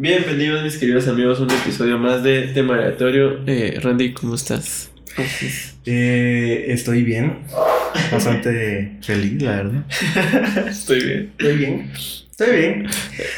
Bienvenidos 0.00 0.62
mis 0.62 0.78
queridos 0.78 1.06
amigos 1.08 1.40
a 1.40 1.42
un 1.42 1.50
episodio 1.50 1.98
más 1.98 2.22
de 2.22 2.44
Temaratorio. 2.54 3.40
Eh, 3.46 3.78
Randy, 3.82 4.14
¿cómo 4.14 4.34
estás? 4.34 4.90
Eh, 5.84 6.64
estoy 6.68 7.02
bien, 7.02 7.40
bastante 8.10 8.96
feliz, 9.02 9.42
la 9.42 9.56
verdad. 9.56 9.84
Estoy 10.68 11.04
bien. 11.04 11.32
Estoy 11.38 11.56
bien, 11.58 11.92
estoy 12.30 12.56
bien. 12.56 12.86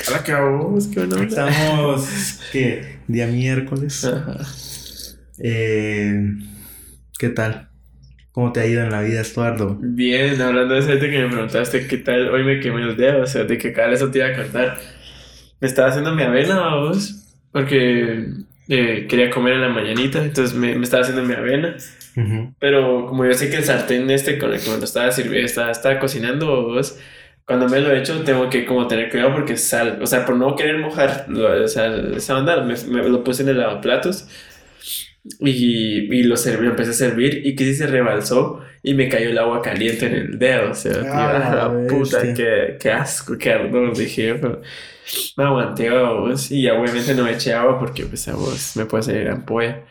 Hola, 0.06 0.22
¿qué 0.22 0.32
vamos? 0.34 0.86
¿Qué 0.86 1.00
onda? 1.00 1.24
Estamos, 1.24 2.40
¿qué? 2.52 2.98
Día 3.08 3.26
miércoles. 3.26 4.04
Ajá. 4.04 4.38
Eh, 5.42 6.14
¿Qué 7.18 7.28
tal? 7.30 7.70
¿Cómo 8.30 8.52
te 8.52 8.60
ha 8.60 8.66
ido 8.66 8.84
en 8.84 8.90
la 8.92 9.02
vida, 9.02 9.20
Estuardo? 9.20 9.78
Bien, 9.80 10.40
hablando 10.40 10.74
de 10.74 10.80
eso, 10.80 11.00
que 11.00 11.08
me 11.08 11.28
preguntaste 11.28 11.88
qué 11.88 11.96
tal, 11.98 12.30
hoy 12.30 12.44
me 12.44 12.60
quemé 12.60 12.82
los 12.82 12.96
dedos, 12.96 13.28
o 13.28 13.32
sea, 13.32 13.42
de 13.42 13.58
que 13.58 13.72
cada 13.72 13.88
vez 13.88 14.00
eso 14.00 14.12
te 14.12 14.18
iba 14.18 14.28
a 14.28 14.36
contar. 14.36 14.78
Me 15.62 15.68
estaba 15.68 15.88
haciendo 15.88 16.12
mi 16.12 16.24
avena, 16.24 16.74
vos, 16.74 17.36
porque 17.52 18.26
eh, 18.68 19.06
quería 19.08 19.30
comer 19.30 19.54
en 19.54 19.60
la 19.60 19.68
mañanita, 19.68 20.20
entonces 20.20 20.56
me, 20.56 20.74
me 20.74 20.82
estaba 20.82 21.02
haciendo 21.04 21.22
mi 21.22 21.34
avena. 21.34 21.76
Ujú. 22.16 22.52
Pero 22.58 23.06
como 23.06 23.24
yo 23.24 23.32
sé 23.32 23.48
que 23.48 23.58
el 23.58 23.64
sartén 23.64 24.10
este 24.10 24.38
con 24.38 24.52
el 24.52 24.60
que 24.60 24.70
me 24.70 24.78
lo 24.78 24.84
estaba 24.84 25.12
sirviendo, 25.12 25.46
estaba, 25.46 25.70
estaba 25.70 26.00
cocinando, 26.00 26.64
vos, 26.64 26.98
cuando 27.46 27.68
me 27.68 27.78
lo 27.78 27.92
he 27.92 28.00
hecho 28.00 28.24
tengo 28.24 28.50
que 28.50 28.64
como 28.66 28.88
tener 28.88 29.08
cuidado 29.08 29.34
porque 29.34 29.56
sal, 29.56 30.00
o 30.02 30.06
sea, 30.08 30.26
por 30.26 30.34
no 30.34 30.56
querer 30.56 30.78
mojar, 30.78 31.28
o 31.32 31.68
sea, 31.68 31.94
esa 32.16 32.38
onda, 32.38 32.60
me, 32.62 32.74
me 32.88 33.08
lo 33.08 33.22
puse 33.22 33.44
en 33.44 33.50
el 33.50 33.58
lavaplatos 33.58 34.28
y, 35.40 36.12
y 36.14 36.22
lo 36.24 36.36
serví, 36.36 36.66
empecé 36.66 36.90
a 36.90 36.94
servir 36.94 37.46
y 37.46 37.54
que 37.54 37.64
sí 37.64 37.74
se 37.74 37.86
rebalsó 37.86 38.60
y 38.82 38.94
me 38.94 39.08
cayó 39.08 39.30
el 39.30 39.38
agua 39.38 39.62
caliente 39.62 40.06
en 40.06 40.14
el 40.14 40.38
dedo, 40.38 40.72
o 40.72 40.74
sea, 40.74 40.92
Ah, 41.12 41.38
la 41.38 41.54
la 41.54 41.86
puta, 41.86 42.34
qué, 42.34 42.76
qué 42.80 42.90
asco, 42.90 43.38
qué 43.38 43.52
ardor, 43.52 43.96
dije, 43.96 44.34
pero 44.34 44.60
me 45.36 45.44
aguanté 45.44 45.90
vos 45.90 46.50
y 46.50 46.68
obviamente 46.68 47.14
no 47.14 47.24
me 47.24 47.32
eché 47.32 47.52
agua 47.54 47.78
porque 47.78 48.04
pues 48.06 48.26
a 48.28 48.34
vos 48.34 48.76
me 48.76 48.86
puede 48.86 49.04
salir 49.04 49.28
ampolla. 49.28 49.82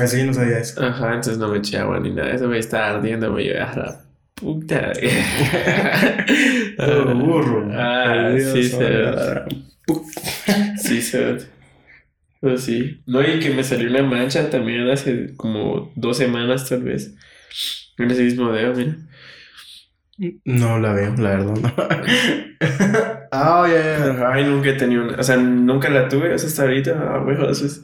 Así 0.00 0.22
no 0.24 0.34
sabía 0.34 0.58
eso. 0.58 0.84
Ajá, 0.84 1.08
entonces 1.08 1.38
no 1.38 1.48
me 1.48 1.58
eché 1.58 1.78
agua 1.78 2.00
ni 2.00 2.10
nada. 2.10 2.30
Eso 2.32 2.48
me 2.48 2.58
estaba 2.58 2.90
ardiendo, 2.90 3.32
me 3.32 3.42
llevé 3.44 3.60
a 3.60 3.76
la 3.76 4.00
puta. 4.34 4.92
Todo 6.76 7.14
burro. 7.14 7.68
Ah, 7.72 8.04
Perdido 8.06 8.52
sí, 8.56 8.62
se 8.64 8.86
Sí, 10.76 11.02
se 11.02 11.36
Pues 12.44 12.64
sí. 12.64 13.00
No, 13.06 13.22
y 13.22 13.40
que 13.40 13.48
me 13.54 13.64
salió 13.64 13.88
una 13.88 14.02
mancha 14.02 14.50
también 14.50 14.86
hace 14.90 15.34
como 15.34 15.90
dos 15.96 16.18
semanas, 16.18 16.68
tal 16.68 16.82
vez. 16.82 17.14
En 17.96 18.10
ese 18.10 18.22
mismo 18.22 18.52
dedo, 18.52 18.74
mira. 18.74 18.96
No 20.44 20.78
la 20.78 20.92
veo, 20.92 21.14
la 21.16 21.30
verdad. 21.30 21.54
No. 21.56 21.72
Ah, 23.36 23.66
ya, 23.66 23.82
ya. 23.82 24.10
Ajá, 24.10 24.34
ay, 24.34 24.44
nunca 24.44 24.68
he 24.68 24.74
tenido 24.74 25.04
una. 25.04 25.16
O 25.16 25.22
sea, 25.22 25.38
nunca 25.38 25.88
la 25.88 26.06
tuve, 26.06 26.34
o 26.34 26.38
sea, 26.38 26.48
hasta 26.48 26.62
ahorita. 26.62 26.92
Ah, 26.92 27.18
güey, 27.24 27.36
eso 27.50 27.64
es. 27.64 27.82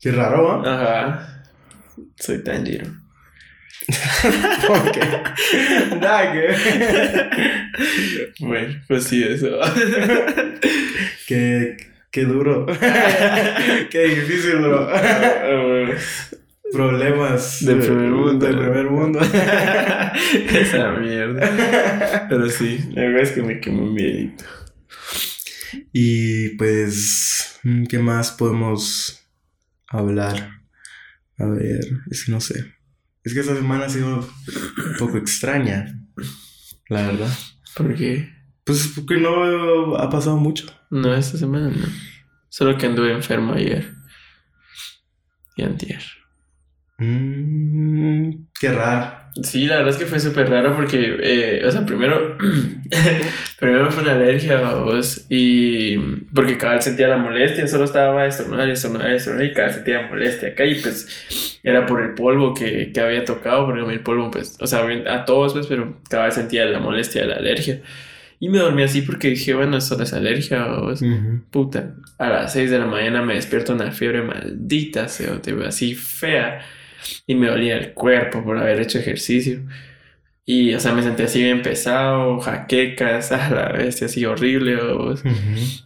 Qué 0.00 0.10
raro, 0.12 0.50
¿ah? 0.50 0.62
Ajá. 0.64 1.44
Soy 2.16 2.42
tan 2.42 2.64
giro. 2.64 2.86
¿Por 4.66 4.92
qué? 4.92 5.00
Nada 6.00 6.32
que 6.32 6.48
Bueno, 8.40 8.80
pues 8.88 9.04
sí, 9.04 9.22
eso. 9.22 9.60
Qué, 11.28 11.76
qué 12.10 12.24
duro. 12.24 12.66
qué 13.90 14.04
difícil, 14.08 14.56
bro. 14.56 14.88
Ah. 15.00 15.96
Problemas 16.72 17.64
Del 17.64 17.80
primer 17.80 18.10
mundo. 18.10 18.46
Del 18.46 18.56
primer 18.56 18.90
mundo. 18.90 19.18
Esa 19.20 20.92
mierda. 20.92 22.26
Pero 22.28 22.48
sí, 22.48 22.78
la 22.92 23.02
verdad 23.02 23.22
es 23.22 23.32
que 23.32 23.42
me 23.42 23.60
quemó 23.60 23.82
un 23.82 23.94
miedito. 23.94 24.44
Y 25.92 26.50
pues, 26.50 27.58
¿qué 27.88 27.98
más 27.98 28.30
podemos 28.32 29.20
hablar? 29.88 30.60
A 31.38 31.46
ver, 31.46 31.80
es 32.10 32.24
que 32.24 32.32
no 32.32 32.40
sé. 32.40 32.72
Es 33.24 33.34
que 33.34 33.40
esta 33.40 33.56
semana 33.56 33.86
ha 33.86 33.90
sido 33.90 34.18
un 34.18 34.96
poco 34.98 35.18
extraña, 35.18 35.98
la 36.88 37.06
verdad. 37.06 37.30
¿Por 37.76 37.94
qué? 37.94 38.39
Pues 38.70 38.92
porque 38.94 39.16
no 39.16 39.96
ha 39.96 40.08
pasado 40.08 40.36
mucho. 40.36 40.66
No, 40.90 41.12
esta 41.12 41.36
semana 41.36 41.70
no. 41.70 41.86
Solo 42.48 42.78
que 42.78 42.86
anduve 42.86 43.12
enfermo 43.12 43.52
ayer. 43.52 43.92
Y 45.56 45.62
antier. 45.62 46.00
Mm, 46.98 48.46
qué 48.60 48.70
raro. 48.70 49.18
Sí, 49.42 49.66
la 49.66 49.78
verdad 49.78 49.92
es 49.92 49.96
que 49.96 50.06
fue 50.06 50.20
súper 50.20 50.48
raro 50.48 50.76
porque, 50.76 51.16
eh, 51.20 51.66
o 51.66 51.70
sea, 51.72 51.84
primero, 51.84 52.38
primero 53.58 53.90
fue 53.90 54.04
una 54.04 54.12
alergia 54.12 54.58
a 54.58 54.74
vos 54.74 55.26
y 55.28 55.96
porque 56.32 56.56
cada 56.56 56.74
vez 56.74 56.84
sentía 56.84 57.08
la 57.08 57.16
molestia, 57.16 57.66
solo 57.66 57.84
estaba 57.84 58.24
estornudar, 58.26 58.70
estornudar, 58.70 59.10
estornudar 59.10 59.46
y 59.46 59.52
cada 59.52 59.66
vez 59.66 59.76
sentía 59.76 60.06
molestia 60.06 60.50
acá 60.50 60.64
y 60.64 60.76
pues 60.76 61.58
era 61.64 61.86
por 61.86 62.02
el 62.02 62.14
polvo 62.14 62.54
que, 62.54 62.92
que 62.92 63.00
había 63.00 63.24
tocado, 63.24 63.66
porque 63.66 63.92
el 63.92 64.00
polvo 64.00 64.30
pues, 64.30 64.56
o 64.60 64.66
sea, 64.68 64.86
a 65.08 65.24
todos 65.24 65.54
pues, 65.54 65.66
pero 65.66 66.00
cada 66.08 66.26
vez 66.26 66.34
sentía 66.34 66.64
la 66.66 66.78
molestia 66.78 67.22
de 67.22 67.28
la 67.28 67.36
alergia 67.36 67.82
y 68.40 68.48
me 68.48 68.58
dormí 68.58 68.82
así 68.82 69.02
porque 69.02 69.28
dije, 69.28 69.54
bueno, 69.54 69.80
solo 69.80 70.02
es 70.04 70.12
alergia. 70.14 70.66
Ujú. 70.82 71.42
Puta, 71.50 71.94
a 72.18 72.28
las 72.28 72.52
6 72.54 72.70
de 72.70 72.78
la 72.78 72.86
mañana 72.86 73.22
me 73.22 73.34
despierto 73.34 73.72
una 73.74 73.92
fiebre 73.92 74.22
maldita, 74.22 75.06
cerote, 75.08 75.54
así 75.66 75.94
fea. 75.94 76.62
Y 77.26 77.34
me 77.34 77.48
dolía 77.48 77.76
el 77.76 77.92
cuerpo 77.92 78.42
por 78.44 78.58
haber 78.58 78.80
hecho 78.80 78.98
ejercicio. 78.98 79.60
Y, 80.46 80.74
o 80.74 80.80
sea, 80.80 80.92
me 80.94 81.02
sentí 81.02 81.22
así 81.22 81.42
bien 81.42 81.62
pesado, 81.62 82.40
jaquecas, 82.40 83.30
a 83.32 83.50
la 83.50 83.68
bestia, 83.72 84.06
así 84.06 84.24
horrible. 84.24 84.76
o- 84.76 85.12
Ujú. 85.12 85.28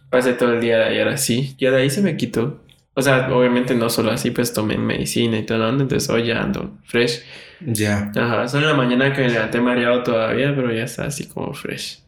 Pasé 0.09 0.33
todo 0.33 0.53
el 0.53 0.61
día 0.61 0.77
de 0.79 0.83
ayer 0.85 1.07
así. 1.09 1.55
Ya 1.59 1.71
de 1.71 1.81
ahí 1.83 1.89
se 1.89 2.01
me 2.01 2.17
quitó. 2.17 2.63
O 2.93 3.01
sea, 3.01 3.27
obviamente 3.35 3.75
no 3.75 3.89
solo 3.89 4.11
así, 4.11 4.31
pues 4.31 4.53
tomé 4.53 4.77
medicina 4.77 5.37
y 5.37 5.43
todo 5.43 5.57
lo 5.57 5.69
entonces 5.69 6.09
hoy 6.09 6.27
ya 6.27 6.41
ando 6.41 6.77
fresh. 6.85 7.21
Ya. 7.59 8.11
Ajá, 8.15 8.47
solo 8.47 8.63
en 8.69 8.71
la 8.71 8.77
mañana 8.77 9.11
que 9.13 9.21
me 9.21 9.29
levanté 9.29 9.59
mareado 9.59 10.01
todavía, 10.03 10.55
pero 10.55 10.73
ya 10.73 10.83
está 10.85 11.05
así 11.05 11.27
como 11.27 11.53
fresh. 11.53 11.99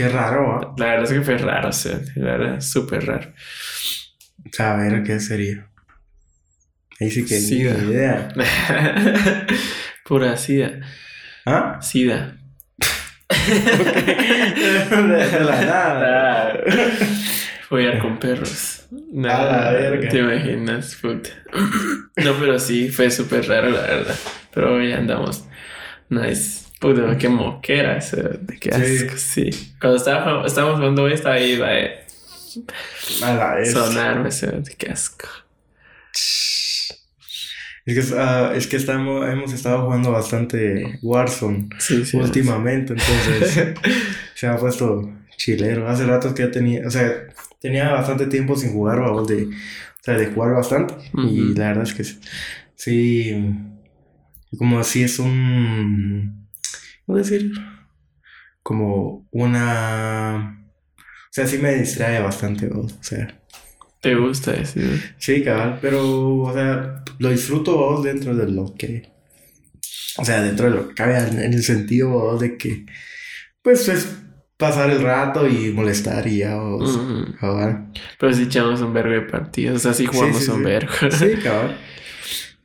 Qué 0.00 0.08
raro, 0.08 0.56
¿ah? 0.56 0.74
La 0.78 0.86
verdad 0.86 1.04
es 1.04 1.12
que 1.12 1.20
fue 1.20 1.36
raro, 1.36 1.68
o 1.68 1.72
sea, 1.72 2.00
la 2.14 2.38
verdad, 2.38 2.60
súper 2.62 3.04
raro. 3.04 3.34
A 4.58 4.74
ver, 4.76 5.02
¿qué 5.02 5.20
sería? 5.20 5.66
Ahí 6.98 7.10
sí 7.10 7.26
que 7.26 7.34
ni 7.34 7.40
Sida. 7.42 7.76
idea. 7.84 8.28
Pura 10.06 10.38
sida. 10.38 10.80
¿Ah? 11.44 11.78
Sida. 11.82 12.34
De 13.46 15.40
la 15.44 15.64
nada. 15.66 16.60
Follar 17.68 17.98
con 17.98 18.18
perros. 18.18 18.86
A 19.18 19.44
la 19.44 19.72
verga. 19.72 20.08
¿Te 20.08 20.18
imaginas? 20.20 20.96
Puta. 20.96 21.28
No, 22.16 22.32
pero 22.40 22.58
sí, 22.58 22.88
fue 22.88 23.10
súper 23.10 23.46
raro, 23.46 23.68
la 23.68 23.82
verdad. 23.82 24.16
Pero 24.54 24.76
hoy 24.76 24.92
andamos. 24.94 25.44
Nice. 26.08 26.69
Puta, 26.80 27.16
qué 27.18 27.28
moquera 27.28 27.98
eso. 27.98 28.16
De 28.16 28.58
qué 28.58 28.72
Sí. 28.72 29.04
asco, 29.04 29.16
sí. 29.18 29.50
Cuando 29.80 29.98
estaba, 29.98 30.46
estábamos 30.46 30.78
jugando 30.78 31.06
esta 31.08 31.32
ahí, 31.32 31.52
iba 31.52 31.68
a 31.68 33.34
la 33.34 33.54
vez. 33.56 33.72
sonarme 33.72 34.28
eso. 34.30 34.46
De 34.46 34.74
qué 34.76 34.90
asco. 34.90 35.28
Es 37.86 38.10
que, 38.10 38.14
ah, 38.18 38.52
es 38.54 38.66
que 38.66 38.76
estamos, 38.76 39.26
hemos 39.28 39.52
estado 39.52 39.84
jugando 39.84 40.12
bastante 40.12 40.98
Warzone 41.02 41.68
Sí, 41.78 42.04
sí. 42.04 42.16
últimamente, 42.16 42.92
entonces 42.92 43.74
se 44.34 44.46
ha 44.46 44.56
puesto 44.56 45.10
chilero. 45.36 45.88
Hace 45.88 46.04
rato 46.06 46.34
que 46.34 46.42
ya 46.44 46.50
tenía, 46.50 46.86
o 46.86 46.90
sea, 46.90 47.10
tenía 47.60 47.90
bastante 47.92 48.26
tiempo 48.26 48.54
sin 48.56 48.72
jugar, 48.72 48.98
de, 49.26 49.44
o 49.46 49.48
sea, 50.02 50.14
de 50.16 50.26
jugar 50.26 50.52
bastante. 50.54 50.94
Y 51.28 51.54
la 51.54 51.68
verdad 51.68 51.84
es 51.84 51.94
que 51.94 52.04
sí, 52.76 53.54
como 54.58 54.78
así 54.78 55.02
es 55.02 55.18
un, 55.18 56.39
¿cómo 57.10 57.18
decir? 57.18 57.50
Como 58.62 59.26
una, 59.32 60.64
o 60.96 61.32
sea, 61.32 61.44
sí 61.44 61.58
me 61.58 61.74
distrae 61.74 62.20
bastante, 62.20 62.68
o 62.68 62.86
sea. 63.00 63.36
¿Te 64.00 64.14
gusta 64.14 64.54
eso? 64.54 64.78
Sí, 65.18 65.42
cabal, 65.42 65.80
pero, 65.82 66.38
o 66.38 66.52
sea, 66.52 67.02
lo 67.18 67.30
disfruto 67.30 67.76
vos 67.76 68.04
dentro 68.04 68.36
de 68.36 68.48
lo 68.48 68.76
que, 68.76 69.10
o 70.18 70.24
sea, 70.24 70.40
dentro 70.40 70.70
de 70.70 70.76
lo 70.76 70.88
que 70.88 70.94
cabe 70.94 71.18
en 71.18 71.52
el 71.52 71.64
sentido 71.64 72.10
vos 72.10 72.40
de 72.40 72.56
que, 72.56 72.86
pues, 73.60 73.88
es 73.88 74.08
pasar 74.56 74.88
el 74.90 75.02
rato 75.02 75.48
y 75.48 75.72
molestar 75.72 76.28
y 76.28 76.38
ya, 76.38 76.58
vos, 76.58 76.96
cabal. 77.40 77.92
Pero 78.20 78.32
sí 78.32 78.44
echamos 78.44 78.80
un 78.82 78.94
vergo 78.94 79.14
de 79.14 79.22
partidos. 79.22 79.78
O 79.78 79.80
sea, 79.80 79.94
sí 79.94 80.06
jugamos 80.06 80.44
sí, 80.44 80.50
un 80.50 80.64
sí. 80.64 81.10
Sí, 81.10 81.36
cabal. 81.42 81.76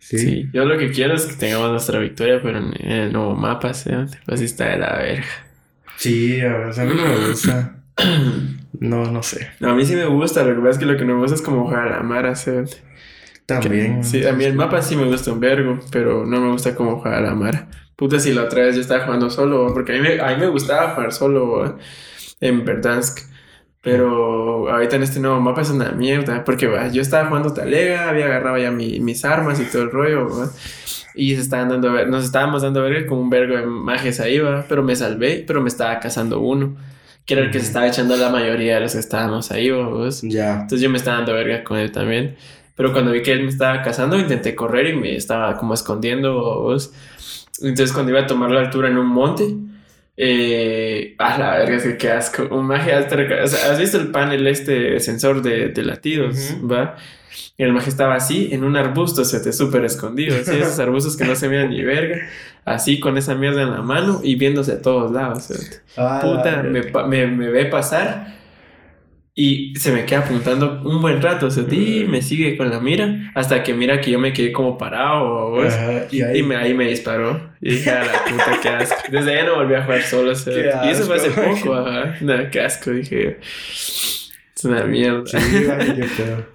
Sí. 0.08 0.20
Sí, 0.20 0.50
yo 0.54 0.66
lo 0.66 0.78
que 0.78 0.92
quiero 0.92 1.16
es 1.16 1.26
que 1.26 1.34
tengamos 1.34 1.72
nuestra 1.72 1.98
victoria, 1.98 2.40
pero 2.40 2.60
en, 2.60 2.92
el 2.92 3.12
nuevo 3.12 3.34
mapa, 3.36 3.74
¿sí? 3.74 3.90
Pues 4.28 4.40
está 4.40 4.70
de 4.70 4.78
la 4.78 4.98
verga. 4.98 5.26
Sí, 5.98 6.40
a 6.42 6.58
ver, 6.58 6.80
a 6.80 6.84
mí 6.84 6.94
no 6.96 7.08
me 7.08 7.28
gusta. 7.28 7.76
No, 8.78 9.10
no 9.10 9.24
sé. 9.24 9.52
No, 9.62 9.70
a 9.70 9.74
mí 9.74 9.86
sí 9.86 9.96
me 9.96 10.06
gusta, 10.06 10.44
lo 10.44 10.54
que 10.54 10.60
pasa 10.60 10.72
es 10.72 10.78
que 10.80 10.86
lo 10.86 10.98
que 10.98 11.06
no 11.06 11.16
me 11.16 11.22
gusta 11.22 11.36
es 11.36 11.42
como 11.42 11.64
jugar 11.64 11.94
a 11.94 12.04
Mara, 12.04 12.36
¿sí? 12.36 12.52
También. 13.46 14.04
Sí, 14.04 14.28
a 14.28 14.34
mí 14.34 14.44
el 14.44 14.54
mapa 14.54 14.82
sí 14.82 14.98
me 14.98 15.06
gusta 15.06 15.32
un 15.32 15.40
vergo, 15.40 15.80
pero 15.92 16.26
no 16.26 16.42
me 16.42 16.52
gusta 16.52 16.76
como 16.76 16.98
jugar 16.98 17.14
a 17.14 17.22
la 17.22 17.36
Mara. 17.36 17.70
Puta, 17.96 18.20
si 18.20 18.34
la 18.34 18.44
otra 18.44 18.64
vez 18.64 18.76
yo 18.76 18.82
estaba 18.82 19.06
jugando 19.06 19.30
solo, 19.30 19.74
porque 19.74 19.94
a 19.94 19.96
mí 19.96 20.02
me, 20.02 20.20
a 20.20 20.36
mí 20.36 20.42
me 20.42 20.50
gustaba 20.50 20.94
jugar 20.94 21.14
solo 21.14 21.80
en 22.42 22.66
Verdansk. 22.66 23.20
Pero 23.86 24.68
ahorita 24.70 24.96
en 24.96 25.04
este 25.04 25.20
nuevo 25.20 25.40
mapa 25.40 25.62
es 25.62 25.70
una 25.70 25.92
mierda. 25.92 26.44
Porque 26.44 26.66
va, 26.68 26.88
yo 26.90 27.02
estaba 27.02 27.28
jugando 27.30 27.54
Talega, 27.54 28.10
había 28.10 28.26
agarrado 28.26 28.58
ya 28.58 28.72
mi- 28.72 29.00
mis 29.00 29.24
armas 29.24 29.60
y 29.60 29.66
todo 29.66 29.84
el 29.84 29.92
rollo, 29.92 30.28
¿va? 30.28 30.50
Y 31.14 31.36
se 31.36 31.42
estaban 31.42 31.70
dando, 31.70 32.06
nos 32.08 32.26
estábamos 32.26 32.64
dando 32.64 32.82
verga 32.82 33.06
con 33.08 33.20
un 33.20 33.30
vergo 33.30 33.56
de 33.56 33.66
mages 33.66 34.20
ahí, 34.20 34.40
va. 34.40 34.66
Pero 34.68 34.82
me 34.84 34.96
salvé, 34.96 35.44
pero 35.48 35.62
me 35.62 35.70
estaba 35.70 36.00
cazando 36.00 36.40
uno. 36.40 36.76
Que 37.28 37.36
era 37.36 37.44
el 37.44 37.52
que 37.52 37.60
se 37.60 37.68
estaba 37.68 37.88
echando 37.88 38.16
a 38.16 38.18
la 38.18 38.30
mayoría 38.30 38.76
de 38.76 38.82
los 38.82 38.94
que 38.94 39.00
estábamos 39.00 39.52
ahí, 39.52 39.70
¿va, 39.70 39.88
vos? 39.88 40.22
Ya. 40.24 40.54
Entonces 40.54 40.82
yo 40.82 40.90
me 40.90 40.98
estaba 40.98 41.18
dando 41.18 41.34
verga 41.34 41.64
con 41.64 41.78
él 41.78 41.92
también. 41.92 42.36
Pero 42.76 42.92
cuando 42.92 43.12
vi 43.12 43.22
que 43.22 43.32
él 43.34 43.44
me 43.44 43.50
estaba 43.50 43.82
cazando, 43.84 44.18
intenté 44.20 44.56
correr 44.56 44.88
y 44.88 44.96
me 44.98 45.16
estaba 45.16 45.56
como 45.58 45.74
escondiendo. 45.76 46.34
¿vos? 46.34 46.92
Entonces 47.62 47.94
cuando 47.94 48.12
iba 48.12 48.22
a 48.22 48.28
tomar 48.28 48.50
la 48.52 48.60
altura 48.62 48.90
en 48.90 48.98
un 48.98 49.08
monte, 49.08 49.56
eh, 50.18 51.16
a 51.18 51.38
la 51.38 51.58
verga, 51.58 51.98
qué 51.98 52.12
asco. 52.12 52.48
Un 52.50 52.68
maje 52.68 52.94
hasta 52.94 53.16
o 53.44 53.48
sea, 53.48 53.72
¿Has 53.72 53.80
visto 53.80 53.98
el 54.00 54.12
panel 54.12 54.48
este 54.48 55.00
sensor 55.00 55.42
de, 55.42 55.70
de 55.70 55.84
latidos? 55.84 56.56
Ujú. 56.58 56.72
¿Va? 56.72 56.96
Y 57.58 57.64
el 57.64 57.74
maje 57.74 57.90
estaba 57.90 58.16
así, 58.16 58.50
en 58.52 58.64
un 58.64 58.76
arbusto, 58.76 59.24
se 59.26 59.40
te 59.40 59.52
súper 59.54 59.86
escondido. 59.86 60.38
Así, 60.40 60.52
esos 60.58 60.80
arbustos 60.80 61.18
que 61.18 61.26
no 61.26 61.36
se 61.36 61.50
miran 61.50 61.70
ni 61.70 61.84
verga. 61.84 62.18
Así, 62.66 63.00
con 63.00 63.18
esa 63.18 63.36
mierda 63.36 63.62
en 63.62 63.72
la 63.72 63.82
mano 63.82 64.22
y 64.24 64.36
viéndose 64.36 64.74
a 64.74 64.82
todos 64.82 65.12
lados. 65.12 65.50
Ah, 65.98 66.20
Puta, 66.22 66.64
me, 66.64 66.82
me, 67.08 67.28
me 67.28 67.50
ve 67.50 67.66
pasar 67.66 68.36
y 69.38 69.76
se 69.76 69.92
me 69.92 70.06
queda 70.06 70.20
apuntando 70.20 70.82
un 70.86 71.02
buen 71.02 71.22
rato. 71.22 71.48
O 71.48 71.52
sea, 71.52 71.66
y 71.70 72.06
me 72.08 72.22
sigue 72.22 72.56
con 72.56 72.70
la 72.70 72.80
mira 72.80 73.32
hasta 73.36 73.64
que 73.64 73.74
mira 73.74 74.00
que 74.00 74.12
yo 74.12 74.18
me 74.18 74.32
quedé 74.32 74.54
como 74.54 74.78
parado. 74.78 75.62
Ajá, 75.62 76.08
y 76.10 76.22
ahí. 76.22 76.40
Y 76.40 76.44
me, 76.44 76.56
ahí 76.56 76.74
me 76.74 76.88
disparó. 76.88 77.50
Y 77.62 77.72
dije, 77.72 77.90
a 77.90 78.06
la 78.06 78.24
puta, 78.24 78.60
qué 78.62 78.70
asco. 78.70 78.96
Desde 79.12 79.38
ahí 79.38 79.46
no 79.46 79.56
volví 79.56 79.76
a 79.76 79.84
jugar 79.84 80.02
solo. 80.04 80.32
o 80.32 80.36
sea, 80.36 80.86
y 80.86 80.90
eso 80.90 81.04
fue 81.04 81.18
hace 81.18 81.32
poco, 81.32 81.76
ajá. 81.76 82.16
Nada, 82.22 82.50
qué 82.50 82.62
asco, 82.62 82.92
dije. 82.92 83.40
Es 84.56 84.64
una 84.64 84.86
mierda. 84.86 85.26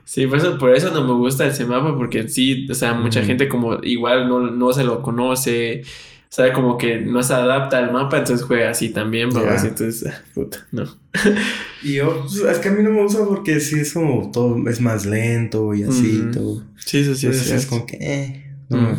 Sí, 0.04 0.26
por, 0.26 0.38
eso, 0.38 0.56
por 0.56 0.74
eso 0.74 0.90
no 0.90 1.06
me 1.06 1.12
gusta 1.12 1.46
ese 1.46 1.66
mapa, 1.66 1.94
porque 1.98 2.28
sí, 2.28 2.66
o 2.70 2.74
sea, 2.74 2.94
mucha 2.94 3.22
gente 3.22 3.46
como 3.46 3.78
igual 3.82 4.26
no, 4.26 4.40
no 4.40 4.72
se 4.72 4.84
lo 4.84 5.02
conoce. 5.02 5.82
O 6.30 6.32
sea, 6.32 6.52
como 6.52 6.78
que 6.78 7.00
no 7.00 7.22
se 7.24 7.34
adapta 7.34 7.78
al 7.78 7.92
mapa, 7.92 8.18
entonces 8.18 8.46
juega 8.46 8.70
así 8.70 8.90
también, 8.90 9.30
Ya. 9.30 9.40
babas. 9.40 9.64
Entonces, 9.64 10.06
ah, 10.12 10.22
puta, 10.32 10.66
no. 10.70 10.84
Y 11.82 11.94
yo, 11.94 12.20
pues, 12.22 12.36
es 12.40 12.58
que 12.58 12.68
a 12.68 12.72
mí 12.72 12.82
no 12.84 12.90
me 12.90 13.02
gusta 13.02 13.24
porque 13.24 13.58
sí 13.58 13.80
es 13.80 13.92
como 13.92 14.30
todo, 14.30 14.68
es 14.68 14.80
más 14.80 15.06
lento 15.06 15.74
y 15.74 15.82
así, 15.82 16.28
todo. 16.32 16.62
Sí, 16.76 16.98
eso 17.00 17.14
sí 17.16 17.26
Entonces 17.26 17.50
es 17.50 17.64
es 17.64 17.66
como 17.66 17.84
que, 17.86 17.96
eh, 18.00 18.44
no 18.68 18.96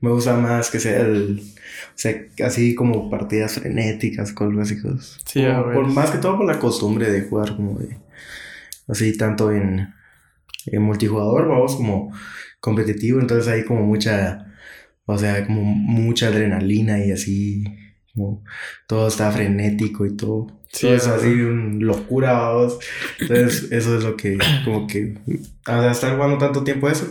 me- 0.00 0.10
gusta 0.10 0.36
más 0.36 0.70
que 0.70 0.80
sea 0.80 1.00
el. 1.02 1.42
O 1.42 1.92
sea, 2.02 2.14
así 2.46 2.74
como 2.74 3.10
partidas 3.10 3.54
frenéticas, 3.54 4.32
cosas 4.32 4.58
así. 4.60 4.80
cosas. 4.80 5.18
Sí, 5.26 5.40
Como 5.44 5.52
a 5.58 5.62
ver. 5.62 5.74
por, 5.74 5.86
más 5.88 6.10
que 6.10 6.18
todo 6.18 6.38
por 6.38 6.46
la 6.46 6.58
costumbre 6.58 7.10
de 7.10 7.22
jugar 7.28 7.56
como 7.56 7.78
de. 7.78 7.98
Así, 8.88 9.14
tanto 9.18 9.52
en, 9.52 9.92
en 10.66 10.82
multijugador, 10.82 11.46
vamos, 11.48 11.76
como 11.76 12.10
competitivo. 12.60 13.20
Entonces 13.20 13.48
hay 13.52 13.64
como 13.64 13.82
mucha. 13.84 14.46
O 15.10 15.18
sea, 15.18 15.46
como 15.46 15.62
mucha 15.62 16.28
adrenalina 16.28 17.04
y 17.04 17.12
así. 17.12 17.64
Como 18.14 18.42
todo 18.86 19.08
está 19.08 19.30
frenético 19.30 20.04
y 20.04 20.16
todo. 20.16 20.60
Sí, 20.72 20.86
todo 20.86 20.96
es 20.96 21.06
así, 21.06 21.28
un 21.28 21.84
locura, 21.84 22.32
vamos. 22.32 22.78
Entonces, 23.18 23.68
eso 23.72 23.96
es 23.96 24.04
lo 24.04 24.16
que, 24.16 24.38
como 24.64 24.86
que, 24.86 25.16
al 25.64 25.90
estar 25.90 26.14
jugando 26.14 26.38
tanto 26.38 26.62
tiempo 26.62 26.88
eso, 26.88 27.10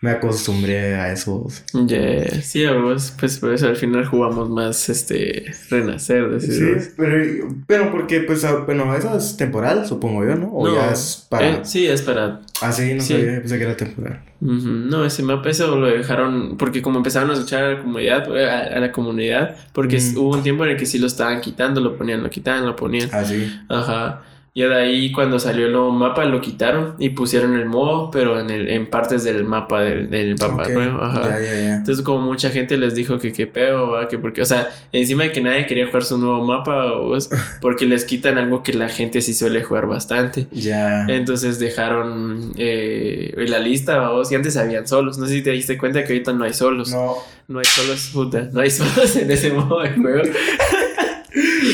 me 0.00 0.10
acostumbré 0.10 0.94
a 0.94 1.12
eso. 1.12 1.46
Yeah, 1.86 2.40
Sí, 2.40 2.64
a 2.64 2.72
vos, 2.74 3.12
pues 3.18 3.38
por 3.38 3.52
eso 3.52 3.66
al 3.66 3.76
final 3.76 4.06
jugamos 4.06 4.48
más 4.48 4.88
este 4.88 5.52
renacer, 5.68 6.30
decís 6.30 6.56
Sí, 6.56 6.92
pero, 6.96 7.48
pero 7.66 7.90
porque, 7.90 8.20
pues, 8.20 8.44
ah, 8.44 8.62
bueno, 8.64 8.94
eso 8.94 9.16
es 9.16 9.36
temporal, 9.36 9.86
supongo 9.86 10.24
yo, 10.24 10.36
¿no? 10.36 10.52
O 10.52 10.68
No, 10.68 10.74
ya 10.74 10.92
es 10.92 11.26
para... 11.28 11.50
Eh, 11.50 11.60
sí, 11.64 11.86
es 11.86 12.02
para. 12.02 12.40
Ah, 12.62 12.72
sí, 12.72 12.94
no 12.94 13.02
sí. 13.02 13.14
sabía, 13.14 13.40
pensé 13.40 13.58
que 13.58 13.64
era 13.64 13.76
temporal. 13.76 14.20
Ujú, 14.40 14.68
No, 14.68 15.04
ese 15.04 15.22
mapa 15.22 15.48
eso 15.50 15.76
lo 15.78 15.86
dejaron 15.86 16.56
porque 16.58 16.82
como 16.82 16.98
empezaron 16.98 17.30
a 17.30 17.34
escuchar 17.34 17.64
a 17.64 17.72
la 17.74 17.80
comunidad, 17.82 18.36
eh, 18.36 18.50
a, 18.50 18.76
a 18.76 18.80
la 18.80 18.92
comunidad, 18.92 19.56
porque 19.72 19.98
Mm. 19.98 20.18
hubo 20.18 20.30
un 20.36 20.42
tiempo 20.42 20.64
en 20.64 20.72
el 20.72 20.76
que 20.76 20.86
sí 20.86 20.98
lo 20.98 21.06
estaban 21.06 21.40
quitando, 21.40 21.80
lo 21.80 21.96
ponían, 21.96 22.22
lo 22.22 22.30
quitaban, 22.30 22.66
lo 22.66 22.76
ponían. 22.76 23.08
Ah, 23.12 23.24
sí. 23.24 23.50
Ajá. 23.68 24.22
Y 24.60 24.62
de 24.62 24.74
ahí 24.74 25.10
cuando 25.10 25.38
salió 25.38 25.64
el 25.68 25.72
nuevo 25.72 25.90
mapa 25.90 26.26
lo 26.26 26.38
quitaron 26.42 26.94
y 26.98 27.08
pusieron 27.08 27.54
el 27.54 27.64
modo, 27.64 28.10
pero 28.10 28.38
en 28.38 28.50
el, 28.50 28.68
en 28.68 28.90
partes 28.90 29.24
del 29.24 29.44
mapa 29.44 29.80
del, 29.80 30.10
del 30.10 30.36
mapa 30.38 30.68
nuevo. 30.68 31.02
Ajá. 31.02 31.22
Ya, 31.30 31.40
ya, 31.40 31.52
ya. 31.54 31.74
Entonces, 31.76 32.04
como 32.04 32.20
mucha 32.20 32.50
gente 32.50 32.76
les 32.76 32.94
dijo 32.94 33.18
que 33.18 33.32
qué 33.32 33.46
pedo, 33.46 33.92
¿va? 33.92 34.06
que 34.06 34.18
porque, 34.18 34.42
o 34.42 34.44
sea, 34.44 34.68
encima 34.92 35.22
de 35.22 35.32
que 35.32 35.40
nadie 35.40 35.64
quería 35.64 35.86
jugar 35.86 36.04
su 36.04 36.18
nuevo 36.18 36.44
mapa, 36.44 36.92
es 37.16 37.30
porque 37.62 37.86
les 37.86 38.04
quitan 38.04 38.36
algo 38.36 38.62
que 38.62 38.74
la 38.74 38.90
gente 38.90 39.22
sí 39.22 39.32
suele 39.32 39.62
jugar 39.62 39.86
bastante. 39.86 40.46
Ya. 40.52 41.06
Entonces 41.08 41.58
dejaron 41.58 42.52
eh, 42.58 43.32
la 43.48 43.60
lista, 43.60 44.10
vos, 44.10 44.30
y 44.30 44.34
antes 44.34 44.58
habían 44.58 44.86
solos. 44.86 45.16
No 45.16 45.24
sé 45.24 45.36
si 45.36 45.42
te 45.42 45.52
diste 45.52 45.78
cuenta 45.78 46.04
que 46.04 46.12
ahorita 46.12 46.34
no 46.34 46.44
hay 46.44 46.52
solos. 46.52 46.90
No, 46.92 47.14
No, 47.48 47.60
hay 47.60 47.64
solos, 47.64 48.10
puta, 48.12 48.50
no 48.52 48.60
hay 48.60 48.70
solos 48.70 49.16
en 49.22 49.30
ese 49.30 49.54
modo 49.54 49.80
de 49.80 49.90
juego. 49.92 50.22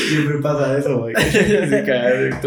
siempre 0.07 0.37
pasa 0.39 0.77
eso, 0.77 0.97
güey. 0.99 1.13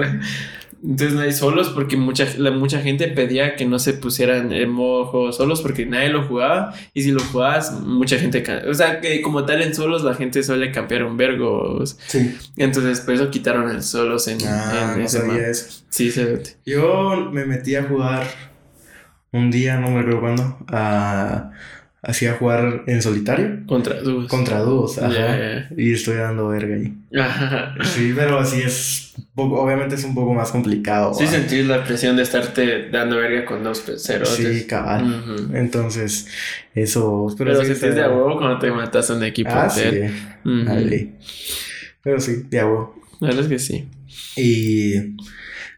Entonces 0.82 1.12
no 1.14 1.20
hay 1.20 1.32
solos 1.32 1.68
porque 1.68 1.98
mucha, 1.98 2.26
la, 2.38 2.50
mucha 2.52 2.80
gente 2.80 3.06
pedía 3.08 3.54
que 3.54 3.66
no 3.66 3.78
se 3.78 3.92
pusieran 3.92 4.50
en 4.50 4.70
modo 4.70 5.04
juego 5.06 5.30
solos 5.32 5.60
porque 5.60 5.84
nadie 5.84 6.08
lo 6.08 6.26
jugaba 6.26 6.72
y 6.94 7.02
si 7.02 7.12
lo 7.12 7.20
jugabas 7.20 7.72
mucha 7.82 8.18
gente, 8.18 8.42
o 8.66 8.72
sea 8.72 8.98
que 9.00 9.20
como 9.20 9.44
tal 9.44 9.60
en 9.60 9.74
solos 9.74 10.02
la 10.04 10.14
gente 10.14 10.42
suele 10.42 10.72
campear 10.72 11.04
un 11.04 11.18
vergo, 11.18 11.84
Sí. 11.84 12.34
entonces 12.56 13.00
por 13.00 13.12
eso 13.12 13.30
quitaron 13.30 13.68
el 13.70 13.82
solos 13.82 14.26
en, 14.28 14.38
Ah, 14.46 14.92
en 14.94 15.00
no 15.00 15.04
ese 15.04 15.18
sabía 15.18 15.48
eso. 15.48 15.84
Sí, 15.90 16.10
se 16.10 16.40
Yo 16.64 17.28
me 17.30 17.44
metí 17.44 17.74
a 17.74 17.82
jugar 17.84 18.26
un 19.32 19.50
día, 19.50 19.76
no 19.76 19.90
me 19.90 20.00
recuerdo 20.00 20.20
cuándo, 20.20 20.58
a... 20.68 21.50
Hacía 22.02 22.32
jugar 22.34 22.84
en 22.86 23.02
solitario 23.02 23.60
contra 23.66 24.00
dúos. 24.00 24.26
contra 24.28 24.60
dúos, 24.60 24.96
ajá. 24.98 25.68
Y 25.76 25.92
estoy 25.92 26.16
dando 26.16 26.48
verga 26.48 26.74
ahí. 26.76 26.94
Ajá. 27.20 27.74
Sí, 27.84 28.14
pero 28.16 28.38
así 28.38 28.62
es, 28.62 29.12
poco- 29.34 29.60
obviamente 29.60 29.96
es 29.96 30.04
un 30.04 30.14
poco 30.14 30.32
más 30.32 30.50
complicado. 30.50 31.12
Sí 31.12 31.26
sentís 31.26 31.66
la 31.66 31.84
presión 31.84 32.16
de 32.16 32.22
estarte 32.22 32.88
dando 32.88 33.16
verga 33.16 33.44
con 33.44 33.62
dos 33.62 33.84
ceros. 33.98 34.30
Sí, 34.30 34.66
cabal. 34.66 35.50
Entonces, 35.52 36.26
eso. 36.74 37.26
Pero, 37.36 37.60
sí 37.60 37.66
sentís 37.66 37.94
de 37.94 38.00
huevo 38.08 38.38
cuando 38.38 38.58
te 38.58 38.70
matas 38.72 39.10
a 39.10 39.14
un 39.16 39.24
equipo 39.24 39.50
Ah, 39.52 39.68
sí. 39.68 39.82
Dale. 40.44 41.12
Pero 42.02 42.18
sí, 42.18 42.44
de 42.48 42.64
huevo. 42.64 42.94
La 43.20 43.26
verdad 43.28 43.42
es 43.44 43.48
que 43.48 43.58
sí. 43.58 43.88
Y. 44.36 45.16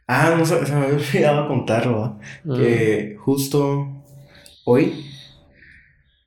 Ah, 0.06 0.36
no 0.38 0.46
sé, 0.46 0.64
se 0.66 0.72
me 0.72 0.82
había 0.82 0.94
olvidado 0.96 1.48
contarlo. 1.48 2.20
Que 2.44 3.16
justo 3.18 4.04
hoy 4.64 5.06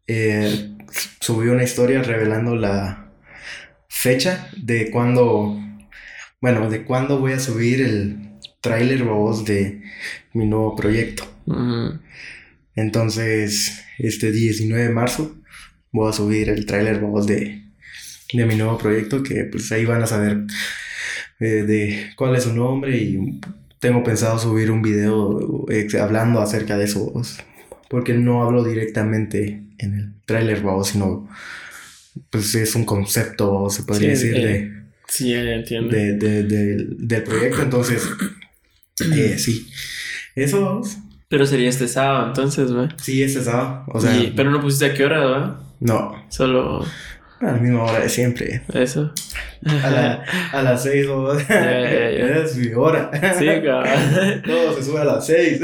eh, 0.08 0.76
subí 1.20 1.48
una 1.48 1.64
historia 1.64 2.02
revelando 2.02 2.56
la 2.56 3.12
fecha 3.90 4.50
de 4.58 4.92
cuándo. 4.92 5.60
Bueno, 6.42 6.70
de 6.70 6.84
cuándo 6.84 7.20
voy 7.20 7.34
a 7.34 7.40
subir 7.40 7.82
el 7.82 8.26
tráiler 8.62 9.04
voz 9.04 9.46
de 9.46 9.82
mi 10.34 10.46
nuevo 10.46 10.76
proyecto. 10.76 11.24
Entonces, 12.76 13.84
este 13.98 14.32
19 14.32 14.84
de 14.84 14.90
marzo 14.90 15.36
voy 15.92 16.10
a 16.10 16.14
subir 16.14 16.50
el 16.50 16.66
tráiler 16.66 17.00
voz 17.00 17.26
de, 17.26 17.64
de 18.34 18.46
mi 18.46 18.56
nuevo 18.56 18.78
proyecto 18.78 19.24
que 19.24 19.46
pues 19.46 19.72
ahí 19.72 19.86
van 19.86 20.04
a 20.04 20.08
saber 20.08 20.46
eh, 21.40 21.64
de 21.64 22.12
cuál 22.16 22.36
es 22.36 22.44
su 22.44 22.54
nombre 22.54 22.98
y 22.98 23.40
tengo 23.80 24.04
pensado 24.04 24.40
subir 24.40 24.72
un 24.72 24.82
video 24.82 25.66
eh, 25.70 25.88
hablando 26.00 26.42
acerca 26.42 26.78
de 26.78 26.86
eso 26.86 27.12
voz, 27.12 27.40
porque 27.90 28.14
no 28.14 28.44
hablo 28.44 28.64
directamente 28.64 29.65
en 29.80 29.94
el 29.94 30.14
tráiler 30.26 30.62
voz, 30.62 30.90
sino 30.90 31.28
pues 32.30 32.56
es 32.56 32.76
un 32.76 32.86
concepto, 32.86 33.70
se 33.70 33.84
podría 33.84 34.16
Sí, 34.16 34.28
decir, 34.30 34.36
eh, 34.46 34.48
de, 34.48 34.84
Sí, 35.08 35.30
ya 35.32 35.40
entiendo. 35.42 35.96
de- 35.96 36.14
de- 36.14 36.44
del- 36.44 36.96
del 37.08 37.24
proyecto, 37.24 37.62
entonces, 37.62 38.04
eh, 39.14 39.38
sí. 39.38 39.68
Eso, 40.36 40.76
vos. 40.76 40.98
Pero 41.28 41.46
sería 41.46 41.70
este 41.70 41.88
sábado, 41.88 42.28
entonces, 42.28 42.74
¿va? 42.76 42.88
Sí, 43.02 43.22
ese 43.24 43.44
sábado. 43.44 43.84
O 43.88 44.00
sea, 44.00 44.16
Y- 44.18 44.34
pero 44.36 44.52
no 44.52 44.62
pusiste 44.62 44.86
a 44.86 44.94
qué 44.94 45.04
hora, 45.06 45.26
¿va? 45.26 45.62
no, 45.80 46.26
Solo 46.30 46.86
a 47.42 47.46
la 47.48 47.54
misma 47.54 47.84
hora 47.84 48.00
de 48.00 48.10
siempre. 48.10 48.62
eso. 48.74 49.12
A, 49.66 49.90
la- 49.90 50.24
a 50.54 50.62
las 50.62 50.84
seis, 50.84 51.06
¿no? 51.08 51.38
ya, 51.50 52.12
ya. 52.12 52.36
es 52.44 52.56
mi 52.58 52.74
hora. 52.74 53.12
Sí, 53.38 53.46
cabrón. 53.64 54.42
Todo 54.46 54.74
se 54.74 54.84
sube 54.84 55.02
a 55.02 55.06
las 55.06 55.26
seis. 55.26 55.60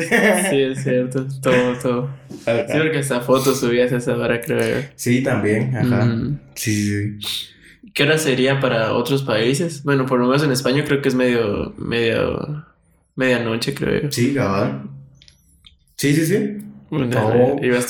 Sí, 0.49 0.61
es 0.61 0.83
cierto. 0.83 1.25
Todo, 1.41 1.73
todo. 1.81 2.09
Sí, 2.29 2.77
porque 2.77 2.99
hasta 2.99 3.21
fotos 3.21 3.59
subías 3.59 3.91
a 3.93 3.97
esa 3.97 4.15
hora, 4.15 4.41
creo 4.41 4.59
yo. 4.81 4.87
Sí, 4.95 5.21
también, 5.23 5.75
ajá. 5.75 6.05
Ujú. 6.05 6.37
Sí, 6.55 6.73
sí, 6.73 7.19
sí. 7.21 7.47
¿Qué 7.93 8.03
hora 8.03 8.17
sería 8.17 8.59
para 8.59 8.93
otros 8.93 9.23
países? 9.23 9.83
Bueno, 9.83 10.05
por 10.05 10.19
lo 10.19 10.25
menos 10.27 10.43
en 10.43 10.51
España 10.51 10.83
creo 10.85 11.01
que 11.01 11.09
es 11.09 11.15
medio, 11.15 11.73
medio, 11.77 12.65
medianoche, 13.15 13.73
creo 13.73 14.03
yo. 14.03 14.11
Sí, 14.11 14.33
cabal. 14.33 14.83
Sí, 15.97 16.13
sí, 16.15 16.25
sí. 16.25 16.57
Bueno, 16.89 17.07
No. 17.07 17.19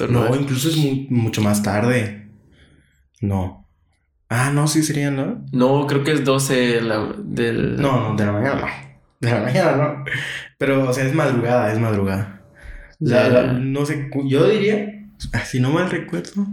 No, 0.10 0.36
incluso 0.36 0.70
es 0.70 0.78
mu- 0.78 1.06
mucho 1.10 1.42
más 1.42 1.62
tarde. 1.64 2.28
No. 3.22 3.61
Ah, 4.34 4.50
no, 4.54 4.66
sí 4.68 4.82
sería, 4.82 5.12
¿no? 5.12 5.44
No, 5.52 5.86
creo 5.88 6.04
que 6.06 6.14
es 6.14 6.24
12 6.24 6.56
de 6.56 6.82
la, 6.82 7.14
del... 7.22 7.76
No, 7.76 8.12
no, 8.12 8.16
de 8.16 8.26
la 8.26 8.32
mañana 8.32 8.62
no. 8.62 8.68
de 9.20 9.30
la 9.34 9.42
mañana, 9.42 9.76
¿no? 9.76 10.06
Pero, 10.58 10.90
o 10.90 10.94
sea, 10.94 11.06
es 11.06 11.14
madrugada, 11.14 11.72
es 11.74 11.78
madrugada. 11.80 12.42
La- 13.00 13.28
la- 13.28 13.54
no 13.54 13.86
sé, 13.86 14.10
yo 14.28 14.48
diría, 14.50 15.06
ah, 15.34 15.42
si 15.44 15.60
no 15.60 15.70
mal 15.72 15.90
recuerdo. 15.92 16.48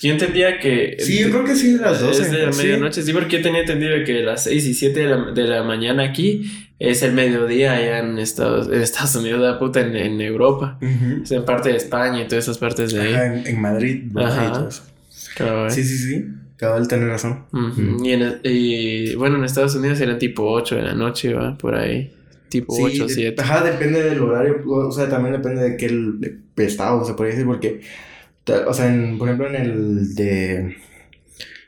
Yo 0.00 0.12
entendía 0.12 0.58
que. 0.60 0.96
Sí, 1.00 1.20
yo 1.20 1.30
creo 1.30 1.44
que 1.44 1.54
sí, 1.56 1.72
de 1.74 1.80
las 1.80 2.00
12. 2.00 2.22
Es 2.22 2.30
de 2.30 2.46
la 2.46 2.52
sí. 2.52 2.62
medianoche, 2.62 3.02
sí, 3.02 3.12
porque 3.12 3.36
yo 3.38 3.42
tenía 3.42 3.60
entendido 3.60 3.92
que 4.04 4.22
las 4.22 4.44
6 4.44 4.64
y 4.66 4.74
7 4.74 5.00
de 5.00 5.06
la, 5.06 5.30
de 5.32 5.42
la 5.44 5.62
mañana 5.62 6.02
aquí 6.04 6.68
es 6.78 7.02
el 7.02 7.12
mediodía 7.14 7.72
allá 7.74 7.98
en 8.00 8.18
Estados, 8.18 8.68
en 8.68 8.80
Estados 8.80 9.14
Unidos, 9.16 9.40
la 9.40 9.58
puta, 9.58 9.80
en, 9.80 9.96
en 9.96 10.20
Europa. 10.20 10.78
Ujú. 10.82 11.22
Es 11.22 11.30
en 11.32 11.44
parte 11.44 11.70
de 11.70 11.76
España 11.76 12.22
y 12.22 12.28
todas 12.28 12.44
esas 12.44 12.58
partes 12.58 12.92
de 12.92 13.00
ahí. 13.02 13.12
Ajá, 13.14 13.26
en, 13.26 13.46
en 13.46 13.60
Madrid. 13.60 14.16
Ajá. 14.16 14.66
Eso. 14.68 14.82
Cabal. 15.36 15.70
Sí, 15.70 15.82
sí, 15.84 15.96
sí. 15.98 16.24
Cabal 16.64 16.88
tener 16.88 17.08
razón. 17.08 17.44
Y, 18.02 18.12
en- 18.12 18.40
y, 18.42 19.14
bueno, 19.16 19.36
en 19.36 19.44
Estados 19.44 19.74
Unidos 19.74 20.00
eran 20.00 20.18
tipo 20.18 20.44
8 20.50 20.76
de 20.76 20.82
la 20.82 20.94
noche, 20.94 21.34
va, 21.34 21.56
por 21.58 21.74
ahí. 21.74 22.12
Tipo 22.48 22.74
Sí, 22.74 22.82
8 22.84 23.04
o 23.04 23.06
de- 23.08 23.14
7. 23.14 23.42
Ajá, 23.42 23.62
depende 23.64 24.02
del 24.02 24.20
horario. 24.20 24.62
O 24.66 24.90
sea, 24.92 25.08
también 25.08 25.32
depende 25.34 25.62
de 25.62 25.76
qué 25.76 26.64
estado 26.64 27.04
se 27.04 27.14
puede 27.14 27.30
decir, 27.32 27.44
porque, 27.46 27.80
o 28.66 28.72
sea, 28.72 28.92
en- 28.94 29.18
por 29.18 29.28
ejemplo, 29.28 29.48
en 29.48 29.56
el 29.56 30.14
de. 30.14 30.76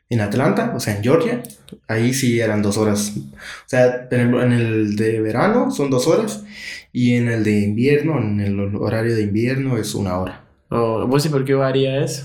En 0.08 0.20
Atlanta, 0.20 0.72
o 0.76 0.78
sea, 0.78 0.96
en 0.96 1.02
Georgia, 1.02 1.42
ahí 1.88 2.14
sí 2.14 2.38
eran 2.38 2.62
dos 2.62 2.76
horas. 2.78 3.12
O 3.16 3.68
sea, 3.68 4.08
por 4.08 4.16
ejemplo, 4.18 4.40
en 4.42 4.52
el 4.52 4.94
de 4.94 5.20
verano 5.20 5.72
son 5.72 5.90
dos 5.90 6.06
horas, 6.06 6.44
y 6.92 7.14
en 7.14 7.28
el 7.28 7.42
de 7.42 7.58
invierno, 7.62 8.16
en 8.22 8.38
el 8.40 8.76
horario 8.76 9.16
de 9.16 9.22
invierno, 9.22 9.76
es 9.78 9.96
una 9.96 10.16
hora. 10.18 10.44
Oh, 10.68 11.04
¿Vos 11.08 11.26
y 11.26 11.28
por 11.28 11.44
qué 11.44 11.54
varía 11.54 12.04
eso? 12.04 12.24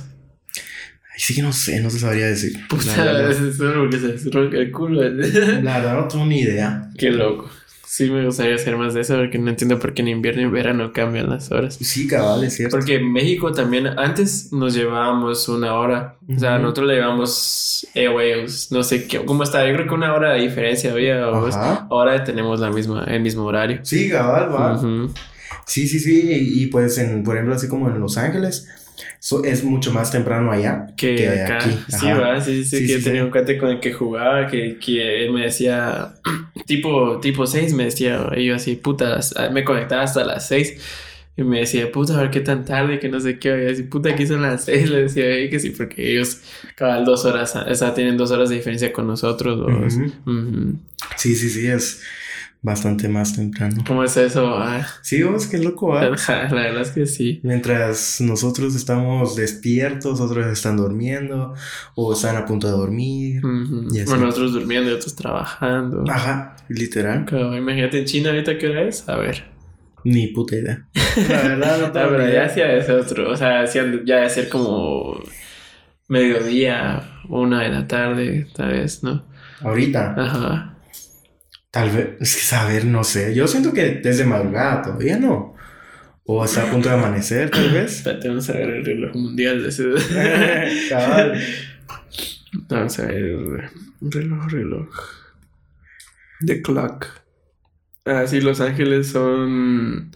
Sí 1.21 1.35
que 1.35 1.43
no 1.43 1.53
sé, 1.53 1.79
no 1.81 1.91
se 1.91 1.99
sabría 1.99 2.25
decir. 2.25 2.53
La 2.53 2.67
Puta, 2.67 2.95
solo 3.55 3.81
porque 3.81 4.17
se 4.17 4.29
ronca 4.31 4.57
el 4.57 4.71
culo. 4.71 5.03
la 5.61 5.77
verdad 5.77 5.93
no 5.93 6.07
tengo 6.07 6.25
ni 6.25 6.39
idea. 6.39 6.89
Qué 6.97 7.11
loco. 7.11 7.47
Sí 7.85 8.09
me 8.09 8.25
gustaría 8.25 8.55
hacer 8.55 8.75
más 8.75 8.95
de 8.95 9.01
eso 9.01 9.17
porque 9.17 9.37
no 9.37 9.51
entiendo 9.51 9.77
por 9.77 9.93
qué 9.93 10.01
en 10.01 10.07
invierno 10.07 10.41
y 10.41 10.47
verano 10.47 10.91
cambian 10.91 11.29
las 11.29 11.51
horas. 11.51 11.77
Sí, 11.79 12.07
cabal, 12.07 12.43
es 12.43 12.55
cierto. 12.55 12.75
Porque 12.75 12.95
en 12.95 13.13
México 13.13 13.51
también 13.51 13.85
antes 13.99 14.51
nos 14.51 14.73
llevábamos 14.73 15.47
una 15.47 15.75
hora. 15.75 16.15
O 16.27 16.39
sea, 16.39 16.57
nosotros 16.57 16.87
le 16.87 16.95
llevamos 16.95 17.87
eh, 17.93 18.07
güey, 18.07 18.47
no 18.71 18.81
sé 18.81 19.05
qué, 19.05 19.23
cómo 19.23 19.43
está. 19.43 19.67
Yo 19.67 19.75
creo 19.75 19.87
que 19.87 19.93
una 19.93 20.15
hora 20.15 20.33
de 20.33 20.41
diferencia 20.41 20.91
había. 20.91 21.23
Ahora 21.23 22.23
tenemos 22.23 22.59
la 22.59 22.71
misma, 22.71 23.03
el 23.03 23.21
mismo 23.21 23.43
horario. 23.43 23.81
Sí, 23.83 24.09
cabal, 24.09 24.51
va. 24.51 24.81
Sí, 25.67 25.87
sí, 25.87 25.99
sí. 25.99 26.31
Y, 26.31 26.63
y 26.63 26.67
pues, 26.67 26.97
en, 26.97 27.23
por 27.23 27.35
ejemplo, 27.35 27.53
así 27.53 27.67
como 27.67 27.89
en 27.89 27.99
Los 27.99 28.17
Ángeles, 28.17 28.67
so- 29.19 29.43
es 29.43 29.63
mucho 29.63 29.91
más 29.91 30.11
temprano 30.11 30.51
allá 30.51 30.87
Que, 30.97 31.15
que, 31.15 31.29
acá. 31.29 31.57
aquí. 31.57 31.77
Sí, 31.89 32.05
va, 32.07 32.41
sí, 32.41 32.63
sí, 32.63 32.77
Sí, 32.79 32.87
que 32.87 32.97
sí, 32.99 33.03
tenía 33.03 33.21
sí. 33.21 33.25
un 33.25 33.31
cuate 33.31 33.57
con 33.57 33.69
el 33.69 33.79
que 33.79 33.93
jugaba, 33.93 34.47
que, 34.47 34.77
que 34.77 35.25
él 35.25 35.31
me 35.33 35.43
decía, 35.45 36.13
tipo, 36.65 37.19
tipo 37.19 37.45
6, 37.47 37.73
me 37.73 37.85
decía, 37.85 38.29
y 38.37 38.45
yo 38.45 38.55
así, 38.55 38.75
puta, 38.75 39.19
me 39.51 39.63
conectaba 39.63 40.03
hasta 40.03 40.23
las 40.23 40.47
6. 40.47 40.79
Y 41.37 41.43
me 41.43 41.59
decía, 41.61 41.89
puta, 41.91 42.17
a 42.17 42.21
ver 42.23 42.29
qué 42.29 42.41
tan 42.41 42.65
tarde, 42.65 42.99
que 42.99 43.07
no 43.07 43.19
sé 43.21 43.39
qué. 43.39 43.63
Y 43.67 43.71
así, 43.71 43.83
puta, 43.83 44.09
aquí 44.09 44.27
son 44.27 44.41
las 44.41 44.65
6. 44.65 44.89
Le 44.89 45.03
decía, 45.03 45.25
"Ey, 45.25 45.49
que 45.49 45.59
sí, 45.61 45.69
porque 45.69 46.11
ellos, 46.11 46.41
cabal, 46.75 47.05
dos 47.05 47.23
horas, 47.23 47.55
o 47.55 47.73
sea, 47.75 47.93
tienen 47.93 48.17
dos 48.17 48.31
horas 48.31 48.49
de 48.49 48.55
diferencia 48.57 48.91
con 48.91 49.07
nosotros. 49.07 49.57
o- 49.59 49.65
Ujú. 49.67 50.11
Ujú. 50.29 50.75
Sí, 51.15 51.33
sí, 51.35 51.49
sí, 51.49 51.67
es 51.67 52.01
bastante 52.61 53.07
más 53.09 53.35
temprano. 53.35 53.83
¿Cómo 53.87 54.03
es 54.03 54.15
eso? 54.17 54.55
Ah, 54.57 54.85
Sí, 55.01 55.23
vos, 55.23 55.47
qué 55.47 55.57
loco, 55.57 55.89
¿va? 55.89 56.03
la 56.27 56.49
verdad 56.49 56.81
es 56.81 56.91
que 56.91 57.05
sí. 57.05 57.39
Mientras 57.43 58.21
nosotros 58.21 58.75
estamos 58.75 59.35
despiertos, 59.35 60.21
otros 60.21 60.45
están 60.47 60.77
durmiendo 60.77 61.53
o 61.95 62.13
están 62.13 62.35
a 62.37 62.45
punto 62.45 62.67
de 62.67 62.73
dormir. 62.73 63.41
Y 63.91 63.99
así. 63.99 64.09
Bueno, 64.09 64.29
otros 64.29 64.53
durmiendo 64.53 64.91
y 64.91 64.93
otros 64.93 65.15
trabajando. 65.15 66.03
Ajá, 66.09 66.55
literal. 66.69 67.25
Imagínate 67.57 67.99
en 67.99 68.05
China 68.05 68.29
ahorita 68.29 68.57
qué 68.57 68.67
hora 68.69 68.83
es. 68.83 69.07
A 69.09 69.17
ver. 69.17 69.43
Ni 70.03 70.27
puta 70.27 70.55
idea. 70.55 70.87
La 71.29 71.41
verdad, 71.43 71.79
no 71.79 71.85
Ah, 71.87 71.91
pero 71.93 72.17
ni 72.19 72.23
ya 72.25 72.29
idea. 72.29 72.45
hacía 72.45 72.73
ese 72.75 72.91
otro, 72.93 73.31
o 73.31 73.37
sea, 73.37 73.65
ya 73.65 73.83
de 74.21 74.29
ser 74.29 74.49
como 74.49 75.19
mediodía, 76.07 77.21
una 77.29 77.61
de 77.61 77.69
la 77.69 77.87
tarde, 77.87 78.47
tal 78.55 78.71
vez, 78.71 79.03
¿no? 79.03 79.25
Ahorita, 79.61 80.15
Ajá. 80.17 80.70
Tal 81.71 81.89
vez, 81.89 82.09
es 82.19 82.35
que 82.35 82.41
saber, 82.41 82.85
no 82.85 83.03
sé. 83.03 83.33
Yo 83.33 83.47
siento 83.47 83.73
que 83.73 83.95
desde 84.03 84.25
madrugada 84.25 84.81
todavía 84.83 85.17
no. 85.17 85.55
O 86.23 86.45
está 86.45 86.63
a 86.67 86.71
punto 86.71 86.87
de 86.89 86.95
amanecer, 86.95 87.49
tal 87.49 87.69
vez. 87.73 87.97
Espérate, 87.97 88.27
vamos 88.27 88.49
a 88.49 88.53
ver 88.53 88.69
el 88.69 88.85
reloj 88.85 89.15
mundial 89.15 89.63
de 89.63 89.69
ese. 89.69 89.85
Cabal. 90.89 91.41
Vamos 92.69 92.99
a 92.99 93.05
ver. 93.07 93.69
Reloj, 94.01 94.47
reloj. 94.51 94.89
The 96.45 96.61
clock. 96.61 97.05
Ah, 98.05 98.25
sí, 98.27 98.41
Los 98.41 98.61
Ángeles 98.61 99.07
son 99.07 100.11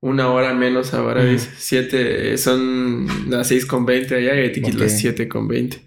una 0.00 0.28
hora 0.30 0.54
menos 0.54 0.94
ahora, 0.94 1.22
Mm. 1.22 1.30
dice. 1.30 1.50
Siete, 1.56 2.38
son 2.38 3.06
las 3.30 3.48
seis 3.48 3.66
con 3.66 3.84
veinte 3.86 4.14
allá 4.14 4.34
y 4.40 4.48
aquí 4.50 4.62
Ok. 4.64 4.74
las 4.74 4.98
siete 4.98 5.26
con 5.28 5.48
veinte. 5.48 5.84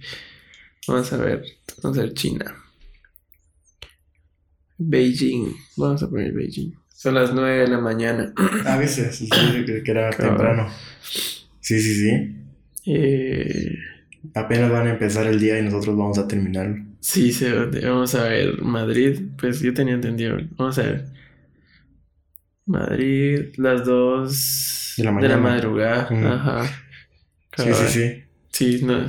Vamos 0.88 1.12
a 1.13 1.17
ver, 1.17 1.43
vamos 1.81 1.98
a 1.98 2.01
ver 2.01 2.13
China. 2.13 2.55
Beijing, 4.90 5.54
vamos 5.78 6.04
a 6.04 6.10
poner 6.10 6.34
Beijing. 6.34 6.74
Son 6.90 7.16
las 7.16 7.34
nueve 7.34 7.60
de 7.62 7.68
la 7.68 7.80
mañana. 7.80 8.34
A 8.66 8.78
veces, 8.78 9.16
sí, 9.16 9.30
que 9.30 9.84
era 9.92 10.10
temprano. 10.12 10.70
Sí, 11.60 11.80
sí, 11.80 11.96
sí. 11.96 12.36
Eh, 12.86 13.76
Apenas 14.36 14.72
van 14.72 14.88
a 14.88 14.92
empezar 14.92 15.26
el 15.28 15.40
día 15.40 15.58
y 15.60 15.64
nosotros 15.64 15.96
vamos 15.98 16.18
a 16.20 16.28
terminarlo. 16.28 16.84
sí, 17.00 17.32
se, 17.32 17.52
vamos 17.54 18.14
a 18.16 18.24
ver 18.30 18.62
Madrid. 18.62 19.20
Pues 19.40 19.60
yo 19.62 19.74
tenía 19.74 19.96
entendido. 19.96 20.38
Vamos 20.58 20.78
a 20.78 20.84
ver. 20.84 21.06
Madrid, 22.66 23.54
las 23.58 23.86
dos 23.86 24.94
De 24.98 25.04
la 25.04 25.10
de 25.10 25.16
mañana. 25.16 25.36
la 25.36 25.42
madrugada. 25.42 26.08
Mm. 26.12 26.26
Ajá. 26.26 26.66
Sí, 27.58 27.74
sí, 27.74 27.86
sí. 27.88 28.24
Sí, 28.52 28.86
no, 28.86 29.06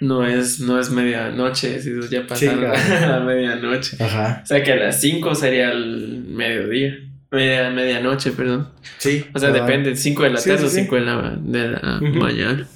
no 0.00 0.26
es, 0.26 0.60
no 0.60 0.78
es 0.80 0.90
medianoche, 0.90 1.80
si 1.80 1.90
eso 1.90 2.08
ya 2.10 2.26
pasaron 2.26 2.60
cabal. 2.60 2.80
la 3.08 3.20
medianoche. 3.20 4.02
Ajá. 4.02 4.40
O 4.42 4.46
sea 4.46 4.62
que 4.62 4.72
a 4.72 4.76
las 4.76 5.00
5 5.00 5.34
sería 5.34 5.70
el 5.70 6.24
mediodía. 6.28 6.96
Media, 7.30 7.70
medianoche, 7.70 8.30
perdón. 8.32 8.68
Sí. 8.98 9.24
O 9.34 9.38
sea, 9.38 9.52
cabal. 9.52 9.66
depende, 9.66 9.96
5 9.96 10.22
de 10.22 10.30
la 10.30 10.38
Sí, 10.38 10.48
tarde 10.50 10.60
sí, 10.62 10.66
o 10.66 10.70
sí. 10.70 10.80
5 10.82 10.94
de 10.96 11.00
la, 11.02 11.36
de 11.38 11.68
la 11.68 12.00
mañana. 12.00 12.66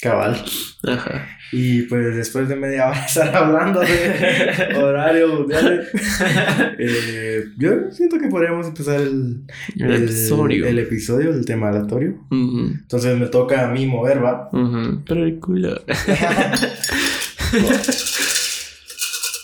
Cabal. 0.00 0.42
Ajá. 0.86 1.28
Y 1.56 1.82
pues 1.82 2.16
después 2.16 2.48
de 2.48 2.56
media 2.56 2.88
hora 2.88 3.04
estar 3.06 3.34
hablando 3.36 3.78
de 3.80 4.74
horario 4.76 5.28
mundial, 5.28 5.86
eh, 6.78 7.44
yo 7.58 7.70
siento 7.92 8.18
que 8.18 8.26
podríamos 8.28 8.66
empezar 8.66 9.00
el, 9.00 9.42
El 9.76 9.94
episodio. 10.04 10.66
el 10.66 10.78
episodio 10.80 11.44
tema 11.44 11.68
aleatorio. 11.68 12.16
Entonces 12.30 13.16
me 13.18 13.26
toca 13.26 13.68
a 13.68 13.70
mí 13.70 13.86
mover, 13.86 14.24
¿va? 14.24 14.50
Pero 15.06 15.24
el 15.24 15.38
culo. 15.38 15.80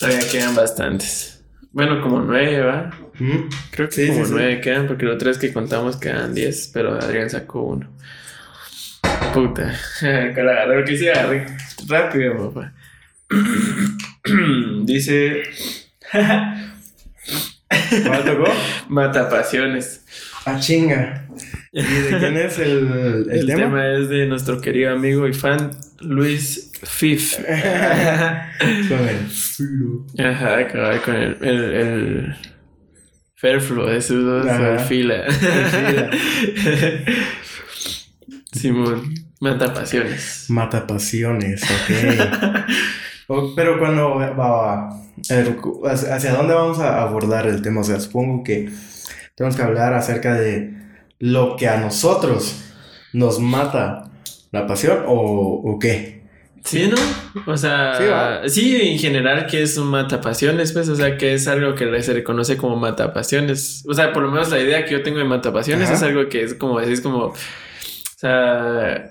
Todavía 0.00 0.20
quedan 0.30 0.54
bastantes. 0.54 1.42
Bueno, 1.72 2.00
como 2.02 2.20
nueve, 2.22 2.60
¿va? 2.60 2.90
Creo 3.70 3.88
que 3.88 3.94
Sí, 3.94 4.06
como 4.08 4.20
sí, 4.20 4.24
sí. 4.26 4.32
nueve 4.32 4.60
quedan, 4.60 4.86
porque 4.86 5.04
los 5.04 5.18
tres 5.18 5.38
que 5.38 5.52
contamos 5.52 5.96
quedan 5.96 6.34
diez, 6.34 6.70
pero 6.72 6.94
Adrián 6.94 7.28
sacó 7.30 7.62
uno. 7.62 7.88
Puta. 9.34 9.72
Que 10.00 10.42
la 10.42 10.52
agarré, 10.52 10.84
que 10.84 10.96
sí 10.96 11.08
agarré. 11.08 11.46
Rápido, 11.88 12.52
papá. 12.52 12.72
Dice. 14.84 15.42
¿Cuál 18.06 18.24
tocó? 18.24 18.52
Mata 18.88 19.28
pasiones. 19.28 20.04
Ah, 20.44 20.58
chinga. 20.58 21.26
¿Y 21.72 21.82
de 21.82 22.08
quién 22.18 22.36
es 22.36 22.58
el, 22.58 22.88
el, 22.90 23.30
El, 23.30 23.46
tema? 23.46 23.62
tema? 23.62 23.86
es 23.94 24.08
de 24.08 24.26
nuestro 24.26 24.60
querido 24.60 24.92
amigo 24.92 25.28
y 25.28 25.32
fan 25.32 25.70
Luis 26.00 26.72
Fif. 26.82 27.36
Con 27.36 27.44
el 29.08 29.26
filo. 29.28 30.06
Ajá, 30.18 30.66
cabal, 30.66 31.00
con 31.02 31.14
el, 31.14 31.36
el, 31.42 31.74
el 31.74 32.34
Fairflow 33.36 33.86
de 33.86 34.00
sus 34.00 34.24
dos 34.24 34.46
el 34.46 34.78
fila. 34.80 35.24
fila. 35.30 36.10
Simón, 38.52 39.14
mata 39.40 39.72
pasiones. 39.72 40.46
Mata 40.48 40.86
pasiones, 40.86 41.62
ok. 41.62 42.66
O- 43.32 43.54
pero 43.54 43.78
cuando 43.78 44.16
va, 44.16 44.88
¿hacia 46.10 46.34
dónde 46.34 46.52
vamos 46.52 46.80
a 46.80 47.00
abordar 47.02 47.46
el 47.46 47.62
tema? 47.62 47.82
O 47.82 47.84
sea, 47.84 48.00
supongo 48.00 48.42
que 48.42 48.68
tenemos 49.36 49.54
que 49.56 49.62
hablar 49.62 49.94
acerca 49.94 50.34
de 50.34 50.74
lo 51.20 51.54
que 51.56 51.68
a 51.68 51.76
nosotros 51.78 52.60
nos 53.12 53.38
mata 53.38 54.10
la 54.50 54.66
pasión 54.66 55.04
o, 55.06 55.14
o 55.64 55.78
qué. 55.78 56.24
Sí, 56.64 56.90
¿no? 56.90 56.96
O 57.52 57.56
sea, 57.56 58.42
Sí, 58.48 58.76
en 58.82 58.98
general 58.98 59.46
que 59.46 59.62
es 59.62 59.78
un 59.78 59.86
matapasiones, 59.86 60.72
pues, 60.72 60.88
o 60.88 60.96
sea, 60.96 61.16
que 61.16 61.34
es 61.34 61.46
algo 61.46 61.76
que 61.76 62.02
se 62.02 62.12
reconoce 62.12 62.56
como 62.56 62.74
matapasiones. 62.76 63.84
O 63.88 63.94
sea, 63.94 64.12
por 64.12 64.24
lo 64.24 64.30
menos 64.32 64.50
la 64.50 64.58
idea 64.58 64.84
que 64.84 64.90
yo 64.90 65.02
tengo 65.04 65.18
de 65.18 65.24
matapasiones 65.24 65.86
Ajá. 65.86 65.94
es 65.98 66.02
algo 66.02 66.28
que 66.28 66.42
es 66.42 66.54
como 66.54 66.80
decís, 66.80 67.00
como, 67.00 67.32
sea, 68.20 69.10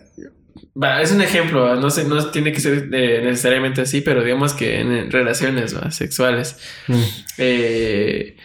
va, 0.82 1.02
es 1.02 1.12
un 1.12 1.22
ejemplo, 1.22 1.64
¿va? 1.64 1.76
no 1.76 1.90
sé, 1.90 2.04
no 2.06 2.24
tiene 2.32 2.52
que 2.52 2.60
ser 2.60 2.90
eh, 2.94 3.22
necesariamente 3.24 3.82
así, 3.82 4.02
pero 4.02 4.24
digamos 4.24 4.54
que 4.54 4.80
en 4.80 5.12
relaciones 5.12 5.76
¿va? 5.78 5.92
sexuales, 5.92 6.58
Mm. 6.88 6.94
eh, 7.38 8.36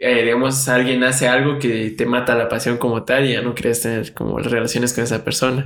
eh, 0.00 0.22
digamos, 0.22 0.68
alguien 0.68 1.02
hace 1.02 1.26
algo 1.26 1.58
que 1.58 1.90
te 1.90 2.06
mata 2.06 2.36
la 2.36 2.48
pasión 2.48 2.76
como 2.78 3.02
tal 3.02 3.26
y 3.28 3.32
ya 3.32 3.42
no 3.42 3.52
quieres 3.54 3.80
tener 3.82 4.14
como 4.14 4.38
relaciones 4.38 4.92
con 4.92 5.02
esa 5.02 5.24
persona. 5.24 5.64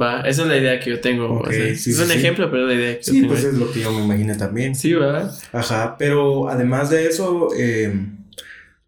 Va, 0.00 0.20
esa 0.20 0.42
es 0.42 0.48
la 0.48 0.56
idea 0.56 0.78
que 0.78 0.90
yo 0.90 1.00
tengo. 1.00 1.40
O 1.40 1.50
sea, 1.50 1.52
sí, 1.52 1.70
es 1.70 1.82
sí, 1.96 2.00
un 2.00 2.06
sí. 2.06 2.12
ejemplo, 2.14 2.48
pero 2.48 2.62
es 2.62 2.76
la 2.76 2.80
idea 2.80 2.96
que 2.98 3.02
yo 3.02 3.12
Sí, 3.12 3.20
tengo. 3.22 3.32
pues 3.34 3.44
es 3.44 3.54
lo 3.54 3.72
que 3.72 3.80
yo 3.80 3.90
me 3.90 4.04
imaginé 4.04 4.36
también. 4.36 4.76
Sí, 4.76 4.92
va. 4.92 5.28
Ajá, 5.52 5.96
pero 5.98 6.48
además 6.48 6.90
de 6.90 7.06
eso, 7.08 7.48
eh, 7.58 7.92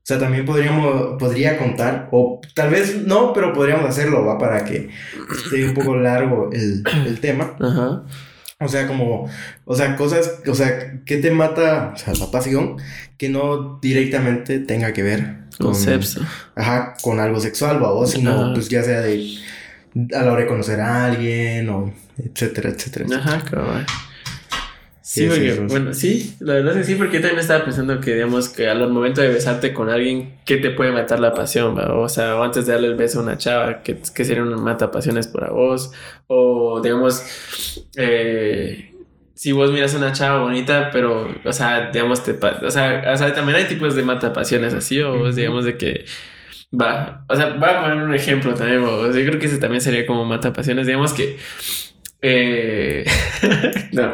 o 0.05 0.07
sea, 0.07 0.19
también 0.19 0.45
podríamos, 0.45 1.19
podría 1.19 1.57
contar, 1.57 2.11
o 2.13 2.39
tal 2.53 2.69
vez 2.69 3.07
no, 3.07 3.33
pero 3.33 3.55
podríamos 3.55 3.89
hacerlo, 3.89 4.23
¿va? 4.27 4.37
Para 4.37 4.63
que 4.63 4.91
esté 5.35 5.67
un 5.67 5.73
poco 5.73 5.97
largo 5.97 6.51
el, 6.53 6.85
el 7.07 7.21
tema. 7.21 7.57
Ajá. 7.59 8.03
O 8.61 8.69
sea, 8.69 8.87
como, 8.87 9.31
o 9.65 9.75
sea, 9.75 9.97
cosas, 9.97 10.41
o 10.47 10.55
sea, 10.55 11.01
¿qué 11.07 11.17
te 11.17 11.31
mata, 11.31 11.93
o 11.95 11.97
sea, 11.97 12.13
la 12.21 12.31
pasión 12.31 12.77
que 13.17 13.31
no 13.31 13.79
directamente 13.81 14.59
tenga 14.59 14.93
que 14.93 15.03
ver 15.03 15.37
Con 15.59 15.75
sexo. 15.75 16.21
ajá, 16.55 16.97
con 17.01 17.19
algo 17.19 17.41
sexual, 17.41 17.83
¿va? 17.83 17.91
O 17.93 18.07
sino, 18.07 18.53
pues 18.53 18.69
ya 18.69 18.83
sea 18.83 19.01
de, 19.01 19.27
a 20.15 20.23
la 20.23 20.33
hora 20.33 20.43
de 20.43 20.49
conocer 20.49 20.83
a 20.83 21.07
alguien, 21.07 21.67
o 21.71 21.95
etcétera, 22.19 22.69
etcétera. 22.69 23.07
etcétera. 23.07 23.37
Ajá, 23.37 23.45
cabal. 23.51 23.87
Sí, 25.15 25.29
porque, 25.29 25.61
bueno, 25.69 25.95
sí, 25.95 26.35
la 26.41 26.55
verdad 26.55 26.73
es 26.73 26.79
que 26.79 26.85
sí, 26.93 26.95
porque 26.97 27.19
yo 27.19 27.21
también 27.21 27.39
estaba 27.39 27.65
pensando 27.65 28.01
que, 28.01 28.15
digamos, 28.15 28.49
que 28.49 28.69
al 28.69 28.91
momento 28.91 29.21
de 29.21 29.29
besarte 29.29 29.73
con 29.73 29.89
alguien, 29.89 30.41
¿qué 30.45 30.57
te 30.57 30.71
puede 30.71 30.91
matar 30.91 31.21
la 31.21 31.33
pasión? 31.33 31.79
va? 31.79 31.95
O 31.95 32.09
sea, 32.09 32.35
o 32.35 32.43
antes 32.43 32.67
de 32.67 32.73
darle 32.73 32.89
el 32.89 32.97
beso 32.97 33.21
a 33.21 33.23
una 33.23 33.39
chava, 33.39 33.81
¿qué, 33.85 33.97
qué 34.13 34.25
sería 34.25 34.43
una 34.43 34.57
mata 34.57 34.91
pasiones 34.91 35.29
para 35.29 35.51
vos? 35.51 35.93
O, 36.27 36.81
digamos, 36.83 37.23
eh, 37.97 38.93
si 39.35 39.53
vos 39.53 39.71
miras 39.71 39.95
a 39.95 39.99
una 39.99 40.11
chava 40.11 40.41
bonita, 40.41 40.91
pero, 40.93 41.33
o 41.45 41.53
sea, 41.53 41.93
digamos, 41.93 42.25
te, 42.25 42.33
o 42.33 42.71
sea, 42.73 43.05
o 43.15 43.17
sea, 43.17 43.33
también 43.33 43.59
hay 43.59 43.67
tipos 43.67 43.95
de 43.95 44.03
mata 44.03 44.33
pasiones 44.33 44.75
así, 44.75 45.01
o 45.01 45.17
vos, 45.17 45.37
digamos, 45.37 45.65
de 45.65 45.77
que, 45.77 46.07
va, 46.73 47.25
o 47.29 47.37
sea, 47.37 47.51
voy 47.51 47.69
a 47.69 47.83
poner 47.83 47.99
un 47.99 48.15
ejemplo 48.15 48.53
también, 48.55 48.83
o 48.83 49.13
sea, 49.13 49.23
yo 49.23 49.29
creo 49.29 49.39
que 49.39 49.47
ese 49.47 49.59
también 49.59 49.81
sería 49.81 50.07
como 50.07 50.25
mata 50.25 50.53
pasiones, 50.53 50.89
digamos 50.89 51.13
que, 51.13 51.37
eh, 52.21 53.05
no, 53.93 54.11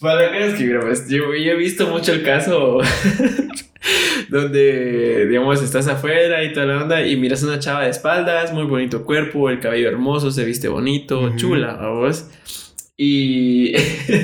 para 0.00 0.30
que 0.30 0.46
escribir, 0.46 0.80
pues, 0.80 1.08
yo, 1.08 1.34
yo 1.34 1.52
he 1.52 1.56
visto 1.56 1.86
mucho 1.88 2.12
el 2.12 2.22
caso 2.22 2.80
donde, 4.28 5.26
digamos, 5.26 5.62
estás 5.62 5.86
afuera 5.88 6.42
y 6.44 6.52
toda 6.52 6.66
la 6.66 6.82
onda 6.82 7.06
y 7.06 7.16
miras 7.16 7.42
a 7.42 7.46
una 7.46 7.58
chava 7.58 7.84
de 7.84 7.90
espaldas, 7.90 8.52
muy 8.52 8.64
bonito 8.64 9.04
cuerpo, 9.04 9.50
el 9.50 9.60
cabello 9.60 9.88
hermoso, 9.88 10.30
se 10.30 10.44
viste 10.44 10.68
bonito, 10.68 11.20
Ujú. 11.20 11.36
chula, 11.36 11.70
a 11.72 11.88
vos. 11.88 12.28
Y, 12.96 13.74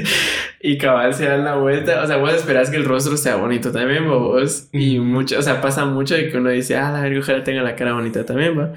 y 0.60 0.78
cabal 0.78 1.12
se 1.14 1.26
dan 1.26 1.44
la 1.44 1.56
vuelta, 1.56 2.02
o 2.02 2.06
sea, 2.06 2.16
vos 2.16 2.32
esperás 2.34 2.70
que 2.70 2.76
el 2.76 2.84
rostro 2.84 3.16
sea 3.16 3.36
bonito 3.36 3.70
también, 3.70 4.08
¿va 4.10 4.16
vos. 4.16 4.68
Y 4.72 4.98
mucho, 4.98 5.38
o 5.38 5.42
sea, 5.42 5.60
pasa 5.60 5.84
mucho 5.84 6.14
de 6.14 6.30
que 6.30 6.38
uno 6.38 6.50
dice, 6.50 6.76
ah, 6.76 6.90
la 6.90 7.02
verga, 7.02 7.20
ojalá 7.20 7.44
tenga 7.44 7.62
la 7.62 7.76
cara 7.76 7.92
bonita 7.92 8.24
también, 8.24 8.58
va. 8.58 8.72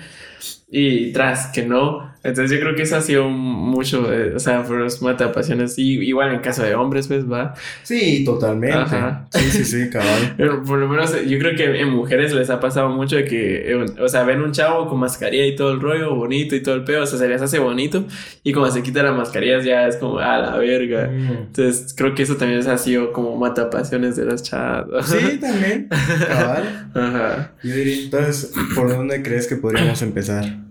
Y 0.68 1.12
tras 1.14 1.48
que 1.48 1.64
no. 1.64 2.16
Entonces 2.26 2.58
yo 2.58 2.60
creo 2.60 2.76
que 2.76 2.82
eso 2.82 2.96
ha 2.96 3.02
sido 3.02 3.30
mucho, 3.30 4.12
eh, 4.12 4.34
o 4.36 4.40
sea, 4.40 4.64
los 4.68 5.00
matapasiones. 5.04 5.78
Y 5.78 6.00
igual 6.02 6.34
en 6.34 6.40
caso 6.40 6.64
de 6.64 6.74
hombres, 6.74 7.08
pues 7.08 7.32
va. 7.32 7.54
Sí, 7.84 8.26
totalmente. 8.26 8.76
Ajá. 8.76 9.28
Sí, 9.30 9.52
sí, 9.52 9.64
sí, 9.64 9.90
cabal. 9.92 10.34
Pero 10.38 10.64
por 10.64 10.80
lo 10.80 10.88
menos 10.90 11.14
yo 11.24 11.38
creo 11.38 11.56
que 11.56 11.80
en 11.80 11.90
mujeres 11.90 12.34
les 12.34 12.50
ha 12.50 12.60
pasado 12.60 12.90
mucho 12.90 13.16
de 13.16 13.26
que, 13.26 13.72
eh, 13.72 13.86
o 14.02 14.10
sea, 14.10 14.24
ven 14.24 14.42
un 14.42 14.54
chavo 14.54 14.90
con 14.90 15.00
mascarilla 15.00 15.46
y 15.46 15.56
todo 15.56 15.72
el 15.72 15.80
rollo, 15.80 16.16
bonito 16.16 16.56
y 16.56 16.64
todo 16.64 16.74
el 16.74 16.84
pedo, 16.84 17.04
o 17.04 17.06
sea, 17.06 17.20
se 17.20 17.28
les 17.28 17.44
hace 17.44 17.60
bonito. 17.60 18.06
Y 18.44 18.54
como 18.54 18.72
se 18.72 18.82
quita 18.82 19.04
las 19.04 19.16
mascarillas 19.16 19.64
ya 19.64 19.88
es 19.88 19.98
como, 19.98 20.18
a 20.18 20.40
la 20.40 20.58
verga. 20.58 21.08
Mm. 21.08 21.32
Entonces 21.46 21.94
creo 21.96 22.16
que 22.16 22.24
eso 22.24 22.38
también 22.38 22.68
ha 22.68 22.78
sido 22.80 23.14
como 23.14 23.38
matapasiones 23.38 24.16
de 24.16 24.26
las 24.26 24.42
chavas. 24.42 25.06
Sí, 25.16 25.38
también. 25.38 25.88
Cabal. 26.28 26.90
Ajá. 26.94 27.52
Yo 27.64 27.74
diría, 27.76 28.04
entonces, 28.04 28.52
¿por 28.76 28.90
dónde 28.90 29.22
crees 29.22 29.48
que 29.48 29.56
podríamos 29.56 30.02
empezar? 30.02 30.65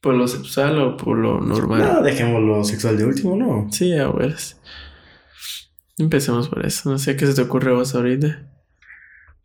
¿Por 0.00 0.14
lo 0.14 0.26
sexual 0.26 0.78
o 0.80 0.96
por 0.96 1.16
lo 1.18 1.40
normal? 1.40 1.80
No, 1.80 2.02
dejemos 2.02 2.42
lo 2.42 2.64
sexual 2.64 2.96
de 2.96 3.04
último, 3.06 3.36
¿no? 3.36 3.68
Sí, 3.70 3.92
a 3.94 4.08
ver. 4.10 4.34
Empecemos 5.98 6.48
por 6.48 6.66
eso. 6.66 6.90
No 6.90 6.98
sé 6.98 7.16
qué 7.16 7.26
se 7.26 7.34
te 7.34 7.42
ocurre 7.42 7.70
a 7.70 7.74
vos 7.74 7.94
ahorita. 7.94 8.48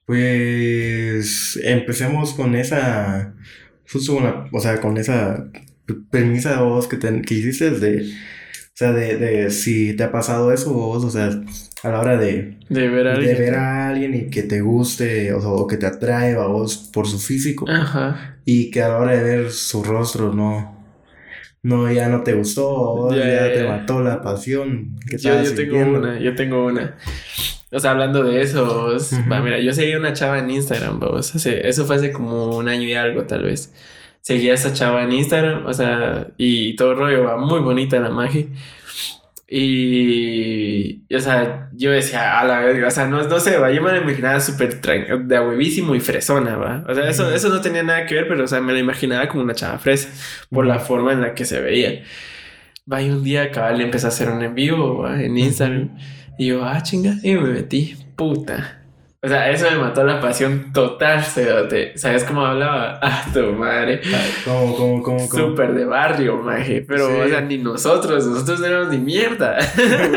Pues 0.05 1.59
empecemos 1.63 2.33
con 2.33 2.55
esa, 2.55 3.35
justo 3.91 4.19
la- 4.19 4.49
o 4.51 4.59
sea, 4.59 4.79
con 4.81 4.97
esa 4.97 5.51
premisa 6.09 6.61
vos 6.61 6.87
que, 6.87 6.97
te- 6.97 7.21
que 7.21 7.33
hiciste 7.35 7.71
de, 7.71 8.09
sea, 8.77 8.91
de, 8.91 9.17
de 9.17 9.49
si 9.51 9.95
te 9.95 10.03
ha 10.03 10.11
pasado 10.11 10.51
eso 10.51 10.71
vos, 10.73 11.03
o 11.03 11.09
sea, 11.09 11.29
a 11.83 11.89
la 11.89 11.99
hora 11.99 12.17
de, 12.17 12.57
De 12.69 12.87
ver 12.89 13.07
a 13.07 13.11
de 13.11 13.17
alguien. 13.17 13.37
ver 13.39 13.55
a 13.55 13.87
alguien 13.89 14.13
y 14.15 14.29
que 14.29 14.43
te 14.43 14.61
guste, 14.61 15.33
o, 15.33 15.41
sea, 15.41 15.49
o 15.49 15.67
que 15.67 15.77
te 15.77 15.85
atrae 15.87 16.33
a 16.35 16.45
vos 16.47 16.77
por 16.93 17.07
su 17.07 17.17
físico, 17.19 17.65
Ajá. 17.69 18.37
y 18.45 18.69
que 18.71 18.81
a 18.83 18.89
la 18.89 18.97
hora 18.99 19.11
de 19.13 19.23
ver 19.23 19.51
su 19.51 19.83
rostro 19.83 20.33
no, 20.33 20.75
no, 21.63 21.91
ya 21.91 22.07
no 22.09 22.23
te 22.23 22.33
gustó, 22.33 22.69
o 22.69 23.13
Ya, 23.15 23.25
ya, 23.27 23.47
ya, 23.47 23.53
te 23.53 23.67
mató 23.67 24.01
la 24.01 24.21
pasión 24.21 24.95
que 25.09 25.17
Yo, 25.17 25.41
yo 25.41 25.55
tengo 25.55 25.79
una, 25.97 26.19
yo 26.19 26.35
tengo 26.35 26.65
una. 26.65 26.95
O 27.71 27.79
sea, 27.81 27.91
hablando 27.91 28.23
de 28.23 28.41
eso, 28.41 28.65
vos, 28.65 29.11
Ujú. 29.11 29.29
va, 29.29 29.41
mira, 29.41 29.59
yo 29.59 29.73
seguía 29.73 29.97
una 29.97 30.13
chava 30.13 30.39
en 30.39 30.49
Instagram, 30.51 30.99
vos, 30.99 31.35
hace, 31.35 31.67
eso 31.67 31.85
fue 31.85 31.97
hace 31.97 32.11
como 32.13 32.55
un 32.57 32.69
año 32.69 32.83
y 32.83 32.93
algo, 32.93 33.23
tal 33.23 33.43
vez. 33.43 33.73
Seguía 34.27 34.51
a 34.51 34.55
esa 34.55 34.73
chava 34.73 35.03
en 35.03 35.13
Instagram, 35.13 35.65
o 35.65 35.73
sea, 35.73 36.27
y 36.35 36.75
todo 36.75 36.91
el 36.91 36.97
rollo, 36.97 37.23
va, 37.23 37.37
muy 37.37 37.61
bonita 37.61 37.97
la 37.97 38.09
magia. 38.09 38.45
Y, 39.47 41.05
y, 41.07 41.15
o 41.15 41.19
sea, 41.21 41.69
yo 41.71 41.91
decía, 41.91 42.37
a 42.37 42.43
la 42.43 42.59
verga, 42.59 42.89
o 42.89 42.91
sea, 42.91 43.07
no, 43.07 43.23
no 43.23 43.39
sé, 43.39 43.57
va, 43.57 43.71
yo 43.71 43.81
me 43.81 43.89
la 43.89 43.99
imaginaba 43.99 44.37
súper 44.41 44.81
de 44.81 45.39
huevísimo 45.39 45.95
y 45.95 46.01
fresona, 46.01 46.57
va. 46.57 46.83
O 46.89 46.93
sea, 46.93 47.09
eso, 47.09 47.33
eso 47.33 47.47
no 47.47 47.61
tenía 47.61 47.83
nada 47.83 48.05
que 48.05 48.15
ver, 48.15 48.27
pero, 48.27 48.43
o 48.43 48.47
sea, 48.49 48.59
me 48.59 48.73
la 48.73 48.79
imaginaba 48.79 49.29
como 49.29 49.43
una 49.43 49.55
chava 49.55 49.79
fresa, 49.79 50.09
por 50.49 50.65
la 50.65 50.79
forma 50.79 51.13
en 51.13 51.21
la 51.21 51.33
que 51.33 51.45
se 51.45 51.61
veía. 51.61 52.03
Va, 52.91 53.01
y 53.01 53.09
un 53.09 53.23
día 53.23 53.49
cabal 53.49 53.77
le 53.77 53.85
empecé 53.85 54.07
a 54.07 54.09
hacer 54.09 54.29
un 54.29 54.43
en 54.43 54.55
vivo 54.55 55.03
va, 55.03 55.23
en 55.23 55.37
Instagram. 55.37 55.97
Y 56.37 56.47
yo, 56.47 56.65
ah, 56.65 56.83
chinga, 56.83 57.15
y 57.23 57.33
me 57.35 57.49
metí, 57.53 57.95
puta. 58.17 58.76
O 59.27 59.29
sea, 59.29 59.51
eso 59.51 59.69
me 59.69 59.77
mató 59.77 60.05
la 60.05 60.21
pasión 60.21 60.71
total, 60.71 61.21
cerote. 61.21 61.97
¿Sabes 61.97 62.23
cómo 62.23 62.45
hablaba? 62.45 62.97
Ah, 63.07 63.25
tu 63.33 63.41
madre. 63.51 63.99
¿Cómo, 64.45 64.73
cómo, 64.77 65.03
cómo, 65.03 65.27
cómo? 65.27 65.49
Súper 65.49 65.73
de 65.73 65.83
barrio, 65.83 66.37
maje. 66.37 66.81
Pero, 66.87 67.07
Sí. 67.09 67.13
o 67.25 67.27
sea, 67.27 67.41
ni 67.41 67.57
nosotros, 67.57 68.25
nosotros 68.25 68.61
no 68.61 68.65
éramos 68.67 68.87
ni 68.89 68.99
mierda. 68.99 69.57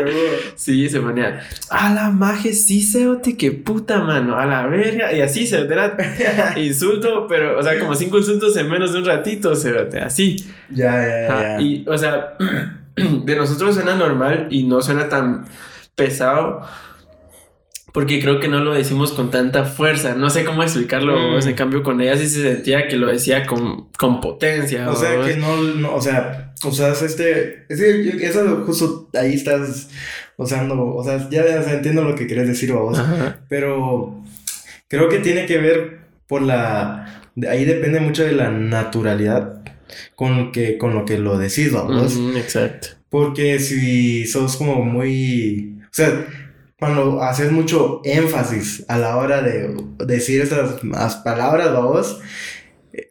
sí, 0.55 0.89
se 0.89 1.01
ponía, 1.01 1.41
a 1.71 1.93
la 1.93 2.11
maje, 2.11 2.53
sí, 2.53 2.83
cerote, 2.83 3.37
qué 3.37 3.51
puta 3.51 3.99
mano, 3.99 4.37
a 4.37 4.47
la 4.47 4.67
verga. 4.69 5.13
Y 5.13 5.21
así, 5.23 5.45
cerote, 5.49 5.75
era 5.75 6.55
insulto, 6.57 7.27
pero, 7.29 7.59
o 7.59 7.63
sea, 7.65 7.79
como 7.81 7.97
cinco 7.97 8.19
insultos 8.19 8.57
en 8.57 8.71
menos 8.71 8.93
de 8.93 9.01
un 9.01 9.05
ratito, 9.07 9.57
cerote, 9.57 9.99
así. 9.99 10.37
Ya, 10.71 10.93
ya, 11.03 11.29
ya. 11.29 11.61
Y, 11.61 11.85
o 11.89 11.99
sea, 11.99 12.37
de 12.97 13.37
nosotros 13.37 13.75
suena 13.75 13.97
normal 13.97 14.47
y 14.51 14.63
no 14.65 14.81
suena 14.83 15.09
tan 15.09 15.47
pesado. 15.97 16.63
Porque 17.93 18.21
creo 18.21 18.39
que 18.41 18.49
no 18.49 18.61
lo 18.61 18.73
decimos 18.73 19.13
con 19.13 19.31
tanta 19.31 19.65
fuerza. 19.65 20.15
No 20.15 20.31
sé 20.31 20.45
cómo 20.45 20.63
explicarlo. 20.63 21.19
Mm. 21.19 21.33
vos. 21.35 21.47
En 21.47 21.55
cambio, 21.55 21.83
con 21.83 22.01
ella 22.01 22.17
sí 22.17 22.29
se 22.29 22.43
sentía 22.43 22.87
que 22.89 22.97
lo 22.97 23.09
decía 23.09 23.47
con, 23.47 23.89
con 23.99 24.21
potencia. 24.21 24.89
O 24.91 24.97
sea 24.97 25.17
vos. 25.17 25.27
que 25.27 25.37
no, 25.37 25.57
no, 25.57 25.95
o 25.95 26.01
sea, 26.01 26.53
usas 26.65 27.03
este, 27.03 27.65
es 27.69 27.81
que 27.81 28.05
yo- 28.05 28.25
eso 28.27 28.63
justo 28.67 29.09
ahí 29.15 29.35
estás 29.35 29.89
usando, 30.37 30.95
o 30.95 31.03
sea, 31.05 31.19
ya, 31.31 31.47
ya, 31.47 31.61
o 31.61 31.63
sea, 31.63 31.75
entiendo 31.75 32.03
lo 32.03 32.15
que 32.15 32.27
quieres 32.27 32.49
decir 32.49 32.73
vos, 32.73 32.99
Ajá. 32.99 33.39
pero 33.49 34.23
creo 34.89 35.09
que 35.09 35.19
tiene 35.19 35.45
que 35.47 35.59
ver 35.59 35.99
por 36.27 36.41
la, 36.43 37.23
ahí 37.49 37.65
depende 37.67 38.01
mucho 38.01 38.25
de 38.25 38.33
la 38.33 38.51
naturalidad 38.51 39.63
con 40.15 40.51
que, 40.53 40.79
con 40.79 40.95
lo 40.95 41.05
que 41.05 41.19
lo 41.19 41.37
decís, 41.39 41.73
vamos, 41.73 42.17
Ujú, 42.17 42.37
exacto. 42.39 42.89
porque 43.11 43.59
si 43.59 44.27
sos 44.27 44.57
como 44.57 44.83
muy, 44.85 45.77
o 45.83 45.89
sea, 45.93 46.27
cuando 46.81 47.23
haces 47.23 47.53
mucho 47.53 48.01
énfasis 48.05 48.85
a 48.89 48.99
la 48.99 49.17
hora 49.17 49.43
de 49.43 49.77
decir 49.99 50.41
esas 50.41 51.17
palabras, 51.17 51.73
vamos, 51.73 52.21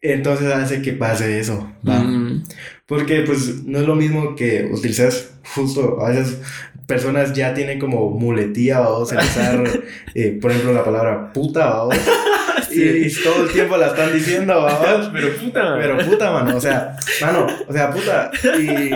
entonces 0.02 0.52
hace 0.52 0.82
que 0.82 0.92
pase 0.94 1.40
eso, 1.40 1.72
¿va? 1.88 2.00
Mm, 2.00 2.44
Porque 2.86 3.22
pues 3.22 3.64
no 3.64 3.80
es 3.80 3.86
lo 3.88 3.96
mismo 3.96 4.36
que 4.36 4.68
utilizas 4.74 5.32
justo, 5.56 6.04
a 6.06 6.10
veces 6.10 6.40
personas 6.88 7.34
ya 7.34 7.54
tienen 7.54 7.80
como 7.80 8.10
muletía, 8.10 8.80
vamos 8.80 9.14
a 9.14 9.20
usar, 9.20 9.64
eh, 10.16 10.38
por 10.42 10.52
ejemplo, 10.52 10.74
la 10.74 10.84
palabra 10.84 11.32
puta, 11.32 11.68
vamos, 11.70 11.96
Sí. 12.70 12.82
y, 12.84 13.08
y 13.08 13.24
todo 13.24 13.44
el 13.46 13.52
tiempo 13.52 13.78
la 13.78 13.88
están 13.88 14.12
diciendo, 14.14 14.62
vamos, 14.62 15.10
Pero 15.14 15.36
puta. 15.38 15.76
pero 15.80 15.98
puta, 15.98 16.32
mano, 16.32 16.58
o 16.58 16.62
sea, 16.62 16.96
mano, 17.22 17.48
o 17.68 17.74
sea, 17.74 17.90
puta, 17.92 18.30
y... 18.60 18.92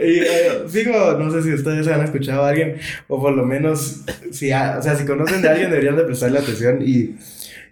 y 0.00 0.18
eh, 0.20 0.62
digo, 0.72 1.16
no 1.18 1.30
sé 1.30 1.42
si 1.42 1.52
ustedes 1.54 1.86
han 1.88 2.02
escuchado 2.02 2.44
a 2.44 2.48
alguien, 2.50 2.76
o 3.08 3.20
por 3.20 3.32
lo 3.34 3.44
menos, 3.44 4.02
si, 4.30 4.50
ha- 4.52 4.76
o 4.78 4.82
sea, 4.82 4.94
si 4.96 5.04
conocen 5.04 5.42
de 5.42 5.48
alguien 5.48 5.70
deberían 5.70 5.96
de 5.96 6.04
prestarle 6.04 6.38
atención 6.38 6.78
y 6.82 7.16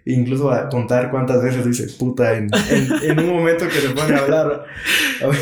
incluso 0.05 0.49
a 0.51 0.69
contar 0.69 1.11
cuántas 1.11 1.43
veces 1.43 1.65
dice 1.65 1.87
puta 1.99 2.37
en, 2.37 2.49
en, 2.69 3.11
en 3.11 3.19
un 3.19 3.29
momento 3.37 3.65
que 3.67 3.79
se 3.81 3.89
pone 3.89 4.15
a 4.15 4.19
hablar. 4.19 4.65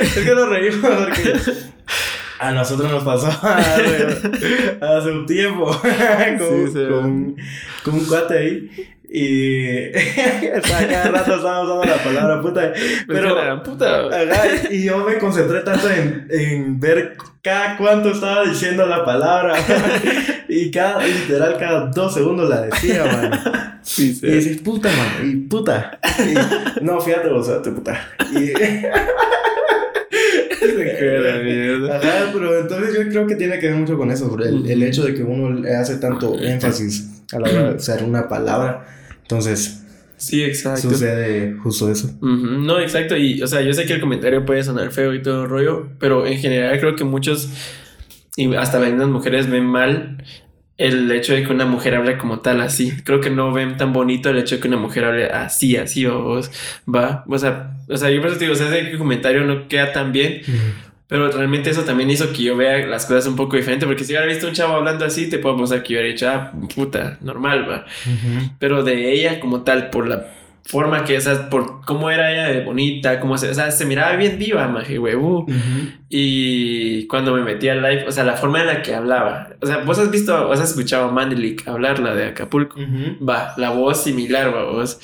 Es 0.00 0.14
que 0.24 0.34
nos 0.34 0.48
reímos 0.48 0.78
porque, 0.80 1.34
A 2.38 2.52
nosotros 2.52 2.90
nos 2.90 3.02
pasó 3.04 3.26
hace, 3.42 4.76
hace 4.80 5.10
un 5.10 5.26
tiempo 5.26 5.66
con, 6.38 6.66
Sí, 6.66 6.72
sí. 6.72 6.86
con- 6.88 7.36
con 7.84 7.94
un 7.94 8.04
cuate 8.06 8.38
ahí. 8.38 8.70
Y 9.08 9.90
cada 10.62 11.10
rato 11.10 11.36
estábamos 11.36 11.68
usando 11.68 11.84
la 11.84 12.02
palabra 12.02 12.40
puta. 12.42 12.72
Pero 13.06 13.34
Pero, 13.36 13.62
puta. 13.62 14.06
ajá, 14.06 14.42
y 14.70 14.84
yo 14.84 14.98
me 14.98 15.18
concentré 15.18 15.60
tanto 15.60 15.88
en, 15.90 16.26
en 16.30 16.80
ver 16.80 17.16
cada 17.42 17.76
cuánto 17.76 18.10
estaba 18.10 18.44
diciendo 18.44 18.84
la 18.86 19.04
palabra. 19.04 19.54
y 20.48 20.70
cada, 20.70 21.04
literal, 21.04 21.56
cada 21.58 21.86
dos 21.86 22.14
segundos 22.14 22.48
la 22.48 22.62
decía, 22.62 23.04
man. 23.04 23.78
Sí, 23.82 24.10
Y 24.10 24.14
sí. 24.14 24.26
dices, 24.26 24.62
puta, 24.62 24.88
man, 24.88 25.30
y 25.30 25.36
puta. 25.48 25.98
Y, 26.18 26.82
no, 26.82 27.00
fíjate, 27.00 27.28
te 27.62 27.70
puta. 27.70 28.08
Y, 28.32 28.52
la 31.00 31.38
mierda. 31.42 31.96
Ajá, 31.96 32.30
pero 32.32 32.60
entonces 32.60 32.94
yo 32.94 33.08
creo 33.10 33.26
que 33.26 33.36
tiene 33.36 33.58
que 33.58 33.68
ver 33.68 33.76
mucho 33.76 33.96
con 33.96 34.10
eso, 34.10 34.28
bro, 34.28 34.44
el, 34.44 34.68
el 34.70 34.82
hecho 34.82 35.04
de 35.04 35.14
que 35.14 35.22
uno 35.22 35.60
le 35.60 35.74
hace 35.74 35.96
tanto 35.96 36.38
énfasis 36.40 37.22
a 37.32 37.40
la 37.40 37.48
hora 37.50 37.68
de 37.70 37.76
usar 37.76 38.02
una 38.04 38.28
palabra, 38.28 38.86
entonces 39.22 39.82
Sí, 40.18 40.42
exacto. 40.42 40.88
sucede 40.88 41.56
justo 41.62 41.90
eso. 41.90 42.10
No, 42.22 42.80
exacto. 42.80 43.16
Y, 43.16 43.42
o 43.42 43.46
sea, 43.46 43.60
yo 43.60 43.72
sé 43.74 43.84
que 43.84 43.92
el 43.92 44.00
comentario 44.00 44.44
puede 44.46 44.64
sonar 44.64 44.90
feo 44.90 45.12
y 45.12 45.20
todo 45.22 45.44
el 45.44 45.50
rollo, 45.50 45.88
pero 45.98 46.26
en 46.26 46.38
general 46.38 46.78
creo 46.80 46.96
que 46.96 47.04
muchos, 47.04 47.50
y 48.36 48.54
hasta 48.54 48.78
las 48.78 49.08
mujeres, 49.08 49.50
ven 49.50 49.66
mal 49.66 50.24
el 50.78 51.10
hecho 51.10 51.32
de 51.34 51.42
que 51.42 51.52
una 51.52 51.64
mujer 51.66 51.94
hable 51.94 52.18
como 52.18 52.40
tal, 52.40 52.60
así. 52.60 52.92
Creo 53.04 53.20
que 53.20 53.30
no 53.30 53.52
ven 53.52 53.76
tan 53.76 53.92
bonito 53.92 54.30
el 54.30 54.38
hecho 54.38 54.56
de 54.56 54.60
que 54.62 54.68
una 54.68 54.76
mujer 54.76 55.04
hable 55.04 55.26
así, 55.26 55.76
así, 55.76 56.06
o 56.06 56.22
vos, 56.22 56.50
va. 56.92 57.24
O 57.28 57.38
sea, 57.38 57.76
o 57.88 57.96
sea, 57.96 58.10
yo 58.10 58.20
por 58.20 58.30
eso 58.30 58.38
te 58.38 58.44
digo, 58.44 58.54
o 58.54 58.56
sea, 58.56 58.74
ese 58.74 58.96
comentario 58.98 59.44
no 59.44 59.68
queda 59.68 59.92
tan 59.92 60.12
bien, 60.12 60.40
pero 61.08 61.30
realmente 61.30 61.70
eso 61.70 61.82
también 61.82 62.10
hizo 62.10 62.32
que 62.32 62.42
yo 62.42 62.56
vea 62.56 62.86
las 62.86 63.06
cosas 63.06 63.26
un 63.26 63.36
poco 63.36 63.56
diferente, 63.56 63.86
porque 63.86 64.04
si 64.04 64.12
hubiera 64.12 64.26
visto 64.26 64.48
un 64.48 64.54
chavo 64.54 64.74
hablando 64.74 65.04
así, 65.04 65.28
te 65.28 65.38
puedo 65.38 65.56
pensar 65.56 65.82
que 65.82 65.94
yo 65.94 66.00
hubiera 66.00 66.12
dicho, 66.12 66.28
ah, 66.28 66.52
puta, 66.74 67.18
normal, 67.20 67.68
va 67.68 67.84
pero 68.58 68.82
de 68.82 69.12
ella 69.12 69.40
como 69.40 69.62
tal, 69.62 69.90
por 69.90 70.08
la 70.08 70.26
forma 70.66 71.04
que, 71.04 71.16
o 71.16 71.20
sea, 71.20 71.48
por 71.48 71.80
cómo 71.84 72.10
era 72.10 72.32
ella 72.32 72.48
de 72.48 72.64
bonita, 72.64 73.20
cómo 73.20 73.38
se, 73.38 73.50
o 73.50 73.54
sea, 73.54 73.70
se 73.70 73.84
miraba 73.86 74.16
bien 74.16 74.38
diva, 74.38 74.66
maje, 74.68 74.98
huevo. 74.98 75.46
Y 76.08 77.06
cuando 77.08 77.34
me 77.34 77.42
metí 77.42 77.68
al 77.68 77.82
live, 77.82 78.04
o 78.06 78.12
sea, 78.12 78.24
la 78.24 78.34
forma 78.34 78.60
en 78.60 78.66
la 78.66 78.82
que 78.82 78.94
hablaba, 78.94 79.48
o 79.60 79.66
sea, 79.66 79.78
vos 79.78 79.98
has 79.98 80.10
visto, 80.10 80.46
vos 80.46 80.60
has 80.60 80.70
escuchado 80.70 81.08
a 81.08 81.10
Mandelik 81.12 81.66
hablar, 81.66 81.98
la 81.98 82.14
de 82.14 82.26
Acapulco. 82.26 82.78
Va, 83.26 83.54
la 83.56 83.70
voz 83.70 84.02
similar, 84.04 84.54
va, 84.54 84.64
vos. 84.64 85.00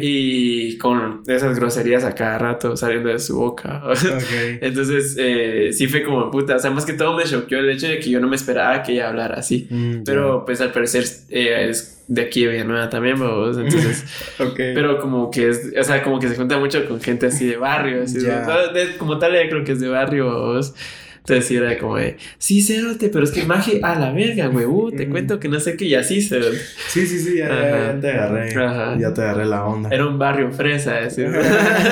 Y 0.00 0.78
con 0.78 1.22
esas 1.26 1.58
groserías 1.58 2.04
a 2.04 2.14
cada 2.14 2.38
rato 2.38 2.76
saliendo 2.76 3.08
de 3.08 3.18
su 3.18 3.36
boca. 3.38 3.82
Ok. 4.12 4.58
Entonces, 4.60 5.16
eh, 5.18 5.70
sí 5.72 5.86
fue 5.86 6.02
como 6.02 6.30
puta. 6.30 6.56
O 6.56 6.58
sea, 6.58 6.70
más 6.70 6.84
que 6.84 6.92
todo 6.92 7.16
me 7.16 7.24
choqueó 7.24 7.60
el 7.60 7.70
hecho 7.70 7.86
de 7.88 7.98
que 7.98 8.10
yo 8.10 8.20
no 8.20 8.28
me 8.28 8.36
esperaba 8.36 8.82
que 8.82 8.92
ella 8.92 9.08
hablara 9.08 9.36
así. 9.36 9.66
Mm, 9.70 10.02
Pero 10.04 10.44
pues 10.44 10.60
al 10.60 10.72
parecer 10.72 11.04
ella 11.30 11.62
es 11.62 11.91
de 12.08 12.22
aquí 12.22 12.44
de 12.44 12.52
Villanueva 12.52 12.90
también, 12.90 13.18
vamos. 13.18 13.56
Entonces, 13.58 14.04
ya. 14.38 14.46
Pero 14.56 14.98
como 15.00 15.30
que 15.30 15.48
es, 15.50 15.72
o 15.78 15.84
sea, 15.84 16.02
como 16.02 16.18
que 16.18 16.28
se 16.28 16.36
junta 16.36 16.58
mucho 16.58 16.86
con 16.88 17.00
gente 17.00 17.26
así 17.26 17.46
de 17.46 17.56
barrio, 17.56 18.02
así, 18.02 18.20
Ya. 18.20 18.44
de- 18.72 18.96
como 18.98 19.18
tal 19.18 19.34
ella 19.34 19.48
creo 19.48 19.64
que 19.64 19.72
es 19.72 19.80
de 19.80 19.88
barrio, 19.88 20.26
vamos. 20.26 20.74
Entonces 21.20 21.46
sí 21.46 21.54
era 21.56 21.78
como 21.78 21.98
de, 21.98 22.16
sí, 22.38 22.60
cerote, 22.62 23.08
pero 23.08 23.22
es 23.22 23.30
que 23.30 23.44
magia, 23.44 23.78
a 23.84 23.96
la 23.96 24.10
verga, 24.10 24.48
güey, 24.48 24.66
uh, 24.66 24.90
te 24.90 25.06
Mm. 25.06 25.10
cuento 25.12 25.38
que 25.38 25.48
no 25.48 25.60
sé 25.60 25.76
qué, 25.76 25.84
y 25.84 25.94
así, 25.94 26.20
cerote. 26.20 26.58
Sí, 26.88 27.06
sí, 27.06 27.20
sí, 27.20 27.38
ya, 27.38 27.48
ya- 27.48 27.92
ya 27.94 28.00
te 28.00 28.10
agarré. 28.10 28.54
Ajá. 28.64 28.96
Ya 28.98 29.14
te 29.14 29.22
agarré 29.22 29.44
la 29.44 29.64
onda. 29.64 29.88
Era 29.92 30.04
un 30.08 30.18
barrio 30.18 30.50
fresa, 30.50 30.98
así. 30.98 31.22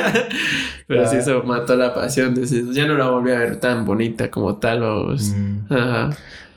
pero 0.88 1.06
sí, 1.08 1.16
eso 1.18 1.42
mató 1.44 1.76
la 1.76 1.94
pasión, 1.94 2.34
decir, 2.34 2.64
ya 2.72 2.86
no 2.86 2.94
la 2.98 3.06
volví 3.08 3.30
a 3.30 3.38
ver 3.38 3.56
tan 3.60 3.84
bonita 3.84 4.30
como 4.32 4.56
tal, 4.56 4.80
vamos. 4.80 5.28
Mm. 5.36 5.72
Ajá. 5.72 6.10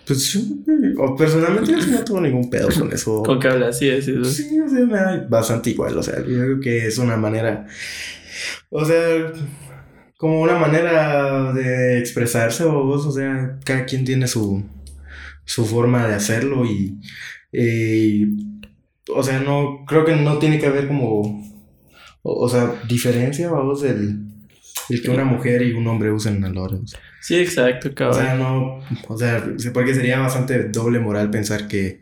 Pues 0.05 0.33
yo, 0.33 0.41
o 0.97 1.15
personalmente, 1.15 1.71
yo 1.71 1.87
no 1.87 2.03
tengo 2.03 2.21
ningún 2.21 2.49
pedo 2.49 2.67
con 2.77 2.91
eso. 2.91 3.23
Con 3.25 3.39
que 3.39 3.47
habla 3.47 3.69
así, 3.69 3.89
así. 3.89 4.11
¿no? 4.11 4.25
Sí, 4.25 4.59
o 4.59 4.67
sea, 4.67 4.85
me 4.85 4.97
da 4.97 5.25
bastante 5.29 5.69
igual. 5.69 5.97
O 5.97 6.03
sea, 6.03 6.17
yo 6.17 6.23
creo 6.25 6.59
que 6.59 6.87
es 6.87 6.97
una 6.97 7.15
manera. 7.15 7.65
O 8.69 8.83
sea, 8.83 9.31
como 10.17 10.41
una 10.41 10.57
manera 10.57 11.53
de 11.53 11.99
expresarse, 11.99 12.63
o, 12.65 12.85
o 12.87 13.11
sea, 13.11 13.59
cada 13.63 13.85
quien 13.85 14.03
tiene 14.03 14.27
su, 14.27 14.63
su 15.45 15.65
forma 15.65 16.07
de 16.07 16.15
hacerlo 16.15 16.65
y. 16.65 16.99
eh, 17.53 18.27
o 19.09 19.23
sea, 19.23 19.39
no. 19.39 19.85
Creo 19.87 20.03
que 20.03 20.15
no 20.15 20.37
tiene 20.37 20.59
que 20.59 20.67
haber 20.67 20.87
como. 20.87 21.21
O, 22.23 22.45
o 22.45 22.49
sea, 22.49 22.81
diferencia, 22.87 23.49
vamos, 23.49 23.83
el, 23.83 24.32
el 24.89 25.01
que 25.01 25.09
una 25.09 25.23
mujer 25.25 25.61
y 25.61 25.71
un 25.73 25.87
hombre 25.87 26.11
usen 26.11 26.43
a 26.43 26.49
la 26.49 26.61
hora. 26.61 26.75
O 26.77 26.87
sea, 26.87 26.99
Sí, 27.21 27.35
exacto, 27.37 27.87
o 27.89 27.95
cabrón. 27.95 28.19
sea, 28.21 28.35
no. 28.35 28.79
O 29.07 29.17
sea, 29.17 29.41
porque 29.73 29.93
sería 29.95 30.19
bastante 30.19 30.65
doble 30.69 30.99
moral 30.99 31.29
pensar 31.29 31.67
que. 31.69 32.01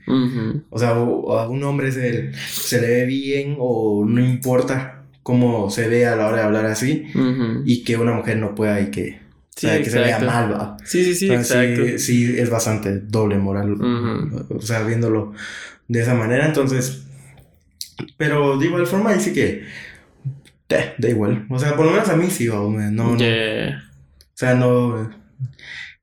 O 0.71 0.79
sea, 0.79 0.97
o- 0.97 1.21
o 1.27 1.37
a 1.37 1.47
un 1.47 1.63
hombre 1.63 1.91
se, 1.91 2.31
se 2.33 2.81
le 2.81 2.87
ve 2.87 3.05
bien 3.05 3.55
o 3.59 4.03
no 4.07 4.19
importa 4.19 5.03
cómo 5.21 5.69
se 5.69 5.87
ve 5.87 6.07
a 6.07 6.15
la 6.15 6.25
hora 6.27 6.37
de 6.37 6.43
hablar 6.43 6.65
así 6.65 7.05
y 7.65 7.83
que 7.83 7.97
una 7.97 8.13
mujer 8.13 8.37
no 8.37 8.55
pueda 8.55 8.81
y 8.81 8.89
que, 8.89 9.19
o 9.55 9.59
sea, 9.59 9.77
que 9.83 9.89
se 9.91 9.99
vea 9.99 10.17
mal, 10.19 10.51
va. 10.51 10.77
Sí, 10.83 11.03
sí, 11.03 11.13
sí, 11.13 11.29
O 11.29 11.43
sea, 11.43 11.63
exacto. 11.63 11.99
sí, 11.99 12.25
sí, 12.25 12.39
es 12.39 12.49
bastante 12.49 12.99
doble 13.01 13.37
moral, 13.37 13.77
o 14.49 14.61
sea, 14.61 14.81
viéndolo 14.81 15.33
de 15.87 16.01
esa 16.01 16.15
manera, 16.15 16.47
entonces, 16.47 17.03
pero 18.17 18.57
de 18.57 18.65
igual 18.65 18.87
forma 18.87 19.13
dice 19.13 19.33
que 19.33 19.63
eh, 20.71 20.93
da 20.97 21.09
igual, 21.09 21.45
o 21.49 21.59
sea, 21.59 21.75
por 21.75 21.85
lo 21.85 21.91
menos 21.91 22.09
a 22.09 22.15
mí 22.15 22.29
sí, 22.29 22.47
va, 22.47 22.57
no, 22.57 22.91
no, 22.91 23.17
Yeah. 23.17 23.83
o 24.19 24.37
sea, 24.37 24.55
no, 24.55 25.09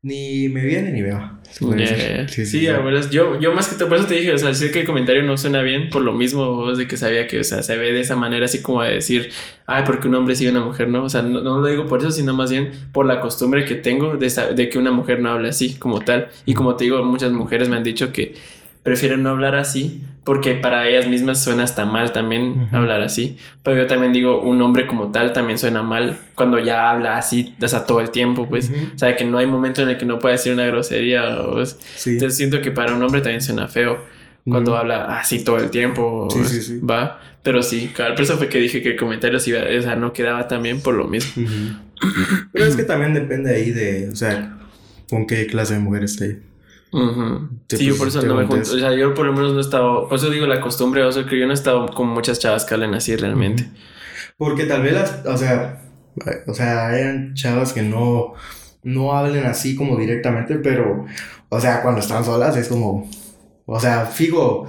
ni 0.02 0.48
me 0.48 0.64
viene 0.64 0.92
ni 0.92 1.02
me 1.02 1.12
va. 1.12 1.34
Yeah. 1.60 1.74
decir. 1.76 2.28
Sí, 2.28 2.46
sí, 2.46 2.60
sí. 2.60 2.66
abuelas, 2.68 3.10
yo, 3.10 3.40
yo 3.40 3.52
más 3.52 3.68
que 3.68 3.76
todo, 3.76 3.88
por 3.88 3.98
eso 3.98 4.06
te 4.06 4.14
dije, 4.14 4.32
o 4.32 4.38
sea, 4.38 4.54
sé 4.54 4.70
que 4.70 4.80
el 4.80 4.86
comentario 4.86 5.22
no 5.22 5.36
suena 5.36 5.62
bien, 5.62 5.88
por 5.90 6.02
lo 6.02 6.12
mismo 6.12 6.72
de 6.72 6.86
que 6.86 6.96
sabía 6.96 7.26
que, 7.26 7.40
o 7.40 7.44
sea, 7.44 7.62
se 7.62 7.76
ve 7.76 7.92
de 7.92 8.00
esa 8.00 8.16
manera, 8.16 8.44
así 8.44 8.62
como 8.62 8.82
de 8.82 8.94
decir, 8.94 9.30
ay, 9.66 9.82
porque 9.86 10.08
un 10.08 10.14
hombre 10.14 10.36
sigue 10.36 10.50
a 10.50 10.52
una 10.52 10.64
mujer, 10.64 10.88
¿no? 10.88 11.04
O 11.04 11.08
sea, 11.08 11.22
no, 11.22 11.40
no 11.40 11.60
lo 11.60 11.66
digo 11.66 11.86
por 11.86 12.00
eso, 12.00 12.10
sino 12.10 12.34
más 12.34 12.50
bien 12.50 12.70
por 12.92 13.06
la 13.06 13.20
costumbre 13.20 13.64
que 13.64 13.74
tengo 13.74 14.16
de, 14.16 14.32
de 14.54 14.68
que 14.68 14.78
una 14.78 14.92
mujer 14.92 15.20
no 15.20 15.30
hable 15.30 15.48
así, 15.48 15.74
como 15.74 16.00
tal. 16.00 16.28
Y 16.44 16.54
como 16.54 16.76
te 16.76 16.84
digo, 16.84 17.02
muchas 17.04 17.32
mujeres 17.32 17.68
me 17.68 17.76
han 17.76 17.84
dicho 17.84 18.12
que 18.12 18.34
prefieren 18.82 19.22
no 19.22 19.30
hablar 19.30 19.54
así, 19.54 20.02
porque 20.24 20.54
para 20.54 20.86
ellas 20.88 21.06
mismas 21.08 21.42
suena 21.42 21.62
hasta 21.64 21.84
mal 21.86 22.12
también 22.12 22.68
hablar 22.72 23.00
así. 23.02 23.38
Pero 23.62 23.78
yo 23.82 23.86
también 23.86 24.12
digo, 24.12 24.40
un 24.42 24.60
hombre 24.62 24.86
como 24.86 25.10
tal 25.10 25.32
también 25.32 25.58
suena 25.58 25.82
mal 25.82 26.18
cuando 26.34 26.58
ya 26.58 26.90
habla 26.90 27.16
así, 27.16 27.54
o 27.60 27.68
sea, 27.68 27.84
todo 27.86 28.00
el 28.00 28.10
tiempo, 28.10 28.46
pues. 28.48 28.70
O 28.94 28.98
sea, 28.98 29.16
que 29.16 29.24
no 29.24 29.38
hay 29.38 29.46
momento 29.46 29.82
en 29.82 29.88
el 29.90 29.96
que 29.98 30.04
no 30.06 30.18
pueda 30.18 30.34
decir 30.34 30.52
una 30.52 30.66
grosería. 30.66 31.40
O, 31.40 31.64
Sí. 31.64 32.10
entonces 32.10 32.36
siento 32.36 32.60
que 32.60 32.70
para 32.70 32.94
un 32.94 33.02
hombre 33.02 33.20
también 33.20 33.40
suena 33.42 33.68
feo 33.68 33.98
cuando 34.44 34.72
Ujú. 34.72 34.80
habla 34.80 35.18
así 35.18 35.42
todo 35.44 35.58
el 35.58 35.70
tiempo. 35.70 36.28
Sí, 36.30 36.44
sí, 36.44 36.62
sí. 36.62 36.78
Va. 36.80 37.20
Pero 37.42 37.62
sí, 37.62 37.90
claro, 37.94 38.14
por 38.14 38.24
eso 38.24 38.36
fue 38.36 38.48
que 38.48 38.58
dije 38.58 38.82
que 38.82 38.90
el 38.90 38.96
comentario 38.96 39.38
sí, 39.40 39.52
o 39.54 39.82
sea, 39.82 39.96
no 39.96 40.12
quedaba 40.12 40.46
también 40.48 40.80
por 40.82 40.94
lo 40.94 41.06
mismo. 41.08 41.46
Pero 42.52 42.64
es 42.66 42.76
que 42.76 42.82
también 42.84 43.14
depende 43.14 43.54
ahí 43.54 43.70
de, 43.70 44.08
o 44.12 44.16
sea, 44.16 44.58
con 45.08 45.26
qué 45.26 45.46
clase 45.46 45.74
de 45.74 45.80
mujer 45.80 46.04
esté. 46.04 46.40
Ujú. 46.92 47.48
Sí, 47.68 47.76
Sí, 47.76 47.84
yo 47.84 47.90
pues, 47.92 47.98
por 47.98 48.08
eso 48.08 48.22
no 48.22 48.34
me 48.34 48.46
junto. 48.46 48.70
O 48.70 48.78
sea, 48.78 48.94
yo 48.94 49.14
por 49.14 49.26
lo 49.26 49.32
menos 49.32 49.52
no 49.52 49.58
he 49.58 49.62
estado. 49.62 50.08
Por 50.08 50.18
eso 50.18 50.30
digo 50.30 50.46
la 50.46 50.60
costumbre, 50.60 51.02
o 51.04 51.12
sea, 51.12 51.26
que 51.26 51.38
yo 51.38 51.46
no 51.46 51.52
he 51.52 51.54
estado 51.54 51.86
con 51.88 52.08
muchas 52.08 52.38
chavas 52.38 52.64
que 52.64 52.74
hablen 52.74 52.94
así 52.94 53.14
realmente. 53.16 53.68
Porque 54.36 54.64
tal 54.64 54.82
vez 54.82 54.94
las, 54.94 55.26
o 55.26 55.36
sea, 55.36 55.82
o 56.46 56.54
sea, 56.54 56.88
hayan 56.88 57.34
chavas 57.34 57.72
que 57.72 57.82
no, 57.82 58.34
no 58.82 59.12
hablen 59.12 59.46
así 59.46 59.76
como 59.76 59.96
directamente, 59.96 60.56
pero, 60.56 61.04
o 61.48 61.60
sea, 61.60 61.82
cuando 61.82 62.00
están 62.00 62.24
solas 62.24 62.56
es 62.56 62.68
como, 62.68 63.10
o 63.66 63.80
sea, 63.80 64.06
fijo, 64.06 64.66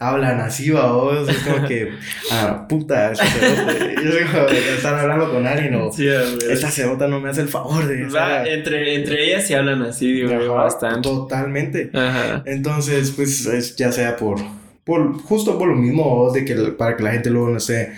hablan 0.00 0.40
así, 0.40 0.70
vos, 0.70 1.28
es 1.28 1.36
como 1.38 1.68
que, 1.68 1.90
ah, 2.32 2.66
puta, 2.68 3.12
esta 3.12 3.26
cerote. 3.26 3.94
Y 4.02 4.08
es 4.08 4.30
como, 4.30 4.46
están 4.48 4.98
hablando 4.98 5.30
con 5.30 5.46
alguien 5.46 5.74
o, 5.76 5.92
Sí, 5.92 6.08
esta 6.50 6.70
cebota 6.70 7.06
no 7.06 7.20
me 7.20 7.28
hace 7.28 7.42
el 7.42 7.48
favor 7.48 7.86
de, 7.86 8.06
Va, 8.08 8.44
entre, 8.46 8.94
entre 8.94 9.26
ellas 9.26 9.46
sí 9.46 9.54
hablan 9.54 9.82
así, 9.82 10.10
digo 10.12 10.30
yo, 10.30 10.54
ajá, 10.54 10.64
bastante. 10.64 11.08
Totalmente. 11.08 11.90
Ajá. 11.94 12.42
Entonces, 12.46 13.12
pues, 13.12 13.46
es 13.46 13.76
ya 13.76 13.92
sea 13.92 14.16
por, 14.16 14.38
por, 14.84 15.12
justo 15.22 15.58
por 15.58 15.68
lo 15.68 15.76
mismo, 15.76 16.32
de 16.32 16.44
que, 16.44 16.54
para 16.72 16.96
que 16.96 17.02
la 17.02 17.12
gente 17.12 17.28
luego 17.30 17.50
no 17.50 17.58
esté 17.58 17.92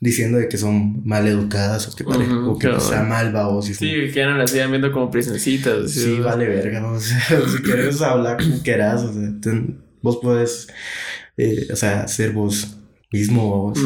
diciendo 0.00 0.38
de 0.38 0.48
que 0.48 0.56
son 0.58 1.06
mal 1.06 1.26
educadas 1.26 1.88
o 1.88 1.94
que, 1.96 2.04
pare- 2.04 2.24
Ujú, 2.26 2.50
o 2.52 2.58
que 2.58 2.66
claro. 2.68 2.80
sea 2.80 3.02
mal. 3.02 3.32
Y 3.70 3.74
Sí, 3.74 4.10
que 4.12 4.20
eran 4.20 4.38
las 4.38 4.50
sigan 4.50 4.70
viendo 4.70 4.90
como 4.92 5.10
así, 5.28 5.58
Sí, 5.88 6.18
vale 6.20 6.46
verga, 6.48 6.86
o 6.90 6.98
sea, 6.98 7.20
si 7.46 7.62
quieres 7.62 8.00
hablar 8.02 8.38
como 8.38 8.62
quieras, 8.62 9.02
o 9.02 9.12
sea, 9.12 9.30
ten- 9.42 9.78
vos 10.02 10.18
puedes, 10.22 10.68
eh, 11.36 11.68
o 11.72 11.76
sea, 11.76 12.08
ser 12.08 12.32
vos 12.32 12.76
mismo, 13.12 13.72
vos. 13.72 13.78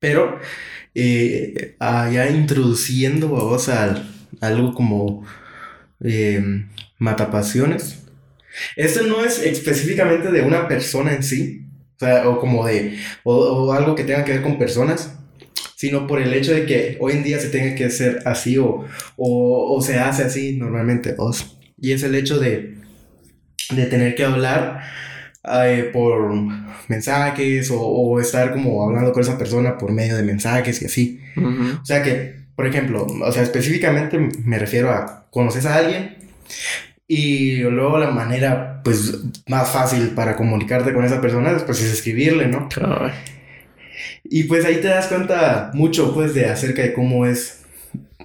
Pero, 0.00 0.38
eh, 0.94 1.76
ah, 1.80 2.10
ya 2.12 2.28
introduciendo 2.30 3.28
vos 3.28 3.68
al, 3.68 4.08
algo 4.40 4.74
como 4.74 5.24
eh, 6.00 6.66
matapasiones. 6.98 7.98
Esto 8.76 9.06
no 9.06 9.24
es 9.24 9.38
específicamente 9.38 10.30
de 10.30 10.42
una 10.42 10.68
persona 10.68 11.14
en 11.14 11.22
sí, 11.22 11.66
o 11.96 11.98
sea, 11.98 12.28
o 12.28 12.38
como 12.38 12.66
de, 12.66 12.98
o, 13.24 13.34
o 13.34 13.72
algo 13.72 13.94
que 13.94 14.04
tenga 14.04 14.24
que 14.24 14.32
ver 14.32 14.42
con 14.42 14.58
personas, 14.58 15.14
sino 15.76 16.06
por 16.06 16.20
el 16.20 16.32
hecho 16.34 16.52
de 16.52 16.66
que 16.66 16.96
hoy 17.00 17.12
en 17.14 17.22
día 17.24 17.40
se 17.40 17.48
tenga 17.48 17.74
que 17.74 17.86
hacer 17.86 18.20
así 18.24 18.58
o, 18.58 18.84
o, 19.16 19.76
o 19.76 19.82
se 19.82 19.98
hace 19.98 20.22
así 20.24 20.56
normalmente. 20.56 21.14
os. 21.18 21.58
Y 21.80 21.92
es 21.92 22.02
el 22.02 22.14
hecho 22.14 22.38
de, 22.38 22.76
de 23.74 23.86
tener 23.86 24.14
que 24.14 24.24
hablar 24.24 24.82
eh, 25.44 25.90
por 25.92 26.32
mensajes 26.88 27.70
o, 27.70 27.80
o 27.80 28.20
estar 28.20 28.52
como 28.52 28.84
hablando 28.84 29.12
con 29.12 29.22
esa 29.22 29.38
persona 29.38 29.76
por 29.76 29.92
medio 29.92 30.16
de 30.16 30.22
mensajes 30.22 30.82
y 30.82 30.86
así. 30.86 31.20
O 31.80 31.84
sea 31.84 32.02
que, 32.02 32.36
por 32.54 32.66
ejemplo, 32.66 33.06
o 33.06 33.32
sea, 33.32 33.42
específicamente 33.42 34.18
me 34.18 34.58
refiero 34.58 34.90
a 34.90 35.26
conoces 35.30 35.66
a 35.66 35.76
alguien 35.76 36.16
y 37.08 37.56
luego 37.58 37.98
la 37.98 38.10
manera, 38.10 38.80
pues, 38.84 39.18
más 39.48 39.70
fácil 39.70 40.10
para 40.10 40.36
comunicarte 40.36 40.92
con 40.92 41.04
esa 41.04 41.20
persona, 41.20 41.56
pues, 41.66 41.82
es 41.82 41.92
escribirle, 41.92 42.46
¿no? 42.46 42.68
Y 44.24 44.44
pues 44.44 44.64
ahí 44.64 44.76
te 44.76 44.88
das 44.88 45.08
cuenta 45.08 45.70
mucho, 45.74 46.14
pues, 46.14 46.34
de 46.34 46.46
acerca 46.46 46.82
de 46.82 46.92
cómo 46.92 47.26
es 47.26 47.64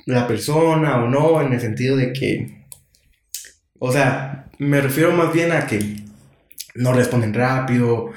la 0.05 0.27
persona 0.27 1.03
o 1.03 1.09
no, 1.09 1.41
en 1.41 1.53
el 1.53 1.59
sentido 1.59 1.97
de 1.97 2.13
que, 2.13 2.63
o 3.79 3.91
sea, 3.91 4.47
me 4.59 4.79
refiero 4.81 5.11
más 5.11 5.33
bien 5.33 5.51
a 5.51 5.67
que 5.67 6.06
no 6.77 6.93
responden 6.93 7.33
rápido 7.33 8.11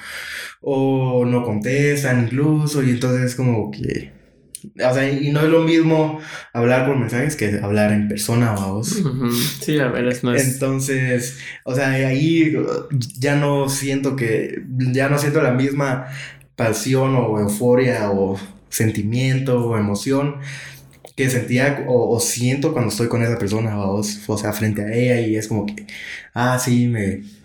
o 0.60 1.24
no 1.24 1.42
contestan 1.42 2.24
incluso, 2.24 2.82
y 2.82 2.90
entonces 2.90 3.30
es 3.30 3.34
como 3.34 3.70
que, 3.70 4.12
o 4.76 4.94
sea, 4.94 5.10
y 5.10 5.30
no 5.30 5.40
es 5.40 5.48
lo 5.48 5.62
mismo 5.62 6.20
hablar 6.52 6.86
por 6.86 6.98
mensajes 6.98 7.34
que 7.34 7.60
hablar 7.62 7.92
en 7.92 8.08
persona 8.08 8.54
o 8.54 8.60
a 8.60 8.66
voz. 8.72 8.96
Ujú. 8.96 9.32
Sí, 9.32 9.78
a 9.78 9.88
ver, 9.88 10.06
es-. 10.08 10.22
Entonces, 10.22 11.38
o 11.64 11.74
sea, 11.74 11.90
ahí 11.90 12.54
uh, 12.56 12.88
ya 13.18 13.36
no 13.36 13.68
siento 13.68 14.16
que, 14.16 14.62
ya 14.92 15.08
no 15.08 15.18
siento 15.18 15.40
la 15.40 15.52
misma 15.52 16.06
pasión 16.56 17.16
o 17.16 17.38
euforia 17.40 18.10
o 18.10 18.38
sentimiento 18.68 19.64
o 19.66 19.78
emoción 19.78 20.36
que 21.16 21.30
sentía 21.30 21.84
o, 21.88 22.14
o 22.14 22.20
siento 22.20 22.72
cuando 22.72 22.90
estoy 22.90 23.08
con 23.08 23.22
esa 23.22 23.38
persona 23.38 23.80
o, 23.80 24.00
o 24.00 24.38
sea, 24.38 24.52
frente 24.52 24.82
a 24.82 24.92
ella 24.92 25.20
y 25.20 25.36
es 25.36 25.48
como 25.48 25.64
que, 25.64 25.86
ah, 26.34 26.58
sí, 26.58 26.86
me... 26.86 27.39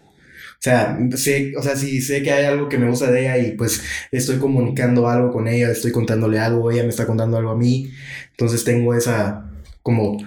O 0.66 0.68
sea, 0.68 0.98
sé, 1.16 1.54
o 1.56 1.62
sea, 1.62 1.76
sí 1.76 2.02
sé 2.02 2.24
que 2.24 2.32
hay 2.32 2.46
algo 2.46 2.68
que 2.68 2.80
me 2.80 2.90
gusta 2.90 3.12
de 3.12 3.22
ella 3.22 3.38
y 3.38 3.52
pues 3.52 3.84
estoy 4.12 4.40
comunicando 4.40 5.08
algo 5.08 5.32
con 5.32 5.48
ella, 5.48 5.70
estoy 5.70 5.92
contándole 5.92 6.40
algo, 6.40 6.72
ella 6.72 6.82
me 6.82 6.90
está 6.90 7.06
contando 7.06 7.38
algo 7.38 7.52
a 7.52 7.56
mí, 7.56 7.92
entonces 8.32 8.64
tengo 8.64 8.96
esa, 8.96 9.48
como, 9.84 10.18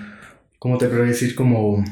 ¿cómo 0.60 0.78
te 0.78 0.86
puedo 0.86 1.02
decir? 1.02 1.34
Como, 1.34 1.82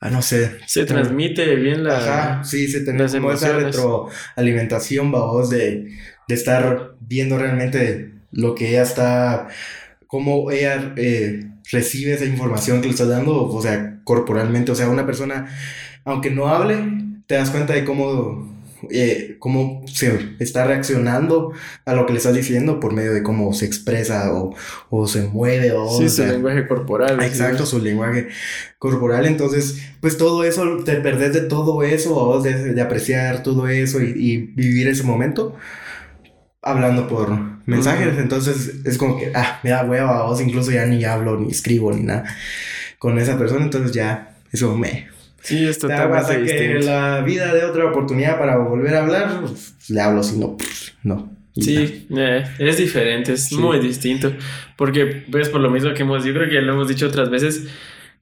ah, 0.00 0.10
no 0.10 0.22
sé, 0.22 0.56
Se 0.66 0.86
transmite 0.86 1.54
bien 1.54 1.84
la. 1.84 1.98
Ajá, 1.98 2.44
sí, 2.44 2.66
se 2.66 2.82
las 2.92 3.12
como 3.12 3.30
esa 3.30 3.52
retroalimentación, 3.52 5.12
vamos, 5.12 5.50
de, 5.50 5.96
de 6.26 6.34
estar 6.34 6.96
viendo 6.98 7.38
realmente 7.38 8.10
lo 8.32 8.56
que 8.56 8.70
ella 8.70 8.82
está, 8.82 9.46
cómo 10.08 10.50
ella 10.50 10.94
eh, 10.96 11.44
recibe 11.70 12.14
esa 12.14 12.24
información 12.24 12.80
que 12.80 12.88
le 12.88 12.94
estás 12.94 13.08
dando, 13.08 13.46
o 13.46 13.62
sea, 13.62 14.00
corporalmente, 14.02 14.72
o 14.72 14.74
sea, 14.74 14.88
una 14.88 15.06
persona, 15.06 15.46
aunque 16.04 16.32
no 16.32 16.48
hable, 16.48 17.03
te 17.26 17.34
das 17.36 17.50
cuenta 17.50 17.72
de 17.74 17.84
cómo, 17.84 18.52
eh, 18.90 19.36
cómo 19.38 19.82
se 19.86 20.36
está 20.40 20.64
reaccionando 20.66 21.52
a 21.84 21.94
lo 21.94 22.06
que 22.06 22.12
le 22.12 22.18
estás 22.18 22.34
diciendo 22.34 22.80
por 22.80 22.92
medio 22.92 23.12
de 23.12 23.22
cómo 23.22 23.52
se 23.52 23.66
expresa 23.66 24.32
o, 24.34 24.54
o 24.90 25.06
se 25.06 25.22
mueve, 25.28 25.72
o, 25.72 25.88
Sí, 25.88 26.04
o 26.04 26.08
su 26.08 26.16
sea, 26.16 26.32
lenguaje 26.32 26.66
corporal. 26.66 27.22
Exacto, 27.22 27.66
su 27.66 27.78
lenguaje 27.78 28.28
corporal. 28.78 29.26
Entonces, 29.26 29.78
pues 30.00 30.16
todo 30.18 30.44
eso, 30.44 30.78
te 30.84 30.96
perdés 30.96 31.32
de 31.32 31.42
todo 31.42 31.82
eso, 31.82 32.40
de, 32.42 32.74
de 32.74 32.80
apreciar 32.82 33.42
todo 33.42 33.68
eso 33.68 34.00
y, 34.02 34.12
y 34.16 34.36
vivir 34.38 34.88
ese 34.88 35.02
momento 35.02 35.56
hablando 36.62 37.08
por 37.08 37.30
mensajes. 37.66 38.12
Ujú. 38.12 38.20
Entonces, 38.20 38.74
es 38.84 38.98
como 38.98 39.18
que, 39.18 39.32
ah, 39.34 39.60
me 39.62 39.70
da 39.70 39.84
hueva, 39.84 40.24
vos 40.26 40.40
incluso 40.40 40.70
ya 40.70 40.86
ni 40.86 41.04
hablo, 41.04 41.38
ni 41.38 41.50
escribo, 41.50 41.92
ni 41.92 42.02
nada 42.02 42.24
con 42.98 43.18
esa 43.18 43.38
persona. 43.38 43.64
Entonces, 43.64 43.92
ya, 43.92 44.36
eso 44.52 44.76
me. 44.76 45.08
Sí, 45.44 45.68
es 45.68 45.78
totalmente 45.78 46.36
que 46.36 46.42
distinto. 46.42 46.86
la 46.86 47.20
vida 47.20 47.52
de 47.54 47.64
otra 47.64 47.84
oportunidad 47.84 48.38
para 48.38 48.56
volver 48.56 48.94
a 48.94 49.02
hablar, 49.02 49.40
pues, 49.42 49.74
le 49.90 50.00
hablo, 50.00 50.22
si 50.22 50.38
no, 50.38 50.56
pues, 50.56 50.94
no. 51.02 51.30
Sí, 51.56 52.08
eh, 52.16 52.44
es 52.58 52.78
diferente, 52.78 53.34
es 53.34 53.44
Sí. 53.48 53.56
muy 53.56 53.78
distinto. 53.78 54.32
Porque, 54.76 55.22
pues, 55.30 55.48
por 55.50 55.60
lo 55.60 55.70
mismo 55.70 55.92
que 55.94 56.02
hemos, 56.02 56.24
yo 56.24 56.32
creo 56.34 56.48
que 56.48 56.60
lo 56.62 56.72
hemos 56.72 56.88
dicho 56.88 57.06
otras 57.06 57.30
veces, 57.30 57.68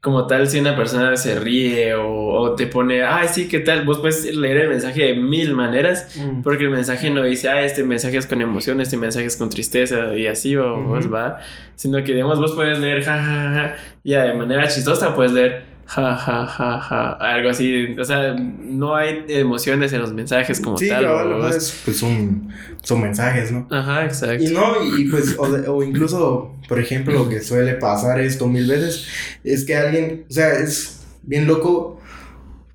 como 0.00 0.26
tal, 0.26 0.48
si 0.48 0.58
una 0.58 0.74
persona 0.76 1.16
se 1.16 1.38
ríe 1.38 1.94
o, 1.94 2.08
o 2.32 2.54
te 2.56 2.66
pone, 2.66 3.04
ah, 3.04 3.26
sí, 3.28 3.46
¿qué 3.46 3.60
tal? 3.60 3.84
Vos 3.84 4.00
puedes 4.00 4.34
leer 4.36 4.56
el 4.62 4.68
mensaje 4.68 5.02
de 5.04 5.14
mil 5.14 5.54
maneras, 5.54 6.16
Mm. 6.18 6.42
porque 6.42 6.64
el 6.64 6.70
mensaje 6.70 7.08
no 7.10 7.22
dice, 7.22 7.48
ah, 7.48 7.62
este 7.62 7.84
mensaje 7.84 8.16
es 8.16 8.26
con 8.26 8.40
emoción, 8.42 8.80
este 8.80 8.96
mensaje 8.96 9.26
es 9.26 9.36
con 9.36 9.48
tristeza 9.48 10.16
y 10.16 10.26
así, 10.26 10.56
o 10.56 10.74
Ujú. 10.74 10.88
vos 10.88 11.12
va, 11.12 11.38
sino 11.76 12.02
que, 12.02 12.12
digamos, 12.14 12.40
vos 12.40 12.52
puedes 12.52 12.80
leer, 12.80 13.04
ja, 13.04 13.16
ja, 13.16 13.52
ja, 13.54 13.76
ya 14.02 14.24
de 14.24 14.34
manera 14.34 14.66
chistosa 14.66 15.14
puedes 15.14 15.30
leer, 15.32 15.71
ja, 15.86 16.16
ja, 16.16 16.46
ja, 16.46 16.80
ja, 16.80 17.10
algo 17.12 17.50
así, 17.50 17.94
o 17.98 18.04
sea, 18.04 18.34
no 18.34 18.94
hay 18.96 19.24
emociones 19.28 19.92
en 19.92 20.00
los 20.00 20.12
mensajes 20.12 20.60
como 20.60 20.78
Sí, 20.78 20.88
tal. 20.88 21.04
cabal, 21.04 21.32
o 21.32 21.36
ajá, 21.38 21.46
vos- 21.48 21.56
es- 21.56 21.80
pues 21.84 21.96
son, 21.98 22.48
son 22.82 23.00
mensajes, 23.02 23.52
¿no? 23.52 23.66
Ajá, 23.70 24.04
exacto. 24.04 24.42
Y 24.42 24.48
no, 24.52 24.96
y 24.98 25.04
pues, 25.10 25.36
o, 25.38 25.50
de- 25.50 25.68
o 25.68 25.82
incluso, 25.82 26.56
por 26.68 26.78
ejemplo, 26.78 27.12
lo 27.14 27.28
que 27.28 27.40
suele 27.40 27.74
pasar 27.74 28.20
esto 28.20 28.46
mil 28.48 28.66
veces, 28.66 29.06
es 29.44 29.64
que 29.64 29.76
alguien, 29.76 30.24
o 30.28 30.32
sea, 30.32 30.52
es 30.54 31.04
bien 31.22 31.46
loco 31.46 32.00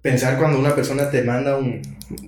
pensar 0.01 0.37
cuando 0.37 0.59
una 0.59 0.75
persona 0.75 1.09
te 1.09 1.23
manda 1.23 1.57
un 1.57 1.81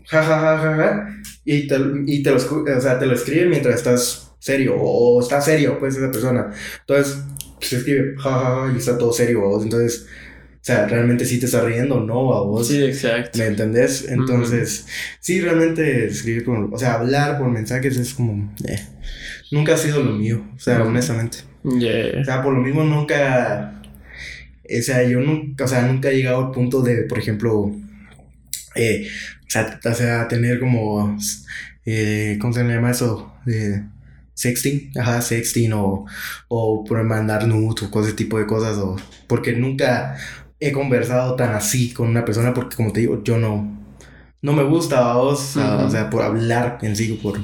ja, 0.07 0.21
ja, 0.23 0.39
ja, 0.39 0.57
ja, 0.57 0.75
ja, 0.75 1.09
y 1.45 1.67
te, 1.67 1.77
y 2.07 2.21
te 2.23 2.31
lo, 2.31 2.37
o 2.37 2.81
sea, 2.81 2.99
te 2.99 3.05
lo 3.05 3.13
escribe 3.13 3.45
mientras 3.45 3.75
estás 3.75 4.33
serio, 4.39 4.75
o, 4.77 5.21
está 5.21 5.39
serio, 5.39 5.77
pues, 5.79 5.95
esa 5.95 6.11
persona. 6.11 6.51
Entonces, 6.81 7.19
se 7.61 7.77
escribe 7.77 8.15
ja, 8.17 8.29
ja, 8.31 8.39
ja, 8.67 8.73
y 8.73 8.77
está 8.77 8.97
todo 8.97 9.13
serio. 9.13 9.61
Entonces, 9.61 10.07
o 10.61 10.61
sea, 10.61 10.87
realmente 10.87 11.23
sí 11.23 11.39
te 11.39 11.45
está 11.45 11.63
riendo, 11.63 11.95
o 11.95 12.03
no, 12.03 12.33
a 12.33 12.41
vos. 12.41 12.67
Sí, 12.67 12.83
exacto. 12.83 13.39
¿Me 13.39 13.45
entendés? 13.45 14.07
Entonces, 14.09 14.85
sí, 15.21 15.39
realmente 15.39 16.07
escribir 16.07 16.43
con, 16.43 16.73
o 16.73 16.77
sea, 16.77 16.95
hablar 16.95 17.37
por 17.37 17.49
mensajes 17.49 17.97
es 17.97 18.13
como, 18.13 18.53
eh, 18.67 18.79
nunca 19.51 19.75
ha 19.75 19.77
sido 19.77 20.03
lo 20.03 20.11
mío, 20.11 20.45
o 20.55 20.59
sea, 20.59 20.83
honestamente. 20.83 21.39
Yeah. 21.63 22.21
O 22.21 22.25
sea, 22.25 22.43
por 22.43 22.53
lo 22.53 22.61
mismo 22.61 22.83
nunca, 22.83 23.81
o 24.65 24.81
sea, 24.81 25.03
yo 25.03 25.21
nunca, 25.21 25.63
o 25.63 25.67
sea, 25.67 25.87
nunca 25.87 26.09
he 26.09 26.17
llegado 26.17 26.47
al 26.47 26.51
punto 26.51 26.81
de, 26.81 27.03
por 27.03 27.19
ejemplo, 27.19 27.71
eh, 28.75 29.07
o, 29.47 29.49
sea, 29.49 29.79
o 29.83 29.93
sea, 29.93 30.27
tener 30.27 30.59
como, 30.59 31.17
eh, 31.85 32.37
¿cómo 32.41 32.51
se 32.51 32.63
llama 32.65 32.91
eso? 32.91 33.33
Eh, 33.47 33.81
sexting, 34.33 34.91
ajá, 34.99 35.21
sexting 35.21 35.71
o, 35.73 36.05
o 36.49 36.83
por 36.83 37.01
mandar 37.03 37.47
nudes 37.47 37.89
o 37.91 38.03
ese 38.03 38.13
tipo 38.13 38.37
de 38.37 38.45
cosas, 38.45 38.77
o 38.77 38.97
porque 39.27 39.53
nunca 39.53 40.17
he 40.59 40.71
conversado 40.71 41.35
tan 41.35 41.53
así 41.53 41.93
con 41.93 42.09
una 42.09 42.25
persona 42.25 42.53
porque 42.53 42.75
como 42.75 42.91
te 42.91 43.01
digo, 43.01 43.23
yo 43.23 43.37
no, 43.37 43.79
no 44.41 44.53
me 44.53 44.63
gusta 44.63 45.11
a 45.11 45.15
vos, 45.15 45.57
o 45.57 45.89
sea, 45.89 46.09
por 46.09 46.21
hablar 46.21 46.79
en 46.81 46.95
sí, 46.95 47.19
por, 47.21 47.39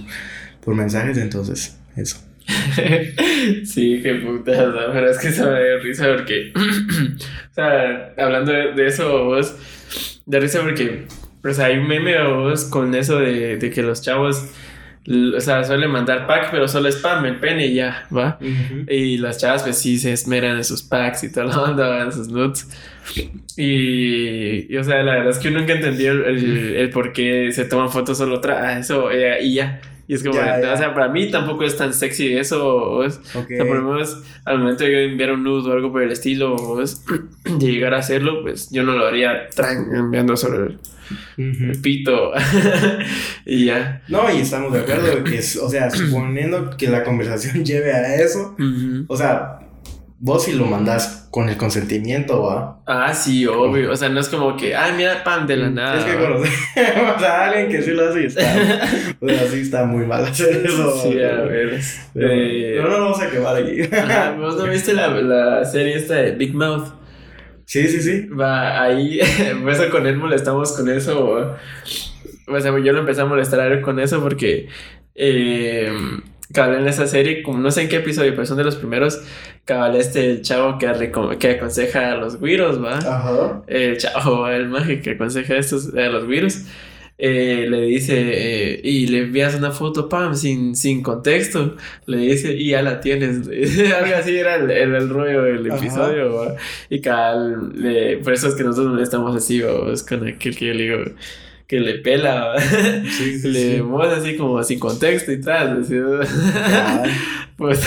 por 0.63 0.75
mensajes, 0.75 1.17
entonces, 1.17 1.77
eso. 1.95 2.17
sí, 3.65 4.01
qué 4.03 4.15
putas, 4.15 4.67
¿no? 4.67 4.93
pero 4.93 5.09
es 5.09 5.17
que 5.17 5.31
se 5.31 5.43
me 5.43 5.63
dio 5.63 5.79
risa 5.79 6.13
porque, 6.15 6.53
o 6.55 7.53
sea, 7.53 8.13
hablando 8.17 8.51
de, 8.51 8.73
de 8.73 8.87
eso, 8.87 9.25
vos, 9.25 9.55
de 10.25 10.39
risa 10.39 10.61
porque, 10.61 11.05
o 11.43 11.53
sea, 11.53 11.65
hay 11.65 11.77
un 11.77 11.87
meme 11.87 12.21
vos 12.23 12.65
con 12.65 12.93
eso 12.95 13.19
de, 13.19 13.57
de 13.57 13.69
que 13.71 13.81
los 13.81 14.01
chavos, 14.01 14.45
o 15.07 15.39
sea, 15.39 15.63
suelen 15.63 15.91
mandar 15.91 16.25
pack, 16.25 16.49
pero 16.51 16.67
solo 16.67 16.89
spam, 16.89 17.25
el 17.25 17.39
pene 17.39 17.67
y 17.67 17.75
ya, 17.75 18.07
¿va? 18.15 18.39
Y 18.89 19.17
las 19.17 19.37
chavas, 19.37 19.63
pues 19.63 19.77
sí, 19.77 19.97
se 19.99 20.11
esmeran 20.11 20.57
en 20.57 20.63
sus 20.63 20.81
packs 20.81 21.23
y 21.23 21.31
todo 21.31 21.45
lo 21.45 21.63
onda, 21.63 22.03
en 22.03 22.11
sus 22.11 22.27
nudes. 22.27 22.67
Y, 23.55 24.73
y, 24.73 24.77
o 24.77 24.83
sea, 24.83 25.03
la 25.03 25.15
verdad 25.15 25.29
es 25.29 25.37
que 25.37 25.51
yo 25.51 25.57
nunca 25.57 25.73
entendí 25.73 26.05
el, 26.05 26.23
el, 26.23 26.75
el 26.75 26.89
por 26.89 27.13
qué 27.13 27.51
se 27.51 27.65
toman 27.65 27.91
fotos 27.91 28.17
solo 28.17 28.35
otra, 28.35 28.67
ah, 28.67 28.79
eso, 28.79 29.11
eh, 29.11 29.43
y 29.43 29.53
ya. 29.55 29.79
Y 30.07 30.13
es 30.13 30.23
como, 30.23 30.35
Ya, 30.35 30.61
ya. 30.61 30.73
o 30.73 30.77
sea, 30.77 30.93
para 30.93 31.09
mí 31.09 31.31
tampoco 31.31 31.63
es 31.63 31.75
tan 31.77 31.93
sexy 31.93 32.35
eso, 32.37 32.67
o 32.67 33.03
es- 33.03 33.17
Ok. 33.35 33.45
o 33.51 33.55
sea, 33.55 33.65
por 33.65 33.77
lo 33.77 33.91
menos 33.93 34.21
al 34.45 34.59
momento 34.59 34.83
de 34.83 34.91
yo 34.91 34.97
enviar 34.99 35.31
un 35.31 35.43
nude 35.43 35.69
o 35.69 35.73
algo 35.73 35.91
por 35.91 36.03
el 36.03 36.11
estilo, 36.11 36.53
o 36.55 36.81
es, 36.81 37.03
de 37.43 37.71
llegar 37.71 37.93
a 37.93 37.97
hacerlo, 37.99 38.41
pues 38.43 38.69
yo 38.69 38.83
no 38.83 38.93
lo 38.93 39.07
haría 39.07 39.49
tran, 39.55 39.87
enviando 39.95 40.37
solo 40.37 40.65
el, 41.37 41.79
pito. 41.81 42.31
y 43.45 43.65
ya. 43.65 44.01
No, 44.07 44.31
y 44.33 44.39
estamos 44.41 44.73
de 44.73 44.79
acuerdo 44.81 45.23
que, 45.23 45.37
es- 45.39 45.55
o 45.57 45.69
sea, 45.69 45.89
suponiendo 45.89 46.75
que 46.77 46.87
la 46.87 47.03
conversación 47.03 47.63
lleve 47.65 47.91
a 47.93 48.15
eso, 48.15 48.55
o 49.07 49.17
sea, 49.17 49.59
vos 50.19 50.45
si 50.45 50.53
lo 50.53 50.65
mandás 50.65 51.27
con 51.31 51.49
el 51.49 51.57
consentimiento, 51.57 52.43
¿va? 52.43 52.79
Ah, 52.87 53.13
sí, 53.13 53.45
obvio. 53.45 53.91
O 53.91 53.95
sea, 53.95 54.09
no 54.09 54.19
es 54.19 54.29
como 54.29 54.55
que, 54.55 54.75
ay, 54.75 54.93
mira, 54.95 55.23
pam, 55.23 55.45
de 55.45 55.57
la 55.57 55.69
nada. 55.69 55.99
Es 55.99 56.05
que 56.05 56.15
conocemos 56.17 56.53
a 57.23 57.45
alguien 57.49 57.69
que 57.69 57.81
sí 57.81 57.91
lo 57.91 58.07
hace 58.09 58.21
y 58.21 58.25
está, 58.27 58.41
o 59.19 59.27
sea, 59.27 59.47
sí 59.47 59.59
está 59.61 59.85
muy 59.85 60.05
mal 60.05 60.23
hacer 60.25 60.65
eso. 60.65 61.01
Sí, 61.01 61.21
a 61.21 61.41
ver. 61.41 61.79
Pero, 62.13 62.29
Eh, 62.31 62.73
pero 62.77 62.83
no 62.89 62.97
lo 62.97 63.03
vamos 63.05 63.21
a 63.21 63.29
quemar 63.29 63.55
aquí. 63.57 63.81
ajá, 63.81 64.31
¿Vos 64.39 64.57
no 64.57 64.63
viste 64.65 64.93
la, 64.93 65.09
la 65.09 65.65
serie 65.65 65.95
esta 65.95 66.15
de 66.15 66.31
Big 66.31 66.53
Mouth? 66.55 66.87
Sí, 67.65 67.87
sí, 67.87 68.01
sí. 68.01 68.27
Va, 68.27 68.81
ahí, 68.83 69.19
pues 69.63 69.81
con 69.87 70.05
él 70.07 70.17
molestamos 70.17 70.71
con 70.73 70.87
eso. 70.89 71.25
O, 71.25 71.55
o 72.47 72.59
sea, 72.61 72.71
yo 72.79 72.93
lo 72.93 72.99
empecé 72.99 73.21
a 73.21 73.25
molestar 73.25 73.59
a 73.59 73.67
él 73.67 73.81
con 73.81 73.99
eso 73.99 74.21
porque 74.21 74.69
eh, 75.15 75.91
cabal 76.53 76.81
en 76.81 76.87
esa 76.87 77.07
serie, 77.07 77.41
como 77.43 77.57
no 77.59 77.71
sé 77.71 77.81
en 77.83 77.89
qué 77.89 77.97
episodio, 77.97 78.31
pero 78.33 78.45
son 78.45 78.57
de 78.57 78.63
los 78.63 78.75
primeros, 78.75 79.19
cabal 79.65 79.95
este 79.95 80.29
el 80.29 80.41
chavo 80.41 80.77
que, 80.77 81.11
que 81.39 81.49
aconseja 81.51 82.11
a 82.11 82.15
los 82.17 82.39
güiros, 82.39 82.83
¿va? 82.83 82.97
Ajá. 82.99 83.63
El 83.67 83.97
chavo, 83.97 84.47
el 84.47 84.67
mago 84.69 84.93
que 85.03 85.11
aconseja 85.11 85.55
a, 85.55 85.57
estos, 85.57 85.93
a 85.95 86.01
los 86.09 86.25
güiros, 86.25 86.61
eh, 87.17 87.65
le 87.69 87.81
dice, 87.83 88.13
eh, 88.17 88.81
y 88.83 89.07
le 89.07 89.19
envías 89.19 89.55
una 89.55 89.71
foto, 89.71 90.09
pam, 90.09 90.35
sin, 90.35 90.75
sin 90.75 91.01
contexto, 91.01 91.77
le 92.07 92.17
dice, 92.17 92.53
y 92.53 92.71
ya 92.71 92.81
la 92.81 92.99
tienes. 92.99 93.47
Algo 93.47 94.15
así 94.15 94.35
era 94.37 94.55
el, 94.55 94.69
el, 94.69 94.93
el 94.95 95.09
rollo 95.09 95.43
del 95.43 95.65
episodio, 95.65 96.35
¿va? 96.35 96.55
Y 96.89 96.99
cabal, 96.99 97.71
le- 97.73 98.17
por 98.17 98.33
eso 98.33 98.49
es 98.49 98.55
que 98.55 98.63
nosotros 98.63 99.01
estamos 99.01 99.33
así, 99.35 99.61
¿va? 99.61 99.91
es 99.93 100.03
con 100.03 100.27
aquel 100.27 100.55
que 100.57 100.67
yo 100.67 100.73
le 100.73 100.83
digo 100.83 100.97
que 101.67 101.79
le 101.79 101.95
pela. 101.95 102.55
Sí, 102.59 103.39
sí, 103.39 103.47
le 103.47 103.75
sí. 103.77 103.81
mueve 103.81 104.15
así 104.15 104.35
como 104.35 104.61
sin 104.63 104.79
contexto 104.79 105.31
y 105.31 105.41
tal, 105.41 105.81
así, 105.81 105.95
pues, 107.57 107.83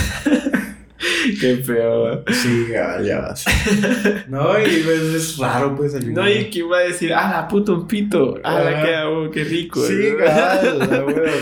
qué 1.40 1.56
feo. 1.56 2.24
Sí, 2.30 2.66
ya 3.04 3.20
vas. 3.20 3.44
No, 4.28 4.58
y 4.58 4.82
pues, 4.84 5.00
es 5.14 5.38
raro, 5.38 5.76
pues. 5.76 5.94
al 5.94 6.12
No, 6.12 6.28
y 6.28 6.50
que 6.50 6.60
iba 6.60 6.78
a 6.78 6.82
decir, 6.82 7.12
ah, 7.14 7.30
la 7.30 7.48
puta 7.48 7.72
un 7.72 7.86
pito, 7.86 8.38
ah, 8.42 8.60
la 8.60 8.70
Ajá. 8.70 8.82
que 8.82 8.94
hago, 8.94 9.30
qué 9.30 9.44
rico. 9.44 9.80
Sí, 9.80 10.10
¿no? 10.12 10.24
la 10.24 11.04
wea. 11.04 11.32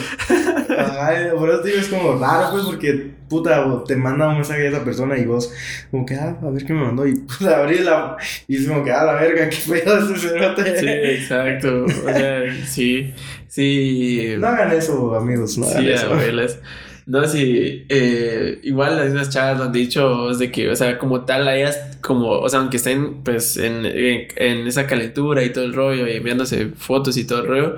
Ajá, 0.79 1.35
por 1.37 1.51
eso 1.51 1.63
digo, 1.63 1.79
es 1.79 1.89
como 1.89 2.19
raro, 2.19 2.51
pues, 2.53 2.65
porque, 2.65 3.13
puta, 3.29 3.65
te 3.87 3.97
manda 3.97 4.29
un 4.29 4.37
mensaje 4.37 4.67
a 4.67 4.71
esa 4.71 4.85
persona 4.85 5.19
y 5.19 5.25
vos, 5.25 5.53
como 5.91 6.07
que, 6.07 6.15
ah, 6.15 6.39
a 6.43 6.51
ver 6.51 6.65
qué 6.65 6.73
me 6.73 6.83
mandó, 6.85 7.07
y 7.07 7.15
puta, 7.39 7.61
abrí 7.61 7.79
la, 7.79 8.17
y 8.49 8.57
es 8.57 8.69
como 8.69 8.85
que, 8.85 8.93
ah, 8.93 9.05
la 9.05 9.15
verga, 9.15 9.49
qué 9.49 9.57
pedo 9.69 9.99
ese 10.15 10.29
cerote. 10.29 10.81
Sí, 10.81 10.87
exacto. 10.89 11.85
O 11.85 11.89
sea, 11.89 12.43
sí, 12.67 13.13
sí. 13.49 14.35
No 14.39 14.49
hagan 14.49 14.73
eso, 14.73 15.15
amigos, 15.15 15.59
no 15.59 15.67
hagan 15.67 15.83
sí, 15.83 15.91
eso. 15.91 16.13
abuelas. 16.13 16.59
No, 17.07 17.25
sí, 17.25 17.87
eh, 17.89 18.59
igual 18.65 18.97
las 18.97 19.07
mismas 19.07 19.31
chavas 19.31 19.59
lo 19.59 19.65
han 19.65 19.73
dicho, 19.73 20.29
es 20.29 20.41
de 20.41 20.51
que, 20.51 20.69
o 20.69 20.75
sea, 20.75 20.99
como 20.99 21.25
tal, 21.25 21.47
ellas, 21.47 21.99
como, 22.01 22.31
o 22.31 22.49
sea, 22.49 22.59
aunque 22.59 22.79
estén, 22.79 23.23
pues, 23.23 23.57
en, 23.59 23.87
en, 23.87 24.27
en 24.35 24.67
esa 24.67 24.89
calentura 24.89 25.45
y 25.45 25.51
todo 25.51 25.65
el 25.65 25.73
rollo, 25.73 26.09
y 26.09 26.17
enviándose 26.17 26.71
fotos 26.77 27.17
y 27.17 27.25
todo 27.25 27.43
el 27.43 27.47
rollo, 27.47 27.77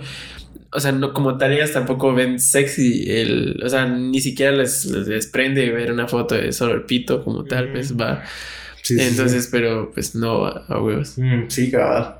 o 0.70 0.80
sea, 0.80 0.92
no, 0.92 1.12
como 1.12 1.38
tal, 1.38 1.52
ellas 1.52 1.72
tampoco 1.72 2.12
ven 2.14 2.38
sexy 2.38 3.04
el, 3.10 3.60
o 3.64 3.68
sea, 3.68 3.86
ni 3.86 4.20
siquiera 4.20 4.52
les, 4.52 4.84
les 4.86 5.06
desprende 5.06 5.70
ver 5.70 5.90
una 5.92 6.06
foto 6.08 6.34
de 6.34 6.52
solo 6.52 6.74
el 6.74 6.82
pito 6.82 7.24
como 7.24 7.44
tal, 7.44 7.72
pues, 7.72 7.96
va. 7.96 8.22
Sí. 8.82 8.96
Entonces, 9.00 9.48
pero, 9.50 9.90
pues, 9.92 10.14
no, 10.14 10.46
a, 10.46 10.64
a 10.68 10.80
huevos. 10.82 11.14
Mm, 11.18 11.48
sí, 11.48 11.70
cabal. 11.70 12.14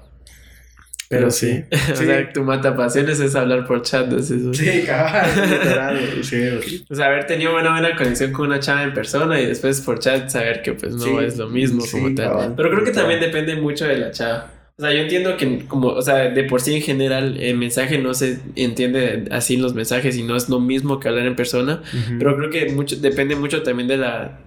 Pero 1.11 1.31
sí. 1.31 1.65
o 1.93 1.97
sea, 1.97 2.31
tu 2.33 2.43
mata 2.45 2.77
pasiones 2.77 3.19
es 3.21 3.35
hablar 3.35 3.67
por 3.67 3.81
chat, 3.81 4.13
es 4.13 4.31
eso. 4.31 4.53
Sí, 4.53 4.83
cabal, 4.87 5.31
literal, 5.51 5.99
sí. 6.23 6.85
O 6.91 6.95
sea, 6.95 7.07
haber 7.07 7.27
tenido 7.27 7.57
una 7.59 7.71
buena 7.71 7.97
conexión 7.97 8.31
con 8.33 8.49
una 8.49 8.61
chava 8.61 8.83
en 8.83 8.93
persona 8.93 9.41
y 9.41 9.47
después 9.47 9.81
por 9.81 9.99
chat 10.01 10.29
saber 10.29 10.61
que 10.61 10.75
pues 10.75 10.95
no 10.95 11.01
Sí, 11.05 11.17
es 11.25 11.39
lo 11.39 11.49
mismo 11.49 11.81
sí, 11.81 11.93
como 11.93 12.15
tal. 12.15 12.29
cabal. 12.29 12.55
Pero 12.57 12.71
creo 12.71 12.85
que 12.85 12.93
Cabal. 12.93 13.09
también 13.09 13.21
depende 13.21 13.57
mucho 13.57 13.87
de 13.87 13.97
la 13.99 14.11
chava. 14.11 14.51
O 14.79 14.83
sea, 14.83 14.93
yo 14.93 15.01
entiendo 15.01 15.37
que 15.37 15.67
como, 15.67 15.89
o 15.89 16.03
sea, 16.03 16.31
de 16.31 16.45
por 16.45 16.61
sí 16.61 16.77
en 16.77 16.83
general 16.83 17.37
el 17.41 17.57
mensaje 17.57 17.99
no 17.99 18.15
se 18.15 18.39
entiende 18.55 19.25
así 19.33 19.55
en 19.57 19.63
los 19.63 19.75
mensajes 19.75 20.17
y 20.17 20.23
no 20.23 20.37
es 20.37 20.49
lo 20.49 20.61
mismo 20.61 21.01
que 21.01 21.09
hablar 21.09 21.27
en 21.27 21.35
persona. 21.35 21.83
Pero 22.17 22.37
creo 22.37 22.49
que 22.49 22.73
mucho, 22.73 22.95
depende 22.95 23.35
mucho 23.35 23.65
también 23.65 23.89
de 23.89 23.97
la, 23.97 24.39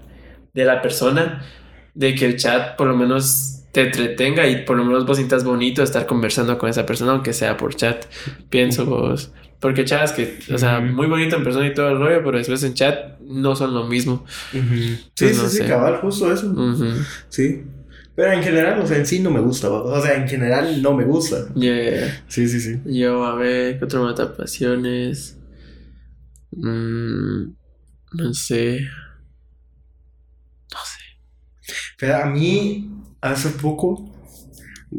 de 0.53 0.63
la 0.63 0.81
persona, 0.81 1.43
de 1.93 2.15
que 2.15 2.25
el 2.25 2.37
chat 2.37 2.77
por 2.77 2.87
lo 2.87 2.95
menos 2.95 3.63
te 3.73 3.81
entretenga 3.81 4.47
y 4.47 4.63
por 4.63 4.77
lo 4.77 4.85
menos 4.85 5.05
vos 5.05 5.17
sientas 5.17 5.43
bonito 5.43 5.83
estar 5.83 6.05
conversando 6.05 6.57
con 6.57 6.69
esa 6.69 6.85
persona, 6.85 7.11
aunque 7.11 7.33
sea 7.33 7.57
por 7.57 7.75
chat, 7.75 8.05
pienso 8.49 8.85
vos. 8.85 9.33
Porque 9.59 9.83
chavas 9.83 10.13
que, 10.13 10.39
o 10.53 10.57
sea, 10.57 10.79
muy 10.79 11.07
bonito 11.07 11.35
en 11.35 11.43
persona 11.43 11.67
y 11.67 11.73
todo 11.73 11.89
el 11.89 11.99
rollo, 11.99 12.23
pero 12.23 12.37
después 12.37 12.63
en 12.63 12.73
chat 12.73 13.19
no 13.19 13.55
son 13.57 13.73
lo 13.73 13.85
mismo. 13.85 14.25
Sí, 14.51 14.97
sí, 15.13 15.25
no 15.35 15.49
sí, 15.49 15.57
sé. 15.57 15.65
cabal, 15.67 15.97
justo 15.97 16.31
eso. 16.31 16.55
Sí. 17.27 17.63
Pero 18.21 18.33
en 18.33 18.43
general, 18.43 18.79
o 18.79 18.85
sea, 18.85 18.97
en 18.97 19.07
sí 19.07 19.19
no 19.19 19.31
me 19.31 19.39
gusta. 19.39 19.67
O 19.71 19.99
sea, 19.99 20.13
en 20.13 20.27
general 20.27 20.79
no 20.79 20.93
me 20.93 21.05
gusta. 21.05 21.51
Yeah. 21.55 22.23
Sí, 22.27 22.47
sí, 22.47 22.61
sí. 22.61 22.79
Yo, 22.85 23.25
a 23.25 23.33
ver, 23.33 23.79
¿qué 23.79 23.85
otro 23.85 24.03
mata 24.03 24.37
pasiones? 24.37 25.39
Mm, 26.51 27.45
no 28.11 28.33
sé. 28.35 28.81
Pero 31.97 32.17
a 32.17 32.25
mí, 32.27 32.91
hace 33.21 33.49
poco, 33.49 34.13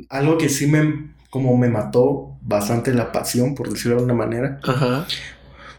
algo 0.09 0.37
que 0.37 0.49
sí 0.49 0.67
me, 0.67 1.15
como 1.31 1.57
me 1.57 1.69
mató 1.69 2.39
bastante 2.43 2.93
la 2.93 3.13
pasión, 3.13 3.55
por 3.55 3.71
decirlo 3.71 3.99
de 3.99 4.03
alguna 4.03 4.15
manera, 4.15 4.59
Ajá. 4.65 5.07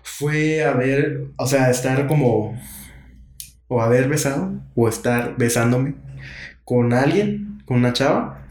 fue 0.01 0.63
haber, 0.63 1.25
o 1.35 1.45
sea, 1.45 1.69
estar 1.69 2.07
como, 2.07 2.57
o 3.67 3.81
haber 3.81 4.07
besado, 4.07 4.63
o 4.75 4.87
estar 4.87 5.35
besándome 5.37 6.02
con 6.63 6.93
alguien, 6.93 7.61
con 7.65 7.77
una 7.77 7.93
chava, 7.93 8.47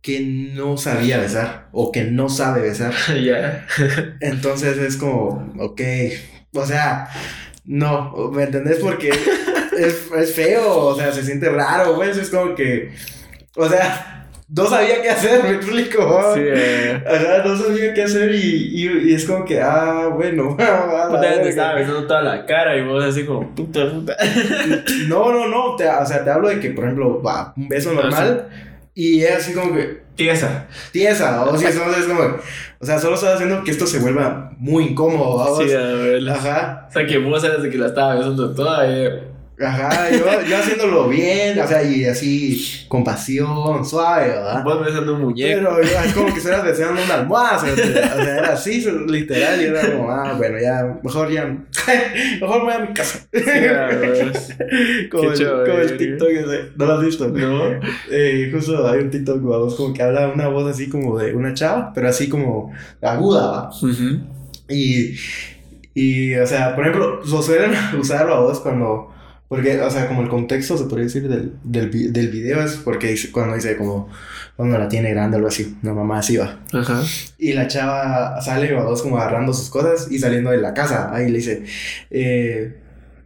que 0.00 0.20
no 0.20 0.76
sabía 0.76 1.18
besar, 1.18 1.68
o 1.72 1.92
que 1.92 2.04
no 2.04 2.28
sabe 2.28 2.62
besar. 2.62 2.92
Ya. 3.22 3.66
Entonces 4.20 4.78
es 4.78 4.96
como, 4.96 5.52
ok, 5.58 5.80
o 6.54 6.66
sea, 6.66 7.08
no, 7.64 8.30
¿me 8.32 8.44
entendés? 8.44 8.78
Porque 8.78 9.10
es, 9.78 10.10
es 10.16 10.34
feo, 10.34 10.86
o 10.86 10.96
sea, 10.96 11.12
se 11.12 11.24
siente 11.24 11.48
raro, 11.48 11.94
pues, 11.94 12.16
es 12.16 12.30
como 12.30 12.54
que, 12.54 12.92
o 13.56 13.68
sea, 13.68 14.21
no 14.54 14.66
sabía 14.66 15.00
qué 15.02 15.10
hacer, 15.10 15.42
me 15.44 15.50
explico. 15.52 16.32
Sí, 16.34 16.40
eh. 16.44 17.02
Ajá, 17.06 17.42
no 17.48 17.56
sabía 17.56 17.94
qué 17.94 18.02
hacer 18.02 18.34
y, 18.34 18.38
y, 18.38 19.10
y 19.10 19.14
es 19.14 19.24
como 19.24 19.44
que, 19.44 19.60
ah, 19.60 20.08
bueno, 20.14 20.56
a 20.60 20.62
la 20.62 21.08
Puta, 21.08 21.42
te 21.42 21.48
estaba 21.48 21.74
besando 21.74 22.06
toda 22.06 22.22
la 22.22 22.44
cara 22.46 22.76
y 22.76 22.84
vos 22.84 23.02
así 23.04 23.24
como 23.24 23.54
puta 23.54 23.90
puta. 23.90 24.16
No, 25.08 25.32
no, 25.32 25.48
no, 25.48 25.76
te- 25.76 25.88
o 25.88 26.06
sea, 26.06 26.22
te 26.24 26.30
hablo 26.30 26.48
de 26.48 26.60
que, 26.60 26.70
por 26.70 26.84
ejemplo, 26.84 27.22
va, 27.22 27.52
un 27.56 27.68
beso 27.68 27.92
normal 27.92 28.48
y 28.94 29.22
es 29.22 29.36
así 29.36 29.52
como 29.54 29.74
que, 29.74 30.02
Tiesa. 30.14 30.66
tiesa, 30.92 31.42
o 31.44 31.56
sea, 31.56 31.70
entonces 31.70 32.00
es 32.02 32.06
como, 32.06 32.20
o 32.78 32.84
sea, 32.84 32.98
solo 32.98 33.14
estás 33.14 33.36
haciendo 33.36 33.64
que 33.64 33.70
esto 33.70 33.86
se 33.86 33.98
vuelva 33.98 34.52
muy 34.58 34.84
incómodo, 34.88 35.38
¿vamos? 35.38 35.64
Sí, 35.64 35.72
a 35.74 35.80
ver. 35.80 36.28
Ajá. 36.28 36.86
O 36.90 36.92
sea, 36.92 37.06
que 37.06 37.16
vos 37.16 37.42
eras 37.42 37.62
de 37.62 37.70
que 37.70 37.78
la 37.78 37.86
estaba 37.86 38.16
besando 38.16 38.54
toda. 38.54 38.84
eh. 38.86 39.22
Ajá, 39.60 40.10
yo, 40.10 40.42
yo 40.48 40.56
haciéndolo 40.56 41.08
bien, 41.08 41.58
o 41.58 41.66
sea, 41.66 41.82
y 41.82 42.04
así 42.06 42.86
con 42.88 43.04
pasión, 43.04 43.84
suave, 43.84 44.28
¿verdad? 44.28 44.64
Vos 44.64 44.84
besando 44.84 45.14
un 45.14 45.20
muñeco. 45.22 45.60
Pero 45.60 45.82
yo, 45.82 45.98
es 46.04 46.12
como 46.14 46.26
que 46.26 46.38
estuvieras 46.38 46.64
deseando 46.64 47.02
una 47.02 47.14
almohada, 47.14 47.56
o 47.56 47.60
sea, 47.60 47.72
o 47.72 47.76
sea, 47.76 48.38
era 48.38 48.52
así, 48.52 48.84
literal, 49.08 49.60
y 49.60 49.64
era 49.64 49.92
como, 49.92 50.10
ah, 50.10 50.34
bueno, 50.36 50.58
ya, 50.58 50.98
mejor 51.02 51.30
ya, 51.30 51.44
mejor 52.40 52.58
me 52.58 52.64
voy 52.64 52.72
a 52.72 52.78
mi 52.78 52.94
casa. 52.94 53.26
Sí, 53.32 53.40
como, 55.10 55.30
el, 55.30 55.38
chévere. 55.38 55.70
como 55.70 55.82
el 55.82 55.96
TikTok 55.96 56.28
ese, 56.28 56.62
¿no 56.76 56.86
lo 56.86 56.92
has 56.94 57.04
visto? 57.04 57.28
No. 57.28 57.62
Eh, 58.10 58.50
justo 58.52 58.88
hay 58.88 59.00
un 59.00 59.10
TikTok, 59.10 59.42
como 59.76 59.94
que 59.94 60.02
habla 60.02 60.28
una 60.28 60.48
voz 60.48 60.70
así 60.70 60.88
como 60.88 61.18
de 61.18 61.34
una 61.34 61.54
chava, 61.54 61.92
pero 61.94 62.08
así 62.08 62.28
como 62.28 62.72
aguda, 63.00 63.50
¿va? 63.50 63.70
Y, 64.68 65.14
y, 65.94 66.34
o 66.36 66.46
sea, 66.46 66.74
por 66.74 66.86
ejemplo, 66.86 67.20
lo 67.22 67.42
suelen 67.42 67.72
usar 67.98 68.28
a 68.28 68.40
vos 68.40 68.60
cuando, 68.60 69.11
porque, 69.52 69.78
o 69.82 69.90
sea, 69.90 70.08
como 70.08 70.22
el 70.22 70.28
contexto, 70.30 70.78
se 70.78 70.84
podría 70.84 71.04
decir, 71.04 71.28
del, 71.28 71.52
del, 71.62 71.90
vi- 71.90 72.08
del 72.08 72.28
video 72.28 72.64
es 72.64 72.76
porque 72.76 73.08
dice, 73.08 73.30
cuando 73.30 73.54
dice 73.54 73.76
como, 73.76 74.08
cuando 74.56 74.78
la 74.78 74.88
tiene 74.88 75.10
grande 75.10 75.36
o 75.36 75.38
algo 75.38 75.48
así, 75.48 75.76
una 75.82 75.92
mamá 75.92 76.20
así 76.20 76.38
va. 76.38 76.60
Ajá. 76.72 77.02
Y 77.36 77.52
la 77.52 77.66
chava 77.68 78.40
sale 78.40 78.74
a 78.74 78.82
vos 78.82 79.02
como 79.02 79.18
agarrando 79.18 79.52
sus 79.52 79.68
cosas 79.68 80.10
y 80.10 80.18
saliendo 80.18 80.50
de 80.50 80.56
la 80.56 80.72
casa. 80.72 81.14
Ahí 81.14 81.30
le 81.30 81.36
dice, 81.38 81.64
eh, 82.10 82.78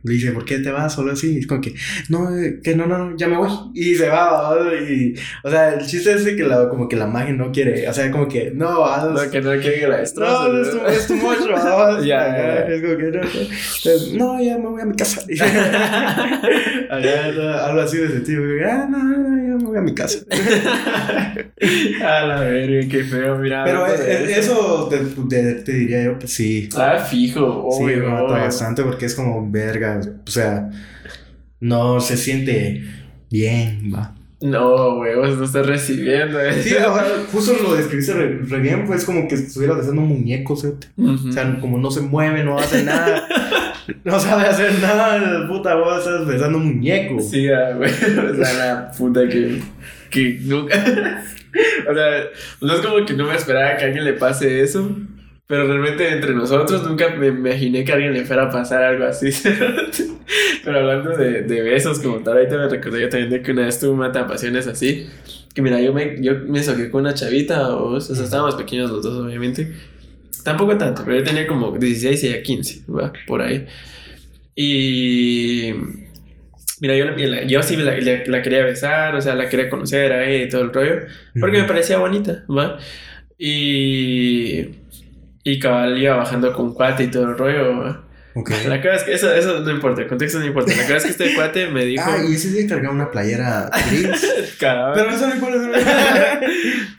le 0.07 0.14
dice, 0.14 0.33
¿por 0.33 0.45
qué 0.45 0.59
te 0.59 0.71
vas 0.71 0.95
solo 0.95 1.12
así? 1.12 1.38
Es 1.38 1.47
como 1.47 1.61
que, 1.61 1.75
no, 2.09 2.37
eh, 2.37 2.61
que 2.62 2.75
no, 2.75 2.87
no, 2.87 3.16
ya 3.16 3.29
me 3.29 3.37
voy. 3.37 3.51
Y 3.75 3.95
se 3.95 4.09
va, 4.09 4.55
¿va? 4.55 4.75
y, 4.75 5.14
o 5.42 5.51
sea, 5.51 5.75
el 5.75 5.87
chiste 5.87 6.12
es 6.14 6.25
que 6.25 6.45
la, 6.45 6.69
como 6.69 6.88
que 6.88 6.97
la 6.97 7.07
magia 7.07 7.35
no 7.35 7.53
quiere, 7.53 7.88
o 7.88 7.92
sea, 7.92 8.11
como 8.11 8.29
que, 8.29 8.51
no, 8.55 8.81
¿va? 8.81 9.05
No, 9.05 9.31
que 9.31 9.40
no 9.40 9.51
quiere 9.61 9.81
que 9.81 9.88
la 9.88 9.99
destroce. 9.99 10.53
No, 10.53 10.61
es 10.61 10.71
tu, 10.71 10.87
es 10.87 11.07
tu 11.07 11.16
mocho, 11.16 11.49
¿va? 11.53 12.01
Ya, 12.01 12.05
ya. 12.05 12.59
Es 12.66 12.83
como 12.83 12.97
que 12.97 13.05
no. 13.05 13.21
Entonces, 13.23 14.12
no, 14.14 14.42
ya 14.42 14.59
me 14.59 14.66
voy 14.69 14.81
a 14.81 14.85
mi 14.85 14.97
casa. 14.97 15.23
Allá, 16.90 17.66
algo 17.66 17.81
así 17.81 17.99
de 17.99 18.07
ese 18.07 18.20
tipo. 18.20 18.43
Ah, 18.68 18.87
no, 18.89 18.99
no, 18.99 19.18
no, 19.18 19.45
ya 19.59 19.63
me 19.65 19.69
voy 19.71 19.79
a 19.79 19.81
mi 19.83 19.95
casa. 19.95 20.19
A 22.05 22.23
la 22.27 22.41
verga, 22.41 22.89
qué 22.91 23.05
feo, 23.05 23.39
mira. 23.39 23.65
Pero 23.65 23.87
eh, 23.87 23.97
de 23.99 24.33
eh, 24.33 24.39
eso 24.39 24.89
te, 24.91 24.99
te, 25.29 25.55
te 25.63 25.73
diría 25.73 26.05
yo, 26.05 26.19
pues 26.19 26.33
sí. 26.33 26.69
Ah, 26.77 26.99
fijo, 26.99 27.69
Sí, 27.77 27.83
obvio. 27.85 27.99
me 27.99 28.09
mata 28.09 28.35
bastante 28.39 28.83
porque 28.83 29.07
es 29.07 29.15
como 29.15 29.51
verga. 29.51 30.01
O 30.27 30.31
sea, 30.31 30.71
no 31.61 32.01
se 32.01 32.17
siente 32.17 32.83
bien, 33.31 33.93
va. 33.95 34.15
No, 34.43 34.97
güey, 34.97 35.17
vos 35.17 35.37
no 35.39 35.45
estás 35.45 35.67
recibiendo. 35.67 36.39
eh. 36.39 36.63
Sí, 36.63 36.69
sea, 36.69 36.93
justo 37.33 37.55
lo 37.63 37.75
describiste 37.75 38.13
re, 38.13 38.39
re 38.43 38.61
bien, 38.61 38.85
pues 38.87 39.05
como 39.05 39.27
que 39.27 39.35
estuviera 39.35 39.75
besando 39.75 40.03
un 40.03 40.09
muñeco, 40.09 40.55
¿sí? 40.57 40.69
Ujú. 40.99 41.29
O 41.31 41.33
sea, 41.33 41.59
como 41.59 41.79
no 41.79 41.91
se 41.91 42.03
mueve, 42.03 42.45
no 42.45 42.59
hace 42.59 42.85
nada. 42.85 43.27
no 44.05 44.18
sabe 44.18 44.47
hacer 44.47 44.72
nada, 44.80 45.47
puta, 45.47 45.74
vos 45.74 45.99
estás 45.99 46.26
besando 46.26 46.59
un 46.59 46.76
muñeco. 46.76 47.20
Sí, 47.20 47.49
ah, 47.49 47.72
güey. 47.76 47.91
O 48.30 48.34
sea, 48.34 48.53
la 48.55 48.91
puta 48.91 49.28
que. 49.28 49.61
Que 50.11 50.39
nunca. 50.43 50.74
o 51.91 51.95
sea, 51.95 52.24
no 52.61 52.74
es 52.74 52.80
como 52.80 53.05
que 53.05 53.14
no 53.14 53.26
me 53.26 53.34
esperaba 53.34 53.76
que 53.76 53.84
a 53.84 53.87
alguien 53.87 54.05
le 54.05 54.14
pase 54.14 54.62
eso. 54.62 54.91
Pero 55.49 55.68
realmente 55.68 56.11
entre 56.11 56.34
nosotros 56.34 56.82
nunca 56.84 57.11
me 57.11 57.28
imaginé 57.28 57.84
que 57.84 57.93
a 57.93 57.95
alguien 57.95 58.12
le 58.12 58.24
fuera 58.24 58.45
a 58.45 58.51
pasar 58.51 58.82
algo 58.82 59.05
así. 59.05 59.30
Pero 60.64 60.78
hablando 60.78 61.11
de, 61.16 61.43
de 61.43 61.62
besos 61.62 62.01
como 62.01 62.18
tal, 62.18 62.39
ahorita 62.39 62.57
me 62.57 62.68
recordé 62.68 63.03
yo 63.03 63.09
también 63.09 63.30
de 63.30 63.43
que 63.43 63.53
una 63.53 63.62
vez 63.62 63.78
tuve 63.78 63.91
una 63.91 64.26
pasiones 64.26 64.66
así. 64.66 65.07
Que 65.55 65.62
mira, 65.62 65.80
yo 65.80 65.93
me, 65.93 66.20
yo 66.20 66.32
me 66.49 66.61
soqué 66.64 66.91
con 66.91 67.03
una 67.03 67.14
chavita, 67.14 67.76
o, 67.76 67.93
o 67.93 68.01
sea, 68.01 68.24
estábamos 68.24 68.57
pequeños 68.57 68.91
los 68.91 69.05
dos, 69.05 69.24
obviamente. 69.24 69.72
Tampoco 70.47 70.78
tanto, 70.78 71.03
pero 71.05 71.16
yo 71.18 71.24
tenía 71.24 71.47
como 71.47 71.72
16 71.76 72.22
y 72.24 72.28
ella 72.28 72.42
15, 72.42 72.84
¿va? 72.90 73.12
Por 73.26 73.42
ahí. 73.42 73.66
Y... 74.55 75.72
Mira, 76.80 76.94
yo, 76.97 77.07
la- 77.07 77.44
yo 77.44 77.62
sí 77.62 77.76
la, 77.76 77.99
la- 77.99 78.24
la 78.26 78.42
quería 78.42 78.64
besar, 78.64 79.14
o 79.16 79.20
sea, 79.22 79.34
la 79.34 79.49
quería 79.49 79.70
conocer 79.70 80.12
a 80.12 80.28
ella 80.28 80.44
y 80.44 80.49
todo 80.49 80.62
el 80.62 80.72
rollo, 80.72 81.03
porque 81.40 81.59
me 81.62 81.64
parecía 81.68 81.99
bonita, 81.99 82.44
¿va? 82.49 82.78
Y... 83.38 84.68
Y 85.44 85.61
cabal 85.61 85.99
iba 85.99 86.16
bajando 86.16 86.53
con 86.53 86.74
cuate 86.74 87.05
y 87.05 87.11
todo 87.11 87.30
el 87.30 87.38
rollo, 87.38 87.78
¿va? 87.78 88.06
La 88.68 88.82
cosa 88.82 88.97
es 88.97 89.03
que 89.05 89.14
eso, 89.14 89.32
eso 89.32 89.61
no 89.61 89.70
importa, 89.70 90.03
el 90.03 90.09
contexto 90.09 90.39
no 90.39 90.47
importa. 90.47 90.74
La 90.76 90.82
cosa 90.82 90.97
es 90.97 91.05
que 91.05 91.11
este 91.11 91.34
cuate 91.37 91.68
me 91.68 91.87
dijo... 91.87 92.05
Ah, 92.07 92.18
y 92.28 92.34
ese 92.34 92.51
día 92.51 92.68
cargaba 92.68 92.95
una 92.95 93.11
playera 93.11 93.70
gris. 93.89 94.09
Pero 94.61 95.11
eso 95.11 95.26
no 95.26 95.34
importa. 95.34 96.41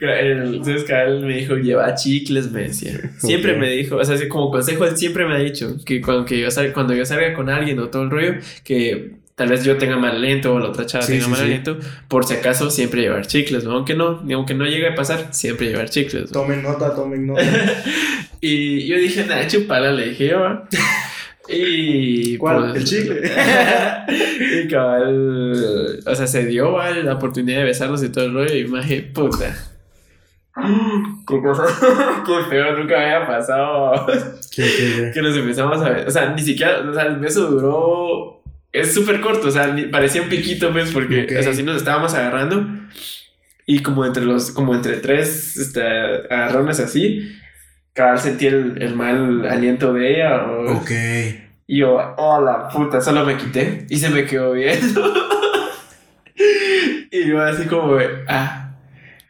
Entonces, 0.00 0.84
cabal 0.84 1.20
me 1.20 1.36
dijo, 1.36 1.56
lleva 1.56 1.94
chicles, 1.94 2.50
me 2.50 2.62
decía. 2.62 2.98
Siempre 3.18 3.56
me 3.56 3.70
dijo, 3.70 3.96
o 3.96 4.04
sea, 4.04 4.16
como 4.28 4.50
consejo, 4.50 4.84
él 4.84 4.96
siempre 4.96 5.26
me 5.26 5.34
ha 5.34 5.38
dicho 5.38 5.76
que 5.84 6.00
cuando, 6.00 6.24
que 6.24 6.40
yo 6.40 6.50
salga, 6.50 6.72
cuando 6.72 6.94
yo 6.94 7.04
salga 7.04 7.32
con 7.34 7.48
alguien 7.48 7.78
o 7.78 7.88
todo 7.88 8.02
el 8.02 8.10
rollo, 8.10 8.34
que 8.64 9.12
tal 9.34 9.48
vez 9.48 9.62
yo 9.64 9.76
tenga 9.76 9.96
mal 9.96 10.16
aliento 10.16 10.52
o 10.52 10.58
la 10.58 10.68
otra 10.68 10.86
chava 10.86 11.04
Sí, 11.04 11.12
tenga 11.12 11.24
sí, 11.26 11.30
mal 11.30 11.38
sí. 11.38 11.44
aliento, 11.46 11.78
por 12.08 12.24
si 12.24 12.34
acaso 12.34 12.70
siempre 12.70 13.02
llevar 13.02 13.26
chicles, 13.26 13.62
¿no? 13.62 13.72
Aunque 13.72 13.94
no, 13.94 14.22
ni 14.22 14.34
aunque 14.34 14.54
no 14.54 14.64
llegue 14.64 14.88
a 14.88 14.94
pasar, 14.96 15.28
siempre 15.30 15.68
llevar 15.68 15.88
chicles. 15.88 16.32
¿no? 16.32 16.40
Tomen 16.40 16.62
nota, 16.62 16.94
tomen 16.94 17.26
nota. 17.26 17.42
Y 18.40 18.86
yo 18.86 18.96
dije, 18.96 19.24
nada, 19.24 19.46
chupala, 19.46 19.92
le 19.92 20.10
dije 20.10 20.28
yo. 20.28 20.62
Y. 21.48 22.36
¿Cuál? 22.36 22.72
pues, 22.72 22.76
¿El 22.76 22.84
chicle? 22.84 23.22
y 24.64 24.68
cabal. 24.68 26.00
O 26.06 26.14
sea, 26.14 26.26
se 26.26 26.46
dio 26.46 26.72
¿va? 26.72 26.90
la 26.90 27.14
oportunidad 27.14 27.58
de 27.58 27.64
besarlos 27.64 28.02
y 28.02 28.10
todo 28.10 28.26
el 28.26 28.34
rollo. 28.34 28.54
Y 28.54 28.66
me 28.66 28.80
dije, 28.80 29.02
puta. 29.02 29.56
Qué 31.26 31.40
cosa. 31.40 31.64
Qué 32.26 32.50
feo, 32.50 32.76
nunca 32.76 33.00
había 33.00 33.26
pasado. 33.26 34.06
¿Qué, 34.54 34.62
qué, 34.62 34.94
qué? 34.96 35.10
Que 35.14 35.22
nos 35.22 35.36
empezamos 35.36 35.80
a 35.80 35.90
ver. 35.90 36.08
O 36.08 36.10
sea, 36.10 36.30
ni 36.34 36.42
siquiera. 36.42 36.80
O 36.80 36.92
sea, 36.92 37.04
el 37.04 37.16
beso 37.16 37.46
duró. 37.46 38.42
Es 38.72 38.92
súper 38.92 39.20
corto. 39.20 39.48
O 39.48 39.50
sea, 39.50 39.74
parecía 39.90 40.22
un 40.22 40.28
piquito, 40.28 40.70
pues, 40.72 40.92
porque. 40.92 41.24
Ok. 41.24 41.32
O 41.38 41.42
sea, 41.42 41.54
sí 41.54 41.62
nos 41.62 41.76
estábamos 41.76 42.12
agarrando. 42.14 42.66
Y 43.66 43.82
como 43.82 44.04
entre 44.04 44.24
los. 44.24 44.50
Como 44.50 44.74
entre 44.74 44.96
tres 44.96 45.56
este, 45.56 45.82
agarrones 45.82 46.80
así. 46.80 47.38
Cabal 47.98 48.18
sentí 48.20 48.46
el, 48.46 48.80
el 48.80 48.94
mal 48.94 49.44
aliento 49.44 49.92
de 49.92 50.14
ella. 50.14 50.44
o- 50.46 50.76
Ok. 50.76 50.90
y 51.66 51.78
yo, 51.80 51.98
oh 52.16 52.40
la 52.40 52.68
puta, 52.68 53.00
solo 53.00 53.24
me 53.26 53.36
quité 53.36 53.86
y 53.90 53.96
se 53.98 54.08
me 54.08 54.24
quedó 54.24 54.52
viendo. 54.52 55.02
y 57.10 57.26
yo 57.28 57.42
así 57.42 57.64
como, 57.66 57.98
ah. 58.28 58.64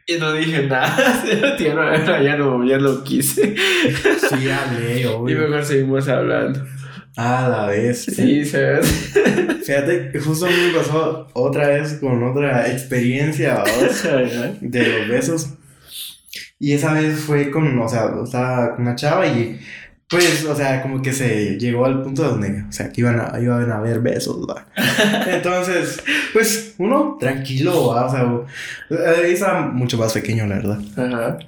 Y 0.06 0.18
no 0.18 0.32
dije 0.32 0.66
nada, 0.66 0.96
ya 1.58 1.74
no, 1.74 2.22
ya 2.22 2.36
no, 2.36 2.64
ya 2.64 2.78
no 2.78 3.02
quise. 3.04 3.54
Sí, 3.56 4.50
hablé, 4.50 5.00
Y 5.32 5.34
mejor 5.34 5.64
seguimos 5.64 6.06
hablando. 6.08 6.62
Ah, 7.16 7.48
la 7.50 7.66
vez. 7.68 8.04
Sí, 8.04 8.44
¿sabes? 8.44 8.86
Fíjate, 9.64 10.10
que 10.12 10.20
justo 10.20 10.46
a 10.46 10.50
mí 10.50 10.54
me 10.68 10.78
pasó 10.78 11.26
otra 11.34 11.68
vez 11.68 11.94
con 11.94 12.22
otra 12.22 12.70
experiencia 12.70 13.64
¿vos? 13.64 14.02
de 14.60 14.86
los 14.88 15.08
besos. 15.08 15.54
Y 16.58 16.72
esa 16.72 16.92
vez 16.92 17.20
fue 17.20 17.50
con, 17.50 17.78
o 17.78 17.88
sea, 17.88 18.10
estaba 18.24 18.74
con 18.74 18.82
una 18.86 18.96
chava 18.96 19.26
y 19.26 19.60
pues, 20.08 20.44
o 20.46 20.56
sea, 20.56 20.80
como 20.82 21.02
que 21.02 21.12
se 21.12 21.58
llegó 21.58 21.84
al 21.84 22.02
punto 22.02 22.22
donde, 22.22 22.62
o 22.68 22.72
sea, 22.72 22.90
que 22.90 23.02
iban 23.02 23.20
a, 23.20 23.38
iban 23.40 23.70
a 23.70 23.76
haber 23.76 24.00
besos, 24.00 24.46
¿va? 24.48 24.64
Entonces, 25.26 26.02
pues, 26.32 26.74
uno 26.78 27.16
tranquilo, 27.20 27.88
¿va? 27.88 28.06
O 28.06 28.10
sea, 28.10 29.18
eh, 29.22 29.32
estaba 29.32 29.60
mucho 29.68 29.98
más 29.98 30.12
pequeño, 30.14 30.46
la 30.46 30.56
verdad. 30.56 30.78
Ajá. 30.96 31.38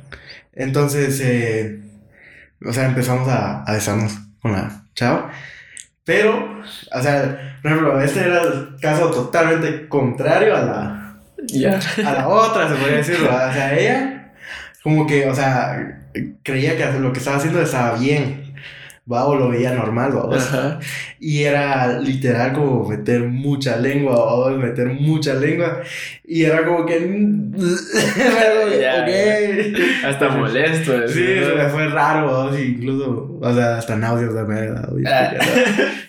Entonces, 0.53 1.21
eh, 1.25 1.81
o 2.65 2.73
sea, 2.73 2.87
empezamos 2.87 3.27
a, 3.29 3.63
a 3.65 3.73
besarnos 3.73 4.13
con 4.43 4.53
la 4.53 4.85
chava. 4.95 5.31
Pero, 6.05 6.61
o 6.93 7.03
sea, 7.03 7.57
por 7.63 7.71
ejemplo, 7.71 8.01
este 8.03 8.21
era 8.21 8.43
el 8.43 8.77
caso 8.81 9.11
totalmente 9.11 9.89
contrario 9.89 10.55
a 10.57 10.61
la, 10.61 11.19
Ya. 11.47 11.81
a 12.05 12.13
la 12.13 12.29
otra, 12.29 12.69
se 12.69 12.75
podría 12.75 12.97
decir. 12.99 13.17
O 13.23 13.27
sea, 13.53 13.79
ella, 13.79 14.20
como 14.83 15.07
que, 15.07 15.27
o 15.29 15.35
sea, 15.35 16.01
creía 16.43 16.77
que 16.77 16.99
lo 16.99 17.13
que 17.13 17.19
estaba 17.19 17.37
haciendo 17.37 17.61
estaba 17.61 17.99
bien. 17.99 18.41
Va, 19.11 19.25
o 19.25 19.35
lo 19.35 19.49
veía 19.49 19.73
normal, 19.73 20.13
va. 20.17 20.79
Y 21.19 21.43
era 21.43 21.99
literal 21.99 22.53
como 22.53 22.89
meter 22.89 23.23
mucha 23.23 23.77
lengua, 23.77 24.15
o 24.15 24.51
meter 24.51 24.87
mucha 24.89 25.35
lengua. 25.35 25.81
Y 26.25 26.45
era 26.45 26.65
como 26.65 26.87
que. 26.87 26.97
Ya. 28.81 29.07
Hasta 30.09 30.29
molesto. 30.29 31.09
Sí, 31.09 31.25
¿no? 31.41 31.47
se 31.49 31.55
me 31.57 31.69
fue 31.71 31.89
raro. 31.89 32.55
Sí, 32.55 32.77
incluso, 32.79 33.39
o 33.41 33.55
sea, 33.55 33.79
hasta 33.79 33.97
náuseas 33.97 34.33
me 34.47 34.59
había 34.59 34.73
dado. 34.73 34.99
y- 35.01 35.05
Ah. 35.07 35.35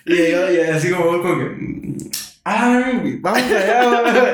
Y 0.05 0.31
yo, 0.31 0.51
y 0.51 0.57
así 0.69 0.89
como, 0.91 1.21
como 1.21 1.37
que. 1.39 1.45
mm, 1.45 1.95
¡Ay, 2.43 3.17
vamos 3.21 3.41
allá! 3.41 4.33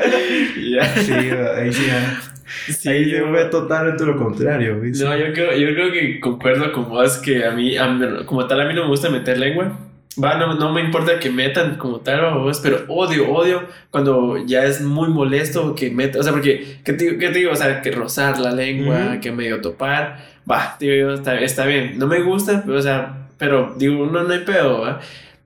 Ya. 0.70 0.94
sí, 1.02 1.12
ahí 1.12 1.72
sí, 1.72 1.86
ya. 1.86 2.20
Sí, 2.66 2.88
ahí 2.88 3.10
yo- 3.10 3.28
fue 3.28 3.44
totalmente 3.46 4.04
lo 4.04 4.16
contrario, 4.16 4.80
¿viste? 4.80 5.04
No, 5.04 5.16
yo 5.16 5.32
creo, 5.32 5.52
yo 5.56 5.74
creo 5.74 5.92
que 5.92 6.20
concuerdo 6.20 6.72
con 6.72 6.88
vos 6.88 7.18
que 7.18 7.44
a 7.44 7.50
mí, 7.52 7.76
a 7.76 8.24
como 8.26 8.46
tal, 8.46 8.60
a 8.60 8.64
mí 8.66 8.74
no 8.74 8.82
me 8.82 8.88
gusta 8.88 9.10
meter 9.10 9.38
lengua. 9.38 9.78
Va, 10.22 10.36
no, 10.36 10.54
no 10.54 10.72
me 10.72 10.80
importa 10.80 11.20
que 11.20 11.30
metan 11.30 11.76
como 11.76 12.00
tal, 12.00 12.34
vos, 12.34 12.58
pero 12.60 12.84
odio, 12.88 13.30
odio 13.30 13.62
cuando 13.90 14.36
ya 14.46 14.64
es 14.64 14.80
muy 14.80 15.08
molesto 15.08 15.76
que 15.76 15.90
metan, 15.90 16.20
o 16.20 16.24
sea, 16.24 16.32
porque, 16.32 16.78
¿qué 16.84 16.92
te, 16.94 17.18
qué 17.18 17.28
te 17.28 17.38
digo? 17.38 17.52
O 17.52 17.56
sea, 17.56 17.80
que 17.82 17.92
rozar 17.92 18.40
la 18.40 18.50
lengua, 18.52 19.10
Ujú. 19.12 19.20
que 19.20 19.30
medio 19.30 19.60
topar, 19.60 20.18
va, 20.50 20.76
digo 20.80 20.94
yo, 20.96 21.14
está, 21.14 21.38
está 21.38 21.66
bien. 21.66 21.98
No 21.98 22.08
me 22.08 22.20
gusta, 22.22 22.64
pero, 22.66 22.78
o 22.78 22.82
sea, 22.82 23.28
pero 23.38 23.74
digo, 23.78 24.06
no, 24.06 24.24
no 24.24 24.32
hay 24.34 24.40
pedo, 24.40 24.80
va. 24.80 25.00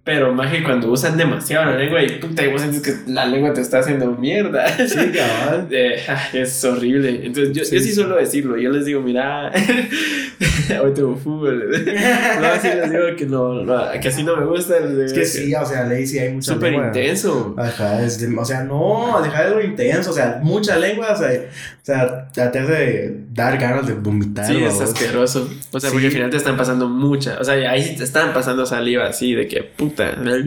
Pero 0.05 0.33
más 0.35 0.51
que 0.51 0.65
cuando 0.65 0.91
usan 0.91 1.17
demasiado 1.17 1.65
la 1.67 1.77
lengua 1.77 2.03
y 2.03 2.09
puta, 2.19 2.45
y 2.45 2.49
vos 2.51 2.61
sientes 2.61 2.83
que 2.83 3.13
la 3.13 3.25
lengua 3.25 3.53
te 3.53 3.61
está 3.61 3.79
haciendo 3.79 4.07
mierda. 4.11 4.67
Sí. 4.89 4.99
Eh, 5.71 5.97
ah, 6.09 6.29
es 6.33 6.65
horrible. 6.65 7.21
Entonces, 7.25 7.55
yo 7.55 7.65
Sí. 7.65 7.77
yo 7.77 7.81
sí 7.83 7.93
suelo 7.93 8.17
decirlo. 8.17 8.59
Yo 8.59 8.71
les 8.71 8.85
digo, 8.85 9.01
mira, 9.01 9.53
hoy 10.83 10.93
tengo 10.95 11.15
fútbol. 11.17 11.71
No, 12.41 12.47
así 12.49 12.67
les 12.69 12.91
digo 12.91 13.03
que 13.17 13.27
no, 13.27 13.63
no, 13.63 13.81
que 14.01 14.09
así 14.09 14.23
no 14.25 14.37
me 14.37 14.45
gusta. 14.47 14.75
Es 15.05 15.13
que 15.13 15.25
sí, 15.25 15.55
o 15.55 15.65
sea, 15.65 15.85
ley 15.85 16.05
sí 16.07 16.19
hay 16.19 16.33
mucha 16.33 16.55
Súper 16.55 16.73
lengua. 16.73 16.89
intenso. 16.89 17.55
Ajá, 17.57 18.03
es 18.03 18.19
de- 18.21 18.37
o 18.37 18.45
sea, 18.45 18.65
no, 18.65 19.21
dejar 19.23 19.51
de 19.51 19.55
lo 19.55 19.63
intenso, 19.63 20.11
o 20.11 20.15
sea, 20.15 20.41
mucha 20.43 20.77
lengua, 20.79 21.13
o 21.13 21.17
sea, 21.17 21.29
o 21.31 21.85
sea, 21.85 22.29
te 22.33 22.59
hace 22.59 23.15
dar 23.35 23.57
ganas 23.59 23.87
de 23.87 23.95
vomitar. 23.95 24.47
Sí, 24.47 24.63
es 24.63 24.81
asqueroso. 24.81 25.49
O 25.73 25.81
sea, 25.81 25.89
Sí. 25.91 25.95
porque 25.95 26.07
al 26.09 26.13
final 26.13 26.31
te 26.31 26.37
están 26.37 26.57
pasando 26.57 26.89
mucha. 26.89 27.39
O 27.41 27.45
sea, 27.45 27.55
ahí 27.71 27.83
sí 27.83 27.97
te 27.97 28.05
están 28.05 28.33
pasando 28.35 28.67
saliva 28.67 29.07
así 29.07 29.35
de 29.35 29.49
que 29.49 29.63
puta. 29.63 30.13
De 30.13 30.43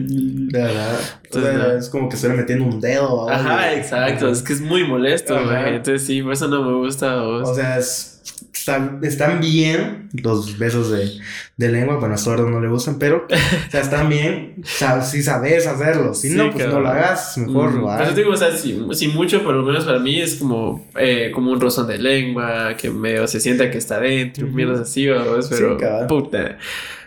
verdad. 0.52 0.94
O 0.94 1.24
Entonces, 1.24 1.54
sea, 1.56 1.68
no. 1.68 1.72
es 1.78 1.88
como 1.88 2.08
que 2.08 2.16
estoy 2.16 2.30
metiendo 2.30 2.64
un 2.64 2.80
dedo. 2.80 3.26
babos, 3.26 3.32
Ajá, 3.32 3.74
exacto. 3.74 4.28
Es 4.28 4.42
que 4.42 4.52
es 4.52 4.60
muy 4.60 4.84
molesto. 4.86 5.34
Güey. 5.42 5.76
Entonces, 5.76 6.06
sí, 6.06 6.22
por 6.22 6.32
eso 6.34 6.48
no 6.48 6.62
me 6.62 6.76
gusta. 6.78 7.16
vos. 7.22 7.48
O 7.48 7.54
sea, 7.54 7.78
es- 7.78 8.15
están, 8.52 9.00
están 9.02 9.40
bien 9.40 10.08
los 10.12 10.58
besos 10.58 10.90
de, 10.90 11.10
de 11.56 11.68
lengua, 11.68 11.96
bueno, 11.96 12.14
a 12.14 12.18
Sordo 12.18 12.48
no 12.48 12.60
le 12.60 12.68
gustan, 12.68 12.98
pero, 12.98 13.26
o 13.28 13.70
sea, 13.70 13.80
están 13.80 14.08
bien 14.08 14.56
sa- 14.64 15.02
si 15.02 15.22
sabes 15.22 15.66
hacerlo. 15.66 16.14
Si 16.14 16.30
Sí, 16.30 16.36
no, 16.36 16.50
pues 16.50 16.66
no 16.66 16.80
lo 16.80 16.88
hagas, 16.88 17.38
mejor 17.38 17.70
Mm, 17.72 17.86
¿va? 17.86 17.98
Pero 17.98 18.12
digo, 18.12 18.30
o 18.32 18.36
sea, 18.36 18.50
si, 18.56 18.78
si 18.92 19.08
mucho, 19.08 19.42
por 19.44 19.54
lo 19.54 19.62
menos 19.62 19.84
para 19.84 19.98
mí 19.98 20.20
es 20.20 20.36
como, 20.36 20.88
eh, 20.98 21.30
como 21.34 21.52
un 21.52 21.60
rozón 21.60 21.86
de 21.86 21.98
lengua, 21.98 22.76
que 22.76 22.90
medio 22.90 23.26
se 23.28 23.40
sienta 23.40 23.70
que 23.70 23.78
está 23.78 24.00
dentro, 24.00 24.46
Ujú. 24.46 24.56
mierdas 24.56 24.80
así, 24.80 25.06
vamos, 25.06 25.46
pero 25.48 25.78
Sí, 25.78 25.84
puta. 26.08 26.58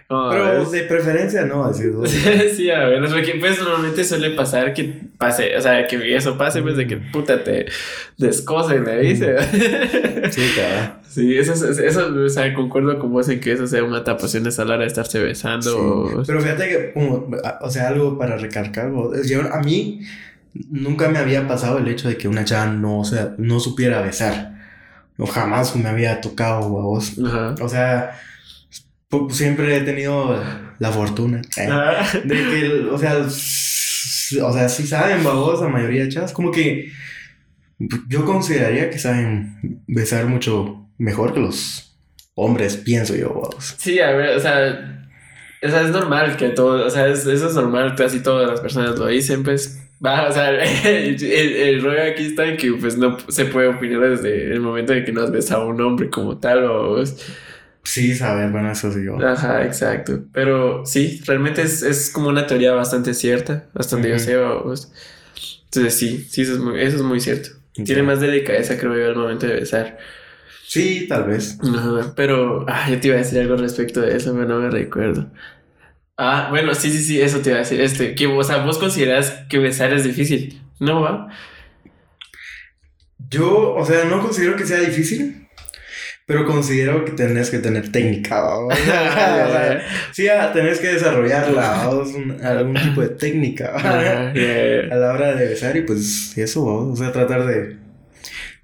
No, 0.10 0.28
Pero 0.32 0.66
de 0.66 0.82
preferencia 0.84 1.46
no, 1.46 1.64
así, 1.66 1.84
¿no? 1.86 2.04
sí, 2.56 2.72
a 2.72 2.86
ver, 2.86 3.08
porque 3.10 3.36
pues 3.40 3.60
normalmente 3.60 4.04
suele 4.04 4.32
pasar 4.32 4.74
que 4.74 4.86
pase, 5.20 5.56
o 5.56 5.62
sea, 5.62 5.86
que 5.86 6.16
eso 6.16 6.36
pase, 6.36 6.64
pues 6.64 6.76
de 6.78 6.88
que 6.88 6.98
puta 6.98 7.44
te 7.44 7.68
descosen, 8.18 8.82
me 8.84 8.98
dice. 8.98 9.36
Sí, 10.32 10.42
cabrón. 10.56 10.94
Sí, 11.08 11.38
eso, 11.38 11.54
es- 11.54 11.78
eso, 11.80 12.08
o 12.26 12.30
sea, 12.30 12.52
concuerdo 12.56 12.98
con 13.00 13.12
vos 13.12 13.30
en 13.30 13.40
que 13.40 13.52
eso 13.52 13.68
sea 13.68 13.84
una 13.84 14.04
tapación 14.04 14.46
a 14.48 14.50
la 14.66 14.74
hora 14.74 14.78
de 14.80 14.88
estarse 14.88 15.20
besando. 15.20 15.78
o- 15.78 16.24
Pero 16.26 16.42
fíjate 16.42 16.68
que, 16.70 16.94
como, 16.94 17.30
o 17.62 17.70
sea, 17.70 17.90
algo 17.90 18.18
para 18.18 18.36
recargar, 18.38 18.88
¿no? 18.90 19.12
yo, 19.24 19.42
a 19.54 19.60
mí 19.62 20.02
nunca 20.72 21.10
me 21.10 21.20
había 21.20 21.48
pasado 21.48 21.78
el 21.78 21.88
hecho 21.88 22.10
de 22.10 22.18
que 22.18 22.28
una 22.28 22.44
chava 22.46 22.66
no, 22.72 23.00
o 23.02 23.06
sea, 23.06 23.36
no 23.38 23.60
supiera 23.60 24.02
besar. 24.02 24.54
O 25.18 25.26
jamás 25.28 25.76
me 25.76 25.88
había 25.90 26.20
tocado 26.22 26.58
a 26.64 26.68
vos. 26.68 27.14
Ajá. 27.24 27.56
O 27.62 27.68
sea, 27.70 28.20
siempre 29.30 29.76
he 29.78 29.82
tenido 29.82 30.42
la 30.80 30.92
fortuna 30.92 31.42
eh, 31.58 31.68
Ah, 31.70 32.06
de 32.24 32.36
que, 32.36 32.88
o 32.92 32.98
sea, 32.98 33.18
o 33.20 34.54
sea, 34.54 34.70
sí 34.70 34.86
saben, 34.88 35.24
babos, 35.24 35.62
la 35.62 35.68
mayoría 35.68 36.04
de 36.04 36.10
chavas, 36.10 36.32
como 36.34 36.52
que 36.52 36.90
yo 38.08 38.26
consideraría 38.26 38.90
que 38.90 39.00
saben 39.00 39.82
besar 39.88 40.26
mucho 40.28 40.88
mejor 40.98 41.34
que 41.34 41.40
los 41.40 41.98
hombres, 42.36 42.78
pienso 42.78 43.16
yo, 43.16 43.30
vos. 43.34 43.76
Sí, 43.78 44.00
a 44.00 44.12
ver, 44.12 44.38
o 44.38 44.40
sea, 44.40 45.08
o 45.64 45.68
sea, 45.70 45.82
es 45.82 45.90
normal 45.90 46.38
que 46.38 46.50
todo, 46.50 46.86
o 46.86 46.90
sea, 46.90 47.08
es- 47.08 47.26
eso 47.26 47.48
es 47.50 47.56
normal, 47.56 47.96
casi 47.96 48.22
todas 48.22 48.50
las 48.50 48.62
personas 48.62 48.98
lo 48.98 49.08
dicen, 49.08 49.44
pues. 49.44 49.82
Va, 50.06 50.30
o 50.30 50.32
sea, 50.32 50.50
el, 50.52 50.62
el, 51.22 51.24
el 51.56 51.82
rollo 51.84 52.02
aquí 52.04 52.28
está 52.28 52.46
en 52.46 52.56
que 52.56 52.72
pues 52.74 52.98
no 52.98 53.18
se 53.28 53.44
puede 53.46 53.68
opinar 53.68 54.00
desde 54.10 54.54
el 54.54 54.62
momento 54.62 54.94
en 54.94 55.04
que 55.04 55.12
no 55.12 55.22
has 55.24 55.32
besado 55.32 55.64
a 55.64 55.68
un 55.68 55.82
hombre 55.82 56.10
como 56.10 56.38
tal 56.38 56.64
o... 56.66 57.04
Sí, 57.84 58.14
saber, 58.16 58.52
bueno, 58.52 58.72
eso 58.72 58.92
sí 58.92 59.04
yo. 59.04 59.18
Ajá, 59.26 59.66
exacto. 59.66 60.26
Pero 60.34 60.86
sí, 60.86 61.22
realmente 61.26 61.62
es, 61.62 61.82
es 61.82 62.10
como 62.10 62.30
una 62.30 62.46
teoría 62.46 62.74
bastante 62.74 63.14
cierta, 63.14 63.70
bastante 63.74 64.10
yo 64.10 64.20
sé, 64.20 64.38
vos. 64.38 64.92
Entonces 65.66 65.96
sí, 65.96 66.28
sí, 66.30 66.42
eso 66.42 66.54
es 66.54 66.60
muy, 66.60 66.82
eso 66.82 66.98
es 66.98 67.04
muy 67.04 67.20
cierto. 67.20 67.50
Tiene 67.74 68.04
más 68.04 68.20
delicadeza, 68.20 68.78
creo 68.78 68.98
yo, 68.98 69.08
al 69.08 69.16
momento 69.16 69.48
de 69.48 69.54
besar. 69.56 69.98
Sí, 70.66 71.08
tal 71.08 71.26
vez. 71.26 71.58
Ajá, 71.64 72.14
pero 72.16 72.66
ah, 72.68 72.88
yo 72.90 73.00
te 73.00 73.08
iba 73.08 73.16
a 73.16 73.20
decir 73.20 73.40
algo 73.40 73.56
respecto 73.56 74.02
de 74.02 74.16
eso, 74.16 74.34
pero 74.34 74.46
no 74.48 74.60
me 74.60 74.70
recuerdo. 74.70 75.32
Ah, 76.18 76.48
bueno, 76.50 76.76
sí, 76.76 76.92
sí, 76.92 77.02
sí, 77.02 77.22
eso 77.22 77.40
te 77.40 77.50
iba 77.50 77.58
a 77.58 77.62
decir. 77.62 77.82
Este, 77.82 78.14
que, 78.14 78.28
o 78.28 78.44
sea, 78.44 78.58
vos 78.66 78.78
consideras 78.78 79.32
que 79.50 79.58
besar 79.58 79.94
es 79.94 80.04
difícil, 80.04 80.62
¿no 80.80 81.02
va? 81.02 81.30
Yo, 83.30 83.74
o 83.74 83.86
sea, 83.86 84.06
no 84.06 84.22
considero 84.22 84.56
que 84.56 84.66
sea 84.66 84.80
difícil, 84.80 85.49
pero 86.30 86.46
considero 86.46 87.04
que 87.06 87.14
tenés 87.14 87.50
que 87.50 87.58
tener 87.58 87.92
técnica. 87.92 88.60
O 88.60 88.70
sea, 88.72 89.82
sí, 90.12 90.28
ah, 90.28 90.54
tenés 90.54 90.78
que 90.78 90.90
desarrollarla, 90.90 91.82
algún 92.44 92.76
tipo 92.76 93.02
de 93.02 93.10
técnica 93.10 93.74
a 93.76 94.96
la 94.96 95.12
hora 95.12 95.34
de 95.34 95.48
besar 95.48 95.76
y 95.76 95.82
pues 95.82 96.38
eso, 96.38 96.64
o 96.64 96.96
sea, 96.96 97.12
tratar 97.12 97.48
de 97.48 97.78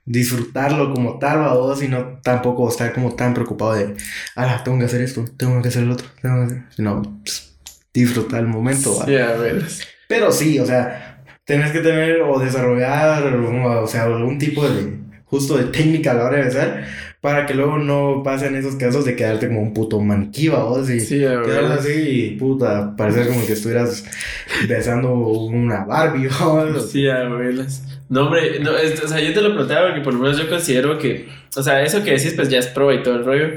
disfrutarlo 0.05 0.93
como 0.93 1.17
tal, 1.17 1.39
vos, 1.55 1.81
y 1.81 1.87
no 1.87 2.19
tampoco 2.21 2.69
estar 2.69 2.93
como 2.93 3.15
tan 3.15 3.33
preocupado 3.33 3.73
de, 3.73 3.95
ah, 4.35 4.61
tengo 4.63 4.77
que 4.77 4.85
hacer 4.85 5.01
esto, 5.01 5.25
tengo 5.35 5.59
que 5.63 5.69
hacer 5.69 5.85
el 5.85 5.91
otro, 5.91 6.05
tengo 6.21 6.41
que 6.41 6.53
hacer, 6.53 6.63
sino 6.69 7.01
pues, 7.23 7.57
disfrutar 7.91 8.41
el 8.41 8.47
momento, 8.47 9.03
ver. 9.07 9.63
Pero 10.07 10.31
sí, 10.31 10.59
o 10.59 10.67
sea, 10.67 11.23
tenés 11.43 11.71
que 11.71 11.79
tener 11.79 12.21
o 12.21 12.37
desarrollar, 12.37 13.23
o, 13.23 13.81
o 13.81 13.87
sea, 13.87 14.03
algún 14.03 14.37
tipo 14.37 14.69
de, 14.69 14.99
justo 15.25 15.57
de 15.57 15.63
técnica 15.63 16.11
a 16.11 16.13
la 16.13 16.25
hora 16.25 16.37
de 16.37 16.43
besar, 16.43 16.85
para 17.25 17.47
que 17.47 17.55
luego 17.55 17.79
no 17.79 18.21
pasen 18.23 18.55
esos 18.55 18.75
casos 18.75 19.03
de 19.03 19.15
quedarte 19.15 19.47
como 19.47 19.63
un 19.63 19.73
puto 19.73 19.99
maniquí, 19.99 20.47
vos, 20.47 20.87
y 20.91 20.99
Sí, 20.99 21.17
quedarte 21.21 21.73
así 21.73 21.91
y, 21.91 22.29
puta, 22.37 22.95
parecer 22.95 23.25
como 23.29 23.43
que 23.47 23.53
estuvieras 23.53 24.05
besando 24.69 25.11
una 25.11 25.85
Barbie, 25.85 26.27
vos. 26.39 26.91
Sí, 26.91 27.07
abuelas. 27.09 27.83
No, 28.09 28.25
hombre, 28.27 28.59
no, 28.59 28.77
es- 28.77 29.03
o 29.03 29.07
sea, 29.07 29.19
yo 29.19 29.33
te 29.33 29.41
lo 29.41 29.49
preguntaba 29.49 29.87
porque 29.87 30.01
por 30.01 30.13
lo 30.13 30.19
menos 30.19 30.37
yo 30.37 30.47
considero 30.47 30.99
que, 30.99 31.27
o 31.57 31.63
sea, 31.63 31.81
eso 31.83 32.03
que 32.03 32.11
decís, 32.11 32.33
pues 32.35 32.47
ya 32.47 32.59
es 32.59 32.67
pro 32.67 32.93
y 32.93 33.01
todo 33.01 33.15
el 33.15 33.25
rollo. 33.25 33.47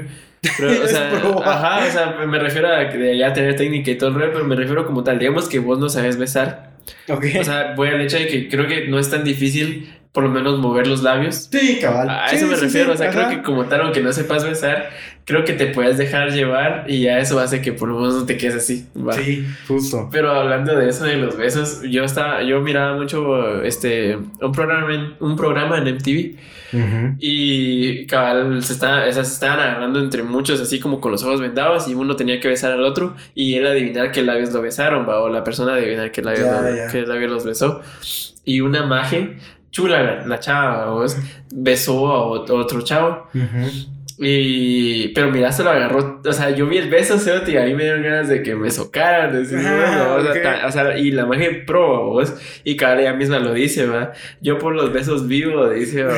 Pero, 0.57 0.71
o 0.83 0.87
sea, 0.87 1.11
ajá, 1.45 1.85
o 1.87 1.91
sea, 1.91 2.25
me 2.25 2.39
refiero 2.39 2.75
a 2.75 2.89
que 2.89 3.19
ya 3.19 3.31
tener 3.33 3.55
técnica 3.55 3.91
y 3.91 3.99
todo 3.99 4.09
el 4.09 4.15
rollo, 4.15 4.31
pero 4.33 4.45
me 4.45 4.55
refiero 4.55 4.83
como 4.87 5.03
tal, 5.03 5.19
digamos 5.19 5.47
que 5.47 5.59
vos 5.59 5.77
no 5.77 5.89
sabes 5.89 6.17
besar. 6.17 6.71
Ok. 7.07 7.23
O 7.39 7.43
sea, 7.43 7.75
voy 7.75 7.89
al 7.89 8.01
hecho 8.01 8.17
de 8.17 8.25
que 8.25 8.49
creo 8.49 8.65
que 8.65 8.87
no 8.87 8.97
es 8.97 9.11
tan 9.11 9.23
difícil, 9.23 9.87
por 10.11 10.23
lo 10.23 10.29
menos, 10.29 10.57
mover 10.59 10.87
los 10.87 11.03
labios. 11.03 11.49
sí, 11.51 11.77
cabal. 11.81 12.09
A 12.09 12.27
Sí, 12.29 12.37
eso 12.37 12.47
me 12.47 12.55
sí, 12.55 12.61
refiero, 12.63 12.87
sí, 12.89 12.93
o 12.95 12.97
sea, 12.97 13.09
ajá. 13.09 13.27
creo 13.27 13.29
que 13.29 13.43
como 13.43 13.65
tal, 13.65 13.81
aunque 13.81 14.01
no 14.01 14.11
sepas 14.11 14.43
besar, 14.43 14.89
creo 15.25 15.43
que 15.45 15.53
te 15.53 15.67
puedes 15.67 15.97
dejar 15.99 16.31
llevar 16.31 16.85
y 16.87 17.01
ya 17.01 17.19
eso 17.19 17.39
hace 17.39 17.61
que 17.61 17.73
por 17.73 17.89
lo 17.89 17.99
menos 17.99 18.15
no 18.15 18.25
te 18.25 18.35
quedes 18.37 18.55
así. 18.55 18.87
va. 18.97 19.13
Sí, 19.13 19.45
justo. 19.67 20.09
Pero 20.11 20.31
hablando 20.31 20.75
de 20.75 20.89
eso 20.89 21.05
de 21.05 21.17
los 21.17 21.37
besos, 21.37 21.81
yo 21.83 22.03
estaba, 22.03 22.41
yo 22.41 22.59
miraba 22.61 22.97
mucho 22.97 23.61
este 23.63 24.17
un 24.41 24.51
programa 24.51 24.93
en, 24.95 25.13
un 25.19 25.35
programa 25.35 25.77
en 25.77 25.87
MTV 25.95 26.35
Ujú. 26.73 27.15
y 27.19 28.05
cabal 28.07 28.61
se 28.63 28.73
sea, 28.75 29.11
se 29.13 29.21
estaban 29.21 29.59
agarrando 29.59 29.99
entre 29.99 30.23
muchos 30.23 30.59
así 30.59 30.79
como 30.79 30.99
con 30.99 31.11
los 31.11 31.23
ojos 31.23 31.39
vendados 31.41 31.87
y 31.87 31.93
uno 31.93 32.15
tenía 32.15 32.39
que 32.39 32.47
besar 32.47 32.71
al 32.71 32.83
otro 32.83 33.15
y 33.35 33.53
él 33.55 33.67
adivinar 33.67 34.11
qué 34.11 34.23
labios 34.23 34.51
lo 34.53 34.61
besaron, 34.63 35.07
va, 35.07 35.21
o 35.21 35.29
la 35.29 35.43
persona 35.43 35.75
adivinar 35.75 36.11
qué 36.11 36.23
labios, 36.23 36.47
lo- 36.47 36.91
qué 36.91 37.01
labios 37.03 37.31
los 37.31 37.45
besó. 37.45 37.81
Y 38.45 38.61
una 38.61 38.83
maje, 38.87 39.37
chula 39.71 40.01
la, 40.03 40.25
la 40.27 40.39
chava, 40.39 40.91
vos, 40.91 41.17
besó 41.51 42.07
a 42.11 42.25
ot- 42.25 42.49
otro 42.49 42.81
chavo. 42.81 43.27
Ujú. 43.33 43.69
Y, 44.21 45.07
pero 45.13 45.31
mira, 45.31 45.49
se 45.53 45.63
lo 45.63 45.69
agarró. 45.69 46.21
O 46.25 46.33
sea, 46.33 46.49
yo 46.49 46.67
vi 46.67 46.77
el 46.77 46.89
beso, 46.89 47.17
Cerote, 47.17 47.53
y 47.53 47.55
ahí 47.55 47.73
me 47.73 47.83
dieron 47.83 48.03
ganas 48.03 48.27
de 48.27 48.43
que 48.43 48.53
me 48.53 48.69
socaran. 48.69 49.31
decir, 49.31 49.59
Ah, 49.65 50.17
bueno, 50.19 50.29
o, 50.29 50.33
sea, 50.33 50.67
o 50.67 50.71
sea, 50.73 50.97
y 50.97 51.11
la 51.11 51.25
magia 51.25 51.63
pro, 51.65 52.03
vos. 52.09 52.33
Y 52.65 52.75
cada 52.75 52.99
ella 52.99 53.13
misma 53.13 53.39
lo 53.39 53.53
dice, 53.53 53.85
va. 53.85 54.11
Yo 54.41 54.57
por 54.59 54.75
los 54.75 54.91
besos 54.91 55.25
vivo, 55.29 55.69
dice, 55.69 56.03
vos. 56.03 56.15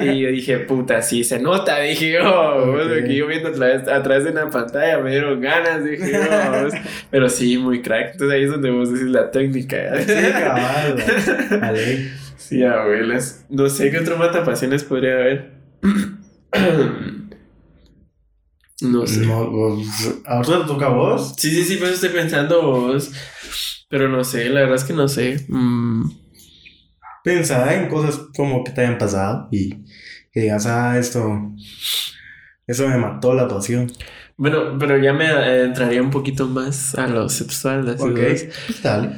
Y 0.00 0.20
yo 0.20 0.28
dije, 0.28 0.58
puta, 0.58 1.02
sí, 1.02 1.24
se 1.24 1.40
nota, 1.40 1.80
dije 1.80 2.12
yo, 2.12 2.22
vos, 2.22 2.84
Ok. 2.86 2.92
porque 3.00 3.16
yo 3.16 3.26
viendo 3.26 3.48
a 3.48 3.52
través, 3.52 3.88
a 3.88 4.00
través 4.00 4.22
de 4.22 4.30
una 4.30 4.48
pantalla 4.48 4.98
me 5.00 5.10
dieron 5.10 5.40
ganas, 5.40 5.84
dije 5.84 6.12
yo, 6.12 6.62
vos. 6.62 6.72
Pero 7.10 7.28
sí, 7.28 7.58
muy 7.58 7.82
crack. 7.82 8.12
Entonces 8.12 8.32
ahí 8.36 8.44
es 8.44 8.50
donde 8.52 8.70
vos 8.70 8.92
decís 8.92 9.08
la 9.10 9.32
técnica. 9.32 9.98
Sí, 10.00 10.12
cabal. 10.32 11.02
Vale. 11.60 12.10
Sí, 12.48 12.62
abuelas. 12.62 13.46
No 13.48 13.68
sé 13.68 13.90
qué 13.90 13.98
otro 13.98 14.16
matapasiones 14.18 14.84
podría 14.84 15.14
haber. 15.14 15.54
No 18.80 19.06
sé. 19.06 19.24
No, 19.26 19.36
ahorita 20.26 20.62
te 20.62 20.66
toca 20.66 20.86
a 20.86 20.88
vos. 20.90 21.34
Sí, 21.38 21.50
sí, 21.50 21.64
sí, 21.64 21.76
pues 21.76 21.92
estoy 21.92 22.10
pensando 22.10 22.62
vos. 22.62 23.10
Pero 23.88 24.08
no 24.08 24.24
sé, 24.24 24.48
la 24.48 24.60
verdad 24.60 24.76
es 24.76 24.84
que 24.84 24.92
no 24.92 25.06
sé. 25.08 25.44
Mm, 25.48 26.10
Pensar 27.22 27.72
en 27.72 27.88
cosas 27.88 28.20
como 28.36 28.62
que 28.62 28.72
te 28.72 28.82
hayan 28.82 28.98
pasado 28.98 29.48
y 29.50 29.70
que 30.30 30.40
digas, 30.40 30.66
ah, 30.66 30.98
esto, 30.98 31.52
eso 32.66 32.88
me 32.88 32.96
mató 32.98 33.34
la 33.34 33.48
pasión. 33.48 33.90
Bueno, 34.36 34.76
pero 34.78 34.98
ya 34.98 35.12
me 35.12 35.26
eh, 35.26 35.64
entraría 35.64 36.02
un 36.02 36.10
poquito 36.10 36.46
más 36.46 36.96
a 36.96 37.06
lo 37.06 37.28
sexual. 37.28 37.88
Así, 37.88 38.02
Ok, 38.02 38.14
pues 38.14 38.82
dale. 38.82 39.10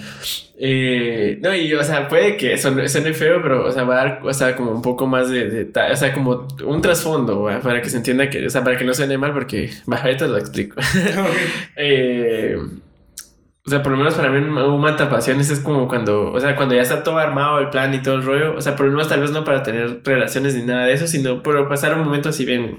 Eh, 0.58 1.38
no, 1.42 1.54
y 1.54 1.72
o 1.74 1.82
sea, 1.82 2.08
puede 2.08 2.36
que 2.36 2.56
suene, 2.56 2.88
suene 2.88 3.12
feo, 3.12 3.40
pero 3.42 3.66
o 3.66 3.72
sea, 3.72 3.84
va 3.84 3.94
a 3.94 4.04
dar, 4.04 4.20
o 4.22 4.32
sea, 4.32 4.56
como 4.56 4.70
un 4.70 4.82
poco 4.82 5.06
más 5.06 5.28
de, 5.30 5.70
o 5.92 5.96
sea, 5.96 6.14
como 6.14 6.46
un 6.64 6.80
trasfondo, 6.80 7.42
¿va? 7.42 7.60
para 7.60 7.82
que 7.82 7.90
se 7.90 7.98
entienda 7.98 8.30
que, 8.30 8.46
o 8.46 8.50
sea, 8.50 8.64
para 8.64 8.76
que 8.76 8.84
no 8.84 8.94
suene 8.94 9.18
mal, 9.18 9.32
porque, 9.32 9.70
va, 9.90 9.98
ahorita 9.98 10.26
lo 10.26 10.38
explico. 10.38 10.80
Eh, 11.76 12.56
o 13.66 13.70
sea, 13.70 13.82
por 13.82 13.92
lo 13.92 13.98
menos 13.98 14.14
para 14.14 14.30
mí 14.30 14.38
un 14.38 14.80
matapasiones 14.80 15.50
es 15.50 15.58
como 15.58 15.88
cuando, 15.88 16.32
o 16.32 16.40
sea, 16.40 16.54
cuando 16.54 16.74
ya 16.74 16.82
está 16.82 17.02
todo 17.02 17.18
armado 17.18 17.58
el 17.58 17.68
plan 17.68 17.92
y 17.92 18.00
todo 18.00 18.14
el 18.14 18.22
rollo, 18.22 18.54
o 18.54 18.60
sea, 18.60 18.76
por 18.76 18.86
lo 18.86 18.92
menos 18.92 19.08
tal 19.08 19.20
vez 19.20 19.32
no 19.32 19.44
para 19.44 19.62
tener 19.64 20.02
relaciones 20.04 20.54
ni 20.54 20.62
nada 20.62 20.86
de 20.86 20.92
eso, 20.92 21.06
sino 21.08 21.42
por 21.42 21.68
pasar 21.68 21.94
un 21.98 22.04
momento 22.04 22.28
así 22.28 22.44
bien, 22.44 22.76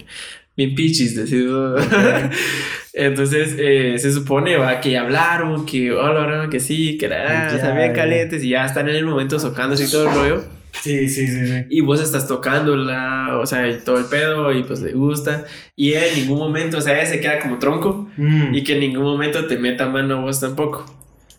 bien 0.58 0.76
pichis, 0.76 1.16
decir. 1.16 1.47
Entonces, 2.93 3.55
eh, 3.60 3.95
se 3.99 4.12
supone, 4.12 4.58
va, 4.58 4.80
que 4.82 4.91
ya 4.91 5.01
hablaron, 5.01 5.66
que, 5.66 5.91
hola, 5.91 6.22
hola, 6.22 6.49
que 6.49 6.60
sí, 6.60 6.97
que 6.97 7.05
o 7.05 7.10
sea, 7.10 7.58
Ya, 7.60 7.72
bien 7.76 7.89
ya. 7.89 7.93
calientes 7.93 8.43
y 8.43 8.49
ya 8.49 8.66
están 8.66 8.89
en 8.89 8.95
el 8.95 9.05
momento 9.05 9.39
socándose 9.39 9.84
y 9.86 9.91
todo 9.91 10.10
el 10.10 10.16
rollo. 10.16 10.43
Sí, 10.82 11.08
sí, 11.10 11.28
sí, 11.28 11.47
sí. 11.47 11.53
Y 11.70 11.82
vos 11.82 12.01
estás 12.01 12.28
tocándola, 12.28 13.38
o 13.41 13.45
sea, 13.45 13.68
y 13.68 13.78
todo 13.80 13.97
el 13.99 14.05
pedo, 14.05 14.51
y 14.51 14.64
pues 14.64 14.82
le 14.82 14.93
gusta. 14.93 15.45
Y 15.76 15.93
en 15.93 16.16
ningún 16.16 16.39
momento, 16.39 16.78
o 16.78 16.82
sea, 16.82 16.95
ella 16.99 17.05
se 17.05 17.20
queda 17.20 17.39
como 17.39 17.58
tronco 17.60 18.10
Mm, 18.18 18.55
y 18.55 18.64
que 18.64 18.74
en 18.74 18.80
ningún 18.80 19.03
momento 19.03 19.45
te 19.45 19.58
meta 19.60 19.88
mano 19.88 20.22
vos 20.24 20.39
tampoco. 20.39 20.86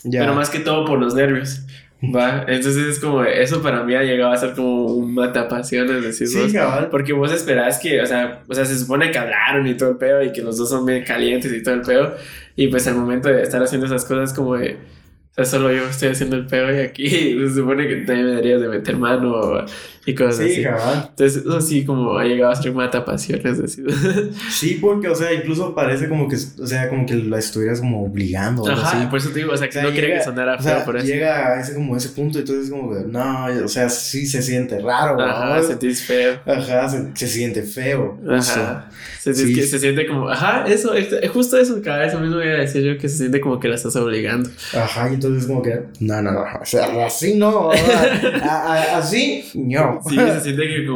ya. 0.05 0.21
Pero 0.21 0.35
más 0.35 0.51
que 0.51 0.61
todo 0.61 0.85
por 0.85 0.99
los 1.01 1.14
nervios. 1.14 1.62
Va, 2.01 2.45
entonces 2.47 2.77
es 2.87 3.01
como, 3.01 3.25
eso 3.25 3.61
para 3.61 3.83
mí 3.83 3.93
ha 3.97 4.05
llegado 4.05 4.31
a 4.31 4.37
ser 4.37 4.53
como 4.55 4.87
un 4.87 5.15
matapasiones, 5.15 6.01
decís 6.03 6.33
Sí, 6.33 6.39
vos. 6.39 6.53
cabal. 6.53 6.89
Porque 6.91 7.13
vos 7.13 7.33
esperás 7.33 7.79
que, 7.81 8.01
o 8.01 8.07
sea, 8.07 8.45
o 8.47 8.55
sea, 8.55 8.65
se 8.65 8.79
supone 8.79 9.11
que 9.11 9.19
hablaron 9.19 9.67
y 9.67 9.75
todo 9.75 9.91
el 9.91 9.97
pedo 9.97 10.23
y 10.23 10.31
que 10.31 10.41
los 10.41 10.57
dos 10.57 10.71
son 10.71 10.87
bien 10.87 11.03
calientes 11.03 11.53
y 11.53 11.61
todo 11.61 11.75
el 11.75 11.83
pedo. 11.83 12.15
Y 12.55 12.69
pues 12.69 12.87
al 12.87 12.95
momento 12.95 13.29
de 13.29 13.43
estar 13.43 13.61
haciendo 13.61 13.87
esas 13.89 14.05
cosas 14.05 14.33
como 14.33 14.55
de, 14.57 14.75
o 14.75 15.35
sea, 15.35 15.45
solo 15.45 15.73
yo 15.73 15.89
estoy 15.89 16.11
haciendo 16.11 16.37
el 16.37 16.47
pedo 16.47 16.73
y 16.73 16.79
aquí 16.79 17.09
se 17.49 17.55
supone 17.55 17.89
que 17.89 17.97
también 17.97 18.27
me 18.27 18.31
deberías 18.31 18.61
de 18.61 18.69
meter 18.69 18.97
mano 18.97 19.65
y 20.11 20.15
cosas 20.15 20.37
Sí, 20.47 20.53
así. 20.53 20.63
cabal. 20.63 21.07
Entonces 21.11 21.37
eso 21.43 21.61
sí 21.61 21.85
como 21.85 22.17
ha 22.17 22.25
llegado 22.25 22.53
a 22.53 22.57
ser 22.57 22.71
un 22.71 22.77
matapasiones, 22.79 23.61
así. 23.61 23.83
Sí, 24.51 24.79
porque, 24.81 25.09
o 25.09 25.15
sea, 25.15 25.33
incluso 25.35 25.75
parece 25.75 26.09
como 26.09 26.29
que, 26.29 26.37
o 26.37 26.67
sea, 26.67 26.89
como 26.89 27.05
que 27.07 27.15
la 27.15 27.39
estuvieras 27.39 27.81
como 27.81 28.05
obligando. 28.05 28.63
o 28.63 28.71
Ajá, 28.71 28.99
así. 28.99 29.07
por 29.07 29.19
eso 29.19 29.29
te 29.31 29.41
digo, 29.41 29.53
o 29.53 29.57
sea, 29.57 29.69
que 29.69 29.79
O 29.79 29.83
sea, 29.83 29.91
no 29.91 29.91
llega- 29.91 30.19
que 30.19 30.25
sonara 30.25 30.57
o 30.57 30.63
sea, 30.63 30.77
feo 30.77 30.85
por 30.87 30.97
eso. 30.97 31.07
Llega 31.07 31.47
a 31.49 31.61
ese, 31.61 31.75
como 31.75 31.97
ese 31.97 32.09
punto, 32.11 32.39
entonces 32.39 32.71
como 32.71 32.91
que, 32.95 33.01
no, 33.07 33.47
o 33.65 33.69
sea, 33.69 33.89
sí 33.89 34.27
se 34.27 34.41
siente 34.43 34.79
raro, 34.79 35.21
Ajá, 35.21 35.57
¿no? 35.57 35.63
sentís 35.63 36.03
feo. 36.03 36.39
Ajá, 36.47 36.89
se, 36.89 37.11
se 37.15 37.29
siente 37.29 37.63
feo. 37.63 38.19
Ajá. 38.31 38.89
Se, 39.21 39.35
Sí. 39.35 39.55
que 39.55 39.63
se 39.65 39.79
siente 39.79 40.07
como, 40.07 40.31
ajá, 40.31 40.65
eso, 40.67 40.95
es 40.95 41.13
es 41.13 41.31
justo 41.31 41.59
eso, 41.59 41.83
cada 41.85 41.99
vez 41.99 42.19
mismo 42.19 42.37
voy 42.37 42.47
a 42.49 42.53
decir 42.53 42.83
yo 42.83 42.97
que 42.97 43.11
se 43.11 43.19
siente 43.19 43.41
como 43.43 43.61
que 43.61 43.69
la 43.69 43.75
estás 43.75 43.95
obligando. 43.97 44.49
Ajá, 44.75 45.11
y 45.11 45.15
entonces 45.15 45.47
como 45.47 45.61
que, 45.61 45.81
no, 46.01 46.23
no, 46.23 46.33
no, 46.33 46.41
o 46.41 46.65
sea, 46.65 46.87
así 47.05 47.35
no, 47.35 47.71
a- 48.43 48.47
a- 48.95 48.99
así, 48.99 49.45
no. 49.55 49.98
Sí, 50.07 50.17
se 50.35 50.41
siente 50.41 50.63
que 50.63 50.87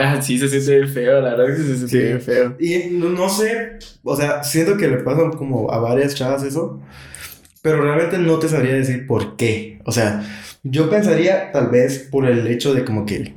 ah, 0.00 0.22
sí 0.22 0.38
se 0.38 0.48
siente 0.48 0.76
bien 0.76 0.88
feo, 0.88 1.20
la 1.20 1.34
verdad 1.34 1.46
que 1.56 1.62
se 1.62 1.76
siente 1.76 1.88
Sí. 1.88 1.98
bien 1.98 2.20
feo. 2.20 2.56
Y 2.58 2.90
no, 2.92 3.08
no 3.10 3.28
sé, 3.28 3.78
o 4.02 4.16
sea, 4.16 4.42
siento 4.44 4.76
que 4.76 4.88
le 4.88 4.98
pasa 4.98 5.30
como 5.36 5.70
a 5.72 5.78
varias 5.78 6.14
chavas 6.14 6.42
eso, 6.42 6.80
pero 7.62 7.82
realmente 7.82 8.18
no 8.18 8.38
te 8.38 8.48
sabría 8.48 8.74
decir 8.74 9.06
por 9.06 9.36
qué. 9.36 9.80
O 9.84 9.92
sea, 9.92 10.22
yo 10.62 10.88
pensaría 10.90 11.52
tal 11.52 11.68
vez 11.68 12.08
por 12.10 12.26
el 12.26 12.46
hecho 12.46 12.74
de 12.74 12.84
como 12.84 13.04
que, 13.06 13.34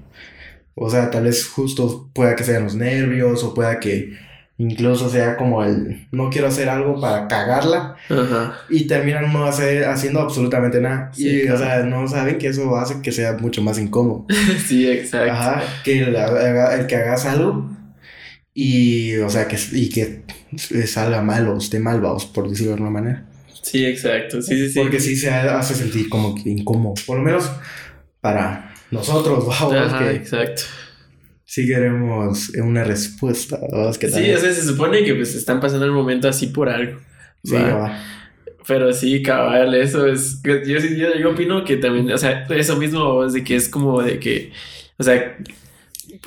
o 0.76 0.90
sea, 0.90 1.10
tal 1.12 1.24
vez 1.26 1.46
justo 1.48 2.10
pueda 2.14 2.36
que 2.36 2.44
sean 2.44 2.64
los 2.64 2.76
nervios 2.76 3.44
o 3.44 3.54
pueda 3.54 3.80
que 3.80 4.14
Incluso 4.58 5.10
sea 5.10 5.36
como 5.36 5.64
el 5.64 6.08
no 6.12 6.30
quiero 6.30 6.48
hacer 6.48 6.70
algo 6.70 7.02
para 7.02 7.28
cagarla 7.28 7.96
Ajá. 8.08 8.60
y 8.70 8.86
terminan 8.86 9.34
no 9.34 9.46
hacer, 9.46 9.86
haciendo 9.86 10.20
absolutamente 10.20 10.80
nada. 10.80 11.12
Sí, 11.12 11.28
y, 11.28 11.42
claro. 11.42 11.56
o 11.56 11.58
sea, 11.60 11.84
no 11.84 12.08
saben 12.08 12.38
que 12.38 12.48
eso 12.48 12.76
hace 12.78 13.02
que 13.02 13.12
sea 13.12 13.34
mucho 13.34 13.62
más 13.62 13.80
incómodo. 13.80 14.28
Sí, 14.68 14.90
exacto. 14.90 15.34
Ajá, 15.34 15.64
que 15.84 16.04
el, 16.04 16.16
el 16.16 16.88
que 16.88 16.96
hagas 16.96 17.26
algo 17.26 17.70
y, 18.54 19.16
o 19.18 19.30
sea, 19.30 19.48
que, 19.48 19.58
y 19.72 19.90
que 19.90 20.24
salga 20.86 21.22
mal 21.22 21.48
o 21.48 21.58
esté 21.58 21.80
mal, 21.80 22.00
vamos, 22.02 22.26
por 22.28 22.48
decirlo 22.48 22.72
de 22.72 22.76
alguna 22.76 22.92
manera. 22.92 23.26
Sí, 23.64 23.86
exacto. 23.86 24.42
Sí, 24.42 24.56
sí, 24.56 24.70
sí. 24.70 24.80
Porque 24.80 25.00
sí 25.00 25.16
se 25.16 25.30
hace 25.32 25.74
sentir 25.74 26.10
como 26.10 26.36
que 26.36 26.50
incómodo, 26.50 26.94
por 27.08 27.18
lo 27.18 27.24
menos 27.24 27.50
para 28.22 28.74
nosotros, 28.92 29.48
vamos, 29.48 29.74
Ajá, 29.74 30.00
que 30.00 30.12
exacto. 30.12 30.64
Sí 31.54 31.68
queremos 31.68 32.50
una 32.56 32.84
respuesta, 32.84 33.60
vamos, 33.72 34.00
que 34.00 34.10
Sí, 34.10 34.32
o 34.32 34.40
sea, 34.40 34.52
se 34.52 34.64
supone 34.66 35.04
que 35.04 35.14
pues 35.14 35.36
están 35.36 35.60
pasando 35.60 35.86
el 35.86 35.92
momento 35.92 36.28
así 36.28 36.48
por 36.48 36.68
algo. 36.68 37.00
sí, 37.44 37.54
va. 37.54 37.96
Pero 38.66 38.92
sí, 38.92 39.22
cabal, 39.22 39.76
eso 39.76 40.08
es. 40.08 40.42
Yo, 40.42 40.56
yo, 40.64 40.80
yo 41.16 41.30
opino 41.30 41.64
que 41.64 41.78
también, 41.78 42.12
o 42.12 42.18
sea, 42.18 42.48
eso 42.50 42.76
mismo 42.78 43.24
es 43.24 43.34
de 43.34 43.44
que 43.44 43.56
es 43.56 43.70
como 43.70 44.02
de 44.02 44.20
que, 44.20 44.52
o 44.98 45.04
sea, 45.04 45.38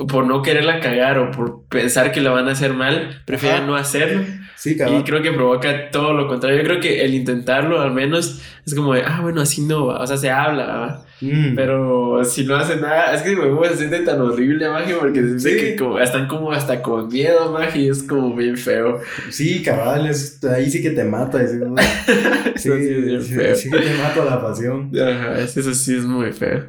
por 0.09 0.27
no 0.27 0.43
quererla 0.43 0.81
cagar 0.81 1.19
o 1.19 1.31
por 1.31 1.65
pensar 1.69 2.13
que 2.13 2.21
la 2.21 2.31
van 2.31 2.49
a 2.49 2.53
hacer 2.53 2.73
mal, 2.75 3.23
prefieren 3.25 3.59
Ajá. 3.59 3.67
no 3.67 3.77
hacerlo. 3.77 4.25
Sí, 4.57 4.71
Y 4.73 4.77
cabrón. 4.79 5.03
creo 5.03 5.23
que 5.23 5.33
provoca 5.33 5.91
todo 5.91 6.15
lo 6.15 6.27
contrario. 6.29 6.57
Yo 6.59 6.65
creo 6.65 6.81
que 6.81 7.05
el 7.05 7.13
intentarlo, 7.15 7.81
al 7.81 7.93
menos, 7.93 8.41
es 8.65 8.75
como 8.75 8.95
de, 8.95 9.03
ah, 9.03 9.21
bueno, 9.21 9.43
así 9.43 9.61
no 9.61 9.87
va. 9.87 10.01
O 10.01 10.07
sea, 10.07 10.17
se 10.17 10.31
habla. 10.31 11.03
Mm. 11.21 11.55
Pero 11.55 12.25
si 12.25 12.45
no 12.45 12.57
hacen 12.57 12.81
nada, 12.81 13.13
es 13.15 13.23
que 13.23 13.37
me 13.37 13.69
se 13.69 13.77
siente 13.77 13.99
tan 14.01 14.21
horrible, 14.21 14.69
Magi, 14.69 14.95
porque 14.95 15.23
se 15.39 15.39
Sí. 15.41 15.57
que 15.57 15.77
como, 15.77 15.99
están 15.99 16.27
como 16.27 16.53
hasta 16.53 16.81
con 16.83 17.09
miedo, 17.09 17.53
Magi, 17.53 17.85
y 17.85 17.89
es 17.91 18.03
como 18.03 18.35
bien 18.35 18.57
feo. 18.57 19.01
Sí, 19.31 19.63
cabal, 19.63 20.07
es- 20.07 20.43
ahí 20.45 20.71
sí 20.71 20.83
que 20.83 20.91
te 20.91 21.05
mata. 21.05 21.43
ese- 21.43 21.61
Sí, 22.57 22.71
sí 22.71 23.21
sí, 23.21 23.35
feo. 23.35 23.55
sí 23.57 23.71
que 23.71 23.79
te 23.79 23.95
mata 23.95 24.25
la 24.25 24.41
pasión. 24.41 24.91
Ajá, 24.99 25.39
es- 25.39 25.57
eso 25.57 25.75
sí 25.75 25.97
es 25.97 26.05
muy 26.05 26.33
feo. 26.33 26.65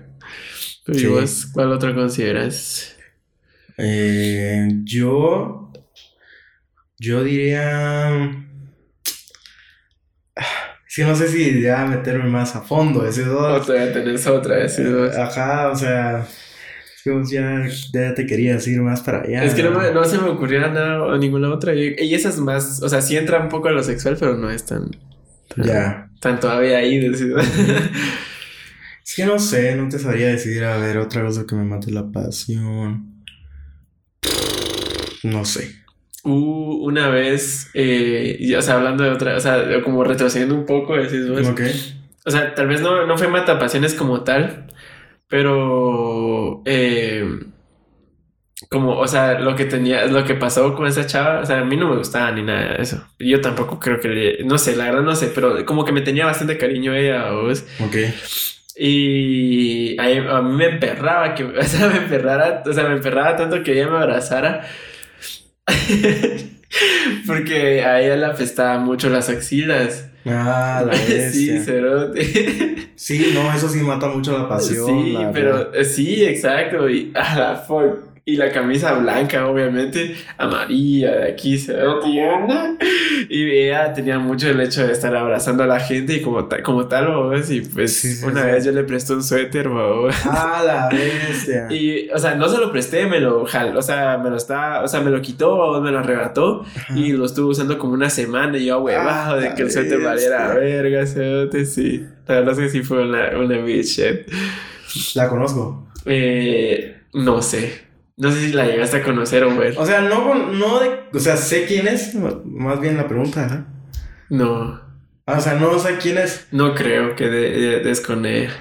¿y 0.90 1.06
vos 1.06 1.48
cuál 1.54 1.72
otro 1.72 1.94
consideras? 1.96 2.97
Eh, 3.78 4.68
yo. 4.84 5.72
Yo 7.00 7.24
diría. 7.24 8.44
Sí, 10.88 11.04
no 11.04 11.16
sé 11.16 11.28
si 11.28 11.62
ya 11.62 11.86
meterme 11.86 12.30
más 12.30 12.56
a 12.56 12.62
fondo. 12.62 13.06
Ese 13.08 13.24
O 13.24 13.34
dos. 13.34 13.66
todavía 13.68 13.94
tenés 13.94 14.26
otra, 14.28 14.64
ese 14.64 14.84
dos. 14.86 15.16
Ajá, 15.16 15.70
o 15.72 15.76
sea. 15.76 16.26
es 17.06 17.30
ya, 17.30 17.66
ya 17.94 18.14
te 18.16 18.26
querías 18.26 18.68
ir 18.68 18.82
más 18.82 19.02
para 19.02 19.22
allá. 19.22 19.44
Es 19.44 19.54
que 19.54 19.64
no, 19.64 19.72
me- 19.72 19.92
no 19.92 20.04
se 20.06 20.18
me 20.18 20.28
ocurría 20.30 20.68
nada 20.68 21.04
o 21.04 21.18
ninguna 21.18 21.50
otra. 21.54 21.74
Y, 21.76 21.96
y 22.00 22.16
esa 22.16 22.30
es 22.30 22.38
más, 22.38 22.82
o 22.82 22.90
sea, 22.90 23.02
sí 23.02 23.16
entra 23.16 23.40
un 23.42 23.50
poco 23.50 23.68
a 23.68 23.72
lo 23.72 23.84
sexual, 23.84 24.18
pero 24.20 24.36
no 24.36 24.50
es 24.50 24.66
tan, 24.66 24.90
tan, 25.56 25.66
Ya. 25.66 26.10
tan 26.20 26.40
todavía 26.40 26.78
ahí. 26.80 27.00
Es 29.06 29.16
que 29.16 29.26
no 29.26 29.40
sé, 29.40 29.74
no 29.76 29.88
te 29.88 30.00
sabría 30.00 30.28
decir, 30.28 30.62
a 30.66 30.76
ver, 30.78 30.98
otra 30.98 31.24
cosa 31.24 31.46
que 31.48 31.56
me 31.56 31.64
mate 31.64 31.92
la 31.92 32.12
pasión. 32.12 33.07
No 35.24 35.46
sé. 35.46 35.76
Uh, 36.24 36.86
una 36.86 37.10
vez, 37.10 37.70
eh, 37.74 38.36
y, 38.40 38.54
o 38.56 38.62
sea, 38.62 38.76
hablando 38.76 39.04
de 39.04 39.12
otra, 39.12 39.36
o 39.36 39.40
sea, 39.40 39.82
como 39.84 40.04
retrocediendo 40.04 40.56
un 40.56 40.66
poco, 40.66 40.96
decís 40.96 41.30
vos. 41.30 41.48
Ok. 41.48 41.62
O 42.26 42.32
sea, 42.32 42.54
tal 42.54 42.68
vez 42.68 42.82
no, 42.82 43.06
no 43.06 43.18
fue 43.18 43.30
matapasiones 43.30 43.94
como 43.94 44.24
tal, 44.24 44.68
pero 45.30 46.62
eh, 46.66 47.26
como, 48.70 48.98
o 48.98 49.08
sea, 49.08 49.40
lo 49.40 49.56
que 49.56 49.66
tenía, 49.66 50.06
lo 50.08 50.26
que 50.26 50.34
pasó 50.34 50.76
con 50.76 50.88
esa 50.88 51.06
chava, 51.06 51.40
o 51.42 51.46
sea, 51.46 51.60
a 51.60 51.66
mí 51.66 51.78
no 51.78 51.90
me 51.90 51.98
gustaba 51.98 52.32
ni 52.32 52.42
nada 52.42 52.74
de 52.74 52.84
eso. 52.84 53.08
Yo 53.20 53.40
tampoco 53.40 53.80
creo 53.80 54.00
que 54.00 54.40
no 54.44 54.58
sé, 54.58 54.76
la 54.76 54.86
verdad 54.86 55.04
no 55.04 55.16
sé, 55.16 55.32
pero 55.34 55.66
como 55.66 55.86
que 55.86 55.92
me 55.92 56.02
tenía 56.02 56.26
bastante 56.26 56.58
cariño 56.58 56.94
ella, 56.94 57.32
¿vos? 57.32 57.66
Ok. 57.80 57.96
Y 58.80 59.98
a, 60.00 60.42
mí 60.42 60.56
me 60.56 60.66
emperraba 60.66 61.34
que, 61.34 61.44
o 61.60 61.64
sea, 61.64 61.88
me 61.88 61.98
emperrara, 61.98 62.64
o 62.66 62.74
sea, 62.74 62.84
me 62.88 62.96
emperraba 62.96 63.36
tanto 63.36 63.64
que 63.64 63.74
ella 63.74 63.88
me 63.88 63.98
abrazara. 63.98 64.62
Porque 67.26 67.84
a 67.84 68.02
ella 68.02 68.18
le 68.18 68.26
apestaba 68.26 68.78
mucho 68.78 69.10
las 69.10 69.30
axilas. 69.30 70.10
Ah, 70.26 70.84
la 70.86 70.94
Sí, 70.98 71.14
bestia. 71.14 71.62
cerote. 71.64 72.90
Sí, 72.96 73.32
no, 73.34 73.54
eso 73.54 73.70
sí 73.70 73.80
mata 73.80 74.08
mucho 74.08 74.38
la 74.38 74.50
pasión. 74.50 74.86
Sí, 74.86 75.14
la 75.14 75.32
pero 75.32 75.54
verdad. 75.72 75.84
sí, 75.84 76.26
exacto. 76.26 76.90
Y 76.90 77.12
a 77.16 77.36
la 77.40 77.56
fuck. 77.56 78.07
Y 78.30 78.36
la 78.36 78.52
camisa 78.52 78.92
blanca, 78.96 79.48
obviamente, 79.48 80.14
amarilla, 80.38 81.12
de 81.16 81.32
aquí, 81.32 81.56
y 81.56 82.20
anda. 82.20 82.76
Y 83.30 83.50
ella 83.50 83.94
tenía 83.94 84.20
mucho 84.20 84.50
el 84.50 84.60
hecho 84.62 84.86
de 84.86 84.92
estar 84.94 85.16
abrazando 85.16 85.64
a 85.64 85.68
la 85.68 85.80
gente 85.80 86.14
y 86.14 86.22
como, 86.22 86.46
ta- 86.46 86.62
como 86.62 86.88
tal, 86.88 87.08
¿vos? 87.08 87.50
Y 87.50 87.62
pues 87.62 87.96
Sí, 87.98 88.14
sí, 88.16 88.26
una 88.26 88.42
sí. 88.44 88.48
vez 88.52 88.66
yo 88.66 88.72
le 88.74 88.84
presté 88.84 89.14
un 89.14 89.24
suéter, 89.24 89.70
¿vos? 89.70 90.14
Ah, 90.26 90.62
la 90.66 90.90
bestia. 90.90 91.68
Y, 91.72 92.10
o 92.10 92.20
sea, 92.20 92.36
no 92.36 92.48
se 92.50 92.58
lo 92.60 92.72
presté, 92.72 93.08
me 93.08 93.20
lo 93.22 93.44
o 93.44 93.82
sea, 93.82 94.18
me 94.22 94.30
lo 94.30 94.36
está, 94.38 94.84
o 94.84 94.88
sea, 94.90 95.00
me 95.02 95.10
lo 95.10 95.22
quitó, 95.22 95.56
¿vos? 95.56 95.82
me 95.82 95.92
lo 95.92 96.00
arrebató 96.00 96.66
y 96.96 97.14
lo 97.14 97.26
estuve 97.26 97.48
usando 97.52 97.78
como 97.80 97.94
una 97.94 98.10
semana 98.10 98.58
y 98.58 98.66
yo 98.66 98.80
huevado 98.80 99.38
de 99.40 99.48
Ah, 99.48 99.56
que 99.56 99.64
el 99.64 99.72
suéter 99.72 100.02
valiera 100.02 100.54
verga, 100.54 101.06
cerote, 101.08 101.66
sí. 101.66 102.06
La 102.28 102.36
verdad 102.36 102.52
es 102.54 102.60
que 102.60 102.70
sí 102.70 102.84
fue 102.84 103.04
una, 103.08 103.38
una 103.38 103.58
bitch 103.60 103.86
shit. 103.86 105.16
La 105.16 105.28
conozco. 105.30 105.88
Eh, 106.06 106.98
no 107.14 107.42
sé. 107.42 107.87
No 108.18 108.32
sé 108.32 108.42
si 108.48 108.54
la 108.54 108.66
llegaste 108.66 108.98
a 108.98 109.04
conocer 109.04 109.44
o 109.44 109.56
ver. 109.56 109.76
O 109.78 109.86
sea, 109.86 110.02
no, 110.02 110.34
no 110.52 110.80
de. 110.80 110.90
O 111.14 111.20
sea, 111.20 111.38
sé 111.38 111.66
quién 111.66 111.88
es. 111.88 112.16
Más 112.16 112.80
bien 112.82 112.98
la 112.98 113.08
pregunta. 113.08 113.68
No, 114.30 114.82
Ah, 115.26 115.38
O 115.38 115.42
sea, 115.42 115.56
no 115.56 115.78
sé 115.78 115.98
quién 115.98 116.18
es. 116.18 116.48
no 116.52 116.74
creo 116.74 117.16
que 117.16 117.26
de, 117.30 117.52
de- 117.52 117.80
des 117.82 118.02
con 118.02 118.26
ella. 118.26 118.52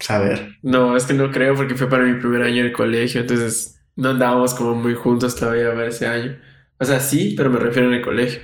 Saber. 0.00 0.56
No, 0.62 0.96
es 0.96 1.04
que 1.04 1.12
no 1.14 1.30
creo 1.30 1.54
porque 1.54 1.74
fue 1.74 1.88
para 1.88 2.04
mi 2.04 2.18
primer 2.18 2.42
año 2.42 2.64
de 2.64 2.72
colegio, 2.72 3.20
entonces 3.20 3.78
no 3.94 4.10
andábamos 4.10 4.54
como 4.54 4.74
muy 4.74 4.94
juntos 4.94 5.36
todavía 5.36 5.68
para 5.74 5.88
ese 5.88 6.06
año. 6.06 6.38
O 6.78 6.84
sea, 6.84 6.98
sí, 7.00 7.34
pero 7.36 7.50
me 7.50 7.58
refiero 7.58 7.88
en 7.88 7.94
el 7.94 8.02
colegio. 8.02 8.40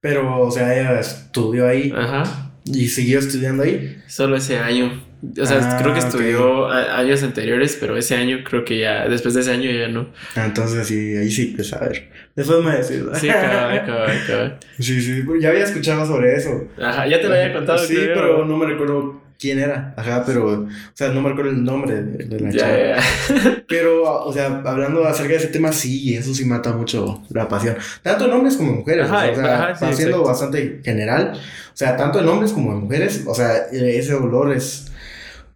Pero, 0.00 0.40
o 0.40 0.50
sea, 0.50 0.78
ella 0.78 1.00
estudió 1.00 1.66
ahí 1.66 1.92
Ajá. 1.96 2.52
y 2.66 2.88
siguió 2.88 3.18
estudiando 3.18 3.62
ahí. 3.62 4.00
Solo 4.06 4.36
ese 4.36 4.58
año. 4.58 5.02
O 5.40 5.46
sea, 5.46 5.58
Ah, 5.62 5.78
creo 5.82 5.92
que 5.94 6.00
ok. 6.00 6.06
estudió 6.06 6.68
años 6.70 7.22
anteriores, 7.22 7.76
pero 7.80 7.96
ese 7.96 8.14
año 8.14 8.38
creo 8.48 8.64
que 8.64 8.78
ya, 8.78 9.08
después 9.08 9.34
de 9.34 9.40
ese 9.40 9.50
año 9.50 9.70
ya 9.70 9.88
no. 9.88 10.08
Ah, 10.36 10.44
Entonces, 10.46 10.86
sí, 10.86 11.16
ahí 11.16 11.30
sí, 11.30 11.52
pues 11.56 11.72
a 11.72 11.80
ver. 11.80 12.08
Después 12.36 12.62
me 12.62 12.72
decís. 12.76 13.02
Sí, 13.14 13.26
cabal, 13.28 13.84
cabal, 13.84 14.18
cabal. 14.26 14.58
Sí, 14.78 15.00
sí, 15.00 15.24
ya 15.40 15.48
había 15.48 15.64
escuchado 15.64 16.06
sobre 16.06 16.36
eso. 16.36 16.68
Ajá, 16.80 17.06
ya 17.08 17.20
te 17.20 17.28
lo 17.28 17.34
había 17.34 17.52
contado. 17.52 17.78
Sí, 17.78 17.94
creo. 17.94 18.14
pero 18.14 18.44
no 18.44 18.56
me 18.56 18.66
recuerdo 18.66 19.20
quién 19.40 19.58
era. 19.58 19.92
Ajá, 19.96 20.22
pero, 20.24 20.46
o 20.46 20.68
sea, 20.94 21.08
no 21.08 21.20
me 21.20 21.30
recuerdo 21.30 21.50
el 21.50 21.64
nombre 21.64 21.94
de, 22.02 22.24
de 22.24 22.40
la 22.40 22.52
chava. 22.52 22.76
Ya, 22.76 22.96
ya. 22.96 23.62
Pero, 23.68 24.02
o 24.24 24.32
sea, 24.32 24.62
hablando 24.64 25.04
acerca 25.06 25.32
de 25.32 25.36
ese 25.38 25.48
tema, 25.48 25.72
sí, 25.72 26.16
eso 26.16 26.32
sí 26.34 26.44
mata 26.44 26.72
mucho 26.72 27.22
la 27.30 27.46
pasión. 27.48 27.76
Tanto 28.02 28.24
en 28.26 28.32
hombres 28.32 28.56
como 28.56 28.70
en 28.72 28.76
mujeres. 28.78 29.06
Ajá, 29.08 29.28
o 29.30 29.76
sea, 29.76 29.90
sí, 29.90 29.96
siendo 29.96 30.24
bastante 30.24 30.80
general. 30.84 31.32
O 31.34 31.76
sea, 31.76 31.96
tanto 31.96 32.18
en 32.20 32.28
hombres 32.28 32.52
como 32.52 32.72
en 32.72 32.78
mujeres. 32.80 33.22
O 33.26 33.34
sea, 33.34 33.66
ese 33.70 34.14
olor 34.14 34.52
es 34.52 34.87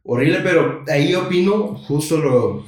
horrible, 0.05 0.41
pero 0.43 0.85
ahí 0.89 1.15
opino 1.15 1.75
justo 1.77 2.19
lo. 2.19 2.65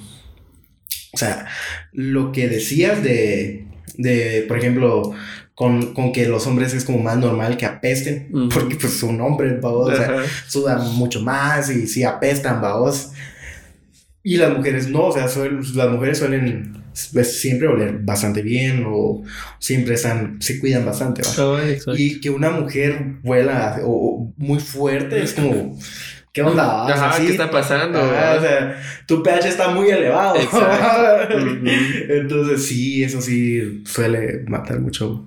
O 1.13 1.17
sea, 1.17 1.47
lo 1.93 2.33
que 2.33 2.49
decías 2.49 3.03
de, 3.03 3.67
de 3.97 4.45
por 4.49 4.59
ejemplo, 4.59 5.13
con, 5.55 5.95
con 5.95 6.13
que 6.13 6.27
los 6.27 6.47
hombres 6.49 6.75
es 6.75 6.85
como 6.85 6.99
más 6.99 7.17
normal 7.19 7.57
que 7.57 7.67
apesten, 7.67 8.29
Ujú. 8.33 8.49
porque 8.49 8.77
pues 8.77 8.95
son 8.95 9.21
hombres, 9.21 9.61
babos, 9.61 9.93
o 9.93 9.97
sea, 9.97 10.25
sudan 10.49 10.95
mucho 10.97 11.21
más 11.23 11.71
y 11.71 11.87
sí 11.87 12.03
apestan, 12.03 12.61
babos. 12.61 13.11
Y 14.25 14.39
las 14.39 14.57
mujeres 14.57 14.89
no, 14.89 15.05
o 15.07 15.13
sea, 15.13 15.29
suel- 15.29 15.61
las 15.75 15.91
mujeres 15.91 16.19
suelen 16.19 16.83
pues, 17.13 17.41
siempre 17.41 17.69
oler 17.69 17.99
bastante 17.99 18.41
bien 18.43 18.85
o 18.89 19.23
siempre 19.61 19.95
están, 19.95 20.41
se 20.41 20.59
cuidan 20.59 20.87
bastante, 20.87 21.21
exacto. 21.21 21.95
Y 21.97 22.21
que 22.21 22.31
una 22.31 22.51
mujer 22.51 23.17
vuela 23.23 23.81
o, 23.85 23.91
o 23.91 24.33
muy 24.39 24.59
fuerte 24.61 25.23
es 25.23 25.35
como, 25.35 25.79
¿qué 26.35 26.43
onda? 26.43 26.83
O 26.83 26.89
sea, 26.89 27.13
sí, 27.13 27.27
¿qué 27.27 27.33
está 27.33 27.51
pasando? 27.51 27.99
Ajá, 27.99 28.35
o 28.37 28.41
sea, 28.41 28.83
tu 29.07 29.23
pH 29.23 29.49
está 29.49 29.69
muy 29.69 29.89
elevado. 29.89 30.37
Exacto. 30.37 31.39
Entonces 32.09 32.67
sí, 32.67 33.05
eso 33.05 33.23
sí 33.23 33.83
suele 33.87 34.45
matar 34.49 34.81
mucho 34.81 35.25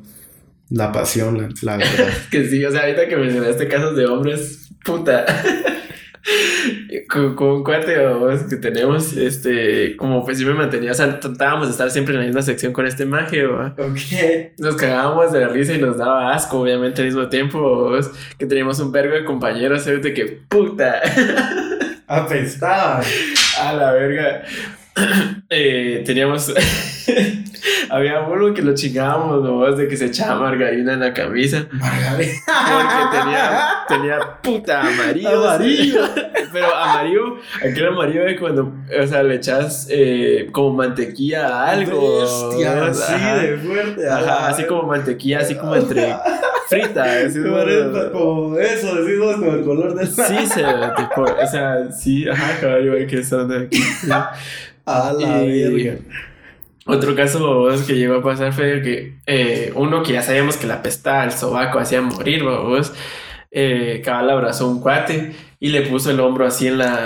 la 0.70 0.91
pasión, 0.91 1.38
la, 1.38 1.49
la 1.62 1.78
verdad. 1.78 2.10
Que 2.30 2.45
sí, 2.45 2.64
o 2.64 2.72
sea, 2.72 2.82
ahorita 2.82 3.08
que 3.08 3.16
mencionaste 3.16 3.68
casos 3.70 3.95
de 3.95 4.05
hombres, 4.05 4.70
puta. 4.84 5.26
Con, 7.09 7.36
con 7.36 7.47
un 7.47 7.63
cuate 7.63 8.05
o 8.07 8.30
que 8.49 8.57
tenemos, 8.57 9.13
este, 9.13 9.95
como 9.97 10.24
pues 10.26 10.39
yo 10.39 10.47
me 10.47 10.53
mantenía, 10.53 10.91
o 10.91 10.93
sea, 10.93 11.20
tratábamos 11.20 11.68
de 11.68 11.72
estar 11.72 11.89
siempre 11.91 12.13
en 12.13 12.22
la 12.22 12.26
misma 12.26 12.41
sección 12.41 12.74
con 12.74 12.86
este 12.86 13.05
maje, 13.05 13.45
¿va? 13.45 13.76
ok. 13.78 14.57
Nos 14.57 14.76
cagábamos 14.76 15.32
de 15.32 15.41
la 15.41 15.47
risa 15.49 15.74
y 15.74 15.80
nos 15.80 15.97
daba 15.97 16.34
asco, 16.34 16.59
obviamente, 16.61 17.01
al 17.01 17.07
mismo 17.07 17.28
tiempo, 17.30 17.59
¿vos? 17.59 18.11
que 18.38 18.45
teníamos 18.45 18.80
un 18.80 18.91
vergo 18.91 19.15
de 19.15 19.26
compañeros, 19.26 19.86
de 19.86 20.13
que 20.13 20.26
puta, 20.47 21.01
Apestaban. 22.07 23.03
a 23.61 23.74
la 23.74 23.91
verga. 23.93 24.43
Eh, 25.49 26.03
teníamos 26.05 26.51
Había 27.89 28.22
uno 28.22 28.53
que 28.53 28.62
lo 28.62 28.74
chingábamos, 28.74 29.43
¿no? 29.43 29.72
De 29.76 29.88
que 29.88 29.95
se 29.97 30.05
echaba 30.05 30.39
margarina 30.39 30.93
en 30.93 30.99
la 30.99 31.14
camisa. 31.14 31.66
Margarina. 31.72 32.34
Porque 32.45 33.18
tenía, 33.20 33.60
tenía 33.88 34.20
puta 34.41 34.82
amarillo. 34.82 35.43
Amarillo. 35.49 36.01
Pero 36.53 36.74
amarillo, 36.76 37.38
aquel 37.58 37.88
amarillo 37.88 38.24
de 38.24 38.36
cuando, 38.38 38.74
o 39.01 39.08
sea, 39.08 39.22
le 39.24 39.36
echas 39.36 39.88
eh, 39.91 40.47
como 40.51 40.74
mantequilla 40.76 41.47
a 41.47 41.70
algo. 41.72 42.22
Bestia, 42.49 42.86
así 42.86 43.14
de 43.47 43.58
fuerte. 43.58 44.10
Ajá, 44.10 44.47
así 44.47 44.64
como 44.66 44.84
mantequilla, 44.84 45.39
así 45.39 45.55
como 45.55 45.76
entre 45.76 46.16
frita. 46.70 47.03
así 47.03 47.32
Sí, 47.34 47.39
como- 47.43 48.12
como 48.12 48.58
eso, 48.58 48.95
decimos 48.95 49.36
con 49.36 49.49
el 49.60 49.64
color 49.64 49.93
del 49.95 50.08
Sí, 50.08 50.45
se 50.47 50.64
tipo, 50.95 51.22
o 51.24 51.47
sea, 51.47 51.91
sí, 51.91 52.28
ajá, 52.30 52.60
caballo, 52.62 52.93
hay 52.93 53.08
que 53.08 53.24
son 53.24 53.47
de 53.49 53.66
aquí. 53.66 53.82
A 54.86 55.12
la 55.20 55.43
Y- 55.43 55.64
verga. 55.84 55.99
Otro 56.88 57.16
caso 57.16 57.68
que 57.86 57.96
llegó 57.96 58.16
a 58.16 58.24
pasar 58.24 58.54
fue 58.54 58.82
que 58.82 59.18
eh, 59.28 59.72
uno 59.76 60.02
que 60.04 60.14
ya 60.14 60.22
sabíamos 60.22 60.58
que 60.58 60.68
la 60.68 60.82
pesta 60.82 61.22
al 61.22 61.32
sobaco 61.34 61.80
hacía 61.80 62.02
morir, 62.02 62.44
eh, 63.52 64.02
cabal 64.04 64.30
abrazó 64.30 64.68
un 64.70 64.82
cuate 64.82 65.32
y 65.60 65.70
le 65.70 65.82
puso 65.82 66.12
el 66.12 66.20
hombro 66.20 66.46
así 66.46 66.68
en 66.68 66.78
la. 66.80 67.06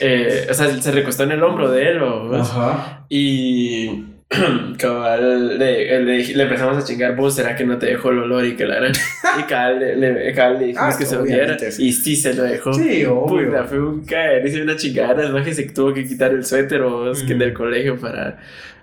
eh, 0.00 0.46
o 0.50 0.54
sea, 0.54 0.68
se 0.80 0.92
recostó 0.92 1.22
en 1.24 1.32
el 1.32 1.42
hombro 1.42 1.70
de 1.70 1.88
él, 1.90 1.98
babos, 2.00 2.50
Ajá. 2.50 3.06
y. 3.08 4.04
Cabal, 4.78 5.58
le, 5.58 6.00
le, 6.04 6.22
le 6.34 6.42
empezamos 6.42 6.76
a 6.76 6.84
chingar, 6.84 7.16
vos, 7.16 7.34
¿será 7.34 7.56
que 7.56 7.64
no 7.64 7.78
te 7.78 7.86
dejó 7.86 8.10
el 8.10 8.18
olor 8.18 8.44
y 8.44 8.56
que 8.56 8.66
la 8.66 8.76
harán? 8.76 8.92
Y 9.38 9.42
cabal 9.44 9.78
le, 9.80 9.96
le, 9.96 10.34
cabal 10.34 10.58
le 10.58 10.66
dijimos 10.66 10.94
Ah, 10.94 10.98
que 10.98 11.06
se 11.06 11.16
odiara. 11.16 11.58
sí. 11.58 11.86
Y 11.86 11.92
sí 11.94 12.14
se 12.14 12.34
lo 12.34 12.42
dejó. 12.42 12.74
Sí, 12.74 13.06
obvio. 13.06 13.46
Puta, 13.48 13.64
fue 13.64 13.80
un 13.80 14.04
caer, 14.04 14.44
hice 14.46 14.60
una 14.62 14.76
chingada, 14.76 15.30
más 15.30 15.46
que 15.46 15.54
se 15.54 15.62
tuvo 15.70 15.94
que 15.94 16.06
quitar 16.06 16.32
el 16.32 16.44
suéter 16.44 16.82
o 16.82 17.10
es 17.10 17.22
que 17.22 17.34
Mm. 17.34 17.38
del 17.38 17.52
colegio 17.54 17.96
para, 17.98 18.38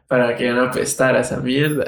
para 0.07 0.35
que 0.35 0.49
no 0.51 0.63
apestara 0.63 1.21
esa 1.21 1.37
mierda. 1.39 1.83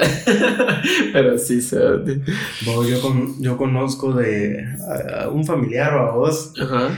Pero 1.13 1.37
sí, 1.37 1.61
se 1.61 1.77
yo, 1.77 3.01
con, 3.01 3.41
yo 3.41 3.57
conozco 3.57 4.13
de 4.13 4.65
a 5.21 5.29
un 5.29 5.45
familiar 5.45 5.93
o 5.95 5.99
a 6.07 6.11
vos, 6.11 6.53
Ajá. 6.59 6.97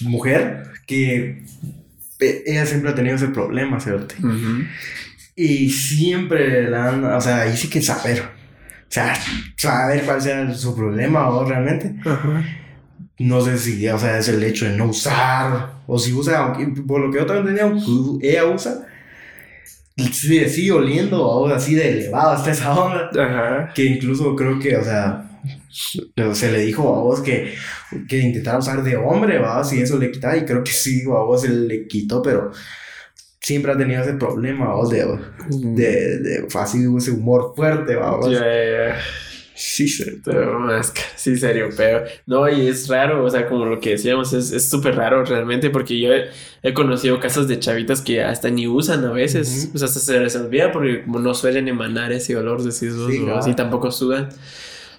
mujer, 0.00 0.64
que 0.86 1.42
ella 2.20 2.66
siempre 2.66 2.90
ha 2.90 2.94
tenido 2.94 3.16
ese 3.16 3.28
problema, 3.28 3.80
¿cierto? 3.80 4.14
Y 5.36 5.70
siempre 5.70 6.68
la 6.70 6.88
han, 6.88 7.04
o 7.04 7.20
sea, 7.20 7.42
ahí 7.42 7.56
sí 7.56 7.68
que 7.68 7.80
saber. 7.82 8.20
O 8.22 8.92
sea, 8.92 9.14
saber 9.56 10.02
cuál 10.04 10.20
sea 10.20 10.52
su 10.54 10.74
problema 10.74 11.28
o 11.30 11.44
realmente. 11.48 11.94
No 13.18 13.40
sé 13.40 13.56
si, 13.58 13.86
o 13.88 13.98
sea, 13.98 14.18
es 14.18 14.28
el 14.28 14.42
hecho 14.42 14.64
de 14.66 14.76
no 14.76 14.86
usar. 14.86 15.74
O 15.86 15.98
si 15.98 16.12
usa, 16.12 16.38
aunque- 16.38 16.82
por 16.82 17.00
lo 17.00 17.10
que 17.10 17.18
yo 17.18 17.26
también 17.26 17.56
tenía, 17.56 17.72
ella 18.22 18.46
usa. 18.46 18.86
Sigue, 20.12 20.48
sigue 20.48 20.72
oliendo, 20.72 21.24
o 21.24 21.46
así 21.48 21.74
de 21.74 21.90
elevado 21.90 22.30
hasta 22.30 22.50
esa 22.50 22.72
onda. 22.72 23.10
Ajá. 23.12 23.72
Que 23.74 23.84
incluso 23.84 24.34
creo 24.34 24.58
que, 24.58 24.76
o 24.76 24.84
sea, 24.84 25.30
se 25.70 26.52
le 26.52 26.60
dijo 26.60 26.94
a 26.94 27.00
vos 27.00 27.20
que, 27.20 27.54
que 28.08 28.18
intentara 28.18 28.58
usar 28.58 28.82
de 28.82 28.96
hombre, 28.96 29.38
va, 29.38 29.62
si 29.64 29.80
eso 29.80 29.98
le 29.98 30.10
quitaba. 30.10 30.36
Y 30.36 30.44
creo 30.44 30.62
que 30.64 30.72
sí, 30.72 31.02
a 31.04 31.22
vos 31.22 31.42
se 31.42 31.48
le 31.48 31.86
quitó, 31.86 32.22
pero 32.22 32.50
siempre 33.40 33.72
ha 33.72 33.76
tenido 33.76 34.02
ese 34.02 34.14
problema, 34.14 34.74
vos, 34.74 34.90
de, 34.90 35.06
de, 35.48 36.18
de 36.18 36.46
así, 36.54 36.84
ese 36.96 37.10
humor 37.10 37.52
fuerte, 37.56 37.96
va, 37.96 38.16
vos. 38.16 38.30
Sí. 39.62 39.86
Pero 40.24 40.58
más 40.58 40.90
sí, 41.16 41.36
serio, 41.36 41.68
pero 41.76 42.04
no, 42.26 42.48
y 42.48 42.66
es 42.68 42.88
raro, 42.88 43.22
o 43.22 43.28
sea, 43.30 43.46
como 43.46 43.66
lo 43.66 43.78
que 43.78 43.90
decíamos, 43.90 44.32
es 44.32 44.52
es 44.52 44.70
súper 44.70 44.96
raro 44.96 45.22
realmente, 45.22 45.68
porque 45.68 46.00
yo 46.00 46.14
he, 46.14 46.30
he 46.62 46.72
conocido 46.72 47.20
casos 47.20 47.46
de 47.46 47.58
chavitas 47.58 48.00
que 48.00 48.22
hasta 48.22 48.48
ni 48.48 48.66
usan 48.66 49.04
a 49.04 49.12
veces, 49.12 49.66
Ujú. 49.68 49.76
o 49.76 49.78
sea, 49.78 49.86
hasta 49.88 50.00
se 50.00 50.18
les 50.18 50.34
olvida 50.36 50.72
porque 50.72 51.02
como 51.04 51.18
no 51.18 51.34
suelen 51.34 51.68
emanar 51.68 52.10
ese 52.10 52.36
olor 52.36 52.62
de 52.62 52.70
esos 52.70 53.10
Sí, 53.12 53.18
claro. 53.20 53.38
así 53.38 53.54
tampoco 53.54 53.90
sudan. 53.90 54.30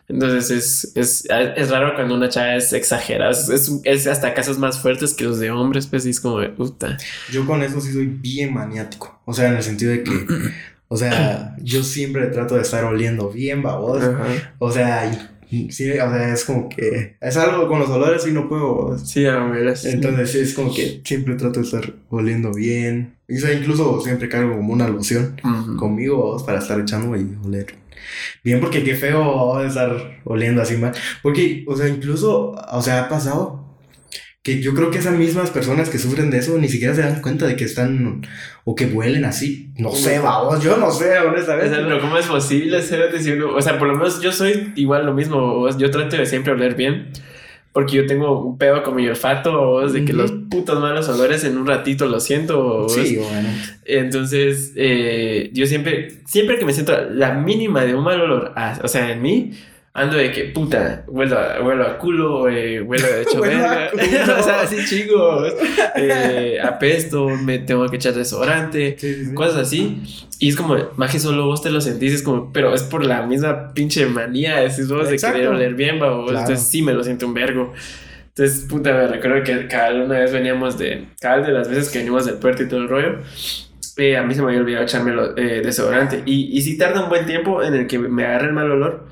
Entonces 0.08 0.52
es, 0.52 0.92
es, 0.96 1.28
es 1.56 1.70
raro 1.70 1.96
cuando 1.96 2.16
una 2.16 2.28
chava 2.30 2.56
es 2.56 2.74
exagerada, 2.74 3.32
es, 3.32 3.72
es, 3.84 4.08
hasta 4.08 4.34
casos 4.34 4.60
más 4.60 4.80
fuertes 4.80 5.14
que 5.14 5.24
los 5.24 5.40
de 5.40 5.50
hombres, 5.52 5.88
pues 5.88 6.04
sí 6.04 6.10
es 6.10 6.20
como 6.20 6.40
puta. 6.54 6.98
Yo 7.32 7.46
con 7.46 7.64
eso 7.64 7.80
sí 7.80 7.94
soy 7.94 8.08
bien 8.08 8.54
maniático. 8.54 9.22
O 9.26 9.34
sea, 9.34 9.48
en 9.48 9.56
el 9.56 9.64
sentido 9.64 9.92
de 9.92 10.04
que, 10.04 10.12
o 10.94 10.98
sea, 10.98 11.56
yo 11.64 11.84
siempre 11.84 12.28
trato 12.28 12.56
de 12.56 12.62
estar 12.64 12.84
oliendo 12.84 13.30
bien, 13.30 13.64
babos. 13.64 14.04
Ajá. 14.04 14.26
O 14.60 14.70
sea, 14.70 15.10
sí, 15.50 15.90
o 15.92 15.94
sea, 15.94 16.34
es 16.34 16.44
como 16.44 16.68
que 16.68 17.16
es 17.22 17.38
algo 17.38 17.70
con 17.70 17.80
los 17.80 17.90
olores 17.90 18.28
y 18.28 18.32
no 18.34 18.50
puedo. 18.50 18.98
Sí, 18.98 19.26
a 19.26 19.38
ver, 19.46 19.68
es- 19.68 19.86
Entonces, 19.86 20.32
sí, 20.32 20.40
es 20.40 20.54
como 20.54 20.74
que 20.74 21.02
siempre 21.06 21.36
trato 21.36 21.62
de 21.62 21.66
estar 21.66 21.94
oliendo 22.10 22.54
bien. 22.54 23.16
Y 23.30 23.38
o 23.38 23.40
sea, 23.40 23.54
incluso 23.54 24.02
siempre 24.02 24.28
cargo 24.28 24.58
como 24.58 24.74
una 24.74 24.90
loción 24.90 25.38
Ujú. 25.44 25.78
conmigo 25.78 26.18
babos, 26.20 26.44
para 26.44 26.60
estar 26.60 26.78
echando 26.80 27.16
y 27.16 27.38
oler. 27.46 27.68
Bien, 28.44 28.60
porque 28.60 28.84
qué 28.84 28.96
feo 28.96 29.20
babos, 29.20 29.66
estar 29.66 30.20
oliendo 30.26 30.62
así 30.62 30.76
mal. 30.76 30.92
Porque, 31.24 31.64
o 31.68 31.78
sea, 31.78 31.88
incluso, 31.88 32.52
o 32.72 32.82
sea, 32.82 33.04
ha 33.06 33.10
pasado 33.10 33.61
que 34.44 34.60
yo 34.60 34.74
creo 34.74 34.90
que 34.90 34.98
esas 34.98 35.16
mismas 35.16 35.52
personas 35.52 35.90
que 35.90 36.00
sufren 36.00 36.32
de 36.32 36.40
eso 36.40 36.58
ni 36.58 36.68
siquiera 36.68 36.96
se 36.96 37.02
dan 37.02 37.22
cuenta 37.22 37.46
de 37.46 37.56
que 37.56 37.64
están 37.64 38.22
o 38.64 38.74
que 38.74 38.86
huelen 38.88 39.24
así. 39.26 39.70
No 39.78 39.92
sé, 39.92 40.18
babos, 40.18 40.64
yo 40.64 40.78
no 40.78 40.90
sé, 40.92 41.20
O 41.20 41.30
honestamente. 41.30 41.70
sea, 41.76 41.84
pero 41.86 42.02
¿cómo 42.02 42.18
es 42.18 42.26
posible 42.26 42.82
ser 42.82 43.22
si 43.22 43.32
uno- 43.34 43.54
O 43.56 43.62
sea, 43.62 43.78
por 43.78 43.88
lo 43.88 43.94
menos 43.96 44.20
yo 44.20 44.32
soy 44.32 44.74
igual 44.76 45.06
lo 45.06 45.14
mismo. 45.14 45.38
o 45.38 45.78
Yo 45.78 45.92
trato 45.92 46.18
de 46.18 46.26
siempre 46.26 46.54
oler 46.54 46.74
bien. 46.76 47.10
Porque 47.74 47.96
yo 47.98 48.06
tengo 48.06 48.44
un 48.46 48.58
pedo 48.58 48.84
con 48.84 48.96
mi 48.96 49.08
olfato, 49.08 49.62
o 49.62 49.88
de 49.88 50.04
que 50.04 50.12
Ujú. 50.12 50.22
los 50.24 50.32
putos 50.50 50.78
malos 50.82 51.08
olores 51.08 51.44
en 51.46 51.58
un 51.58 51.66
ratito 51.68 52.06
lo 52.08 52.20
siento. 52.20 52.86
o 52.86 52.90
Sí, 52.90 53.16
bueno. 53.18 53.48
Entonces, 53.86 54.74
eh, 54.76 55.52
yo 55.54 55.66
siempre, 55.68 56.10
siempre 56.26 56.58
que 56.58 56.66
me 56.66 56.74
siento 56.74 56.94
la 57.12 57.34
mínima 57.36 57.86
de 57.86 57.94
un 57.96 58.04
mal 58.04 58.20
olor, 58.20 58.54
ah, 58.56 58.80
o 58.84 58.88
sea, 58.88 59.12
en 59.12 59.22
mí, 59.22 59.52
ando 59.94 60.16
de 60.18 60.32
que 60.32 60.46
puta, 60.46 61.04
huelo 61.08 61.38
a, 61.38 61.62
huelo 61.62 61.84
a 61.86 61.98
culo, 61.98 62.48
eh, 62.50 62.82
huelo 62.82 63.08
de 63.08 63.22
hecho 63.24 63.42
verga. 63.42 63.90
o 64.40 64.44
sea, 64.44 64.62
así 64.62 64.78
chingos. 64.86 65.54
Eh, 65.96 66.60
apesto, 66.64 67.28
me 67.30 67.60
tengo 67.60 67.88
que 67.90 67.98
echar 67.98 68.14
desodorante 68.14 68.96
Sí, 68.98 69.26
sí, 69.26 69.34
cosas 69.34 69.58
así. 69.68 70.02
Y 70.40 70.50
es 70.50 70.56
como, 70.56 70.76
que 71.12 71.20
solo 71.20 71.46
vos 71.46 71.62
te 71.62 71.70
lo 71.70 71.82
sentís, 71.82 72.14
es 72.14 72.24
como, 72.24 72.52
pero 72.54 72.74
es 72.74 72.84
por 72.84 73.06
la 73.06 73.22
misma 73.24 73.74
pinche 73.74 74.06
manía, 74.06 74.58
decís 74.62 74.88
vos, 74.88 75.08
de 75.10 75.16
Exacto. 75.16 75.36
querer 75.38 75.50
oler 75.52 75.74
bien, 75.76 76.00
babos. 76.00 76.32
Claro. 76.32 76.40
Entonces 76.48 76.68
sí 76.68 76.82
me 76.82 76.94
lo 76.94 77.04
siento 77.04 77.28
un 77.28 77.34
vergo. 77.34 77.74
Entonces, 78.30 78.66
puta, 78.70 78.94
me 78.94 79.08
recuerdo 79.08 79.44
que 79.44 79.68
cada 79.68 79.94
una 80.04 80.20
vez 80.20 80.32
veníamos 80.32 80.78
de, 80.78 81.06
cada 81.20 81.42
de 81.46 81.52
las 81.52 81.68
veces 81.70 81.90
que 81.90 82.00
venimos 82.00 82.26
del 82.26 82.36
puerto 82.36 82.64
y 82.64 82.68
todo 82.70 82.80
el 82.80 82.88
rollo, 82.88 83.20
eh, 83.98 84.16
a 84.16 84.24
mí 84.24 84.34
se 84.34 84.42
me 84.42 84.48
había 84.48 84.62
olvidado 84.62 84.84
echarme 84.86 85.12
lo- 85.12 85.38
eh, 85.38 85.62
desodorante. 85.62 86.24
Y, 86.26 86.58
y 86.58 86.62
sí 86.62 86.78
tarda 86.78 87.04
un 87.04 87.10
buen 87.10 87.26
tiempo 87.26 87.62
en 87.62 87.74
el 87.74 87.88
que 87.88 88.00
me 88.00 88.24
agarre 88.26 88.48
el 88.48 88.54
mal 88.54 88.72
olor, 88.72 89.06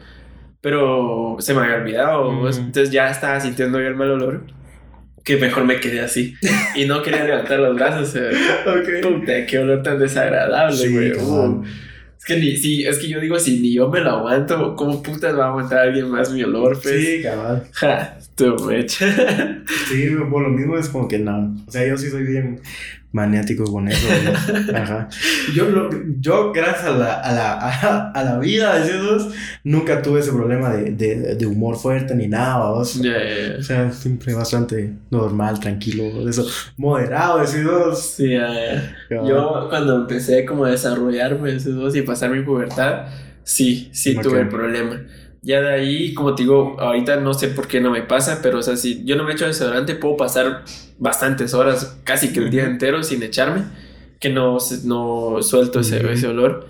pero 0.62 1.38
se 1.40 1.54
me 1.54 1.62
había 1.62 1.76
olvidado. 1.76 2.32
Mm. 2.32 2.48
Entonces 2.48 2.92
ya 2.92 3.10
estaba 3.10 3.40
sintiendo 3.40 3.80
yo 3.80 3.88
el 3.88 3.96
mal 3.96 4.12
olor, 4.12 4.44
que 5.24 5.38
mejor 5.38 5.66
me 5.66 5.80
quedé 5.80 6.02
así. 6.02 6.36
Y 6.76 6.86
no 6.86 7.02
quería 7.02 7.24
levantar 7.24 7.60
los 7.60 7.76
brazos. 7.76 8.16
eh. 8.16 8.32
Ok. 8.66 9.04
Puta, 9.04 9.46
qué 9.46 9.60
olor 9.60 9.84
tan 9.84 10.00
desagradable, 10.00 10.76
Sí, 10.76 10.94
güey. 10.94 11.12
Uh, 11.14 11.64
es 12.18 12.26
que 12.26 12.36
ni, 12.38 12.58
sí, 12.58 12.86
es 12.86 12.98
que 13.00 13.08
yo 13.08 13.20
digo, 13.20 13.40
si 13.40 13.60
ni 13.62 13.74
yo 13.74 13.88
me 13.90 14.02
lo 14.02 14.12
aguanto, 14.12 14.76
¿cómo 14.76 15.02
putas 15.02 15.38
va 15.38 15.46
a 15.46 15.50
aguantar 15.50 15.80
alguien 15.80 16.10
más 16.10 16.32
mi 16.32 16.44
olor, 16.44 16.78
pues? 16.82 17.06
Sí. 17.06 17.24
Ja, 17.74 18.18
mecha. 18.66 19.06
Sí, 19.90 20.10
por 20.30 20.42
lo 20.44 20.50
mismo 20.50 20.78
es 20.78 20.90
como 20.90 21.08
que 21.08 21.20
no. 21.20 21.56
O 21.68 21.72
sea, 21.72 21.86
yo 21.88 21.98
sí 21.98 22.10
soy 22.10 22.24
bien 22.24 22.60
maniático 23.12 23.64
con 23.66 23.88
eso. 23.88 24.08
¿no? 24.72 24.78
Ajá. 24.78 25.10
Yo, 25.56 25.70
lo- 25.70 25.90
yo 26.20 26.52
gracias 26.54 26.86
a 26.86 26.92
la, 26.92 27.14
a 27.22 27.34
la, 27.34 27.54
a, 27.54 28.12
a 28.12 28.24
la 28.24 28.38
vida, 28.38 28.80
decimos, 28.80 29.30
nunca 29.64 30.02
tuve 30.04 30.20
ese 30.20 30.32
problema 30.32 30.70
de, 30.70 30.92
de, 30.92 31.36
de 31.36 31.46
humor 31.48 31.76
fuerte 31.78 32.14
ni 32.14 32.28
nada, 32.28 32.58
vamos. 32.60 33.02
Ya, 33.02 33.14
ya, 33.14 33.54
O 33.54 33.58
ya. 33.58 33.64
sea, 33.64 33.92
siempre 33.92 34.34
bastante 34.36 34.94
normal, 35.10 35.60
tranquilo, 35.60 36.24
de 36.24 36.30
eso, 36.30 36.46
moderado, 36.78 37.40
decimos. 37.40 38.00
Sí, 38.16 38.30
ya, 38.32 38.94
ya. 39.10 39.24
Yo 39.28 39.68
cuando 39.70 39.96
empecé 40.02 40.46
como 40.46 40.66
a 40.66 40.70
desarrollarme 40.72 41.54
dos 41.56 41.96
y 41.96 42.04
pasar 42.04 42.30
mi 42.30 42.44
pubertad, 42.44 43.08
sí, 43.44 43.90
sí 43.92 44.16
Ok. 44.16 44.22
tuve 44.24 44.42
el 44.42 44.50
problema. 44.50 45.02
Ya 45.42 45.62
de 45.62 45.74
ahí, 45.74 46.14
como 46.14 46.36
te 46.36 46.44
digo, 46.44 46.76
ahorita 46.80 47.18
no 47.18 47.34
sé 47.34 47.48
por 47.50 47.68
qué 47.68 47.80
no 47.80 47.92
me 47.92 48.02
pasa, 48.02 48.40
pero 48.42 48.60
o 48.60 48.62
sea, 48.62 48.76
si 48.76 49.06
yo 49.06 49.16
no 49.16 49.24
me 49.24 49.34
echo 49.34 49.46
desodorante, 49.46 49.96
puedo 49.96 50.18
pasar 50.18 50.64
bastantes 50.98 51.54
horas, 51.54 51.98
casi 52.04 52.34
que 52.34 52.40
el 52.40 52.50
día 52.50 52.66
entero 52.66 53.04
sin 53.04 53.24
echarme, 53.24 53.64
que 54.20 54.30
no, 54.30 54.58
no 54.84 55.42
suelto 55.42 55.80
ese, 55.80 56.12
ese 56.12 56.28
olor. 56.28 56.68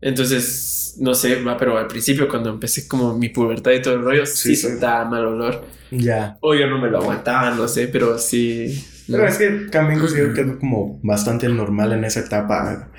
Entonces, 0.00 0.96
no 1.00 1.14
sé, 1.14 1.42
va, 1.42 1.56
pero 1.56 1.78
al 1.78 1.86
principio 1.86 2.28
cuando 2.28 2.50
empecé 2.50 2.86
como 2.86 3.16
mi 3.16 3.30
pubertad 3.30 3.72
y 3.72 3.82
todo 3.82 3.94
el 3.94 4.02
rollo, 4.02 4.26
sí, 4.26 4.54
Sí, 4.54 4.56
soltaba 4.56 5.04
mal 5.06 5.26
olor. 5.26 5.64
Ya. 5.90 6.36
O 6.40 6.54
yo 6.54 6.66
no 6.68 6.78
me 6.78 6.90
lo 6.90 6.98
aguantaba, 6.98 7.50
no 7.50 7.66
sé, 7.68 7.88
pero 7.88 8.18
sí. 8.18 8.84
Pero 9.06 9.26
es 9.26 9.38
que 9.38 9.50
también 9.70 10.00
considero 10.00 10.32
que 10.34 10.42
es 10.42 10.56
como 10.58 10.98
bastante 11.02 11.48
normal 11.48 11.92
en 11.92 12.04
esa 12.04 12.20
etapa. 12.20 12.90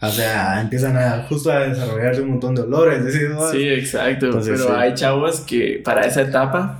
O 0.00 0.10
sea, 0.10 0.60
empiezan 0.60 0.96
a 0.96 1.24
justo 1.28 1.50
a 1.50 1.60
desarrollarse 1.60 2.22
un 2.22 2.30
montón 2.30 2.54
de 2.54 2.62
olores, 2.62 3.04
decimos. 3.04 3.50
Sí, 3.50 3.68
exacto. 3.68 4.26
Entonces, 4.26 4.60
pero 4.60 4.74
sí. 4.74 4.80
hay 4.80 4.94
chavos 4.94 5.40
que 5.40 5.80
para 5.84 6.02
esa 6.02 6.22
etapa 6.22 6.78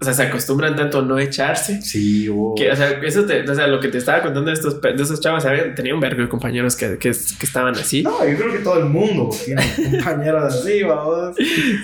o 0.00 0.04
sea, 0.04 0.12
se 0.12 0.22
acostumbran 0.24 0.76
tanto 0.76 0.98
a 0.98 1.02
no 1.02 1.18
echarse. 1.18 1.80
Sí, 1.80 2.28
oh. 2.28 2.54
Que, 2.54 2.70
o 2.70 2.76
sea, 2.76 2.90
eso 3.02 3.24
te, 3.24 3.48
o 3.48 3.54
sea, 3.54 3.66
lo 3.68 3.80
que 3.80 3.88
te 3.88 3.98
estaba 3.98 4.20
contando 4.22 4.50
de 4.50 4.54
estos, 4.54 4.80
de 4.80 5.02
esos 5.02 5.18
chavos, 5.20 5.42
¿sabes? 5.42 5.74
Tenía 5.74 5.94
un 5.94 6.00
vergo 6.00 6.20
de 6.20 6.28
compañeros 6.28 6.76
que, 6.76 6.98
que, 6.98 7.10
que 7.10 7.46
estaban 7.46 7.74
así. 7.74 8.02
No, 8.02 8.22
yo 8.28 8.36
creo 8.36 8.52
que 8.52 8.58
todo 8.58 8.80
el 8.80 8.86
mundo 8.86 9.30
tiene 9.44 9.62
compañeros 9.90 10.52
así, 10.52 10.82
vamos. 10.82 11.36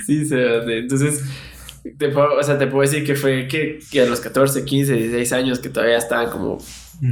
Sí, 0.04 0.26
se, 0.26 0.56
entonces, 0.78 1.24
te 1.98 2.08
puedo, 2.08 2.34
o 2.38 2.42
sea, 2.42 2.58
te 2.58 2.66
puedo 2.66 2.82
decir 2.82 3.04
que 3.04 3.14
fue 3.14 3.48
que, 3.48 3.78
que 3.90 4.02
a 4.02 4.06
los 4.06 4.20
14, 4.20 4.64
15, 4.64 4.92
16 4.94 5.32
años 5.32 5.58
que 5.58 5.68
todavía 5.68 5.98
estaban 5.98 6.30
como 6.30 6.58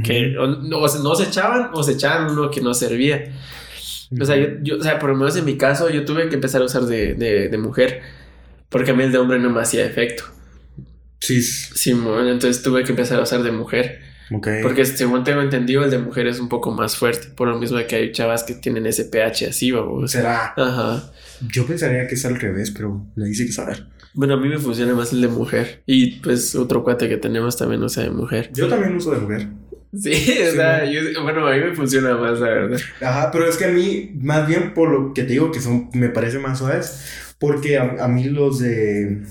que 0.03 0.37
o, 0.37 0.47
no, 0.47 0.81
no 0.81 1.15
se 1.15 1.23
echaban 1.23 1.71
o 1.73 1.83
se 1.83 1.93
echaban 1.93 2.31
uno 2.31 2.51
que 2.51 2.61
no 2.61 2.73
servía. 2.73 3.33
O 4.19 4.25
sea, 4.25 4.37
yo, 4.37 4.47
yo, 4.61 4.77
o 4.77 4.83
sea, 4.83 4.99
por 4.99 5.09
lo 5.09 5.15
menos 5.15 5.35
en 5.35 5.45
mi 5.45 5.57
caso, 5.57 5.89
yo 5.89 6.05
tuve 6.05 6.29
que 6.29 6.35
empezar 6.35 6.61
a 6.61 6.65
usar 6.65 6.83
de, 6.83 7.13
de, 7.13 7.49
de 7.49 7.57
mujer. 7.57 8.01
Porque 8.69 8.91
a 8.91 8.93
mí 8.93 9.03
el 9.03 9.11
de 9.11 9.17
hombre 9.17 9.39
no 9.39 9.49
me 9.49 9.61
hacía 9.61 9.85
efecto. 9.85 10.23
Sí. 11.19 11.41
Sí, 11.41 11.93
bueno, 11.93 12.29
entonces 12.29 12.63
tuve 12.63 12.83
que 12.83 12.91
empezar 12.91 13.19
a 13.19 13.23
usar 13.23 13.43
de 13.43 13.51
mujer. 13.51 13.99
Porque 14.61 14.85
según 14.85 15.23
tengo 15.23 15.41
entendido, 15.41 15.83
el 15.83 15.89
de 15.89 15.97
mujer 15.97 16.27
es 16.27 16.39
un 16.39 16.49
poco 16.49 16.71
más 16.71 16.95
fuerte. 16.95 17.29
Por 17.29 17.47
lo 17.47 17.57
mismo 17.57 17.79
que 17.87 17.95
hay 17.95 18.11
chavas 18.11 18.43
que 18.43 18.53
tienen 18.53 18.85
ese 18.85 19.05
pH 19.05 19.47
así, 19.47 19.71
vamos. 19.71 20.11
Será. 20.11 20.53
Ajá. 20.55 21.11
Yo 21.51 21.65
pensaría 21.65 22.07
que 22.07 22.13
es 22.15 22.25
al 22.25 22.39
revés, 22.39 22.71
pero 22.71 23.07
le 23.15 23.25
dice 23.25 23.45
que 23.45 23.51
saber. 23.51 23.87
Bueno, 24.13 24.33
a 24.33 24.37
mí 24.37 24.49
me 24.49 24.57
funciona 24.57 24.93
más 24.93 25.13
el 25.13 25.21
de 25.21 25.27
mujer. 25.27 25.83
Y 25.85 26.19
pues 26.19 26.55
otro 26.55 26.83
cuate 26.83 27.07
que 27.07 27.17
tenemos 27.17 27.57
también 27.57 27.83
usa 27.83 28.03
de 28.03 28.09
mujer. 28.09 28.49
Yo 28.53 28.67
también 28.67 28.95
uso 28.95 29.11
de 29.11 29.19
mujer. 29.19 29.47
Sí, 29.93 30.37
o 30.47 30.51
sea, 30.51 30.85
yo, 30.85 31.01
bueno, 31.23 31.47
a 31.47 31.53
mí 31.53 31.59
me 31.61 31.75
funciona 31.75 32.15
más, 32.15 32.39
la 32.39 32.47
verdad. 32.47 32.79
Ajá, 33.01 33.31
pero 33.31 33.47
es 33.47 33.57
que 33.57 33.65
a 33.65 33.69
mí, 33.69 34.11
más 34.21 34.47
bien 34.47 34.73
por 34.73 34.89
lo 34.91 35.13
que 35.13 35.23
te 35.23 35.33
digo 35.33 35.51
que 35.51 35.61
son, 35.61 35.89
me 35.93 36.09
parece 36.09 36.37
más 36.37 36.59
suaves, 36.59 37.33
porque 37.39 37.77
a, 37.77 37.95
a 37.99 38.07
mí 38.07 38.25
los 38.25 38.59
de, 38.59 39.23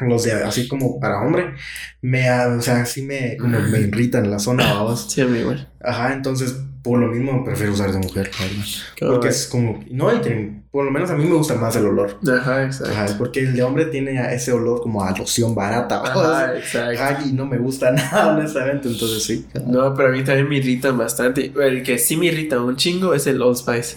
los 0.00 0.24
de 0.24 0.32
así 0.32 0.66
como 0.66 0.98
para 0.98 1.20
hombre, 1.20 1.54
me, 2.02 2.28
o 2.30 2.60
sea, 2.60 2.84
sí 2.84 3.02
me, 3.02 3.36
como 3.36 3.60
me 3.60 3.80
irritan 3.80 4.30
la 4.30 4.40
zona, 4.40 4.72
vamos. 4.74 5.06
Sí, 5.08 5.20
a 5.20 5.26
mí 5.26 5.38
igual. 5.38 5.70
Ajá, 5.80 6.14
entonces, 6.14 6.56
por 6.82 6.98
lo 6.98 7.08
mismo 7.08 7.44
prefiero 7.44 7.72
usar 7.72 7.92
de 7.92 7.98
mujer, 7.98 8.30
la 8.38 8.46
verdad. 8.46 8.64
Cabal. 8.98 9.14
Porque 9.14 9.28
es 9.28 9.46
como, 9.46 9.84
no, 9.90 10.12
y 10.14 10.60
por 10.70 10.84
lo 10.84 10.90
menos 10.90 11.10
a 11.10 11.16
mí 11.16 11.24
me 11.24 11.34
gusta 11.34 11.54
más 11.56 11.74
el 11.76 11.86
olor. 11.86 12.18
Ajá, 12.28 12.64
exacto. 12.64 12.94
Ajá, 12.94 13.18
porque 13.18 13.40
el 13.40 13.54
de 13.54 13.62
hombre 13.62 13.86
tiene 13.86 14.34
ese 14.34 14.52
olor 14.52 14.80
como 14.80 15.04
a 15.04 15.10
loción 15.16 15.54
barata. 15.54 16.02
Ajá, 16.02 16.56
exacto. 16.56 17.02
Ajá, 17.02 17.22
y 17.26 17.32
no 17.32 17.46
me 17.46 17.58
gusta 17.58 17.90
nada, 17.92 18.34
honestamente, 18.34 18.88
entonces 18.88 19.22
sí. 19.22 19.46
No, 19.66 19.94
pero 19.94 20.08
a 20.08 20.12
mí 20.12 20.22
también 20.22 20.48
me 20.48 20.56
irritan 20.56 20.96
bastante. 20.96 21.52
El 21.60 21.82
que 21.82 21.98
sí 21.98 22.16
me 22.16 22.26
irrita 22.26 22.60
un 22.60 22.76
chingo 22.76 23.14
es 23.14 23.26
el 23.26 23.42
Old 23.42 23.56
Spice. 23.56 23.96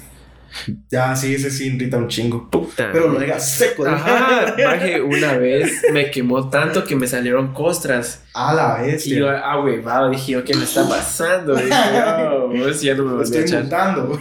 Ya, 0.89 1.15
sí, 1.15 1.33
ese 1.35 1.49
sí 1.49 1.67
irrita 1.67 1.97
un 1.97 2.07
chingo. 2.07 2.49
Puta. 2.49 2.89
Pero 2.91 3.09
lo 3.09 3.19
deja 3.19 3.39
seco. 3.39 3.85
Ajá, 3.85 4.53
maje, 4.63 5.01
una 5.01 5.33
vez 5.37 5.81
me 5.91 6.11
quemó 6.11 6.49
tanto 6.49 6.83
que 6.83 6.95
me 6.95 7.07
salieron 7.07 7.53
costras. 7.53 8.21
A 8.35 8.53
la 8.53 8.79
Y 8.83 8.91
bestia. 8.91 9.17
yo, 9.19 9.29
ah, 9.29 9.63
huevado, 9.63 10.09
dije 10.09 10.31
yo, 10.33 10.43
¿qué 10.43 10.55
me 10.55 10.63
está 10.63 10.87
pasando? 10.87 11.53
Dije 11.55 11.69
yo, 11.69 12.49
pues 12.63 12.81
ya 12.81 12.95
no 12.95 13.03
me 13.05 13.21
a 13.21 13.25
echar. 13.25 13.63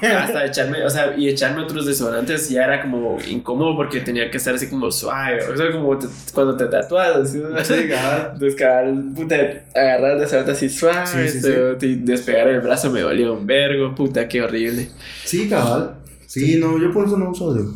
Hasta 0.02 0.44
echarme, 0.46 0.84
o 0.84 0.90
sea, 0.90 1.14
y 1.16 1.28
echarme 1.30 1.62
otros 1.62 1.86
desodorantes 1.86 2.48
ya 2.50 2.64
era 2.64 2.82
como 2.82 3.16
incómodo 3.26 3.74
porque 3.74 4.00
tenía 4.00 4.30
que 4.30 4.36
estar 4.36 4.54
así 4.54 4.68
como 4.68 4.90
suave. 4.90 5.42
O 5.48 5.56
sea, 5.56 5.72
como 5.72 5.96
te- 5.96 6.08
cuando 6.34 6.56
te 6.56 6.66
tatuas, 6.66 7.34
¿no? 7.34 7.64
Sí. 7.64 7.74
Entonces, 7.88 8.54
cabal, 8.58 9.12
puta, 9.14 9.34
agarrar 9.74 10.12
el 10.12 10.20
desodorante 10.20 10.52
así 10.52 10.68
suave, 10.68 11.06
Sí, 11.28 11.40
sí, 11.40 11.48
y 11.86 11.94
despegar 11.96 12.48
el 12.48 12.60
brazo 12.60 12.90
me 12.90 13.00
dolía 13.00 13.30
un 13.32 13.46
vergo, 13.46 13.94
puta, 13.94 14.28
qué 14.28 14.42
horrible. 14.42 14.88
Sí, 15.24 15.48
cabal. 15.48 15.94
Sí, 16.32 16.56
no, 16.58 16.78
yo 16.78 16.90
por 16.90 17.04
eso 17.04 17.18
no 17.18 17.28
uso 17.30 17.52
de, 17.52 17.70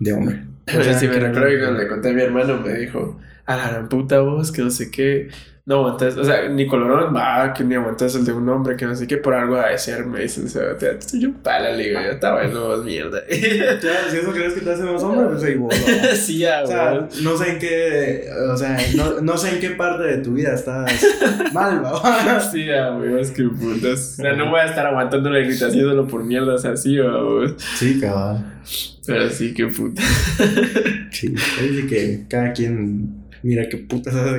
de 0.00 0.12
hombre. 0.12 0.44
O 0.76 0.82
sea, 0.82 0.98
sí, 0.98 1.06
me 1.06 1.20
recuerdo 1.20 1.48
que 1.50 1.58
cuando 1.60 1.78
le 1.78 1.88
conté 1.88 2.08
a 2.10 2.12
mi 2.12 2.20
hermano 2.22 2.60
me 2.60 2.74
dijo, 2.74 3.20
a 3.44 3.56
la 3.56 3.88
puta 3.88 4.18
vos, 4.18 4.50
que 4.50 4.62
no 4.62 4.70
sé 4.70 4.90
qué. 4.90 5.28
No 5.68 5.78
aguantas, 5.78 6.16
o 6.16 6.22
sea, 6.24 6.48
ni 6.48 6.64
colorón, 6.68 7.12
va, 7.12 7.52
que 7.52 7.64
ni 7.64 7.74
aguantas 7.74 8.14
el 8.14 8.24
de 8.24 8.32
un 8.32 8.48
hombre, 8.48 8.76
que 8.76 8.86
no 8.86 8.94
sé 8.94 9.08
qué, 9.08 9.16
por 9.16 9.34
algo 9.34 9.56
a 9.56 9.70
decir, 9.70 10.06
me 10.06 10.20
dicen, 10.20 10.44
o 10.46 10.48
sea, 10.48 10.78
te- 10.78 10.94
te- 10.94 11.18
yo 11.18 11.32
pala, 11.42 11.72
le 11.72 11.88
digo, 11.88 12.00
yo 12.00 12.10
estaba 12.12 12.44
bueno, 12.44 12.76
mierda. 12.84 13.20
Ya, 13.28 14.08
si 14.08 14.18
eso 14.18 14.30
crees 14.30 14.52
que 14.54 14.60
te 14.60 14.70
hace 14.72 14.84
más 14.84 15.02
hombre, 15.02 15.26
pues 15.26 15.42
ahí 15.42 15.58
sí, 16.16 16.38
ya, 16.38 16.62
O 16.62 16.66
sea, 16.68 17.08
no 17.20 17.36
sé 17.36 17.50
en 17.50 17.58
qué, 17.58 18.28
o 18.48 18.56
sea, 18.56 18.78
no, 18.94 19.20
no 19.22 19.36
sé 19.36 19.54
en 19.54 19.60
qué 19.60 19.70
parte 19.70 20.04
de 20.04 20.18
tu 20.18 20.34
vida 20.34 20.54
estás 20.54 21.04
mal, 21.52 21.84
¿va? 21.84 22.40
Sí, 22.52 22.64
ya, 22.66 22.92
weón, 22.92 23.18
es 23.18 23.32
que 23.32 23.42
putas. 23.42 24.18
O 24.20 24.22
sea, 24.22 24.34
no 24.34 24.48
voy 24.50 24.60
a 24.60 24.66
estar 24.66 24.86
aguantando 24.86 25.30
la 25.30 25.40
irritación 25.40 25.88
solo 25.88 26.06
por 26.06 26.22
mierdas 26.22 26.64
así, 26.64 27.00
weón. 27.00 27.56
Sí, 27.58 27.98
cabal. 28.00 28.60
Pero 29.04 29.28
sí, 29.30 29.52
qué 29.52 29.66
puta. 29.66 30.00
Sí, 31.10 31.28
dice 31.28 31.86
que 31.88 32.24
cada 32.28 32.52
quien 32.52 33.26
mira 33.42 33.68
qué 33.68 33.76
putas 33.78 34.14
hace 34.14 34.38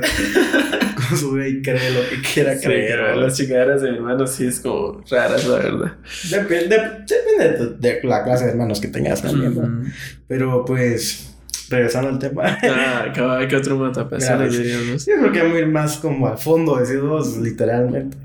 su 1.16 1.32
vida 1.32 1.48
y 1.48 1.62
cree 1.62 1.90
lo 1.90 2.00
que 2.08 2.16
quiera 2.34 2.56
Sí, 2.56 2.66
creer. 2.66 3.16
las 3.16 3.36
chingaderas 3.36 3.82
de 3.82 3.90
mi 3.90 3.96
hermano 3.98 4.26
sí 4.26 4.46
es 4.46 4.60
como 4.60 5.02
raras, 5.10 5.46
la 5.46 5.56
verdad. 5.56 5.92
Depende, 6.30 6.76
depende 7.06 7.76
de, 7.80 7.94
de 7.94 8.00
la 8.04 8.24
clase 8.24 8.44
de 8.44 8.50
hermanos 8.50 8.80
que 8.80 8.88
tengas 8.88 9.22
también. 9.22 9.92
Pero 10.26 10.64
pues, 10.64 11.34
regresando 11.70 12.08
al 12.10 12.18
tema. 12.18 12.58
Ah, 12.62 13.46
que 13.48 13.56
otro 13.56 13.78
matapasiones 13.78 14.50
Mira, 14.52 14.62
diríamos. 14.62 15.06
Yo 15.06 15.14
creo 15.18 15.32
que 15.32 15.42
muy 15.44 15.66
más 15.66 15.98
como 15.98 16.28
al 16.28 16.38
fondo, 16.38 16.76
decimos 16.76 17.36
literalmente. 17.38 18.16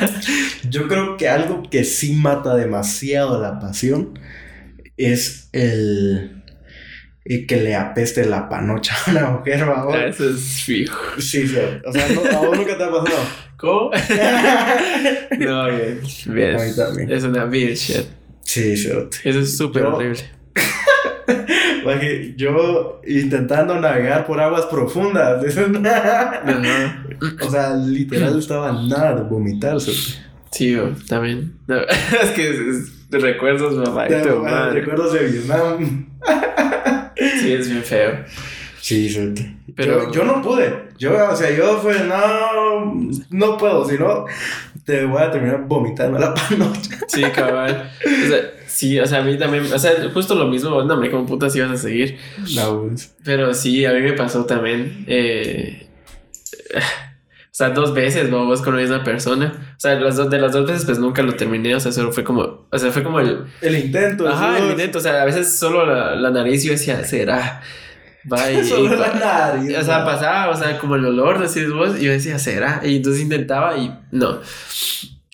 Yo 0.70 0.88
creo 0.88 1.16
que 1.16 1.28
algo 1.28 1.62
que 1.70 1.84
sí 1.84 2.12
mata 2.14 2.54
demasiado 2.54 3.40
la 3.40 3.58
pasión 3.58 4.18
es 4.96 5.48
el, 5.52 6.35
el 7.28 7.46
que 7.46 7.56
le 7.56 7.74
apeste 7.74 8.24
la 8.24 8.48
panocha 8.48 8.94
a 9.06 9.10
una 9.10 9.30
mujer, 9.30 9.68
¿va? 9.68 10.04
Eso 10.06 10.28
es 10.30 10.62
fijo. 10.64 10.96
Sí, 11.18 11.46
sí. 11.46 11.56
O 11.84 11.92
sea, 11.92 12.06
no, 12.08 12.36
a 12.38 12.40
vos 12.46 12.56
nunca 12.56 12.76
te 12.78 12.84
ha 12.84 12.90
pasado. 12.90 13.18
¿Cómo? 13.56 13.90
no, 15.38 15.66
bien. 15.68 16.00
bien. 16.26 16.56
A 16.56 16.62
mí 16.64 16.70
también. 16.76 17.10
Es 17.12 17.24
una 17.24 17.44
bitch 17.46 17.76
shit. 17.78 18.06
Sí, 18.42 18.76
sí. 18.76 18.90
Eso 19.24 19.40
es 19.40 19.56
súper 19.56 19.82
Yo- 19.82 19.94
horrible. 19.96 20.20
Porque 21.84 22.34
yo 22.36 23.00
intentando 23.06 23.78
navegar 23.80 24.26
por 24.26 24.40
aguas 24.40 24.66
profundas. 24.66 25.44
Ajá. 25.56 26.42
o 27.42 27.50
sea, 27.50 27.74
literal 27.76 28.38
estaba 28.38 28.72
nada 28.72 29.14
de 29.16 29.22
vomitarse. 29.22 29.92
Sí, 30.50 30.70
yo 30.72 30.90
también. 31.08 31.58
No, 31.66 31.76
es 31.80 32.30
que 32.34 32.50
es, 32.50 32.58
es- 32.58 32.92
recuerdos, 33.10 33.74
mamá. 33.74 34.06
Te- 34.08 34.18
y. 34.20 34.72
Recuerdos 34.74 35.12
de 35.12 35.26
Vietnam. 35.26 36.06
Sí, 37.46 37.52
es 37.54 37.68
bien 37.70 37.82
feo. 37.82 38.24
Sí, 38.80 39.08
sí. 39.08 39.32
Pero- 39.74 40.04
Yo, 40.06 40.12
yo 40.12 40.24
no 40.24 40.40
pude. 40.42 40.86
Yo, 40.98 41.12
o 41.30 41.36
sea, 41.36 41.50
yo 41.54 41.78
fue, 41.78 41.98
no, 42.04 43.10
no 43.30 43.56
puedo, 43.58 43.86
si 43.88 43.98
no, 43.98 44.24
te 44.84 45.04
voy 45.04 45.20
a 45.22 45.30
terminar 45.30 45.64
vomitando 45.66 46.18
la 46.18 46.32
panocha. 46.48 46.98
Sí, 47.08 47.22
cabal. 47.34 47.90
O 48.04 48.28
sea, 48.28 48.38
sí, 48.66 48.98
o 49.00 49.04
sea, 49.06 49.18
a 49.18 49.22
mí 49.22 49.36
también. 49.38 49.64
O 49.72 49.78
sea, 49.78 49.92
justo 50.14 50.34
lo 50.34 50.46
mismo. 50.46 50.82
No, 50.84 50.94
hombre, 50.94 51.10
como 51.10 51.26
putas 51.26 51.54
ibas 51.56 51.72
a 51.72 51.76
seguir. 51.76 52.18
No, 52.54 52.82
pues. 52.88 53.14
Pero 53.24 53.52
sí, 53.54 53.84
a 53.84 53.92
mí 53.92 54.00
me 54.00 54.12
pasó 54.12 54.44
también. 54.46 55.04
eh, 55.08 55.86
sea, 57.56 57.70
dos 57.70 57.94
veces, 57.94 58.30
vamos, 58.30 58.60
con 58.60 58.76
la 58.76 58.82
misma 58.82 59.02
persona. 59.02 59.74
O 59.76 59.80
sea, 59.80 59.94
las 59.98 60.16
dos, 60.16 60.28
de 60.28 60.38
las 60.38 60.52
dos 60.52 60.66
veces, 60.66 60.84
pues 60.84 60.98
nunca 60.98 61.22
lo 61.22 61.34
terminé. 61.36 61.74
O 61.74 61.80
sea, 61.80 61.90
solo 61.90 62.12
fue 62.12 62.22
como. 62.22 62.66
O 62.70 62.78
sea, 62.78 62.92
fue 62.92 63.02
como 63.02 63.18
el. 63.18 63.46
El 63.62 63.76
intento. 63.76 64.28
Ajá, 64.28 64.58
el 64.58 64.72
intento. 64.72 64.98
O 64.98 65.00
sea, 65.00 65.22
a 65.22 65.24
veces 65.24 65.58
solo 65.58 65.86
la, 65.86 66.14
la 66.16 66.30
nariz 66.30 66.62
yo 66.64 66.72
decía, 66.72 67.02
será. 67.04 67.62
Va 68.30 68.50
y. 68.52 68.62
Solo 68.64 68.94
y- 68.94 68.98
la 68.98 69.14
nariz. 69.14 69.78
o 69.78 69.82
sea, 69.82 70.04
pasaba, 70.04 70.50
o 70.50 70.56
sea, 70.56 70.78
como 70.78 70.96
el 70.96 71.04
olor, 71.06 71.38
decís 71.38 71.70
vos, 71.72 71.98
y 71.98 72.04
yo 72.04 72.12
decía, 72.12 72.38
¿será? 72.38 72.82
Y 72.84 72.96
entonces 72.96 73.22
intentaba 73.22 73.76
y 73.78 73.90
no. 74.10 74.40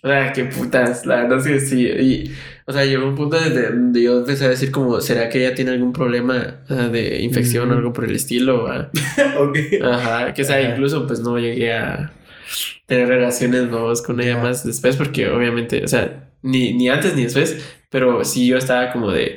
O 0.04 0.08
sea, 0.08 0.32
qué 0.32 0.44
putas, 0.44 1.06
la 1.06 1.22
verdad 1.22 1.38
es 1.38 1.44
que 1.46 1.60
sí. 1.60 1.86
Y, 1.86 2.34
o 2.66 2.72
sea, 2.72 2.84
llegó 2.84 3.06
un 3.06 3.14
punto 3.14 3.38
desde 3.40 3.70
donde 3.70 4.02
yo 4.02 4.18
empecé 4.20 4.44
a 4.44 4.48
decir 4.48 4.70
como, 4.70 5.00
¿será 5.00 5.28
que 5.28 5.38
ella 5.44 5.54
tiene 5.54 5.72
algún 5.72 5.92
problema 5.92 6.60
o 6.68 6.74
de 6.74 7.20
infección 7.22 7.70
o 7.70 7.74
Mm. 7.74 7.78
algo 7.78 7.92
por 7.92 8.04
el 8.04 8.14
estilo? 8.16 8.64
va? 8.64 8.90
ok. 9.38 9.58
Ajá, 9.84 10.34
que 10.34 10.42
o 10.42 10.44
sea, 10.44 10.58
Ajá. 10.58 10.70
incluso 10.70 11.06
pues 11.06 11.20
no 11.20 11.38
llegué 11.38 11.72
a 11.72 12.12
tener 12.86 13.08
relaciones 13.08 13.68
nuevas 13.68 14.02
con 14.02 14.20
ella 14.20 14.38
más 14.38 14.64
después 14.66 14.96
porque 14.96 15.28
obviamente, 15.28 15.82
o 15.84 15.88
sea, 15.88 16.28
ni, 16.42 16.72
ni 16.74 16.88
antes 16.90 17.14
ni 17.14 17.24
después, 17.24 17.56
pero 17.90 18.24
sí 18.24 18.46
yo 18.46 18.56
estaba 18.58 18.90
como 18.92 19.10
de, 19.12 19.36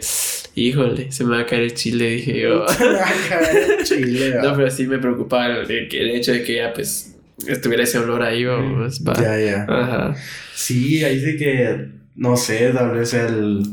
híjole, 0.55 1.11
se 1.11 1.23
me 1.23 1.35
va 1.35 1.41
a 1.41 1.45
caer 1.45 1.63
el 1.63 1.73
chile, 1.73 2.09
dije 2.09 2.41
yo. 2.41 2.65
Chile. 3.83 4.35
No, 4.43 4.55
pero 4.55 4.69
sí 4.69 4.87
me 4.87 4.97
preocupaba 4.97 5.57
el, 5.57 5.71
el 5.71 6.09
hecho 6.11 6.31
de 6.31 6.43
que 6.43 6.53
ella, 6.55 6.73
pues, 6.73 7.15
estuviera 7.47 7.83
ese 7.83 7.99
olor 7.99 8.23
ahí, 8.23 8.43
vamos. 8.45 9.01
va. 9.07 9.13
Ya, 9.21 9.39
ya. 9.39 9.65
Ajá. 9.69 10.15
Sí, 10.53 11.03
ahí 11.03 11.19
sí 11.19 11.37
que, 11.37 11.87
no 12.15 12.37
sé, 12.37 12.69
tal 12.71 12.91
vez 12.91 13.13
el... 13.13 13.63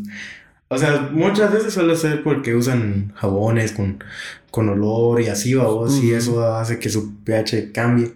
O 0.68 0.78
sea, 0.78 1.11
muchas 1.12 1.53
veces 1.53 1.74
suele 1.74 1.95
ser 1.97 2.22
porque 2.22 2.55
usan 2.55 3.12
jabones 3.16 3.72
con, 3.72 4.03
con 4.51 4.70
olor 4.70 5.20
y 5.20 5.26
así, 5.28 5.55
vos, 5.55 5.99
y 6.03 6.09
Ujú. 6.09 6.16
eso 6.16 6.55
hace 6.57 6.78
que 6.78 6.88
su 6.88 7.14
pH 7.24 7.72
cambie 7.72 8.12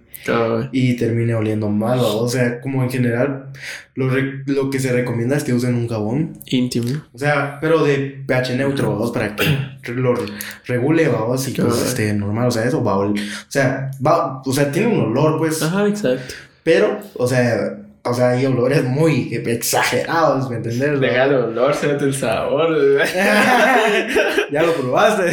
y 0.72 0.96
termine 0.96 1.34
oliendo 1.36 1.68
mal, 1.68 1.98
¿va? 2.00 2.02
o 2.16 2.26
sea, 2.28 2.60
como 2.60 2.82
en 2.82 2.90
general, 2.90 3.52
lo, 3.94 4.08
re- 4.10 4.42
lo 4.46 4.70
que 4.70 4.80
se 4.80 4.90
recomienda 4.90 5.36
es 5.36 5.44
que 5.44 5.52
usen 5.54 5.74
un 5.76 5.86
jabón, 5.86 6.32
íntimo. 6.46 6.88
o 7.12 7.18
sea, 7.18 7.58
pero 7.60 7.84
de 7.84 8.24
pH 8.26 8.56
neutro, 8.56 8.90
vos, 8.96 9.12
para 9.12 9.36
que 9.36 9.92
lo 9.92 10.16
re- 10.16 10.24
regule, 10.66 11.06
vos, 11.08 11.46
y 11.46 11.52
pues 11.52 11.80
esté 11.80 12.12
normal, 12.14 12.48
o 12.48 12.50
sea, 12.50 12.64
eso 12.64 12.82
va 12.82 12.92
a 12.94 12.96
oler, 12.96 13.22
o 13.22 13.50
sea, 13.50 13.90
va, 14.04 14.42
o 14.44 14.52
sea, 14.52 14.72
tiene 14.72 14.88
un 14.88 15.00
olor, 15.12 15.38
pues, 15.38 15.62
Ajá, 15.62 15.86
exacto. 15.86 16.34
pero, 16.64 16.98
o 17.14 17.28
sea, 17.28 17.78
o 18.08 18.14
sea, 18.14 18.30
hay 18.30 18.46
olores 18.46 18.84
muy 18.84 19.28
exagerados, 19.46 20.48
¿me 20.50 20.56
entendés? 20.56 21.00
Deja 21.00 21.24
el 21.24 21.34
olor, 21.34 21.74
se 21.74 21.90
el 21.90 22.14
sabor. 22.14 22.68
ya 24.50 24.62
lo 24.62 24.72
probaste. 24.74 25.24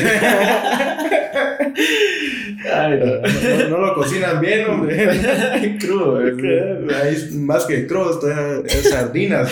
Ay, 2.73 2.99
no, 2.99 3.05
no- 3.05 3.69
no 3.69 3.77
lo 3.87 3.93
cocinan 3.95 4.39
bien, 4.39 4.69
hombre. 4.69 5.77
Crudo. 5.79 6.19
Ahí 6.19 7.29
más 7.33 7.65
que 7.65 7.85
eh, 8.25 8.63
es 8.65 8.89
sardinas. 8.89 9.51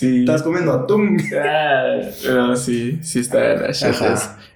Sí. 0.00 0.20
Estás 0.20 0.42
comiendo 0.42 0.72
atún. 0.72 1.18
Ah, 1.38 2.00
no, 2.26 2.56
sí, 2.56 2.98
sí 3.02 3.20
está 3.20 3.54
la 3.54 3.70
shit. 3.72 3.88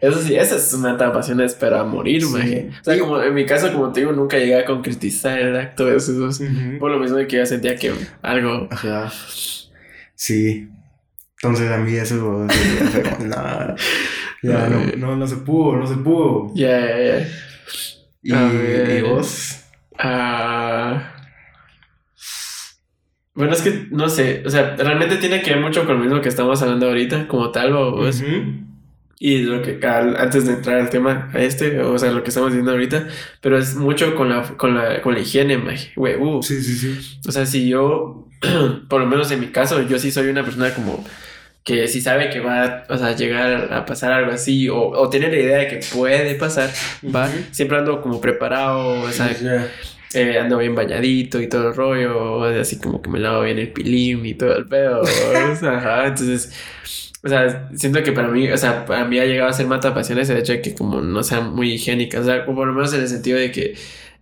Eso 0.00 0.20
sí, 0.22 0.34
esa 0.36 0.56
es 0.56 0.72
una 0.72 0.96
tapación 0.96 1.40
espera 1.42 1.84
morir, 1.84 2.22
Sí. 2.22 2.28
maje. 2.32 2.70
O 2.80 2.84
sea, 2.84 2.96
Y- 2.96 2.98
como 3.00 3.20
en 3.22 3.34
mi 3.34 3.44
caso, 3.44 3.70
como 3.72 3.92
te 3.92 4.00
digo, 4.00 4.12
nunca 4.12 4.38
llegué 4.38 4.56
a 4.56 4.64
concretizar 4.64 5.38
el 5.38 5.54
acto 5.56 5.84
de 5.86 5.96
esos. 5.96 6.40
Por 6.78 6.90
lo 6.90 6.98
mismo 6.98 7.16
de 7.18 7.26
que 7.26 7.36
yo 7.36 7.44
sentía 7.46 7.76
que 7.76 7.92
algo. 8.22 8.68
Ajá. 8.70 9.12
Sí. 10.14 10.68
Entonces 11.42 11.70
a 11.70 11.76
mí 11.76 11.94
eso 11.94 12.46
no, 13.20 13.76
ya 14.42 14.68
no, 14.68 14.96
no, 14.96 15.16
no 15.16 15.26
se 15.26 15.36
pudo, 15.36 15.76
no 15.76 15.86
se 15.86 15.96
pudo. 15.96 16.50
Ya, 16.54 16.80
ya, 16.80 17.28
ya. 18.22 18.46
A 18.48 18.94
y 18.98 19.02
vos, 19.02 19.60
Ah. 19.98 21.10
Bueno, 23.34 23.52
es 23.52 23.62
que 23.62 23.88
no 23.90 24.08
sé, 24.08 24.42
o 24.46 24.50
sea, 24.50 24.76
realmente 24.76 25.16
tiene 25.16 25.42
que 25.42 25.50
ver 25.54 25.60
mucho 25.60 25.84
con 25.86 25.96
lo 25.98 26.04
mismo 26.04 26.20
que 26.20 26.28
estamos 26.28 26.62
hablando 26.62 26.86
ahorita, 26.86 27.26
como 27.26 27.50
tal, 27.50 27.72
o, 27.72 28.06
es- 28.06 28.20
Ujú. 28.22 28.62
y 29.18 29.38
lo 29.38 29.60
que 29.60 29.84
al- 29.84 30.16
antes 30.16 30.46
de 30.46 30.52
entrar 30.52 30.78
al 30.80 30.88
tema 30.90 31.30
a 31.34 31.40
este, 31.40 31.80
o 31.80 31.98
sea, 31.98 32.12
lo 32.12 32.22
que 32.22 32.28
estamos 32.28 32.52
viendo 32.52 32.70
ahorita, 32.70 33.08
pero 33.40 33.58
es 33.58 33.74
mucho 33.74 34.14
con 34.14 34.28
la, 34.28 34.42
con 34.56 34.76
la, 34.76 35.00
con 35.02 35.14
la 35.14 35.20
higiene, 35.20 35.60
güey, 35.96 36.16
uh. 36.16 36.42
Sí, 36.42 36.62
sí, 36.62 36.74
sí. 36.76 37.18
O 37.26 37.32
sea, 37.32 37.44
si 37.44 37.68
yo, 37.68 38.28
por 38.88 39.00
lo 39.00 39.06
menos 39.06 39.30
en 39.32 39.40
mi 39.40 39.48
caso, 39.48 39.82
yo 39.82 39.98
sí 39.98 40.12
soy 40.12 40.28
una 40.28 40.44
persona 40.44 40.72
como 40.72 41.04
que 41.64 41.88
si 41.88 42.02
sabe 42.02 42.28
que 42.28 42.40
va 42.40 42.84
o 42.90 42.98
sea, 42.98 43.16
llegar 43.16 43.72
a 43.72 43.86
pasar 43.86 44.12
algo 44.12 44.30
así, 44.32 44.68
o, 44.68 44.76
o 44.90 45.08
tiene 45.08 45.28
la 45.28 45.36
idea 45.38 45.58
de 45.58 45.66
que 45.68 45.80
puede 45.94 46.34
pasar, 46.36 46.70
va, 47.04 47.24
Ujú. 47.26 47.38
siempre 47.50 47.78
ando 47.78 48.00
como 48.02 48.20
preparado, 48.20 49.00
o 49.00 49.10
sea, 49.10 49.32
Ya. 49.36 49.66
Eh, 50.14 50.38
ando 50.38 50.58
bien 50.58 50.74
bañadito 50.74 51.40
y 51.40 51.48
todo 51.48 51.68
el 51.68 51.74
rollo, 51.74 52.44
así 52.44 52.78
como 52.78 53.02
que 53.02 53.10
me 53.10 53.18
lavo 53.18 53.42
bien 53.42 53.58
el 53.58 53.72
pilín 53.72 54.24
y 54.24 54.34
todo 54.34 54.56
el 54.56 54.66
pedo, 54.66 55.02
ajá, 55.62 56.06
entonces... 56.06 56.52
O 57.22 57.28
sea, 57.28 57.70
siento 57.74 58.02
que 58.02 58.12
para 58.12 58.28
mí, 58.28 58.50
o 58.52 58.58
sea, 58.58 58.84
para 58.84 59.06
mí 59.06 59.18
ha 59.18 59.24
llegado 59.24 59.48
a 59.48 59.52
ser 59.54 59.66
mata 59.66 59.94
pasiones 59.94 60.28
el 60.28 60.36
hecho 60.36 60.52
de 60.52 60.60
que 60.60 60.74
como 60.74 61.00
no 61.00 61.22
sean 61.22 61.54
muy 61.54 61.72
higiénicas, 61.72 62.20
o 62.20 62.24
sea, 62.24 62.44
o 62.46 62.54
por 62.54 62.66
lo 62.66 62.74
menos 62.74 62.92
en 62.92 63.00
el 63.00 63.08
sentido 63.08 63.38
de 63.38 63.50
que 63.50 63.74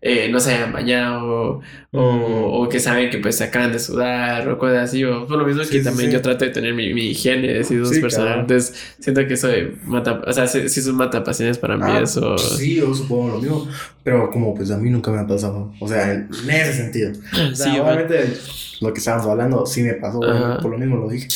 eh, 0.04 0.28
no 0.30 0.40
se 0.40 0.52
hayan 0.54 0.72
bañado 0.72 1.60
o, 1.92 2.00
o 2.02 2.68
que 2.68 2.80
saben 2.80 3.08
que 3.08 3.18
pues 3.18 3.36
se 3.36 3.44
acaban 3.44 3.70
de 3.70 3.78
sudar 3.78 4.48
o 4.48 4.58
cosas 4.58 4.90
así, 4.90 5.04
o 5.04 5.26
por 5.28 5.38
lo 5.38 5.46
mismo 5.46 5.62
Sí, 5.62 5.70
que 5.70 5.78
sí, 5.78 5.84
también 5.84 6.10
sí. 6.10 6.16
yo 6.16 6.22
trato 6.22 6.44
de 6.44 6.50
tener 6.50 6.74
mi, 6.74 6.92
mi 6.92 7.10
higiene 7.12 7.60
así 7.60 7.76
dos 7.76 7.90
claro. 7.92 8.40
entonces 8.40 8.96
siento 8.98 9.20
que 9.26 9.36
de 9.36 9.76
mata, 9.84 10.20
o 10.26 10.32
sea, 10.32 10.46
sí, 10.48 10.58
es 10.58 10.86
un 10.88 10.96
mata 10.96 11.22
pasiones 11.22 11.56
para 11.58 11.76
mí, 11.76 11.84
Ah, 11.86 12.00
eso. 12.02 12.36
Sí, 12.36 12.76
yo 12.76 12.92
supongo 12.94 13.28
lo 13.36 13.38
mismo. 13.38 13.68
Pero 14.02 14.30
como 14.30 14.54
pues 14.54 14.70
a 14.72 14.76
mí 14.78 14.90
nunca 14.90 15.10
me 15.12 15.18
ha 15.20 15.26
pasado. 15.26 15.72
O 15.78 15.86
sea, 15.86 16.12
en 16.12 16.28
ese 16.50 16.72
sentido. 16.74 17.12
O 17.52 17.54
sea, 17.54 17.68
bueno. 17.72 17.84
obviamente 17.84 18.32
lo 18.80 18.92
que 18.92 18.98
estábamos 18.98 19.26
hablando 19.28 19.66
sí 19.66 19.82
me 19.82 19.94
pasó, 19.94 20.18
bueno, 20.18 20.58
por 20.60 20.70
lo 20.72 20.78
mismo 20.78 20.96
lo 20.96 21.08
dije. 21.08 21.28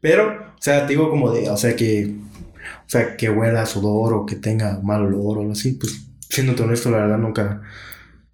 Pero, 0.00 0.28
o 0.28 0.62
sea, 0.62 0.86
te 0.86 0.92
digo 0.94 1.10
como 1.10 1.32
de, 1.32 1.50
o 1.50 1.56
sea, 1.56 1.74
que, 1.76 2.14
o 2.64 2.88
sea, 2.88 3.16
que 3.16 3.28
huela 3.30 3.62
a 3.62 3.66
sudor 3.66 4.14
o 4.14 4.26
que 4.26 4.36
tenga 4.36 4.80
mal 4.82 5.02
olor 5.02 5.38
o 5.38 5.40
algo 5.40 5.52
así, 5.52 5.72
pues, 5.72 6.06
siéndote 6.28 6.62
honesto, 6.62 6.90
la 6.90 6.98
verdad 6.98 7.18
nunca, 7.18 7.62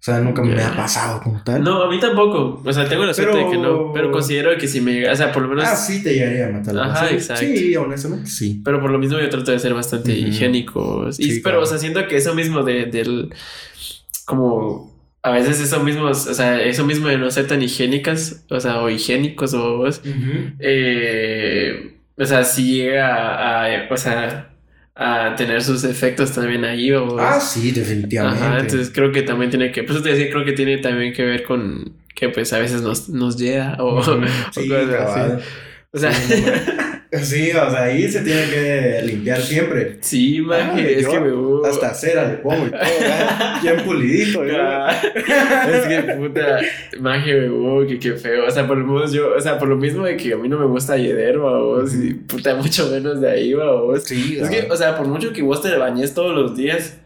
o 0.03 0.05
sea, 0.05 0.19
nunca 0.19 0.41
me 0.43 0.53
Ya. 0.53 0.67
ha 0.67 0.75
pasado 0.75 1.21
como 1.21 1.41
tal. 1.45 1.63
No, 1.63 1.81
a 1.83 1.89
mí 1.89 1.97
tampoco. 1.97 2.61
O 2.65 2.73
sea, 2.73 2.89
tengo 2.89 3.05
la 3.05 3.13
suerte 3.13 3.37
de 3.37 3.49
que 3.49 3.57
no. 3.57 3.93
Pero- 3.93 4.11
considero 4.11 4.57
que 4.57 4.67
si 4.67 4.81
me. 4.81 5.09
O 5.09 5.15
sea, 5.15 5.31
por 5.31 5.43
lo 5.43 5.47
menos. 5.47 5.63
Ah, 5.65 5.77
sí 5.77 6.03
te 6.03 6.13
llegaría 6.13 6.47
a 6.47 6.51
matar. 6.51 6.77
Ajá, 6.77 7.07
sí, 7.07 7.13
exacto. 7.15 7.45
Sí, 7.45 7.73
honestamente, 7.77 8.29
sí. 8.29 8.61
Pero 8.65 8.81
por 8.81 8.91
lo 8.91 8.99
mismo 8.99 9.17
yo 9.17 9.29
trato 9.29 9.51
de 9.51 9.59
ser 9.59 9.73
bastante 9.73 10.11
Ujú. 10.11 10.27
higiénico. 10.27 11.07
Y, 11.07 11.13
Sí, 11.13 11.29
pero, 11.41 11.41
claro. 11.55 11.61
o 11.61 11.65
sea, 11.65 11.77
siento 11.77 12.05
que 12.09 12.17
eso 12.17 12.35
mismo 12.35 12.63
de, 12.63 12.87
del. 12.87 13.33
Como. 14.25 14.91
A 15.25 15.31
veces 15.31 15.61
eso 15.61 15.79
mismo. 15.81 16.07
O 16.07 16.13
sea, 16.13 16.61
eso 16.61 16.85
mismo 16.85 17.07
de 17.07 17.17
no 17.17 17.31
ser 17.31 17.47
tan 17.47 17.61
higiénicas. 17.61 18.43
O 18.49 18.59
sea, 18.59 18.81
o 18.81 18.89
higiénicos 18.89 19.53
o. 19.53 19.85
Eh, 20.59 21.97
o 22.17 22.25
sea, 22.25 22.43
si 22.43 22.75
llega 22.75 23.07
a, 23.15 23.65
a- 23.65 23.87
O 23.89 23.95
sea. 23.97 24.49
A 24.95 25.35
tener 25.35 25.63
sus 25.63 25.83
efectos 25.83 26.33
también 26.33 26.63
ahí. 26.65 26.91
O, 26.91 27.17
Ah, 27.19 27.39
sí, 27.39 27.71
definitivamente. 27.71 28.43
Ajá, 28.45 28.59
entonces 28.59 28.91
creo 28.93 29.11
que 29.11 29.23
también 29.23 29.49
tiene 29.49 29.71
que, 29.71 29.83
pues 29.83 30.03
te 30.03 30.09
decía, 30.09 30.29
creo 30.29 30.45
que 30.45 30.53
tiene 30.53 30.77
también 30.77 31.13
que 31.13 31.23
ver 31.23 31.43
con 31.43 31.93
que 32.13 32.29
pues 32.29 32.53
a 32.53 32.59
veces 32.59 32.83
nos, 32.83 33.09
nos 33.09 33.37
llega 33.37 33.75
o, 33.79 33.99
Ujú. 33.99 34.11
o 34.23 34.27
Sí, 34.51 34.69
cosas 34.69 35.15
así. 35.15 35.43
O 35.93 35.97
sea, 35.97 36.11
Sí, 37.21 37.51
o 37.51 37.69
sea, 37.69 37.83
ahí 37.83 38.11
se 38.11 38.21
tiene 38.21 38.49
que 38.49 39.01
limpiar 39.05 39.39
siempre. 39.39 39.97
sí, 40.01 40.41
maje, 40.41 40.81
Ah, 40.81 40.99
es 40.99 41.07
que 41.07 41.19
me 41.19 41.31
uh, 41.31 41.63
Hasta 41.63 41.93
cera 41.93 42.27
le 42.27 42.37
pongo 42.37 42.65
y 42.65 42.71
todo, 42.71 42.79
¿verdad? 42.79 43.61
bien 43.61 43.77
pulidito. 43.85 44.41
Ah, 44.57 44.99
Es 45.71 45.85
que 45.85 46.13
puta, 46.13 46.59
maje, 46.99 47.35
me 47.41 47.49
uh, 47.51 47.87
que 47.87 47.99
qué 47.99 48.13
feo. 48.13 48.47
O 48.47 48.49
sea, 48.49 48.65
por 48.65 48.77
lo 48.77 48.87
menos 48.87 49.11
yo, 49.13 49.35
o 49.37 49.39
sea, 49.39 49.59
por 49.59 49.67
lo 49.67 49.75
mismo 49.75 50.03
de 50.05 50.17
que 50.17 50.33
a 50.33 50.37
mí 50.37 50.49
no 50.49 50.57
me 50.57 50.65
gusta 50.65 50.97
Yeder, 50.97 51.37
vos, 51.37 51.93
y 51.93 52.15
puta, 52.15 52.55
mucho 52.55 52.89
menos 52.89 53.21
de 53.21 53.29
ahí, 53.29 53.53
vos. 53.53 54.03
Sí, 54.03 54.39
Es 54.41 54.49
que, 54.49 54.67
o 54.71 54.75
sea, 54.75 54.97
por 54.97 55.07
mucho 55.07 55.31
que 55.31 55.43
vos 55.43 55.61
te 55.61 55.75
bañes 55.77 56.15
todos 56.15 56.33
los 56.35 56.57
días. 56.57 56.97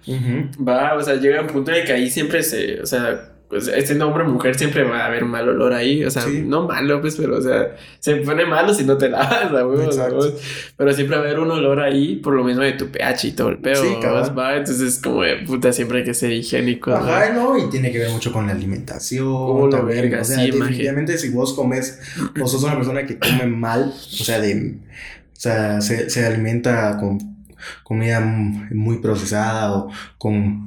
Va, 0.66 0.94
o 0.96 1.04
sea, 1.04 1.16
llega 1.16 1.42
un 1.42 1.48
punto 1.48 1.72
el 1.72 1.84
que 1.84 1.92
ahí 1.92 2.10
siempre 2.10 2.44
se, 2.44 2.80
o 2.82 2.86
sea, 2.86 3.34
pues 3.50 3.70
este 3.70 4.02
hombre 4.02 4.24
o 4.24 4.28
mujer 4.28 4.58
siempre 4.58 4.84
va 4.84 5.00
a 5.00 5.06
haber 5.06 5.24
mal 5.24 5.48
olor 5.48 5.74
ahí, 5.74 6.04
o 6.04 6.12
sea, 6.12 6.24
Sí. 6.24 6.44
no 6.46 6.68
malo, 6.68 7.00
pues, 7.00 7.16
pero, 7.16 7.38
o 7.38 7.42
sea, 7.42 7.76
se 8.00 8.18
pone 8.18 8.46
malo 8.46 8.74
si 8.74 8.84
no 8.84 8.98
te 8.98 9.08
lavas. 9.10 9.52
¿sabes? 9.96 10.72
pero 10.76 10.94
siempre 10.94 11.16
va 11.16 11.24
a 11.24 11.26
haber 11.26 11.40
un 11.40 11.52
olor 11.52 11.80
ahí 11.80 12.18
por 12.18 12.34
lo 12.34 12.44
mismo 12.44 12.64
de 12.64 12.74
tu 12.74 12.88
pH 12.90 13.28
y 13.28 13.32
todo 13.32 13.50
el 13.50 13.60
pedo, 13.60 13.84
Sí, 13.84 13.96
va, 14.38 14.58
entonces 14.58 15.00
como 15.02 15.22
de 15.24 15.38
puta, 15.38 15.72
siempre 15.72 16.00
hay 16.00 16.04
que 16.04 16.14
ser 16.14 16.32
higiénico. 16.32 16.94
Ajá, 16.94 17.32
no, 17.34 17.58
y 17.58 17.70
tiene 17.70 17.92
que 17.92 18.00
ver 18.00 18.10
mucho 18.10 18.34
con 18.34 18.48
la 18.48 18.54
alimentación. 18.54 19.26
Oh, 19.28 19.68
la 19.72 19.82
verga, 19.82 20.22
o 20.22 20.26
sea, 20.26 20.38
sí, 20.38 20.52
definitivamente 20.52 21.18
si 21.18 21.30
vos 21.30 21.54
comes, 21.54 22.02
o 22.42 22.48
sos 22.48 22.64
una 22.64 22.76
persona 22.76 23.06
que 23.06 23.18
come 23.18 23.46
mal, 23.46 23.94
o 23.96 24.24
sea, 24.24 24.42
de, 24.42 24.76
o 24.76 25.40
sea, 25.40 25.80
se, 25.80 26.10
se 26.10 26.26
alimenta 26.26 26.98
con 26.98 27.38
comida 27.84 28.20
muy 28.20 29.00
procesada 29.00 29.74
o 29.74 29.90
con, 30.18 30.67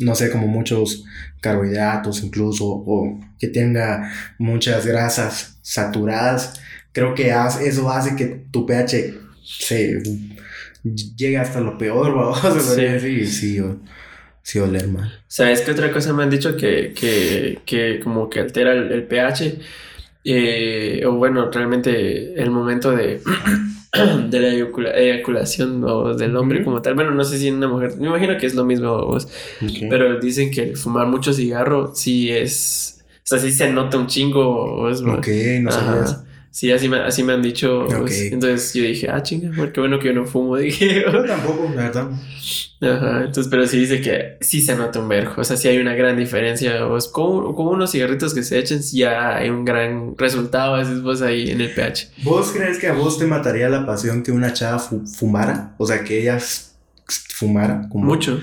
no 0.00 0.14
sé, 0.14 0.30
como 0.30 0.46
muchos 0.46 1.04
carbohidratos 1.40 2.22
incluso, 2.22 2.64
o 2.66 3.20
que 3.38 3.48
tenga 3.48 4.10
muchas 4.38 4.86
grasas 4.86 5.58
saturadas, 5.62 6.60
creo 6.92 7.14
que 7.14 7.30
eso 7.62 7.90
hace 7.90 8.16
que 8.16 8.44
tu 8.50 8.64
pH 8.66 9.14
se 9.42 10.02
llegue 11.16 11.38
hasta 11.38 11.60
lo 11.60 11.76
peor, 11.78 12.14
vamos 12.14 12.44
a 12.44 12.60
Sí. 13.00 13.06
y 13.08 13.26
sí, 13.26 13.60
o- 13.60 13.80
sí 14.42 14.58
oler 14.58 14.88
mal. 14.88 15.12
¿Sabes 15.26 15.62
qué 15.62 15.70
otra 15.70 15.90
cosa 15.92 16.12
me 16.12 16.22
han 16.22 16.30
dicho 16.30 16.56
que, 16.56 16.92
que, 16.94 17.60
que 17.64 18.00
como 18.02 18.28
que 18.28 18.40
altera 18.40 18.72
el, 18.72 18.92
el 18.92 19.04
pH? 19.04 19.58
Eh, 20.26 21.02
o 21.06 21.12
bueno, 21.12 21.50
realmente 21.50 22.40
el 22.40 22.50
momento 22.50 22.90
de, 22.92 23.20
de 24.30 24.40
la 24.40 24.48
eyacula- 24.48 24.94
eyaculación 24.96 25.84
o 25.84 26.14
del 26.14 26.36
hombre 26.36 26.64
como 26.64 26.82
tal. 26.82 26.94
Bueno, 26.94 27.10
no 27.12 27.24
sé 27.24 27.38
si 27.38 27.48
en 27.48 27.56
una 27.56 27.68
mujer, 27.68 27.92
me 27.98 28.06
imagino 28.08 28.36
que 28.38 28.46
es 28.46 28.54
lo 28.54 28.64
mismo, 28.64 29.06
vos, 29.06 29.28
pero 29.88 30.18
dicen 30.20 30.50
que 30.50 30.62
el 30.70 30.76
fumar 30.76 31.06
mucho 31.06 31.32
cigarro 31.32 31.92
sí 31.94 32.30
es, 32.30 33.04
o 33.16 33.26
sea, 33.26 33.38
sí 33.38 33.52
se 33.52 33.70
nota 33.72 33.96
un 33.98 34.06
chingo. 34.06 34.82
Ok, 35.18 35.28
no. 35.60 35.70
Sí, 36.56 36.70
así 36.70 36.88
me, 36.88 36.98
así 37.00 37.24
me 37.24 37.32
han 37.32 37.42
dicho. 37.42 37.84
Vos. 37.84 38.12
Entonces 38.12 38.72
yo 38.74 38.84
dije, 38.84 39.10
ah, 39.10 39.20
chinga, 39.24 39.50
qué 39.72 39.80
bueno 39.80 39.98
que 39.98 40.06
yo 40.06 40.12
no 40.14 40.24
fumo, 40.24 40.56
dije. 40.58 41.02
Yo 41.02 41.24
tampoco, 41.24 41.68
la 41.74 41.82
verdad. 41.82 42.10
Ajá, 42.80 43.18
entonces, 43.24 43.48
pero 43.50 43.66
sí 43.66 43.78
dice 43.78 44.00
que 44.00 44.36
sí 44.40 44.60
se 44.60 44.76
nota 44.76 45.00
un 45.00 45.08
verjo, 45.08 45.40
o 45.40 45.44
sea, 45.44 45.56
sí 45.56 45.66
hay 45.68 45.78
una 45.78 45.94
gran 45.94 46.16
diferencia, 46.16 46.84
vos, 46.84 47.08
con, 47.08 47.54
con 47.54 47.66
unos 47.68 47.90
cigarritos 47.92 48.34
que 48.34 48.42
se 48.42 48.58
echen, 48.58 48.82
sí 48.82 48.98
ya 48.98 49.36
hay 49.36 49.48
un 49.48 49.64
gran 49.64 50.14
resultado, 50.18 50.74
a 50.74 50.78
veces 50.78 51.00
vos 51.02 51.22
ahí 51.22 51.50
en 51.50 51.60
el 51.62 51.70
pH. 51.72 52.10
¿Vos 52.22 52.52
crees 52.54 52.78
que 52.78 52.86
a 52.88 52.92
vos 52.92 53.18
te 53.18 53.26
mataría 53.26 53.68
la 53.70 53.84
pasión 53.86 54.22
que 54.22 54.30
una 54.32 54.52
chava 54.52 54.78
fu- 54.78 55.04
fumara? 55.06 55.74
O 55.78 55.86
sea, 55.86 56.04
que 56.04 56.20
ella 56.20 56.38
fumara. 57.34 57.86
Como... 57.88 58.04
Mucho. 58.04 58.38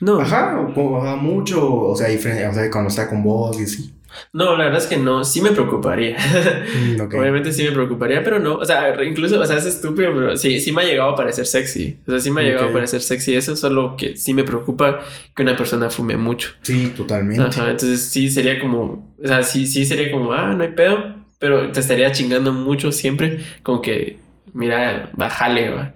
No. 0.00 0.20
Ajá, 0.20 0.60
o 0.60 0.74
como, 0.74 1.00
ajá, 1.02 1.16
mucho. 1.16 1.72
O 1.72 1.96
sea, 1.96 2.08
diferente, 2.08 2.46
o 2.48 2.52
sea, 2.52 2.70
cuando 2.70 2.88
está 2.88 3.08
con 3.08 3.22
vos 3.22 3.58
y 3.60 3.64
así. 3.64 3.93
No, 4.32 4.56
la 4.56 4.64
verdad 4.64 4.80
es 4.80 4.86
que 4.86 4.96
no, 4.96 5.24
sí 5.24 5.40
me 5.40 5.50
preocuparía. 5.50 6.16
Mm. 6.16 7.00
Obviamente 7.00 7.52
sí 7.52 7.62
me 7.64 7.72
preocuparía, 7.72 8.22
pero 8.22 8.38
no, 8.38 8.56
o 8.56 8.64
sea, 8.64 9.02
incluso, 9.04 9.40
o 9.40 9.46
sea, 9.46 9.56
es 9.56 9.66
estúpido, 9.66 10.12
pero 10.14 10.36
sí, 10.36 10.60
sí 10.60 10.72
me 10.72 10.82
ha 10.82 10.84
llegado 10.84 11.10
a 11.10 11.16
parecer 11.16 11.46
sexy. 11.46 11.98
O 12.06 12.10
sea, 12.10 12.20
sí 12.20 12.30
me 12.30 12.40
ha 12.40 12.44
llegado 12.44 12.68
a 12.68 12.72
parecer 12.72 13.00
sexy 13.00 13.34
eso, 13.34 13.56
solo 13.56 13.96
que 13.96 14.16
sí 14.16 14.34
me 14.34 14.44
preocupa 14.44 15.00
que 15.34 15.42
una 15.42 15.56
persona 15.56 15.90
fume 15.90 16.16
mucho. 16.16 16.50
Sí, 16.62 16.92
totalmente. 16.96 17.42
Ajá, 17.42 17.70
entonces 17.70 18.02
sí 18.02 18.30
sería 18.30 18.60
como, 18.60 19.14
o 19.22 19.26
sea, 19.26 19.42
sí, 19.42 19.66
sí 19.66 19.84
sería 19.84 20.10
como, 20.10 20.32
ah, 20.32 20.54
no 20.54 20.62
hay 20.62 20.70
pedo, 20.70 21.16
pero 21.38 21.70
te 21.70 21.80
estaría 21.80 22.10
chingando 22.12 22.52
mucho 22.52 22.92
siempre, 22.92 23.40
como 23.62 23.82
que, 23.82 24.18
mira, 24.52 25.10
bájale, 25.12 25.70
va. 25.70 25.94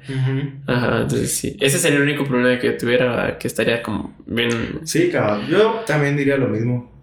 Ajá, 0.67 1.03
entonces 1.03 1.37
sí, 1.37 1.57
ese 1.61 1.79
sería 1.79 1.99
el 1.99 2.05
único 2.05 2.25
problema 2.25 2.59
que 2.59 2.71
tuviera, 2.73 3.07
va, 3.07 3.39
que 3.39 3.49
estaría 3.49 3.83
como 3.83 4.17
bien... 4.27 4.81
Sí, 4.85 5.09
cabrón. 5.11 5.47
Yo 5.49 5.85
también 5.87 6.17
diría 6.17 6.37
lo 6.37 6.49
mismo. 6.49 6.98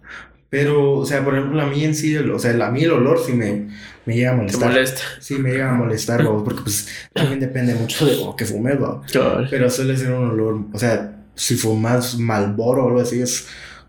Pero, 0.49 0.93
o 0.93 1.05
sea, 1.05 1.23
por 1.25 1.35
ejemplo, 1.35 1.61
a 1.61 1.65
mí 1.65 1.83
en 1.83 1.95
sí, 1.95 2.13
el- 2.15 2.31
o 2.31 2.39
sea, 2.39 2.51
a 2.65 2.71
mí 2.71 2.83
el 2.83 2.91
olor 2.91 3.19
sí 3.25 3.33
me, 3.33 3.67
me 4.05 4.15
llega 4.15 4.29
a 4.29 4.33
Te 4.33 4.37
molestar. 4.41 4.69
molesta. 4.69 5.01
Sí, 5.19 5.35
me 5.35 5.51
llega 5.51 5.71
a 5.71 5.73
molestar, 5.75 6.23
porque 6.23 6.61
pues 6.61 6.87
también 7.13 7.39
depende 7.39 7.73
mucho 7.75 8.05
de 8.05 8.17
lo 8.17 8.35
que 8.35 8.45
fumes. 8.45 8.77
Cabal. 9.11 9.47
Pero 9.49 9.69
suele 9.69 9.97
ser 9.97 10.11
un 10.11 10.29
olor, 10.29 10.61
o 10.71 10.77
sea, 10.79 11.23
si 11.35 11.55
fumas 11.55 12.17
Malboro 12.17 12.85
o 12.85 12.87
algo 12.87 13.01
así, 13.01 13.19
es 13.21 13.47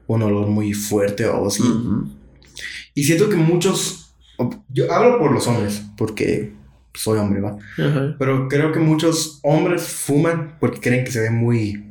un 0.08 0.22
olor 0.22 0.46
muy 0.48 0.72
fuerte 0.72 1.26
o 1.26 1.46
así. 1.46 1.62
Y 2.94 3.04
siento 3.04 3.28
que 3.28 3.36
muchos, 3.36 4.14
yo 4.70 4.90
hablo 4.92 5.18
por 5.18 5.32
los 5.32 5.46
hombres, 5.46 5.82
porque 5.96 6.52
soy 6.94 7.18
hombre, 7.18 7.40
va. 7.42 7.58
Pero 8.18 8.48
creo 8.48 8.72
que 8.72 8.80
muchos 8.80 9.38
hombres 9.42 9.82
fuman 9.82 10.56
porque 10.58 10.80
creen 10.80 11.04
que 11.04 11.12
se 11.12 11.20
ven 11.20 11.34
muy, 11.34 11.84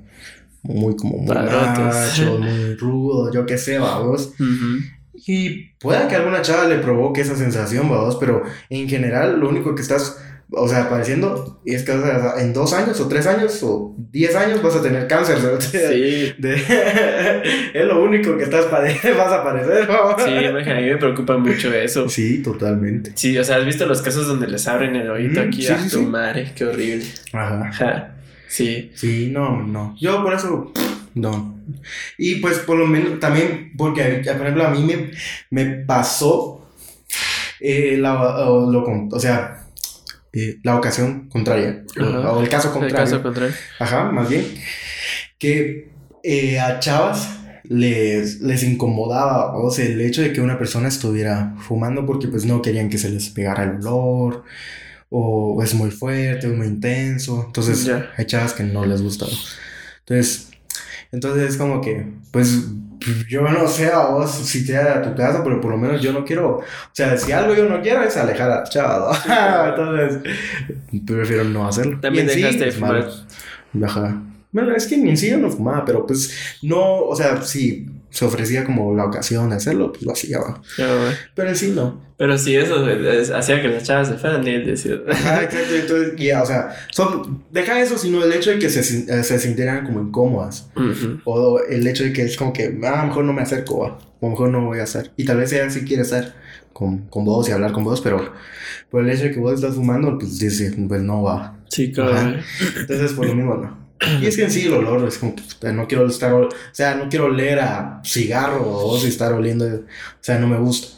muy 0.73 0.95
como 0.95 1.17
muy 1.17 1.35
machos, 1.35 2.39
muy 2.39 2.75
rudos, 2.75 3.33
yo 3.33 3.45
qué 3.45 3.57
sé, 3.57 3.77
vamos. 3.79 4.31
Ujú. 4.39 4.79
Y 5.27 5.69
pueda 5.79 6.07
que 6.07 6.15
alguna 6.15 6.41
chava 6.41 6.65
le 6.67 6.77
provoque 6.79 7.21
esa 7.21 7.35
sensación, 7.35 7.89
vamos, 7.89 8.17
pero 8.17 8.43
en 8.69 8.87
general 8.89 9.39
lo 9.39 9.49
único 9.49 9.73
que 9.73 9.81
estás, 9.81 10.19
o 10.51 10.67
sea, 10.67 10.83
apareciendo 10.83 11.61
es 11.65 11.83
que 11.83 11.93
o 11.93 12.01
sea, 12.01 12.33
en 12.39 12.53
dos 12.53 12.73
años 12.73 12.99
o 12.99 13.07
tres 13.07 13.25
años 13.25 13.59
o 13.63 13.95
diez 14.11 14.35
años 14.35 14.61
vas 14.61 14.75
a 14.75 14.81
tener 14.81 15.07
cáncer. 15.07 15.39
¿sabes? 15.39 15.63
Sí, 15.71 16.33
De- 16.37 16.61
es 17.73 17.85
lo 17.85 18.03
único 18.03 18.37
que 18.37 18.43
estás 18.43 18.65
vas 18.71 19.31
a 19.33 19.43
padecer, 19.43 19.87
vamos. 19.87 20.21
sí, 20.23 20.29
imagina, 20.31 20.77
a 20.77 20.81
mí 20.81 20.87
me 20.89 20.97
preocupa 20.97 21.37
mucho 21.37 21.73
eso. 21.73 22.07
Sí, 22.09 22.43
totalmente. 22.43 23.11
Sí, 23.15 23.37
o 23.37 23.43
sea, 23.43 23.55
¿has 23.57 23.65
visto 23.65 23.85
los 23.85 24.01
casos 24.01 24.27
donde 24.27 24.47
les 24.47 24.67
abren 24.67 24.95
el 24.95 25.09
oído 25.09 25.43
Mm, 25.43 25.47
aquí 25.47 25.61
sí, 25.63 25.71
a 25.71 25.79
sí, 25.79 25.89
tu 25.89 25.99
sí. 25.99 26.05
madre? 26.05 26.51
Qué 26.55 26.65
horrible. 26.65 27.05
Ajá. 27.33 27.67
Ajá. 27.69 28.14
Sí. 28.47 28.91
Sí, 28.95 29.29
no, 29.31 29.63
no. 29.63 29.95
Yo 29.99 30.23
por 30.23 30.33
eso, 30.33 30.71
no. 31.13 31.55
Y 32.17 32.35
pues 32.35 32.59
por 32.59 32.77
lo 32.77 32.85
menos 32.85 33.19
también, 33.19 33.71
porque 33.77 34.03
por 34.23 34.41
ejemplo 34.41 34.65
a 34.65 34.69
mí 34.69 34.83
me, 34.83 35.11
me 35.49 35.65
pasó 35.85 36.67
eh, 37.59 37.97
la, 37.99 38.49
o, 38.49 38.69
lo 38.71 38.83
o 39.11 39.19
sea, 39.19 39.65
eh, 40.33 40.57
la 40.63 40.75
ocasión 40.75 41.29
contraria, 41.29 41.83
Ajá. 41.99 42.31
o 42.33 42.41
el 42.41 42.49
caso 42.49 42.67
En 42.69 42.73
el 42.75 42.79
contrario. 42.81 43.05
caso 43.05 43.23
contrario. 43.23 43.55
Ajá, 43.79 44.11
más 44.11 44.29
bien, 44.29 44.45
que 45.39 45.89
eh, 46.23 46.59
a 46.59 46.79
chavas 46.79 47.39
les, 47.63 48.41
les 48.41 48.63
incomodaba, 48.63 49.55
o 49.57 49.71
sea, 49.71 49.85
el 49.85 50.01
hecho 50.01 50.21
de 50.21 50.33
que 50.33 50.41
una 50.41 50.57
persona 50.59 50.87
estuviera 50.87 51.55
fumando 51.59 52.05
porque 52.05 52.27
pues 52.27 52.45
no 52.45 52.61
querían 52.61 52.89
que 52.89 52.97
se 52.97 53.09
les 53.09 53.29
pegara 53.29 53.63
el 53.63 53.77
olor, 53.87 54.43
o 55.17 55.63
es 55.63 55.73
muy 55.73 55.91
fuerte, 55.91 56.47
es 56.47 56.53
muy 56.53 56.67
intenso, 56.67 57.45
entonces 57.47 57.85
Ya. 57.85 58.11
hay 58.17 58.25
chavas 58.25 58.53
que 58.53 58.63
no 58.63 58.85
les 58.85 59.01
gusta. 59.01 59.25
Entonces, 59.99 60.49
entonces 61.11 61.51
es 61.51 61.57
como 61.57 61.79
que, 61.79 62.05
pues 62.31 62.65
yo 63.29 63.41
no 63.41 63.65
sé 63.67 63.87
a 63.87 64.07
vos 64.07 64.29
si 64.29 64.65
te 64.65 64.73
da 64.73 64.97
a 64.97 65.01
tu 65.01 65.15
casa, 65.15 65.41
pero 65.41 65.61
por 65.61 65.71
lo 65.71 65.77
menos 65.77 66.01
yo 66.01 66.11
no 66.11 66.25
quiero, 66.25 66.57
o 66.57 66.63
sea, 66.91 67.17
si 67.17 67.31
algo 67.31 67.55
yo 67.55 67.69
no 67.69 67.81
quiero 67.81 68.03
es 68.03 68.17
alejar 68.17 68.51
a 68.51 68.55
la 68.57 68.63
chava, 68.65 69.17
¿no? 69.25 69.69
entonces 69.69 70.33
prefiero 71.07 71.45
no 71.45 71.65
hacerlo. 71.65 71.97
También 72.01 72.27
en 72.27 72.35
sí, 72.35 72.41
dejaste 72.41 72.65
de 72.65 72.71
fumar. 72.73 73.09
Ajá. 73.85 74.21
Bueno, 74.51 74.75
es 74.75 74.85
que 74.85 74.97
ni 74.97 75.11
en 75.11 75.17
sí 75.17 75.29
yo 75.29 75.37
no 75.37 75.49
fumaba, 75.49 75.85
pero 75.85 76.05
pues 76.05 76.57
no, 76.61 77.03
o 77.03 77.15
sea, 77.15 77.41
si 77.41 77.87
se 78.15 78.23
ofrecía 78.25 78.63
como 78.63 78.95
la 78.95 79.05
ocasión 79.05 79.49
de 79.49 79.57
hacerlo, 79.57 79.91
pues 79.91 80.03
lo 80.03 80.13
hacía, 80.13 80.39
va. 80.39 80.61
Pero 81.35 81.53
sí 81.53 81.71
no. 81.75 82.01
Pero 82.17 82.37
sí, 82.37 82.55
eso 82.55 82.89
es- 82.89 83.29
hacía 83.29 83.61
que 83.61 83.67
las 83.67 83.83
chavas 83.83 84.07
se 84.07 84.13
fueran 84.15 84.47
y 84.47 84.51
él 84.51 84.65
decía. 84.65 84.95
Ajá, 85.11 85.43
exacto. 85.43 85.75
Entonces, 85.75 86.13
ya, 86.17 86.41
o 86.41 86.45
sea, 86.45 86.69
son, 86.91 87.43
deja 87.51 87.81
eso, 87.81 87.97
sino 87.97 88.23
el 88.23 88.31
hecho 88.31 88.51
de 88.51 88.59
que 88.59 88.69
se, 88.69 88.79
eh, 88.79 89.23
se 89.23 89.37
sintieran 89.37 89.85
como 89.85 89.99
incómodas. 90.01 90.69
Ujú. 90.77 91.19
O 91.25 91.59
el 91.59 91.85
hecho 91.85 92.05
de 92.05 92.13
que 92.13 92.21
es 92.23 92.37
como 92.37 92.53
que, 92.53 92.79
ah, 92.85 92.99
a 92.99 93.01
lo 93.01 93.07
mejor 93.09 93.25
no 93.25 93.33
me 93.33 93.41
acerco, 93.41 93.79
va. 93.79 93.99
O 94.21 94.27
a 94.27 94.29
lo 94.29 94.29
mejor 94.29 94.49
no 94.49 94.65
voy 94.65 94.79
a 94.79 94.83
hacer. 94.83 95.11
Y 95.17 95.25
tal 95.25 95.37
vez 95.37 95.51
ella 95.51 95.69
sí 95.69 95.83
quiere 95.83 96.03
estar 96.03 96.33
con, 96.71 96.99
con 97.09 97.25
vos 97.25 97.49
y 97.49 97.51
hablar 97.51 97.73
con 97.73 97.83
vos, 97.83 97.99
pero 97.99 98.31
por 98.89 99.03
el 99.03 99.09
hecho 99.09 99.23
de 99.25 99.31
que 99.31 99.39
vos 99.39 99.53
estás 99.55 99.75
fumando, 99.75 100.17
pues 100.17 100.39
dice, 100.39 100.73
pues 100.87 101.01
no 101.01 101.21
va. 101.23 101.57
Sí, 101.69 101.91
cabrón. 101.91 102.37
Entonces, 102.77 103.11
por 103.11 103.25
lo 103.27 103.35
mismo, 103.35 103.55
no. 103.55 103.84
Y 104.21 104.27
es 104.27 104.35
que 104.35 104.43
en 104.43 104.51
sí 104.51 104.65
el 104.67 104.73
olor 104.73 105.07
es 105.07 105.17
como 105.17 105.35
puta, 105.35 105.71
no 105.71 105.87
quiero 105.87 106.05
estar, 106.07 106.33
o 106.33 106.49
sea, 106.71 106.95
no 106.95 107.09
quiero 107.09 107.25
oler 107.25 107.59
a 107.59 108.01
cigarro 108.03 108.63
o 108.67 108.97
si 108.99 109.07
estar 109.07 109.33
oliendo, 109.33 109.65
o 109.65 109.83
sea, 110.19 110.37
no 110.39 110.47
me 110.47 110.57
gusta. 110.57 110.89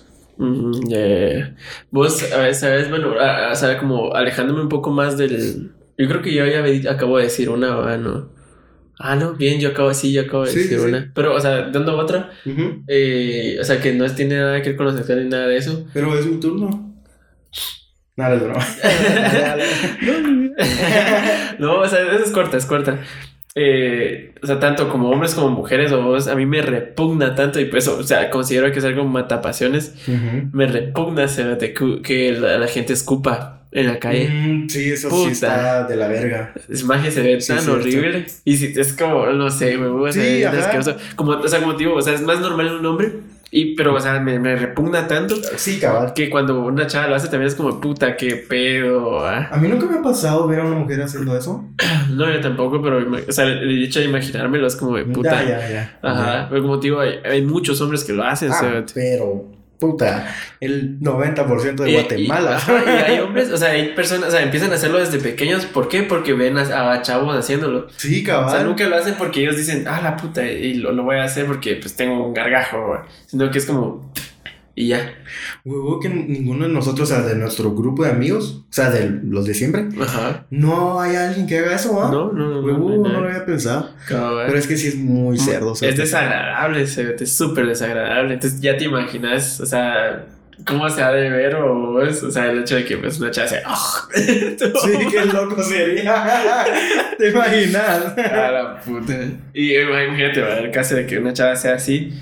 Ya. 0.88 1.56
Vos, 1.92 2.32
a 2.32 2.38
ver, 2.38 2.54
sabes, 2.56 2.90
bueno, 2.90 3.20
a, 3.20 3.52
a- 3.52 3.56
saber, 3.56 3.78
como 3.78 4.14
alejándome 4.14 4.62
un 4.62 4.70
poco 4.70 4.92
más 4.92 5.18
del. 5.18 5.72
Yo 5.98 6.08
creo 6.08 6.22
que 6.22 6.34
yo 6.34 6.46
ya 6.46 6.92
acabo 6.92 7.18
de 7.18 7.24
decir 7.24 7.50
una, 7.50 7.76
¿va? 7.76 7.98
¿no? 7.98 8.30
Ah, 9.00 9.16
no, 9.16 9.34
bien, 9.34 9.60
yo 9.60 9.70
acabo, 9.70 9.94
sí, 9.94 10.12
yo 10.14 10.24
acabo 10.24 10.46
de 10.46 10.52
Sí, 10.52 10.60
decir 10.60 10.80
sí, 10.80 10.86
una. 10.86 11.12
Pero, 11.16 11.36
o 11.36 11.40
sea, 11.40 11.70
dando 11.70 11.98
otra, 11.98 12.32
eh, 12.88 13.58
o 13.60 13.64
sea, 13.64 13.82
que 13.82 13.94
no 13.94 14.10
tiene 14.14 14.38
nada 14.38 14.62
que 14.62 14.70
ver 14.70 14.78
con 14.78 14.86
los 14.88 14.96
sexual 14.96 15.24
ni 15.24 15.30
nada 15.30 15.48
de 15.48 15.58
eso. 15.58 15.86
Pero 15.94 16.18
es 16.18 16.26
mi 16.26 16.40
turno. 16.40 16.94
Nada, 18.18 18.36
es 18.36 18.44
broma. 18.44 18.66
No, 21.60 21.80
o 21.82 21.88
sea, 21.88 22.00
esa 22.02 22.24
es 22.24 22.32
corta, 22.32 22.58
es 22.58 22.66
corta. 22.66 23.00
Eh, 23.56 24.36
o 24.44 24.46
sea, 24.46 24.60
tanto 24.60 24.90
como 24.90 25.10
hombres 25.10 25.34
como 25.34 25.50
mujeres 25.50 25.92
o 25.92 26.02
vos, 26.04 26.28
a 26.28 26.36
mí 26.36 26.46
me 26.46 26.62
repugna 26.62 27.34
tanto 27.34 27.60
y 27.60 27.66
pues, 27.66 27.88
o 27.88 28.04
sea, 28.04 28.30
considero 28.30 28.72
que 28.72 28.80
es 28.80 28.86
algo 28.86 29.04
matapasiones. 29.06 29.96
Ujú. 30.08 30.50
Me 30.52 30.68
repugna 30.68 31.28
cerote, 31.28 31.74
que, 31.74 32.02
que 32.04 32.32
la, 32.34 32.58
la 32.60 32.68
gente 32.68 32.94
escupa 32.94 33.62
en 33.72 33.88
la 33.88 34.00
calle. 34.00 34.30
Mm, 34.30 34.70
sí, 34.70 34.92
eso 34.92 35.10
Puta. 35.10 35.26
sí 35.26 35.32
está 35.32 35.88
de 35.88 35.96
la 35.96 36.08
verga. 36.08 36.54
Es 36.70 36.84
magia 36.84 37.10
se 37.12 37.22
ve 37.22 37.42
Sí, 37.42 37.48
tan 37.50 37.60
cierto. 37.62 37.80
horrible. 37.82 38.26
Y 38.46 38.58
si 38.58 38.74
es 38.80 38.94
como, 38.94 39.26
no 39.28 39.50
sé, 39.50 39.78
me 39.78 39.88
voy 39.88 40.10
a 40.10 40.14
Sí. 40.14 40.44
Como, 41.16 41.32
o 41.32 41.48
sea, 41.48 41.60
como 41.60 41.74
digo, 41.74 41.96
o 41.96 42.02
sea, 42.02 42.14
es 42.14 42.22
más 42.22 42.40
normal 42.40 42.68
en 42.68 42.74
un 42.74 42.86
hombre. 42.86 43.12
Y, 43.50 43.76
pero, 43.76 43.94
o 43.96 44.00
sea, 44.00 44.20
me, 44.20 44.40
me 44.40 44.56
repugna 44.58 45.08
tanto 45.08 45.36
Sí, 45.56 45.80
cabal. 45.80 46.14
que 46.14 46.30
cuando 46.30 46.60
una 46.66 46.86
chava 46.86 47.08
lo 47.08 47.16
hace 47.16 47.30
también 47.30 47.48
es 47.48 47.56
como, 47.56 47.80
puta, 47.80 48.18
qué 48.18 48.36
pedo. 48.36 49.26
ah. 49.26 49.48
A 49.52 49.58
mí 49.58 49.68
nunca 49.70 49.86
me 49.86 50.00
ha 50.00 50.02
pasado 50.02 50.46
ver 50.48 50.60
a 50.60 50.66
una 50.66 50.76
mujer 50.76 51.02
haciendo 51.02 51.36
eso. 51.38 51.66
No, 52.12 52.32
yo 52.32 52.40
tampoco, 52.42 52.82
pero, 52.82 53.06
o 53.28 53.32
sea, 53.32 53.46
el 53.46 53.84
hecho 53.84 54.00
de 54.00 54.06
imaginármelo 54.06 54.66
es 54.68 54.76
como 54.76 54.96
de 54.98 55.06
puta. 55.06 55.44
Ya, 55.44 55.60
ya, 55.60 55.70
ya. 55.70 56.00
Ajá, 56.02 56.48
pero 56.50 56.62
como 56.64 56.80
te 56.80 56.88
digo, 56.88 57.00
hay, 57.00 57.20
hay 57.24 57.42
muchos 57.44 57.80
hombres 57.82 58.04
que 58.04 58.14
lo 58.14 58.24
hacen. 58.24 58.52
Ah, 58.52 58.84
pero, 58.94 59.46
puta, 59.80 60.36
el 60.60 61.00
90% 61.00 61.76
de 61.84 61.92
Y- 61.92 61.94
Guatemala. 61.94 62.52
Y, 62.52 62.54
ajá, 62.56 62.84
y 62.86 63.12
hay 63.12 63.20
hombres, 63.20 63.52
o 63.52 63.58
sea, 63.58 63.70
hay 63.72 63.90
personas, 63.94 64.30
o 64.30 64.32
sea, 64.32 64.42
empiezan 64.42 64.72
a 64.72 64.76
hacerlo 64.76 65.00
desde 65.00 65.20
pequeños. 65.20 65.66
¿Por 65.66 65.88
qué? 65.88 66.04
Porque 66.04 66.34
ven 66.34 66.58
a, 66.58 66.92
a 66.94 67.02
chavos 67.02 67.36
haciéndolo. 67.38 67.88
sí, 67.98 68.24
O 68.30 68.50
sea, 68.50 68.64
nunca 68.64 68.86
lo 68.88 68.96
hacen 68.98 69.16
porque 69.18 69.42
ellos 69.42 69.56
dicen, 69.58 69.86
ah, 69.88 70.02
la 70.02 70.18
puta, 70.18 70.46
y 70.46 70.76
lo, 70.76 70.92
lo 70.92 71.04
voy 71.04 71.18
a 71.18 71.24
hacer 71.24 71.46
porque 71.46 71.76
pues 71.76 71.96
tengo 71.96 72.26
un 72.28 72.34
gargajo, 72.34 72.88
güey. 72.88 73.00
Sino 73.28 73.50
que 73.52 73.58
es 73.60 73.66
como, 73.66 74.12
y 74.80 74.90
ya. 74.90 75.12
Huevo 75.66 76.00
que 76.00 76.08
ninguno 76.08 76.68
de 76.68 76.74
nosotros, 76.74 77.10
o 77.12 77.14
sea, 77.16 77.24
de 77.26 77.34
nuestro 77.36 77.74
grupo 77.74 78.04
de 78.04 78.12
amigos, 78.12 78.64
o 78.70 78.74
sea, 78.74 78.92
de 78.92 79.10
los 79.24 79.46
de 79.48 79.56
siempre, 79.56 79.88
Ajá. 80.00 80.46
no 80.52 81.02
hay 81.02 81.16
alguien 81.16 81.48
que 81.48 81.58
haga 81.58 81.76
eso, 81.76 82.02
¿ah? 82.02 82.10
No, 82.12 82.32
no, 82.32 82.48
no. 82.50 82.60
Huevo, 82.62 82.90
no, 82.92 82.98
no, 82.98 83.10
no, 83.14 83.22
lo 83.22 83.28
había 83.28 83.44
pensado. 83.44 83.90
Pero 84.08 84.56
es 84.56 84.68
que 84.68 84.78
sí 84.78 84.90
es 84.90 84.96
muy 84.96 85.40
cerdo. 85.40 85.72
o 85.72 85.76
sea, 85.76 85.90
Es 85.90 85.98
desagradable, 85.98 86.86
se- 86.86 87.16
es 87.20 87.32
súper 87.32 87.66
desagradable. 87.66 88.36
Entonces 88.36 88.62
ya 88.62 88.78
te 88.78 88.86
imaginas, 88.86 89.60
o 89.60 89.66
sea, 89.66 90.28
cómo 90.66 90.88
se 90.92 91.02
ha 91.02 91.12
de 91.12 91.30
ver 91.30 91.56
o 91.56 92.02
es, 92.04 92.22
o 92.22 92.30
sea, 92.30 92.52
el 92.52 92.60
hecho 92.60 92.76
de 92.76 92.86
que 92.86 92.98
pues 92.98 93.20
una 93.20 93.32
chava 93.32 93.48
se... 93.48 93.62
Sí, 94.58 95.08
qué 95.12 95.26
loco 95.26 95.62
sería. 95.64 96.66
¿Te 97.18 97.30
imaginas? 97.30 98.16
A 98.18 98.52
la 98.52 98.80
puta. 98.82 99.14
Y 99.56 99.76
imagínate, 99.76 100.40
¿verdad? 100.42 100.60
el 100.66 100.72
caso 100.72 100.96
de 100.96 101.08
que 101.08 101.18
una 101.18 101.34
chava 101.34 101.56
sea 101.56 101.74
así 101.76 102.14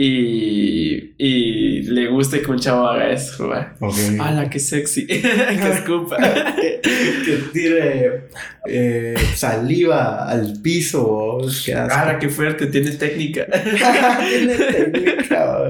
y, 0.00 1.14
y 1.18 1.82
le 1.82 2.06
guste 2.06 2.40
que 2.40 2.52
un 2.52 2.58
chavo 2.60 2.86
haga 2.86 3.10
eso, 3.10 3.48
¿verdad? 3.48 3.72
Ok. 3.80 3.96
¡Hala, 4.20 4.48
qué 4.48 4.60
sexy! 4.60 5.06
¡Qué 5.08 5.70
escupa! 5.72 6.16
que, 6.54 6.80
que 7.24 7.36
tire 7.52 8.28
eh, 8.68 9.16
saliva 9.34 10.28
al 10.30 10.52
piso. 10.62 11.38
Qué. 11.64 11.74
¡Hala, 11.74 12.16
qué 12.20 12.28
fuerte! 12.28 12.68
Tiene 12.68 12.92
técnica. 12.92 13.44
Tiene 14.28 14.54
técnica. 14.54 15.68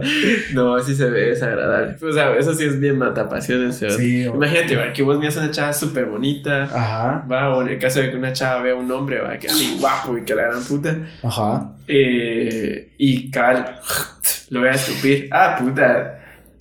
No, 0.52 0.78
sí 0.80 0.94
se 0.94 1.08
ve 1.08 1.30
desagradable. 1.30 1.96
O 2.06 2.12
sea, 2.12 2.36
eso 2.36 2.52
sí 2.52 2.64
es 2.64 2.78
bien 2.78 2.98
matapasiones. 2.98 3.82
¿sí? 3.96 4.24
Imagínate, 4.24 4.92
que 4.92 5.02
vos 5.02 5.18
miras 5.18 5.38
a 5.38 5.40
una 5.40 5.50
chava 5.52 5.72
súper 5.72 6.04
bonita. 6.04 6.64
Ajá, 6.64 7.24
Va, 7.32 7.56
o 7.56 7.62
en 7.62 7.68
el 7.68 7.78
caso 7.78 8.00
de 8.00 8.10
que 8.10 8.16
una 8.18 8.34
chava 8.34 8.60
vea 8.60 8.74
a 8.74 8.76
un 8.76 8.92
hombre, 8.92 9.22
va, 9.22 9.38
que 9.38 9.46
así 9.46 9.78
guapo 9.80 10.18
y 10.18 10.22
que 10.22 10.34
la 10.34 10.42
gran 10.42 10.62
puta. 10.64 10.94
ajá. 11.22 11.72
Eh, 11.88 12.92
y 12.98 13.30
cabal, 13.30 13.80
lo 14.50 14.60
voy 14.60 14.68
a 14.68 14.72
escupir. 14.72 15.28
Ah, 15.32 15.56
puta. 15.58 16.14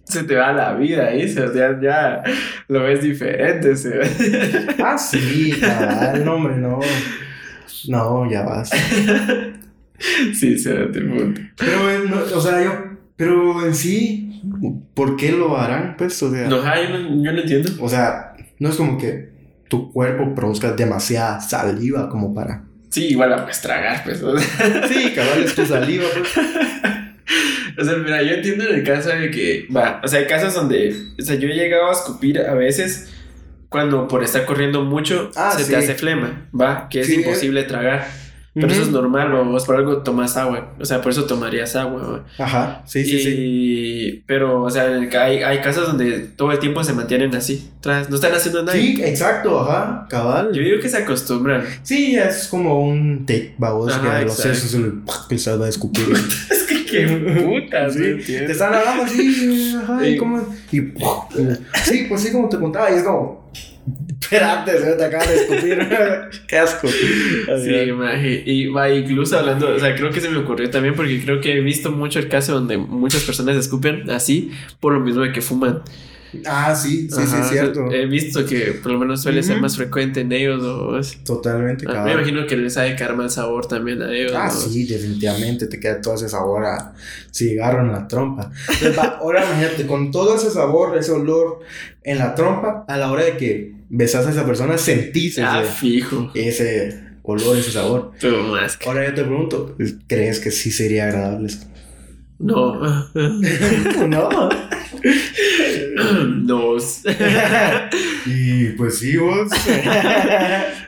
Se 0.06 0.24
te 0.24 0.36
va 0.36 0.54
la 0.54 0.74
vida 0.74 1.08
ahí, 1.08 1.26
o 1.26 1.28
sea, 1.28 1.80
ya 1.82 2.24
lo 2.70 2.84
ves 2.84 3.02
diferente. 3.04 3.76
¿sí? 3.76 3.90
Ah, 4.84 4.98
sí, 4.98 5.52
cabal, 5.60 6.24
no, 6.24 6.36
hombre, 6.36 6.56
no. 6.56 6.80
No, 7.90 8.30
ya 8.32 8.44
vas. 8.44 8.70
Sí, 10.34 10.58
se 10.60 10.74
da 10.76 10.86
punto. 10.92 11.42
Pero, 11.58 11.90
eh, 11.90 12.00
no, 12.08 12.18
o 12.38 12.40
sea, 12.40 12.64
yo, 12.64 12.72
pero 13.16 13.66
en 13.66 13.74
sí, 13.74 14.42
¿por 14.94 15.16
qué 15.18 15.32
lo 15.32 15.58
harán? 15.58 15.96
Pues, 15.98 16.22
o 16.22 16.32
sea, 16.32 16.48
No, 16.48 16.58
yo 16.58 16.90
no, 17.00 17.24
yo 17.24 17.32
no 17.34 17.40
entiendo. 17.42 17.72
o 17.80 17.90
sea, 17.90 18.34
no 18.60 18.70
es 18.70 18.76
como 18.76 18.98
que 19.00 19.30
tu 19.68 19.92
cuerpo 19.92 20.36
produzca 20.36 20.72
demasiada 20.74 21.40
saliva 21.42 22.10
como 22.10 22.32
para. 22.34 22.64
Sí, 22.98 23.08
igual 23.10 23.30
la 23.30 23.38
puedes 23.44 23.62
tragar, 23.62 24.04
pues. 24.04 24.20
Sí, 24.90 25.14
cabal, 25.14 25.44
es 25.44 25.56
tu 25.56 25.66
saliva, 25.66 26.06
pues. 26.18 26.32
o 27.80 27.84
sea, 27.84 27.94
mira, 27.98 28.24
yo 28.24 28.34
entiendo 28.36 28.66
en 28.68 28.76
el 28.76 28.84
caso 28.84 29.10
de 29.10 29.30
que, 29.32 29.68
va, 29.76 30.02
o 30.04 30.08
sea, 30.08 30.20
hay 30.20 30.28
casos 30.28 30.54
donde, 30.54 30.96
o 31.20 31.22
sea, 31.22 31.36
yo 31.36 31.48
he 31.50 31.54
llegado 31.54 31.90
a 31.90 31.94
escupir 31.94 32.40
a 32.40 32.54
veces 32.54 33.14
cuando 33.70 34.08
por 34.08 34.24
estar 34.24 34.46
corriendo 34.46 34.82
mucho 34.84 35.30
Ah, 35.36 35.54
se 35.58 35.66
sí. 35.66 35.72
te 35.72 35.76
hace 35.78 35.94
flema, 35.96 36.48
va, 36.60 36.88
que 36.90 37.02
es 37.02 37.08
Sí, 37.08 37.16
imposible 37.16 37.64
tragar. 37.64 38.08
Pero 38.60 38.74
eso 38.74 38.82
es 38.82 38.90
normal, 38.90 39.34
o 39.34 39.46
vos 39.46 39.66
por 39.66 39.76
algo 39.76 39.98
tomas 39.98 40.36
agua, 40.38 40.74
o 40.80 40.86
sea, 40.86 41.02
por 41.02 41.12
eso 41.12 41.26
tomarías 41.26 41.76
agua. 41.76 42.26
Ajá, 42.38 42.82
sí, 42.86 43.04
sí, 43.06 43.16
y, 43.18 43.22
sí. 44.12 44.24
Pero, 44.26 44.64
o 44.64 44.70
sea, 44.70 44.84
hay, 44.86 45.44
hay 45.44 45.60
casos 45.60 45.88
donde 45.88 46.20
todo 46.20 46.52
el 46.52 46.60
tiempo 46.60 46.84
se 46.84 46.94
mantienen 46.94 47.36
así, 47.36 47.70
tras, 47.82 48.10
no 48.10 48.16
están 48.16 48.34
haciendo 48.34 48.64
nada. 48.64 48.78
Sí, 48.78 49.00
exacto, 49.04 49.60
ajá, 49.62 50.08
cabal. 50.10 50.52
Yo 50.54 50.62
digo 50.62 50.80
que 50.82 50.90
se 50.90 50.98
acostumbran. 50.98 51.64
Sí, 51.84 52.16
es 52.16 52.48
como 52.48 52.82
un 52.82 53.26
take, 53.26 53.56
babos, 53.58 53.94
Ajá, 53.94 54.02
que 54.02 54.08
a 54.10 54.22
los 54.24 54.36
sesos 54.36 54.72
se 54.72 54.80
le 54.80 55.66
a 55.66 55.70
escupir. 55.70 56.06
Es 56.50 56.64
que 56.64 56.86
qué 56.86 57.08
putas, 57.44 57.94
Sí, 57.94 58.00
¿me 58.00 58.16
te 58.24 58.52
están 58.52 58.74
hablando 58.74 59.04
así, 59.04 59.76
ajá, 59.82 60.08
y 60.08 60.14
Sí. 60.14 60.18
como. 60.18 60.56
Y, 60.72 60.80
sí, 61.84 62.06
pues 62.10 62.22
sí, 62.22 62.32
como 62.32 62.50
te 62.50 62.58
contaba, 62.58 62.92
y 62.92 62.96
es 62.96 63.04
como. 63.04 63.50
Espérate, 64.20 64.78
se 64.78 64.94
te 64.94 65.06
acaba 65.06 65.26
de 65.26 65.36
escupir. 65.36 65.80
Qué 66.48 66.58
asco. 66.58 66.88
Sí, 66.88 67.92
maje. 67.94 68.44
Y 68.46 68.68
va, 68.68 68.90
incluso 68.90 69.38
hablando, 69.38 69.74
o 69.76 69.80
sea, 69.80 69.96
creo 69.96 70.12
que 70.12 70.20
se 70.20 70.30
me 70.30 70.38
ocurrió 70.38 70.70
también 70.70 70.96
porque 70.96 71.22
creo 71.24 71.40
que 71.40 71.58
he 71.58 71.62
visto 71.62 71.92
mucho 71.92 72.20
el 72.20 72.28
caso 72.28 72.54
donde 72.54 72.78
muchas 72.78 73.24
personas 73.24 73.56
escupen 73.56 74.10
así 74.10 74.52
por 74.80 74.94
lo 74.94 75.00
mismo 75.00 75.22
de 75.22 75.32
que 75.32 75.42
fuman. 75.42 75.82
Ah, 76.46 76.76
sí, 76.76 77.08
sí, 77.10 77.16
sí, 77.16 77.22
Ajá, 77.22 77.42
es 77.42 77.50
cierto. 77.50 77.90
He 77.90 78.06
visto 78.06 78.46
que 78.46 78.78
por 78.84 78.92
lo 78.92 79.00
menos 79.00 79.22
suele 79.22 79.42
ser 79.44 79.62
más 79.62 79.78
frecuente 79.78 80.22
en 80.22 80.32
ellos. 80.34 80.62
O, 80.62 81.00
Totalmente, 81.24 81.86
Ah, 81.88 82.04
me 82.04 82.12
imagino 82.12 82.46
que 82.46 82.58
les 82.58 82.76
ha 82.78 82.82
de 82.82 82.96
caer 82.98 83.16
mal 83.16 83.30
sabor 83.30 83.66
también 83.66 84.02
a 84.02 84.14
ellos. 84.14 84.34
Ah, 84.36 84.48
¿no? 84.48 84.52
sí, 84.52 84.86
definitivamente 84.86 85.68
te 85.68 85.80
queda 85.80 86.02
todo 86.02 86.16
ese 86.16 86.28
sabor 86.28 86.66
a 86.66 86.94
cigarro 87.32 87.82
en 87.82 87.94
la 87.94 88.08
trompa. 88.08 88.52
Entonces, 88.68 88.98
va, 88.98 89.20
ahora 89.22 89.46
imagínate, 89.46 89.88
con 89.88 90.12
todo 90.12 90.36
ese 90.36 90.52
sabor, 90.52 90.98
ese 90.98 91.14
olor 91.14 91.60
en 92.04 92.18
la 92.18 92.36
trompa, 92.36 92.84
a 92.88 92.98
la 92.98 93.10
hora 93.10 93.24
de 93.24 93.38
que 93.38 93.77
besas 93.90 94.26
a 94.28 94.32
esa 94.32 94.46
persona, 94.46 94.78
sentís 94.78 95.38
Ah, 95.40 95.62
ese, 95.64 95.72
fijo. 95.72 96.32
ese 96.34 97.00
olor, 97.24 97.58
ese 97.58 97.72
sabor. 97.72 98.12
Más 98.52 98.78
que- 98.78 98.88
Ahora 98.88 99.06
yo 99.08 99.14
te 99.14 99.24
pregunto, 99.24 99.76
¿crees 100.08 100.40
que 100.40 100.52
sí 100.52 100.72
sería 100.72 101.06
agradable? 101.06 101.50
No. 102.40 102.80
no. 104.08 104.30
no. 106.44 106.78
y 108.26 108.70
pues 108.70 109.00
sí, 109.00 109.18
vos. 109.18 109.50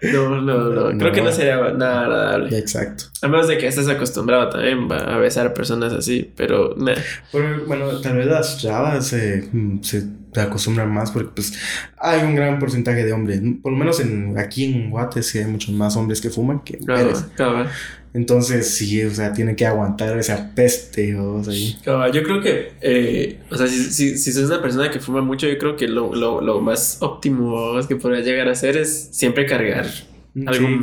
No, 0.01 0.39
no, 0.41 0.69
no. 0.69 0.97
Creo 0.97 1.11
que 1.11 1.21
no 1.21 1.29
sería 1.29 1.57
nada 1.73 2.03
agradable. 2.03 2.57
Exacto. 2.57 3.03
A 3.21 3.27
menos 3.27 3.49
de 3.49 3.57
que 3.57 3.67
estés 3.67 3.89
acostumbrado 3.89 4.47
también 4.49 4.89
a 4.89 5.17
besar 5.17 5.47
a 5.47 5.53
personas 5.53 5.91
así. 5.91 6.31
Pero, 6.37 6.73
nah. 6.77 6.93
Pero 7.33 7.65
bueno, 7.65 7.99
tal 7.99 8.15
vez 8.15 8.27
las 8.27 8.61
chavas 8.61 9.07
se, 9.07 9.49
mm, 9.51 9.81
se 9.83 10.07
acostumbran 10.37 10.93
más 10.93 11.11
porque 11.11 11.31
pues 11.35 11.53
hay 11.97 12.23
un 12.23 12.35
gran 12.35 12.59
porcentaje 12.59 13.03
de 13.03 13.11
hombres. 13.13 13.41
Por 13.61 13.71
lo 13.71 13.77
menos 13.77 13.99
en, 13.99 14.37
aquí 14.37 14.65
en 14.65 14.89
Guate 14.89 15.23
sí 15.23 15.39
hay 15.39 15.45
muchos 15.45 15.73
más 15.73 15.95
hombres 15.97 16.21
que 16.21 16.29
fuman 16.29 16.61
que 16.61 16.77
mujeres. 16.77 17.25
Cabal, 17.35 17.65
cabal. 17.65 17.69
Entonces 18.13 18.73
sí, 18.75 19.03
o 19.03 19.11
sea, 19.11 19.33
tienen 19.33 19.55
que 19.55 19.65
aguantar 19.67 20.17
esa 20.17 20.53
peste 20.55 21.15
o 21.15 21.41
ahí. 21.47 21.77
Cabal, 21.83 22.11
Yo 22.11 22.23
creo 22.23 22.41
que, 22.41 22.71
eh, 22.81 23.39
o 23.51 23.55
sea, 23.55 23.67
si, 23.67 23.83
si, 23.83 24.17
si 24.17 24.31
sos 24.31 24.49
una 24.49 24.61
persona 24.61 24.89
que 24.89 24.99
fuma 24.99 25.21
mucho, 25.21 25.47
yo 25.47 25.57
creo 25.59 25.75
que 25.75 25.87
lo, 25.87 26.15
lo, 26.15 26.41
lo 26.41 26.59
más 26.59 26.97
óptimo 27.01 27.75
que 27.87 27.95
podrías 27.95 28.25
llegar 28.25 28.47
a 28.47 28.51
hacer 28.53 28.77
es 28.77 29.09
siempre 29.11 29.45
cargar 29.45 29.85
algo, 30.45 30.67
Sí, 30.67 30.79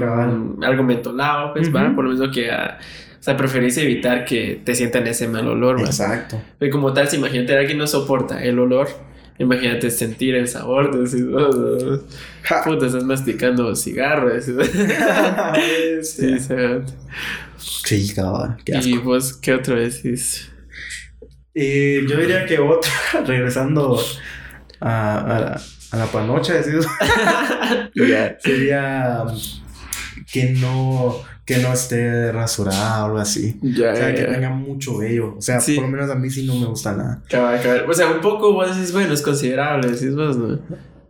algo 0.63 0.83
mentolado, 0.83 1.53
pues, 1.55 1.75
va, 1.75 1.87
Ujú. 1.87 1.95
por 1.97 2.05
lo 2.05 2.13
menos 2.13 2.33
que, 2.35 2.51
ah, 2.51 2.79
o 3.19 3.23
sea, 3.23 3.37
preferís 3.37 3.77
evitar 3.79 4.25
que 4.25 4.61
te 4.65 4.75
sientan 4.75 5.07
ese 5.09 5.27
mal 5.27 5.49
olor, 5.49 5.79
va. 5.81 5.87
Exacto. 5.87 6.41
Y 6.61 6.71
como 6.71 6.93
tal, 6.93 7.09
si 7.09 7.17
imagínate 7.17 7.57
alguien 7.57 7.79
no 7.79 7.87
soporta 7.89 8.43
el 8.45 8.59
olor, 8.59 8.89
imagínate 9.39 9.91
sentir 9.91 10.35
el 10.35 10.49
sabor, 10.49 10.95
de 10.95 11.03
decir, 11.03 11.29
"Oh, 11.35 12.01
Ja. 12.43 12.63
puta, 12.65 12.87
estás 12.87 13.05
masticando 13.05 13.75
cigarro, 13.77 14.31
sí, 14.41 14.53
Sí. 16.03 16.39
Qué 18.65 18.77
asco. 18.77 18.89
Y 18.89 18.99
vos, 18.99 19.33
¿qué 19.37 19.55
otro 19.55 19.77
decís? 19.79 20.51
Eh, 21.55 22.05
yo 22.09 22.19
diría 22.19 22.45
que 22.47 22.59
otra, 22.59 22.91
regresando 23.27 23.99
a, 24.81 25.19
a 25.21 25.41
la, 25.41 25.61
a 25.93 25.97
la 25.97 26.07
panocha, 26.07 26.55
decís, 26.55 26.87
Ya. 27.95 28.37
sería 28.41 29.23
um, 29.27 29.39
que 30.31 30.51
no, 30.51 31.17
que 31.45 31.59
no 31.59 31.73
esté 31.73 32.33
rasurada 32.33 33.03
o 33.03 33.07
algo 33.07 33.19
así. 33.19 33.59
Ya, 33.63 33.93
O 33.93 33.97
sea, 33.97 34.15
que 34.15 34.23
tenga 34.25 34.51
mucho 34.51 34.99
vello. 34.99 35.37
O 35.39 35.41
sea, 35.43 35.61
Sí. 35.61 35.75
por 35.77 35.85
lo 35.85 35.91
menos 35.91 36.11
a 36.11 36.15
mí 36.17 36.29
sí 36.31 36.47
no 36.47 36.57
me 36.57 36.67
gusta 36.67 36.93
nada. 36.95 37.23
Cabal, 37.29 37.61
cabal. 37.63 37.85
O 37.89 37.95
sea, 37.95 38.09
un 38.11 38.21
poco 38.21 38.53
vos 38.53 38.75
decís, 38.75 38.93
bueno, 38.93 39.13
es 39.15 39.23
considerable, 39.23 39.91
decís 39.91 40.15
vos, 40.15 40.37
¿no? 40.37 40.59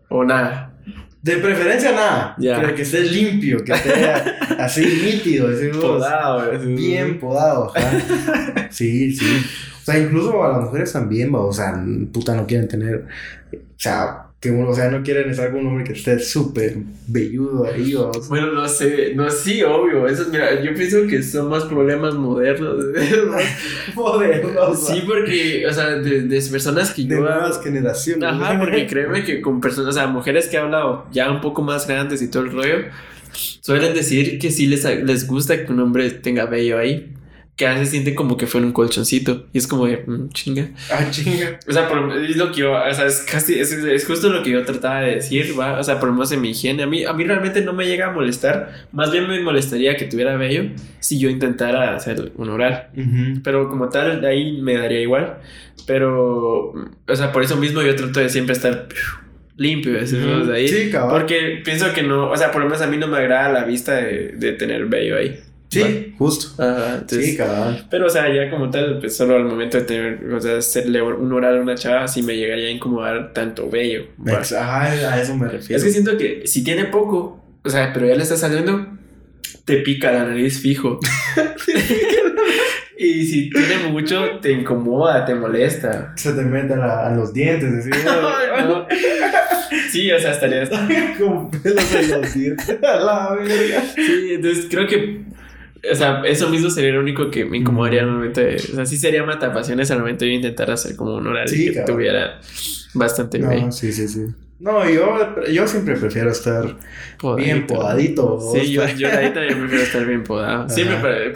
O 0.09 0.25
nada. 0.25 0.73
De 1.23 1.39
preferencia 1.39 1.91
nada. 1.93 2.37
Pero 2.39 2.75
que 2.75 2.83
esté 2.83 3.01
limpio, 3.01 3.65
que 3.65 3.73
esté 3.73 3.93
así 4.61 4.85
nítido. 5.05 5.49
vos. 5.49 5.77
Podado, 5.85 6.51
decís, 6.53 6.77
Bien 6.77 7.19
podado. 7.19 7.73
Sí, 8.71 9.13
sí. 9.15 9.43
O 9.83 9.85
sea, 9.85 9.99
incluso 9.99 10.45
a 10.45 10.49
las 10.53 10.61
mujeres 10.67 10.93
también, 10.93 11.35
va, 11.35 11.41
o 11.41 11.53
sea, 11.53 11.83
puta, 12.13 12.35
no 12.35 12.47
quieren 12.47 12.69
tener, 12.69 13.07
o 13.53 13.59
sea, 13.77 14.26
que 14.47 14.63
o 14.63 14.75
sea, 14.75 14.91
no 14.91 15.03
quieren 15.03 15.31
estar 15.31 15.51
con 15.51 15.61
un 15.61 15.67
hombre 15.69 15.85
que 15.85 15.93
esté 15.93 16.19
súper 16.19 16.77
velludo 17.07 17.65
ahí, 17.65 17.95
o. 17.95 18.11
Bueno, 18.29 18.53
no 18.53 18.69
sé, 18.69 19.13
no, 19.15 19.31
sí, 19.31 19.63
obvio. 19.63 20.07
Eso, 20.07 20.27
mira, 20.31 20.63
yo 20.63 20.75
pienso 20.75 21.07
que 21.07 21.23
son 21.23 21.49
más 21.49 21.65
problemas 21.65 22.15
modernos. 22.15 22.85
Poderosa. 23.95 24.95
sí, 24.95 25.03
porque, 25.07 25.67
o 25.67 25.73
sea, 25.73 25.97
de, 25.97 26.23
de 26.23 26.41
personas 26.43 26.93
que 26.93 27.03
de 27.03 27.09
yo. 27.09 27.21
nuevas 27.21 27.63
generaciones. 27.63 28.23
Ajá, 28.23 28.59
porque 28.59 28.87
créeme 28.91 29.25
que 29.25 29.41
con 29.41 29.61
personas, 29.61 29.91
o 29.91 29.99
sea, 29.99 30.07
mujeres 30.07 30.47
que 30.47 30.57
he 30.57 30.61
hablado 30.61 31.07
ya 31.13 31.31
un 31.31 31.41
poco 31.41 31.63
más 31.63 31.87
grandes 31.87 32.23
y 32.23 32.31
todo 32.31 32.45
el 32.45 32.53
rollo, 32.53 32.85
suelen 33.33 33.95
decir 33.95 34.39
que 34.39 34.51
sí 34.51 34.67
les, 34.67 34.85
les 34.85 35.27
gusta 35.27 35.65
que 35.65 35.73
un 35.73 35.81
hombre 35.81 36.11
tenga 36.11 36.47
vello 36.47 36.79
ahí. 36.79 37.13
Que 37.57 37.67
a 37.67 37.73
veces 37.73 37.91
sienten 37.91 38.15
como 38.15 38.37
que 38.37 38.47
fue 38.47 38.61
en 38.61 38.67
un 38.67 38.73
colchoncito. 38.73 39.47
Y 39.53 39.59
es 39.59 39.67
como 39.67 39.87
de, 39.87 40.05
mm, 40.07 40.29
chinga. 40.29 40.69
Ah, 40.91 41.11
chinga. 41.11 41.59
O 41.67 41.73
sea, 41.73 41.89
por, 41.89 42.13
es 42.17 42.37
lo 42.37 42.53
que 42.53 42.61
yo, 42.61 42.73
o 42.73 42.95
sea, 42.95 43.07
es 43.07 43.21
casi, 43.21 43.59
es, 43.59 43.73
es 43.73 44.07
justo 44.07 44.29
lo 44.29 44.43
que 44.43 44.51
yo 44.51 44.65
trataba 44.65 45.01
de 45.01 45.17
decir, 45.17 45.59
¿va? 45.59 45.79
O 45.79 45.83
sea, 45.83 45.99
por 45.99 46.09
lo 46.09 46.15
menos 46.15 46.31
en 46.33 46.43
mi 46.43 46.51
higiene, 46.51 46.83
a 46.83 46.87
mí, 46.87 47.05
a 47.05 47.13
mí 47.13 47.25
realmente 47.25 47.63
no 47.63 47.73
me 47.73 47.87
llega 47.87 48.09
a 48.09 48.11
molestar, 48.13 48.87
más 48.93 49.11
bien 49.11 49.27
me 49.27 49.41
molestaría 49.41 49.97
que 49.97 50.05
tuviera 50.05 50.37
vello 50.37 50.71
si 51.01 51.19
yo 51.19 51.31
intentara 51.31 51.97
hacer 51.97 52.33
un 52.37 52.51
oral, 52.51 52.89
pero 53.43 53.69
como 53.69 53.89
tal, 53.89 54.21
de 54.21 54.29
ahí 54.29 54.61
me 54.61 54.77
daría 54.77 55.01
igual, 55.01 55.39
pero, 55.87 56.73
o 56.73 57.15
sea, 57.15 57.33
por 57.33 57.43
eso 57.43 57.57
mismo 57.57 57.83
yo 57.83 57.95
trato 57.97 58.21
de 58.21 58.29
siempre 58.29 58.55
estar 58.55 58.89
limpio, 59.57 59.95
decimos 59.95 60.47
de 60.47 60.57
ahí, 60.57 60.69
Sí, 60.69 60.91
porque 61.09 61.63
pienso 61.65 61.93
que 61.95 62.03
no, 62.03 62.31
o 62.31 62.37
sea, 62.37 62.51
por 62.51 62.61
lo 62.61 62.69
menos 62.69 62.83
a 62.83 62.87
mí 62.87 62.97
no 62.97 63.09
me 63.09 63.19
agrada 63.19 63.51
la 63.53 63.65
vista 63.65 63.95
de, 63.97 64.33
de 64.37 64.53
tener 64.53 64.87
vello 64.87 65.17
ahí. 65.17 65.41
Sí, 65.83 66.15
justo. 66.19 66.63
Ajá, 66.63 66.95
entonces, 67.01 67.25
Sí, 67.31 67.37
cabal. 67.37 67.87
pero, 67.91 68.07
o 68.07 68.11
sea, 68.11 68.33
ya 68.33 68.51
como 68.51 68.71
tal, 68.71 68.99
pues 69.01 69.17
solo 69.17 69.37
al 69.37 69.45
momento 69.45 69.79
de 69.79 69.85
tener, 69.85 70.25
o 70.33 70.41
sea, 70.41 70.59
hacerle 70.59 71.03
un 71.03 71.33
oral 71.33 71.59
a 71.59 71.61
una 71.61 71.75
chava, 71.75 72.09
sí 72.09 72.23
me 72.23 72.37
llegaría 72.37 72.69
a 72.69 72.71
incomodar 72.71 73.33
tanto 73.33 73.69
bello. 73.71 74.07
va. 74.27 74.33
Ex- 74.35 74.53
Ajá, 74.53 74.83
a 74.85 75.21
eso 75.21 75.37
me 75.37 75.49
refiero. 75.49 75.77
Es 75.77 75.85
que 75.85 75.91
siento 75.91 76.17
que 76.17 76.43
si 76.47 76.63
tiene 76.65 76.85
poco, 76.87 77.45
o 77.65 77.69
sea, 77.71 77.93
pero 77.93 78.07
ya 78.07 78.15
le 78.15 78.23
está 78.23 78.37
saliendo, 78.37 78.87
te 79.65 79.77
pica 79.79 80.13
la 80.13 80.25
nariz 80.25 80.61
fijo. 80.61 81.01
y 82.99 83.27
si 83.27 83.51
tiene 83.51 83.89
mucho, 83.91 84.39
te 84.41 84.53
incomoda, 84.53 85.25
te 85.25 85.35
molesta. 85.35 86.13
Se 86.17 86.33
te 86.33 86.43
mete 86.43 86.75
a, 86.75 87.11
los 87.15 87.33
dientes, 87.33 87.73
decir, 87.73 87.93
No. 88.67 88.87
Sí, 89.91 90.11
o 90.13 90.19
sea, 90.19 90.33
estarías. 90.33 90.71
con 91.19 91.51
pelos 91.51 91.95
en 91.95 92.11
los 92.11 92.35
dientes. 92.35 92.79
A 92.83 92.97
la 92.97 93.35
verga. 93.35 93.83
Sí, 93.95 94.29
entonces 94.35 94.67
creo 94.71 94.87
que. 94.87 95.23
O 95.91 95.95
sea, 95.95 96.23
eso 96.25 96.49
mismo 96.49 96.71
sería 96.71 96.93
lo 96.93 97.01
único 97.01 97.31
que 97.31 97.45
me 97.45 97.59
incomodaría 97.59 98.03
al 98.03 98.11
momento 98.11 98.41
de. 98.41 98.57
O 98.57 98.59
sea, 98.75 98.87
sí 98.87 98.97
sería 98.97 99.25
matapasiones 99.25 99.91
al 99.91 100.01
momento 100.01 100.25
de 100.25 100.33
intentar 100.33 100.71
hacer 100.71 100.97
como 100.97 101.15
un 101.17 101.29
Sí, 101.47 101.67
que 101.67 101.75
cabrón. 101.75 101.97
tuviera 101.97 102.41
bastante. 102.95 103.39
No, 103.39 103.73
sí, 103.73 103.93
sí, 103.93 104.09
sí. 104.09 104.25
No, 104.59 104.89
yo, 104.89 105.37
yo 105.53 105.69
siempre 105.69 105.97
prefiero 105.97 106.31
estar 106.31 106.77
bien 107.37 107.67
podadito. 107.67 108.41
Sí, 108.55 108.73
yo, 108.73 108.87
yo 108.97 109.09
ahí 109.09 109.31
también 109.31 109.59
prefiero 109.59 109.83
estar 109.85 110.07
bien 110.07 110.25
podado. 110.25 110.67
Siempre, 110.75 111.31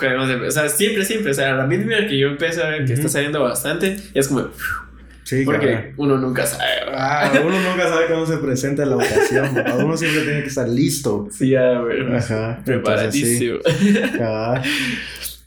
o 0.47 0.51
sea, 0.51 0.69
siempre, 0.71 1.05
siempre. 1.05 1.33
O 1.33 1.35
sea, 1.35 1.53
a 1.53 1.57
la 1.57 1.67
misma 1.67 2.07
que 2.09 2.19
yo 2.19 2.29
empiezo 2.29 2.65
a 2.65 2.71
ver 2.71 2.87
que 2.87 2.95
está 2.95 3.09
saliendo 3.09 3.43
bastante, 3.43 3.97
es 4.15 4.29
como. 4.29 4.49
Sí, 5.31 5.45
Porque 5.45 5.93
uno 5.97 6.19
nunca 6.19 6.45
sabe. 6.45 6.65
Ah, 6.93 7.31
uno 7.41 7.57
nunca 7.61 7.89
sabe 7.89 8.09
cómo 8.09 8.27
se 8.27 8.39
presenta 8.39 8.85
la 8.85 8.97
ocasión. 8.97 9.49
uno 9.79 9.97
siempre 9.97 10.23
tiene 10.23 10.43
que 10.43 10.49
estar 10.49 10.69
listo. 10.69 11.29
Sí, 11.31 11.55
a 11.55 11.83
ver. 11.83 12.17
Ajá. 12.17 12.61
Preparadísimo. 12.65 13.59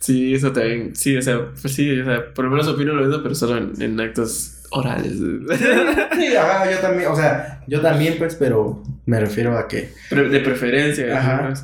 Sí. 0.00 0.34
eso 0.34 0.52
también. 0.52 0.96
Sí, 0.96 1.14
o 1.18 1.20
sea, 1.20 1.50
pues 1.60 1.74
sí, 1.74 2.00
o 2.00 2.04
sea, 2.06 2.32
por 2.32 2.46
lo 2.46 2.52
menos 2.52 2.66
opino 2.66 2.94
lo 2.94 3.04
mismo, 3.04 3.22
pero 3.22 3.34
solo 3.34 3.58
en, 3.58 4.00
actos 4.00 4.62
orales. 4.70 5.12
Sí, 6.16 6.34
ajá, 6.34 6.70
yo 6.70 6.78
también, 6.78 7.10
o 7.10 7.16
sea, 7.16 7.62
yo 7.66 7.82
también, 7.82 8.14
pues, 8.16 8.36
pero 8.36 8.82
me 9.04 9.20
refiero 9.20 9.58
a 9.58 9.68
que. 9.68 9.90
de 10.10 10.40
preferencia. 10.40 11.18
Ajá. 11.18 11.54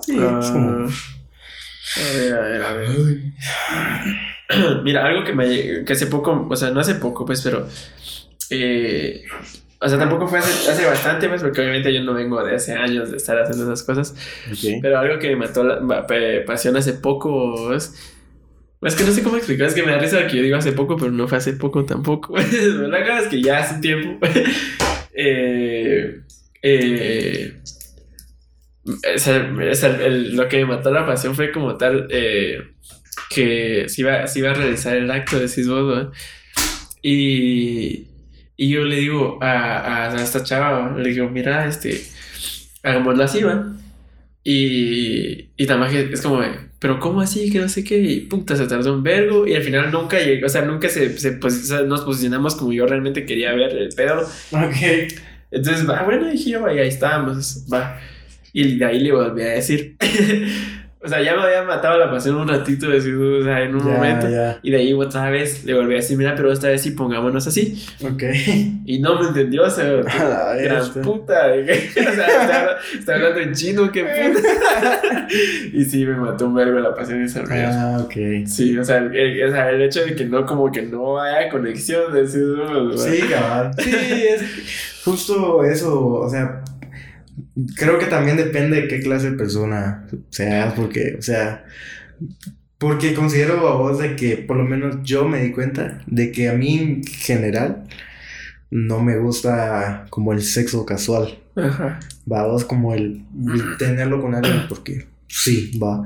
Sí, 0.00 0.18
es 0.18 0.50
como. 0.50 0.90
A 1.94 2.16
ver, 2.16 2.34
a 2.34 2.40
ver, 2.40 2.62
a 2.62 2.72
ver. 2.72 3.18
Mira, 4.84 5.06
algo 5.06 5.24
que 5.24 5.32
me 5.32 5.84
que 5.84 5.92
hace 5.92 6.06
poco, 6.06 6.46
o 6.48 6.56
sea, 6.56 6.70
no 6.70 6.80
hace 6.80 6.96
poco, 6.96 7.24
pues, 7.24 7.42
pero 7.42 7.66
eh, 8.50 9.24
o 9.78 9.88
sea, 9.88 9.98
tampoco 9.98 10.26
fue 10.26 10.38
hace, 10.38 10.70
hace, 10.70 10.86
bastante, 10.86 11.28
pues, 11.28 11.42
porque 11.42 11.60
obviamente 11.60 11.92
yo 11.92 12.02
no 12.02 12.14
vengo 12.14 12.42
de 12.42 12.54
hace 12.54 12.72
años 12.72 13.10
de 13.10 13.18
estar 13.18 13.38
haciendo 13.38 13.64
esas 13.64 13.84
cosas. 13.84 14.14
Pero 14.80 14.98
algo 14.98 15.18
que 15.18 15.28
me 15.30 15.36
mató 15.36 15.64
la 15.64 16.06
pasión 16.46 16.76
hace 16.76 16.94
poco 16.94 17.74
es. 17.74 17.94
Es 18.82 18.94
que 18.94 19.04
no 19.04 19.12
sé 19.12 19.22
cómo 19.22 19.36
explicar, 19.36 19.68
es 19.68 19.74
que 19.74 19.82
me 19.82 19.92
da 19.92 19.98
risa 19.98 20.26
que 20.26 20.36
yo 20.36 20.42
digo 20.42 20.56
hace 20.56 20.72
poco, 20.72 20.96
pero 20.96 21.10
no 21.10 21.26
fue 21.26 21.38
hace 21.38 21.54
poco 21.54 21.84
tampoco. 21.84 22.36
la 22.38 22.98
verdad 22.98 23.22
es 23.22 23.28
que 23.28 23.42
ya 23.42 23.58
hace 23.58 23.80
tiempo. 23.80 24.24
eh, 25.12 26.20
eh, 26.62 27.60
lo 28.86 30.48
que 30.48 30.58
me 30.58 30.64
mató 30.66 30.90
la 30.90 31.06
pasión 31.06 31.34
fue 31.34 31.52
como 31.52 31.76
tal. 31.76 32.06
Eh, 32.10 32.60
que 33.30 33.88
se 33.88 34.02
iba, 34.02 34.24
iba 34.34 34.50
a 34.50 34.54
realizar 34.54 34.96
el 34.96 35.10
acto 35.10 35.38
de 35.38 35.48
Cisbodo. 35.48 36.12
Y, 37.02 38.06
y 38.56 38.68
yo 38.68 38.84
le 38.84 38.96
digo 38.96 39.38
a, 39.42 40.12
a, 40.12 40.22
esta 40.22 40.42
chava, 40.42 40.96
le 40.96 41.10
digo, 41.10 41.28
mira, 41.28 41.66
este, 41.66 42.02
hagámoslo 42.82 43.24
así, 43.24 43.42
va. 43.42 43.72
Y, 44.44 45.50
y 45.56 45.66
también 45.66 46.10
es 46.12 46.20
como, 46.20 46.40
pero 46.78 47.00
¿cómo 47.00 47.20
así? 47.20 47.50
Que 47.50 47.58
no 47.58 47.68
sé 47.68 47.82
qué. 47.82 47.98
Y 47.98 48.20
puta, 48.20 48.54
se 48.54 48.66
tardó 48.66 48.94
un 48.94 49.02
vergo. 49.02 49.46
Y 49.46 49.54
al 49.54 49.62
final 49.62 49.90
nunca 49.90 50.20
llegó, 50.20 50.46
o 50.46 50.48
sea, 50.48 50.62
nunca 50.62 50.88
se, 50.88 51.18
se 51.18 51.38
nos 51.84 52.02
posicionamos 52.02 52.54
como 52.54 52.72
yo 52.72 52.86
realmente 52.86 53.24
quería 53.24 53.52
ver 53.54 53.76
el 53.76 53.88
pedo. 53.90 54.20
Ok. 54.52 55.12
Entonces, 55.50 55.88
va, 55.88 56.02
bueno, 56.02 56.28
dije 56.30 56.50
yo, 56.50 56.66
ahí 56.66 56.78
estábamos, 56.78 57.66
va. 57.72 57.98
Y 58.56 58.78
de 58.78 58.86
ahí 58.86 59.00
le 59.00 59.12
volví 59.12 59.42
a 59.42 59.48
decir. 59.48 59.96
O 60.98 61.08
sea, 61.08 61.22
ya 61.22 61.36
me 61.36 61.42
había 61.42 61.62
matado 61.62 62.00
la 62.00 62.10
pasión 62.10 62.34
un 62.34 62.48
ratito, 62.48 62.90
decir, 62.90 63.14
o 63.14 63.44
sea, 63.44 63.62
en 63.62 63.76
un 63.76 63.84
momento. 63.84 64.26
Y 64.60 64.72
de 64.72 64.76
ahí 64.76 64.92
otra 64.92 65.30
vez 65.30 65.64
le 65.64 65.72
volví 65.72 65.92
a 65.92 65.98
decir, 65.98 66.18
mira, 66.18 66.34
pero 66.34 66.50
esta 66.50 66.66
vez 66.66 66.82
sí 66.82 66.92
pongámonos 66.92 67.46
así. 67.46 67.80
Ok. 68.02 68.24
Y 68.84 68.98
no 68.98 69.20
me 69.20 69.28
entendió, 69.28 69.62
o 69.62 69.70
sea, 69.70 69.84
gran 70.58 70.92
puta. 71.02 71.52
o 71.52 72.14
sea, 72.14 72.76
está, 72.98 73.14
hablando 73.14 73.38
en 73.38 73.52
chino, 73.52 73.92
qué 73.92 74.02
puta. 74.02 75.28
y 75.72 75.84
sí, 75.84 76.04
me 76.04 76.16
mató 76.16 76.46
un 76.46 76.54
verbo 76.56 76.80
la 76.80 76.92
pasión 76.92 77.22
esa 77.22 77.44
Ah, 77.48 78.00
ok. 78.02 78.46
Sí, 78.46 78.76
o 78.76 78.84
sea, 78.84 78.96
el, 78.96 79.44
o 79.44 79.52
sea, 79.52 79.70
el 79.70 79.82
hecho 79.82 80.04
de 80.04 80.16
que 80.16 80.24
no, 80.24 80.44
como 80.44 80.72
que 80.72 80.82
no 80.82 81.20
haya 81.20 81.48
conexión, 81.50 82.12
decir, 82.12 82.42
Sí, 82.96 83.20
cabal. 83.28 83.70
Sí, 83.78 83.94
es 83.94 85.02
justo 85.04 85.62
eso, 85.62 86.04
o 86.04 86.28
sea 86.28 86.64
creo 87.76 87.98
que 87.98 88.06
también 88.06 88.36
depende 88.36 88.80
de 88.80 88.88
qué 88.88 89.00
clase 89.00 89.30
de 89.30 89.36
persona 89.36 90.06
seas, 90.30 90.74
porque, 90.74 91.16
o 91.18 91.22
sea, 91.22 91.64
porque 92.78 93.14
considero 93.14 93.68
a 93.68 93.76
vos 93.76 93.98
de 93.98 94.16
que 94.16 94.36
por 94.36 94.56
lo 94.56 94.64
menos 94.64 94.98
yo 95.02 95.26
me 95.26 95.42
di 95.42 95.52
cuenta 95.52 96.02
de 96.06 96.30
que 96.32 96.48
a 96.48 96.52
mí 96.52 96.78
en 96.78 97.04
general 97.04 97.84
no 98.70 99.00
me 99.00 99.18
gusta 99.18 100.06
como 100.10 100.32
el 100.32 100.42
sexo 100.42 100.84
casual. 100.84 101.38
Ajá. 101.54 102.00
Va, 102.30 102.46
vos 102.46 102.64
como 102.64 102.94
el, 102.94 103.24
tenerlo 103.78 104.20
con 104.20 104.34
alguien 104.34 104.64
porque 104.68 105.06
sí, 105.28 105.78
va. 105.82 106.04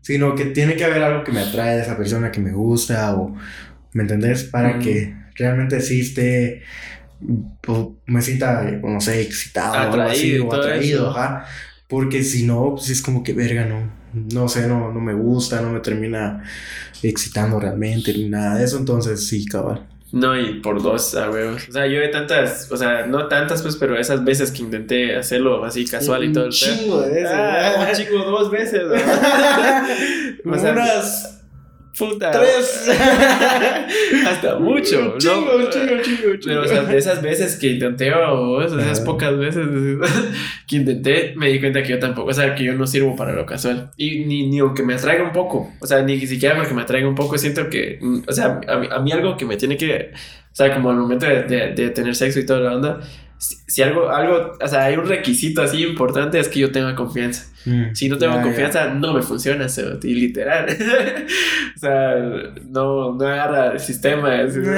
Sino 0.00 0.34
que 0.34 0.46
tiene 0.46 0.76
que 0.76 0.84
haber 0.84 1.02
algo 1.02 1.24
que 1.24 1.32
me 1.32 1.40
atrae 1.40 1.76
de 1.76 1.82
esa 1.82 1.96
persona 1.96 2.32
que 2.32 2.40
me 2.40 2.52
gusta 2.52 3.14
o, 3.16 3.36
¿me 3.92 4.02
entendés? 4.02 4.44
Para 4.44 4.78
que 4.78 5.14
realmente 5.36 5.80
sí 5.80 6.00
esté 6.00 6.62
pues, 7.60 7.78
me 8.06 8.22
sienta, 8.22 8.62
no 8.62 9.00
sé, 9.00 9.20
excitado 9.22 9.74
atraído, 9.74 10.46
o 10.46 10.54
atraído, 10.54 11.10
ajá. 11.10 11.46
Porque 11.88 12.22
si 12.22 12.44
no, 12.44 12.74
pues 12.76 12.90
es 12.90 13.02
como 13.02 13.22
que 13.22 13.32
verga, 13.32 13.64
no, 13.64 13.90
no 14.12 14.48
sé, 14.48 14.68
no, 14.68 14.92
no 14.92 15.00
me 15.00 15.14
gusta, 15.14 15.60
no 15.60 15.70
me 15.70 15.80
termina 15.80 16.44
excitando 17.02 17.58
realmente, 17.58 18.12
ni 18.12 18.28
nada 18.28 18.56
de 18.56 18.64
eso, 18.64 18.78
entonces 18.78 19.26
sí, 19.26 19.46
cabal. 19.46 19.86
No, 20.10 20.38
y 20.38 20.60
por 20.60 20.82
dos, 20.82 21.14
a 21.14 21.30
huevos. 21.30 21.68
O 21.68 21.72
sea, 21.72 21.86
yo 21.86 22.00
de 22.00 22.08
tantas, 22.08 22.70
o 22.72 22.76
sea, 22.76 23.06
no 23.06 23.28
tantas, 23.28 23.60
pues, 23.60 23.76
pero 23.76 23.98
esas 23.98 24.24
veces 24.24 24.50
que 24.50 24.62
intenté 24.62 25.16
hacerlo 25.16 25.64
así 25.64 25.84
casual 25.84 26.24
y 26.24 26.32
todo. 26.32 26.46
Un 26.46 26.50
chingo 26.50 27.00
de 27.02 27.10
veces. 27.10 27.30
Ah, 27.30 27.86
un 27.86 27.94
chingo 27.94 28.24
dos 28.24 28.50
veces. 28.50 28.84
o 30.44 30.58
sea, 30.58 30.72
Unas 30.72 31.37
Puta. 31.98 32.30
Tres. 32.30 32.88
Hasta 34.26 34.58
mucho. 34.58 35.16
Chingo, 35.18 35.56
un 35.56 35.68
chingo, 35.68 35.94
un 35.94 36.02
chingo, 36.02 36.38
Pero, 36.44 36.62
o 36.62 36.66
sea, 36.66 36.82
de 36.84 36.96
esas 36.96 37.20
veces 37.20 37.56
que 37.56 37.68
intenté, 37.68 38.12
o 38.12 38.62
esas 38.62 39.00
pocas 39.00 39.36
veces 39.36 39.66
que 40.66 40.76
intenté, 40.76 41.34
me 41.36 41.48
di 41.48 41.60
cuenta 41.60 41.82
que 41.82 41.90
yo 41.90 41.98
tampoco, 41.98 42.30
o 42.30 42.34
sea, 42.34 42.54
que 42.54 42.64
yo 42.64 42.74
no 42.74 42.86
sirvo 42.86 43.16
para 43.16 43.32
lo 43.32 43.44
casual. 43.44 43.90
Y 43.96 44.24
ni, 44.24 44.48
ni 44.48 44.60
aunque 44.60 44.82
me 44.82 44.94
atraiga 44.94 45.24
un 45.24 45.32
poco, 45.32 45.72
o 45.80 45.86
sea, 45.86 46.02
ni 46.02 46.18
siquiera 46.26 46.56
porque 46.56 46.74
me 46.74 46.82
atraiga 46.82 47.08
un 47.08 47.14
poco, 47.14 47.36
siento 47.36 47.68
que, 47.68 47.98
mm, 48.00 48.18
o 48.26 48.32
sea, 48.32 48.60
a 48.68 49.00
mí, 49.00 49.12
algo 49.12 49.36
que 49.36 49.44
me 49.44 49.56
tiene 49.56 49.76
que, 49.76 50.12
o 50.12 50.54
sea, 50.54 50.72
como 50.74 50.90
al 50.90 50.96
momento 50.96 51.26
de, 51.26 51.42
de, 51.42 51.72
de 51.72 51.90
tener 51.90 52.14
sexo 52.14 52.38
y 52.38 52.46
toda 52.46 52.60
la 52.60 52.76
onda, 52.76 53.00
si, 53.38 53.82
algo, 53.82 54.10
algo, 54.10 54.56
o 54.60 54.68
sea, 54.68 54.84
hay 54.84 54.96
un 54.96 55.06
requisito 55.06 55.62
así 55.62 55.84
importante 55.84 56.40
es 56.40 56.48
que 56.48 56.58
yo 56.58 56.72
tenga 56.72 56.94
confianza. 56.96 57.46
Mm, 57.64 57.94
si 57.94 58.08
no 58.08 58.18
tengo 58.18 58.40
confianza, 58.42 58.92
no 58.92 59.14
me 59.14 59.22
funciona, 59.22 59.66
y 60.02 60.14
literal. 60.14 60.66
o 61.76 61.78
sea, 61.78 62.16
no, 62.68 63.14
no 63.14 63.26
agarra 63.26 63.72
el 63.72 63.80
sistema. 63.80 64.42
no 64.42 64.72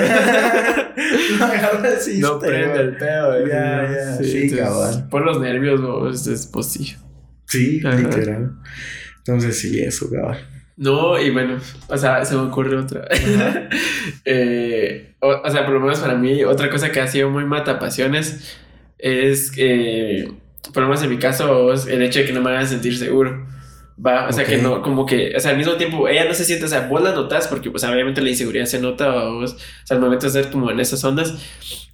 agarra 1.45 1.89
el 1.89 1.99
sistema. 1.99 2.29
No 2.31 2.39
prende 2.39 2.81
el 2.81 2.97
pedo. 2.97 3.47
Ya, 3.47 4.19
Sí, 4.23 4.51
cabal. 4.51 5.09
Por 5.09 5.25
los 5.25 5.41
nervios, 5.41 5.81
no, 5.81 6.11
es, 6.11 6.27
es 6.27 6.47
posible. 6.47 6.97
Sí, 7.47 7.81
literal. 7.81 8.53
Entonces, 9.19 9.59
sí, 9.59 9.81
eso, 9.81 10.11
cabal. 10.11 10.39
No, 10.81 11.21
y 11.21 11.29
bueno, 11.29 11.59
o 11.89 11.99
sea, 11.99 12.25
se 12.25 12.35
me 12.35 12.41
ocurre 12.41 12.75
otra. 12.79 13.07
eh, 14.25 15.13
o, 15.21 15.51
sea, 15.51 15.67
por 15.67 15.75
lo 15.75 15.81
menos 15.81 15.99
para 15.99 16.15
mí, 16.15 16.43
otra 16.43 16.71
cosa 16.71 16.91
que 16.91 17.01
ha 17.01 17.07
sido 17.07 17.29
muy 17.29 17.45
mata 17.45 17.79
pasiones 17.79 18.59
es 18.97 19.51
que, 19.51 20.33
por 20.73 20.85
lo 20.85 20.89
menos 20.89 21.05
en 21.05 21.11
mi 21.11 21.19
caso, 21.19 21.75
el 21.87 22.01
hecho 22.01 22.21
de 22.21 22.25
que 22.25 22.33
no 22.33 22.41
me 22.41 22.49
hagan 22.49 22.67
sentir 22.67 22.97
seguro. 22.97 23.47
Va, 24.05 24.27
o 24.27 24.33
sea, 24.33 24.47
que 24.47 24.57
no, 24.57 24.81
como 24.81 25.05
que, 25.05 25.35
o 25.37 25.41
sea, 25.41 25.51
al 25.51 25.59
mismo 25.59 25.75
tiempo, 25.75 26.09
ella 26.09 26.25
no 26.25 26.33
se 26.33 26.47
siente, 26.47 26.65
o 26.65 26.69
sea, 26.69 26.89
vos 26.89 27.03
la 27.03 27.13
notas 27.13 27.47
porque, 27.49 27.71
pues, 27.71 27.85
obviamente 27.85 28.23
la 28.23 28.31
inseguridad 28.31 28.65
se 28.65 28.81
nota, 28.81 29.29
o, 29.29 29.47
sea, 29.47 29.59
al 29.91 30.01
momento 30.01 30.25
de 30.25 30.33
ser 30.33 30.51
como 30.51 30.71
en 30.71 30.81
esas 30.81 31.05
ondas, 31.05 31.35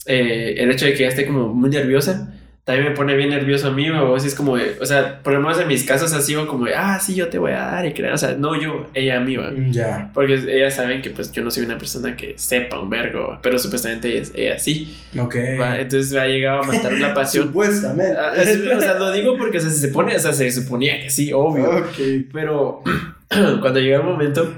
eh, 0.06 0.54
el 0.58 0.70
hecho 0.70 0.84
de 0.84 0.92
que 0.92 0.98
ella 1.00 1.08
esté 1.08 1.26
como 1.26 1.52
muy 1.52 1.70
nerviosa 1.70 2.32
también 2.66 2.88
me 2.88 2.96
pone 2.96 3.14
bien 3.14 3.30
nervioso 3.30 3.68
a 3.68 3.70
mí, 3.70 3.88
o 3.90 4.16
así 4.16 4.26
es 4.26 4.34
como, 4.34 4.56
de, 4.56 4.76
o 4.80 4.84
sea, 4.84 5.22
por 5.22 5.32
lo 5.32 5.40
menos 5.40 5.60
en 5.60 5.68
mis 5.68 5.84
casos 5.84 6.12
ha 6.12 6.20
sido 6.20 6.48
como 6.48 6.64
de, 6.66 6.74
ah, 6.74 6.98
sí, 6.98 7.14
yo 7.14 7.28
te 7.28 7.38
voy 7.38 7.52
a 7.52 7.58
dar 7.60 7.86
y 7.86 7.92
creer, 7.92 8.12
o 8.12 8.18
sea, 8.18 8.34
no 8.36 8.60
yo, 8.60 8.90
ella 8.92 9.18
a 9.18 9.20
mí, 9.20 9.36
¿va? 9.36 9.52
Mm, 9.52 9.70
ya. 9.70 10.10
Porque 10.12 10.34
ellas 10.34 10.74
saben 10.74 11.00
que 11.00 11.10
pues 11.10 11.30
yo 11.30 11.44
no 11.44 11.52
soy 11.52 11.64
una 11.64 11.78
persona 11.78 12.16
que 12.16 12.34
sepa 12.36 12.80
un 12.80 12.90
vergo, 12.90 13.38
pero 13.40 13.56
supuestamente 13.60 14.18
ella, 14.18 14.28
ella 14.34 14.58
sí. 14.58 14.98
Ok. 15.16 15.36
Entonces 15.36 16.12
me 16.12 16.18
ha 16.18 16.26
llegado 16.26 16.64
a 16.64 16.66
matar 16.66 16.92
la 16.94 17.14
pasión. 17.14 17.46
supuestamente. 17.46 18.18
Ah, 18.18 18.32
o 18.34 18.80
sea, 18.80 18.94
lo 18.98 19.12
digo 19.12 19.38
porque 19.38 19.60
se 19.60 19.88
pone, 19.88 20.16
o 20.16 20.18
sea, 20.18 20.32
se 20.32 20.50
suponía 20.50 21.00
que 21.00 21.08
sí, 21.08 21.32
obvio. 21.32 21.70
Ok. 21.70 21.98
Pero 22.32 22.82
cuando 23.60 23.78
llega 23.78 23.98
el 23.98 24.02
momento 24.02 24.52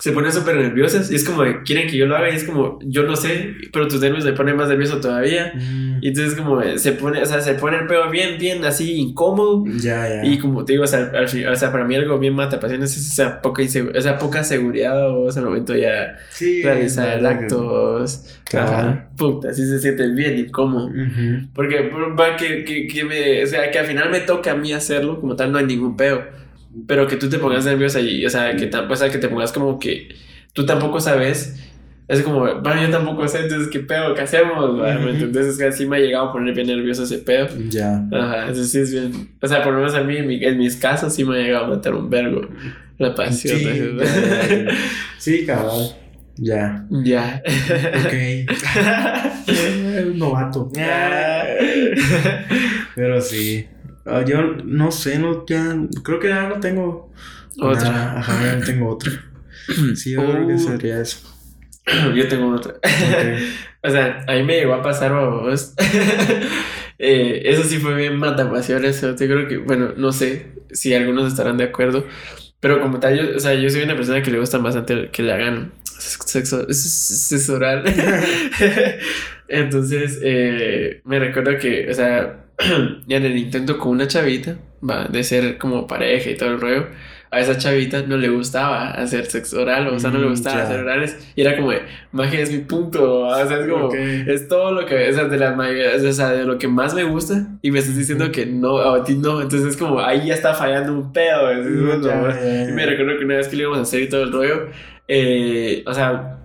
se 0.00 0.12
ponen 0.12 0.32
súper 0.32 0.54
nerviosas 0.54 1.10
y 1.10 1.16
es 1.16 1.24
como, 1.24 1.42
quieren 1.64 1.88
que 1.88 1.96
yo 1.96 2.06
lo 2.06 2.16
haga 2.16 2.30
y 2.30 2.36
es 2.36 2.44
como, 2.44 2.78
yo 2.84 3.02
no 3.02 3.16
sé, 3.16 3.56
pero 3.72 3.88
tus 3.88 4.00
nervios 4.00 4.24
me 4.24 4.32
ponen 4.32 4.56
más 4.56 4.68
nervioso 4.68 5.00
todavía. 5.00 5.52
Mm. 5.56 5.98
Y 6.00 6.08
entonces 6.08 6.36
como 6.36 6.62
se 6.76 6.92
pone, 6.92 7.20
o 7.20 7.26
sea, 7.26 7.40
se 7.40 7.54
pone 7.54 7.78
el 7.78 7.86
pedo 7.88 8.08
bien, 8.08 8.38
bien 8.38 8.64
así 8.64 8.94
incómodo. 8.94 9.64
Ya, 9.66 10.08
ya. 10.08 10.24
Y 10.24 10.38
como 10.38 10.64
te 10.64 10.74
digo, 10.74 10.84
o 10.84 10.86
sea, 10.86 11.10
o 11.20 11.56
sea, 11.56 11.72
para 11.72 11.84
mí 11.84 11.96
algo 11.96 12.16
bien 12.20 12.32
mata 12.32 12.60
pasiones 12.60 12.96
es 12.96 13.12
esa 13.12 13.42
poca, 13.42 13.60
esa 13.62 14.18
poca 14.18 14.44
seguridad 14.44 15.10
o 15.10 15.28
ese 15.28 15.40
momento 15.40 15.74
ya 15.74 16.16
sí, 16.30 16.62
realizar 16.62 17.26
actos. 17.26 18.38
Ajá. 18.54 19.10
Puta, 19.16 19.50
así 19.50 19.66
se 19.66 19.80
siente 19.80 20.06
bien 20.10 20.38
incómodo. 20.38 20.92
Porque 21.54 21.90
va 22.18 22.36
que, 22.36 22.64
que, 22.64 22.86
que 22.86 23.04
me, 23.04 23.42
o 23.42 23.46
sea, 23.48 23.68
que 23.72 23.80
al 23.80 23.86
final 23.86 24.10
me 24.10 24.20
toca 24.20 24.52
a 24.52 24.54
mí 24.54 24.72
hacerlo, 24.72 25.20
como 25.20 25.34
tal 25.34 25.50
no 25.50 25.58
hay 25.58 25.66
ningún 25.66 25.96
pedo 25.96 26.38
pero 26.86 27.06
que 27.06 27.16
tú 27.16 27.28
te 27.28 27.38
pongas 27.38 27.64
nerviosa 27.64 28.00
y, 28.00 28.24
o 28.24 28.30
sea, 28.30 28.54
que, 28.56 28.70
o 28.74 28.96
sea, 28.96 29.10
que 29.10 29.18
te 29.18 29.28
pongas 29.28 29.52
como 29.52 29.78
que 29.78 30.08
tú 30.52 30.64
tampoco 30.66 31.00
sabes 31.00 31.56
Es 32.08 32.22
como, 32.22 32.40
bueno, 32.40 32.82
yo 32.82 32.90
tampoco 32.90 33.28
sé, 33.28 33.40
entonces, 33.40 33.68
¿qué 33.68 33.80
pedo? 33.80 34.14
¿Qué 34.14 34.22
hacemos? 34.22 34.80
¿va? 34.80 34.94
¿Me 34.94 35.10
entiendes? 35.10 35.46
Es 35.46 35.58
que 35.58 35.64
así 35.66 35.84
me 35.86 35.96
ha 35.96 36.00
llegado 36.00 36.28
a 36.28 36.32
poner 36.32 36.54
bien 36.54 36.66
nervioso 36.68 37.02
ese 37.04 37.18
pedo. 37.18 37.48
Ya. 37.68 38.02
Ajá, 38.12 38.48
eso 38.50 38.64
sí 38.64 38.78
es 38.78 38.90
bien. 38.92 39.28
O 39.42 39.46
sea, 39.46 39.62
por 39.62 39.74
lo 39.74 39.80
menos 39.80 39.94
a 39.94 40.00
mí, 40.02 40.16
en, 40.16 40.26
mi- 40.26 40.42
en 40.42 40.56
mis 40.56 40.76
casos, 40.76 41.14
sí 41.14 41.22
me 41.24 41.36
ha 41.36 41.42
llegado 41.42 41.66
a 41.66 41.68
matar 41.68 41.94
un 41.94 42.08
vergo 42.08 42.48
la 42.96 43.14
pasión. 43.14 43.58
Sí, 43.58 43.66
¿no? 43.92 44.02
Sí, 45.18 45.44
cabal. 45.44 45.96
Ya. 46.40 46.86
Ya. 46.90 47.42
Ok. 48.06 48.14
Un 50.06 50.18
novato. 50.18 50.70
Pero 52.94 53.20
sí. 53.20 53.66
Ah, 54.08 54.24
yo 54.26 54.42
no 54.64 54.90
sé, 54.90 55.18
no, 55.18 55.44
ya. 55.46 55.76
Creo 56.02 56.18
que 56.18 56.28
ya 56.28 56.48
no 56.48 56.60
tengo. 56.60 57.12
Otra. 57.60 57.90
nada. 57.90 58.18
Ajá, 58.20 58.44
ya 58.44 58.56
no 58.56 58.64
tengo 58.64 58.88
otra. 58.88 59.12
Sí, 59.96 60.12
yo 60.12 60.24
creo 60.24 60.46
que 60.46 60.54
Uh. 60.54 60.58
sería 60.58 61.00
eso. 61.00 61.18
Yo 62.14 62.28
tengo 62.28 62.54
otra. 62.54 62.74
O 63.82 63.90
sea, 63.90 64.24
a 64.26 64.32
mí 64.34 64.42
me 64.42 64.56
llegó 64.56 64.74
a 64.74 64.82
pasar, 64.82 65.12
vos. 65.12 65.74
eh, 66.98 67.42
eso 67.44 67.62
sí 67.64 67.78
fue 67.78 67.94
bien 67.94 68.16
matapasiones. 68.18 69.00
Yo 69.00 69.14
creo 69.16 69.46
que, 69.46 69.58
bueno, 69.58 69.92
no 69.96 70.10
sé 70.12 70.52
si 70.72 70.94
algunos 70.94 71.28
estarán 71.28 71.56
de 71.58 71.64
acuerdo. 71.64 72.04
Pero 72.60 72.80
como 72.80 72.98
tal, 72.98 73.16
yo, 73.16 73.36
o 73.36 73.40
sea, 73.40 73.54
yo 73.54 73.70
soy 73.70 73.82
una 73.82 73.94
persona 73.94 74.20
que 74.22 74.32
le 74.32 74.40
gusta 74.40 74.58
bastante 74.58 75.10
que 75.12 75.22
le 75.22 75.32
hagan 75.32 75.72
sexo, 75.84 76.66
sexo 76.72 77.54
oral. 77.56 77.84
Entonces, 79.48 80.20
eh, 80.22 81.00
me 81.04 81.18
recuerdo 81.18 81.58
que, 81.58 81.88
o 81.90 81.94
sea, 81.94 82.44
ya 83.06 83.16
en 83.16 83.24
el 83.24 83.36
intento 83.36 83.78
con 83.78 83.92
una 83.92 84.06
chavita, 84.06 84.58
va, 84.88 85.04
de 85.06 85.22
ser 85.24 85.58
como 85.58 85.86
pareja 85.86 86.30
y 86.30 86.36
todo 86.36 86.50
el 86.50 86.60
rollo, 86.60 86.86
a 87.30 87.40
esa 87.40 87.58
chavita 87.58 88.02
no 88.02 88.16
le 88.16 88.30
gustaba 88.30 88.90
hacer 88.90 89.26
sexo 89.26 89.60
oral, 89.60 89.86
o 89.88 89.98
sea, 90.00 90.10
no 90.10 90.18
le 90.18 90.26
Mm, 90.26 90.30
gustaba 90.30 90.62
hacer 90.62 90.80
orales, 90.80 91.32
y 91.36 91.42
era 91.42 91.56
como, 91.56 91.72
de, 91.72 91.82
magia 92.10 92.40
es 92.40 92.50
mi 92.50 92.58
punto, 92.60 93.26
o 93.26 93.34
sea, 93.34 93.60
es 93.60 93.66
como, 93.66 93.86
Ok. 93.86 93.94
es 94.26 94.48
todo 94.48 94.72
lo 94.72 94.86
que, 94.86 95.10
o 95.10 95.12
sea, 95.12 95.24
de 95.24 95.36
la 95.36 95.52
mayoría, 95.52 95.90
o 96.08 96.12
sea, 96.12 96.30
de 96.30 96.44
lo 96.44 96.56
que 96.58 96.68
más 96.68 96.94
me 96.94 97.04
gusta, 97.04 97.46
y 97.60 97.70
me 97.70 97.80
estás 97.80 97.96
diciendo 97.98 98.32
que 98.32 98.46
no, 98.46 98.78
a 98.78 99.04
ti 99.04 99.14
no, 99.14 99.42
entonces 99.42 99.68
es 99.68 99.76
como, 99.76 100.00
ahí 100.00 100.26
ya 100.26 100.34
está 100.34 100.54
fallando 100.54 100.92
un 100.94 101.12
pedo, 101.12 101.50
es- 101.50 101.66
Mm, 101.66 102.02
ya. 102.02 102.66
Y 102.70 102.72
me 102.72 102.86
recuerdo 102.86 103.18
que 103.18 103.24
una 103.26 103.36
vez 103.36 103.48
que 103.48 103.56
lo 103.56 103.62
íbamos 103.62 103.78
a 103.78 103.82
hacer 103.82 104.00
y 104.02 104.08
todo 104.08 104.22
el 104.22 104.32
rollo, 104.32 104.68
eh, 105.06 105.82
o 105.86 105.92
sea, 105.92 106.37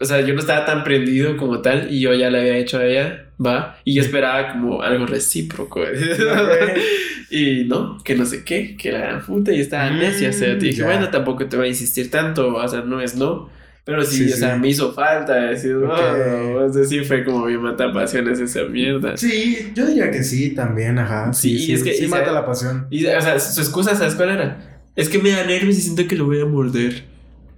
o 0.00 0.04
sea, 0.04 0.20
yo 0.20 0.34
no 0.34 0.40
estaba 0.40 0.64
tan 0.64 0.84
prendido 0.84 1.36
como 1.36 1.60
tal 1.60 1.88
y 1.92 2.00
yo 2.00 2.14
ya 2.14 2.30
le 2.30 2.38
había 2.40 2.56
hecho 2.56 2.78
a 2.78 2.84
ella, 2.86 3.26
va, 3.44 3.78
y 3.84 3.94
yo 3.94 4.02
esperaba 4.02 4.52
como 4.52 4.82
algo 4.82 5.06
recíproco. 5.06 5.80
y 7.30 7.64
no, 7.64 7.98
que 8.04 8.14
no 8.14 8.24
sé 8.26 8.44
qué, 8.44 8.76
que 8.76 8.92
la 8.92 8.98
gran 8.98 9.24
puta 9.24 9.52
y 9.52 9.60
estaba 9.60 9.90
Mm, 9.90 9.98
necia. 9.98 10.30
O 10.30 10.32
sea, 10.32 10.58
te 10.58 10.66
dije, 10.66 10.80
ya. 10.80 10.86
bueno, 10.86 11.08
tampoco 11.10 11.46
te 11.46 11.56
voy 11.56 11.66
a 11.66 11.68
insistir 11.70 12.10
tanto, 12.10 12.54
o 12.54 12.68
sea, 12.68 12.82
no 12.82 13.00
es 13.00 13.14
no. 13.16 13.50
Pero 13.84 14.04
sí, 14.04 14.26
Sí, 14.28 14.32
o 14.32 14.36
sea, 14.36 14.56
me 14.56 14.68
hizo 14.68 14.92
falta 14.92 15.34
decir, 15.34 15.74
Ok. 15.74 15.82
no, 15.84 16.54
o 16.66 16.72
sea, 16.72 16.84
sí 16.84 17.00
fue 17.00 17.24
como 17.24 17.46
bien 17.46 17.60
mata 17.62 17.92
pasiones 17.92 18.38
esa 18.38 18.62
mierda. 18.64 19.16
Sí, 19.16 19.72
yo 19.74 19.86
diría 19.86 20.08
que 20.10 20.22
sí, 20.22 20.50
también, 20.54 21.00
ajá. 21.00 21.32
Sí, 21.32 21.58
Sí, 21.58 21.66
sí, 21.66 21.72
es 21.72 21.82
que- 21.82 21.94
sí 21.94 22.04
y 22.04 22.08
mata 22.08 22.26
se- 22.26 22.32
la 22.32 22.46
pasión. 22.46 22.86
Y, 22.90 23.04
o 23.06 23.20
sea, 23.20 23.40
su 23.40 23.60
excusa, 23.60 23.96
¿sabes 23.96 24.14
cuál 24.14 24.30
era? 24.30 24.84
Es 24.94 25.08
que 25.08 25.18
me 25.18 25.30
da 25.30 25.44
nervios 25.44 25.76
y 25.78 25.80
siento 25.80 26.06
que 26.06 26.14
lo 26.14 26.26
voy 26.26 26.40
a 26.40 26.44
morder. 26.44 27.10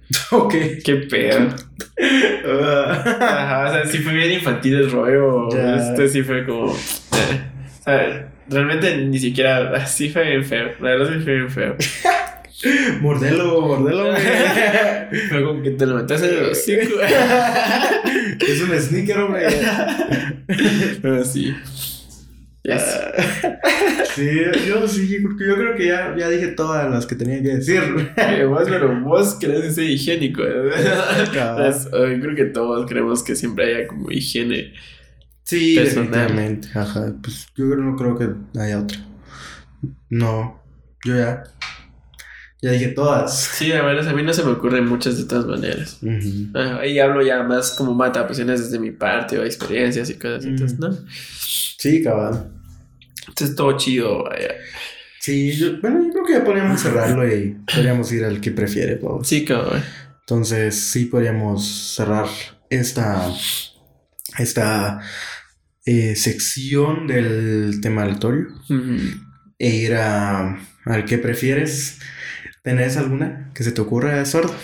ok. 0.31 0.53
Qué 0.83 0.95
pedo. 1.09 1.49
Ajá, 3.21 3.65
o 3.67 3.73
sea, 3.73 3.85
sí 3.85 3.99
fue 3.99 4.13
bien 4.13 4.31
infantil 4.31 4.75
el 4.75 4.91
rollo. 4.91 5.49
Ya. 5.49 5.75
Este 5.77 6.07
sí 6.09 6.23
fue 6.23 6.45
como. 6.45 6.71
eh, 6.71 7.41
o 7.79 7.83
sea, 7.83 8.31
realmente 8.49 8.97
ni 8.97 9.19
siquiera. 9.19 9.71
Así 9.75 10.09
fue 10.09 10.23
bien 10.29 10.45
feo. 10.45 10.71
La 10.79 10.91
verdad 10.91 11.13
sí 11.13 11.23
fue 11.23 11.33
bien 11.33 11.49
feo. 11.49 11.75
Mordelo, 13.01 13.61
mordelo. 13.61 14.15
Fue 15.29 15.43
como 15.43 15.61
que 15.61 15.71
te 15.71 15.85
lo 15.85 15.95
metes 15.95 16.21
en 16.23 16.29
el 16.29 16.45
hocico. 16.51 16.99
es 18.47 18.61
un 18.61 18.79
sneaker, 18.79 19.17
hombre. 19.19 19.47
Pero 21.01 21.23
sí. 21.25 21.53
Yes. 22.65 22.83
Sí, 24.15 24.29
yo 24.67 24.87
sí, 24.87 25.19
porque 25.21 25.45
yo 25.45 25.55
creo 25.55 25.75
que 25.75 25.87
ya, 25.87 26.15
ya 26.17 26.29
dije 26.29 26.47
todas 26.47 26.89
las 26.89 27.05
que 27.05 27.15
tenía 27.15 27.41
que 27.41 27.57
decir. 27.57 27.81
Vos, 28.47 28.63
pero 28.65 29.01
vos 29.01 29.35
querés 29.35 29.75
ser 29.75 29.83
higiénico. 29.89 30.41
¿eh? 30.43 30.71
Eh, 30.73 32.19
creo 32.21 32.35
que 32.35 32.45
todos 32.45 32.85
creemos 32.89 33.23
que 33.23 33.35
siempre 33.35 33.65
haya 33.75 33.87
como 33.87 34.09
higiene. 34.11 34.73
Sí, 35.43 35.75
Personal. 35.75 36.11
definitivamente. 36.11 36.69
Ajá, 36.75 37.13
pues 37.21 37.47
yo 37.55 37.69
creo- 37.69 37.83
no 37.83 37.95
creo 37.97 38.17
que 38.17 38.59
haya 38.59 38.79
otra. 38.79 38.97
No, 40.09 40.63
yo 41.03 41.15
ya. 41.17 41.43
Ya 42.61 42.71
dije 42.71 42.87
todas. 42.89 43.37
Sí, 43.37 43.73
a 43.73 43.83
ver, 43.83 43.99
a 43.99 44.13
mí 44.13 44.23
no 44.23 44.31
se 44.33 44.43
me 44.43 44.51
ocurren 44.51 44.87
muchas 44.87 45.17
de 45.17 45.25
todas 45.25 45.45
maneras. 45.45 45.99
Ah, 46.55 46.77
Ahí 46.81 46.99
hablo 46.99 47.21
ya 47.21 47.43
más 47.43 47.71
como 47.71 47.93
mata 47.93 48.25
pasiones 48.27 48.61
desde 48.63 48.79
mi 48.79 48.91
parte 48.91 49.37
o 49.37 49.43
experiencias 49.43 50.09
y 50.09 50.13
cosas. 50.15 50.37
así, 50.39 50.47
Entonces, 50.49 50.79
Mm. 50.79 50.81
¿no? 50.81 50.97
Sí, 51.77 52.01
cabal. 52.01 52.51
Entonces, 53.35 53.57
todo 53.57 53.75
chido, 53.75 54.23
vaya. 54.23 54.55
Sí, 55.19 55.51
yo, 55.57 55.81
bueno, 55.81 56.01
yo 56.05 56.11
creo 56.13 56.25
que 56.25 56.33
ya 56.33 56.43
podríamos 56.45 56.79
cerrarlo 56.81 57.27
y 57.27 57.57
podríamos 57.65 58.09
ir 58.13 58.23
al 58.23 58.39
que 58.39 58.51
prefiere, 58.51 58.95
vamos. 58.95 59.27
Sí, 59.27 59.43
cabrón. 59.43 59.83
Entonces, 60.21 60.79
sí 60.79 61.05
podríamos 61.05 61.67
cerrar 61.95 62.27
esta, 62.69 63.29
esta 64.37 65.01
eh, 65.85 66.15
sección 66.15 67.07
del 67.07 67.81
tema 67.81 68.03
aleatorio 68.03 68.47
Ujú. 68.69 68.95
e 69.59 69.69
ir 69.69 69.95
a, 69.95 70.57
al 70.85 71.03
que 71.05 71.17
prefieres. 71.17 71.99
¿Tenés 72.63 72.95
alguna 72.95 73.51
que 73.53 73.65
se 73.65 73.73
te 73.73 73.81
ocurra, 73.81 74.23
sordo? 74.23 74.55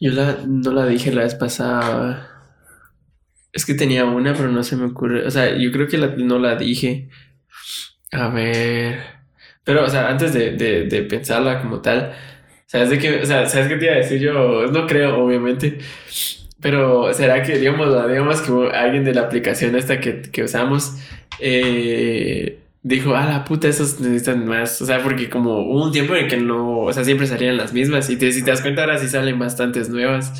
Yo 0.00 0.12
la, 0.12 0.44
no 0.46 0.70
la 0.70 0.86
dije 0.86 1.10
la 1.10 1.22
vez 1.24 1.34
pasada. 1.34 2.29
Es 3.52 3.66
que 3.66 3.74
tenía 3.74 4.04
una, 4.04 4.34
pero 4.34 4.48
no 4.50 4.62
se 4.62 4.76
me 4.76 4.86
ocurre. 4.86 5.26
O 5.26 5.30
sea, 5.30 5.56
yo 5.56 5.72
creo 5.72 5.88
que 5.88 5.98
no 5.98 6.38
la 6.38 6.56
dije. 6.56 7.08
A 8.12 8.28
ver. 8.28 9.00
Pero, 9.64 9.84
o 9.84 9.88
sea, 9.88 10.08
antes 10.08 10.32
de, 10.34 10.52
de, 10.52 10.84
de 10.86 11.02
pensarla 11.02 11.60
como 11.62 11.80
tal, 11.80 12.12
¿sabes 12.66 12.90
de 12.90 12.98
qué? 12.98 13.20
O 13.22 13.26
sea, 13.26 13.46
¿sabes 13.46 13.68
qué 13.68 13.76
te 13.76 13.84
iba 13.86 13.94
a 13.94 13.98
decir 13.98 14.20
yo? 14.20 14.66
No 14.66 14.86
creo, 14.86 15.22
obviamente. 15.24 15.78
Pero, 16.60 17.12
¿será 17.14 17.42
que, 17.42 17.58
digamos, 17.58 17.88
la- 17.88 18.06
digamos 18.08 18.42
que 18.42 18.52
alguien 18.76 19.04
de 19.04 19.14
la 19.14 19.22
aplicación 19.22 19.76
esta 19.76 20.00
que, 20.00 20.22
que 20.22 20.44
usamos 20.44 20.96
eh, 21.40 22.60
dijo, 22.82 23.14
ah, 23.16 23.26
la 23.26 23.44
puta, 23.44 23.68
esos 23.68 24.00
necesitan 24.00 24.46
más? 24.46 24.82
O 24.82 24.86
sea, 24.86 25.02
porque 25.02 25.30
como 25.30 25.60
hubo 25.60 25.84
un 25.84 25.92
tiempo 25.92 26.14
en 26.16 26.28
que 26.28 26.36
no, 26.38 26.80
o 26.80 26.92
sea, 26.92 27.04
siempre 27.04 27.26
salían 27.26 27.56
las 27.56 27.72
mismas. 27.74 28.10
Y 28.10 28.16
te, 28.18 28.32
si 28.32 28.44
te 28.44 28.50
das 28.50 28.62
cuenta, 28.62 28.82
ahora 28.82 28.98
sí 28.98 29.08
salen 29.08 29.38
bastantes 29.38 29.88
nuevas. 29.90 30.32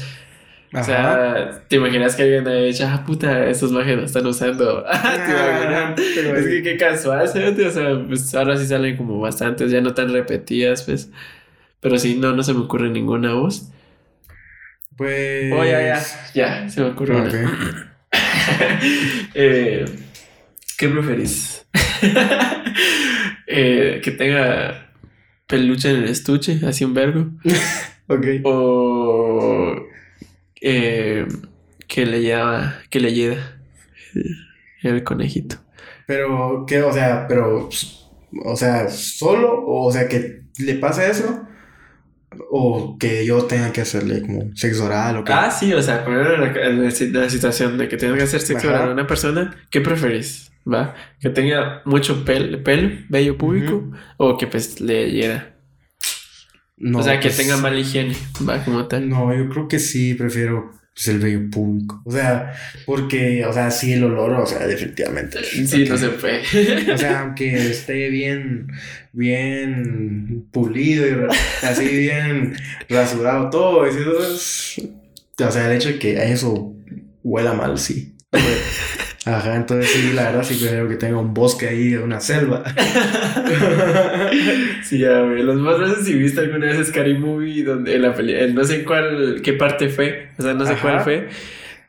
O 0.72 0.84
sea, 0.84 1.64
¿te 1.66 1.76
imaginas 1.76 2.14
que 2.14 2.22
alguien 2.22 2.46
haya 2.46 2.60
dicho, 2.62 2.84
ah, 2.86 3.02
puta, 3.04 3.46
estos 3.48 3.72
mages 3.72 3.96
lo 3.96 4.04
están 4.04 4.24
usando? 4.26 4.84
Pero 6.14 6.36
Es 6.36 6.46
que 6.46 6.62
qué 6.62 6.76
casual, 6.76 7.26
¿sabes? 7.28 7.58
O 7.66 7.70
sea, 7.70 8.04
pues 8.06 8.32
ahora 8.36 8.56
sí 8.56 8.66
salen 8.66 8.96
como 8.96 9.18
bastantes, 9.18 9.72
ya 9.72 9.80
no 9.80 9.94
tan 9.94 10.12
repetidas, 10.12 10.84
pues. 10.84 11.10
Pero 11.80 11.98
sí, 11.98 12.16
no, 12.16 12.32
no 12.36 12.42
se 12.44 12.54
me 12.54 12.60
ocurre 12.60 12.88
ninguna 12.88 13.32
voz. 13.34 13.72
Pues. 14.96 15.52
Oh, 15.52 15.64
ya, 15.64 15.80
ya. 15.82 16.00
Ya, 16.34 16.68
se 16.68 16.82
me 16.82 16.90
ocurre 16.90 17.16
Ok. 17.16 17.34
una. 17.34 17.86
Eh, 19.34 19.84
¿Qué 20.78 20.88
preferís? 20.88 21.66
Eh, 23.52 24.00
que 24.04 24.12
tenga 24.12 24.92
peluche 25.48 25.90
en 25.90 25.96
el 25.96 26.04
estuche, 26.04 26.60
así 26.64 26.84
un 26.84 26.94
vergo. 26.94 27.26
Ok. 28.06 28.26
O 28.44 29.74
eh, 30.60 31.26
que 31.88 32.06
le 32.06 32.20
lleva, 32.22 32.74
que 32.90 33.00
le 33.00 33.12
lleva 33.12 33.36
el 34.82 35.04
conejito. 35.04 35.56
Pero, 36.06 36.64
¿qué? 36.66 36.82
O 36.82 36.92
sea, 36.92 37.26
pero. 37.28 37.68
O 38.44 38.56
sea, 38.56 38.88
solo, 38.88 39.64
o 39.66 39.90
sea, 39.92 40.08
que 40.08 40.42
le 40.58 40.74
pasa 40.74 41.06
eso. 41.08 41.46
O 42.52 42.96
que 42.98 43.26
yo 43.26 43.44
tenga 43.46 43.72
que 43.72 43.80
hacerle 43.80 44.22
como 44.22 44.54
sexo 44.54 44.84
oral 44.86 45.16
o 45.18 45.24
qué. 45.24 45.32
Ah, 45.32 45.50
sí, 45.50 45.72
o 45.74 45.82
sea, 45.82 46.04
poner 46.04 46.38
la, 46.38 46.52
la 46.52 46.90
la 47.22 47.30
situación 47.30 47.76
de 47.76 47.88
que 47.88 47.96
tengas 47.96 48.18
que 48.18 48.22
hacer 48.22 48.40
sexo 48.40 48.68
Ajá. 48.68 48.76
oral 48.76 48.88
a 48.90 48.92
una 48.92 49.06
persona, 49.06 49.56
¿qué 49.70 49.80
preferís? 49.80 50.52
¿Va? 50.72 50.94
Que 51.20 51.30
tenga 51.30 51.82
mucho 51.84 52.24
pel- 52.24 52.62
pelo, 52.62 52.90
vello 53.08 53.36
público, 53.36 53.90
o 54.16 54.36
que 54.38 54.46
pues 54.46 54.80
le 54.80 55.10
hiera. 55.10 55.56
No, 56.80 57.00
o 57.00 57.02
sea, 57.02 57.20
que 57.20 57.28
pues, 57.28 57.36
tenga 57.36 57.58
mala 57.58 57.78
higiene, 57.78 58.16
va 58.48 58.64
como 58.64 58.86
tal. 58.86 59.08
No, 59.08 59.36
yo 59.36 59.50
creo 59.50 59.68
que 59.68 59.78
sí, 59.78 60.14
prefiero 60.14 60.72
pues, 60.94 61.08
el 61.08 61.18
vello 61.18 61.50
público. 61.50 62.02
O 62.06 62.10
sea, 62.10 62.54
porque, 62.86 63.44
o 63.44 63.52
sea, 63.52 63.70
sí, 63.70 63.92
el 63.92 64.04
olor, 64.04 64.32
o 64.32 64.46
sea, 64.46 64.66
definitivamente. 64.66 65.44
Sí, 65.44 65.84
no 65.84 65.98
se 65.98 66.08
puede. 66.08 66.40
O 66.92 66.96
sea, 66.96 67.20
aunque 67.20 67.70
esté 67.70 68.08
bien, 68.08 68.68
bien 69.12 70.46
pulido 70.52 71.06
y 71.06 71.66
así 71.66 71.86
bien 71.86 72.56
rasurado 72.88 73.50
todo, 73.50 73.80
o 73.80 75.50
sea, 75.50 75.66
el 75.66 75.76
hecho 75.76 75.88
de 75.90 75.98
que 75.98 76.32
eso 76.32 76.74
huela 77.22 77.52
mal, 77.52 77.78
sí. 77.78 78.16
Ajá, 79.26 79.54
entonces 79.54 79.90
sí, 79.90 80.12
la 80.14 80.30
verdad 80.30 80.42
sí 80.42 80.54
prefiero 80.54 80.88
que 80.88 80.96
tenga 80.96 81.18
un 81.18 81.34
bosque 81.34 81.68
ahí, 81.68 81.94
una 81.94 82.20
selva. 82.20 82.64
sí, 84.82 84.98
ya, 84.98 85.20
güey. 85.20 85.42
Los 85.42 85.56
más, 85.56 85.76
sé 85.96 86.04
si 86.04 86.14
viste 86.14 86.40
alguna 86.40 86.66
vez 86.66 86.88
Scary 86.88 87.18
Movie 87.18 87.62
donde 87.62 87.98
la 87.98 88.14
peli, 88.14 88.34
no 88.54 88.64
sé 88.64 88.82
cuál, 88.82 89.42
qué 89.42 89.52
parte 89.52 89.90
fue, 89.90 90.28
o 90.38 90.42
sea, 90.42 90.54
no 90.54 90.64
sé 90.64 90.74
cuál 90.80 91.00
fue, 91.00 91.28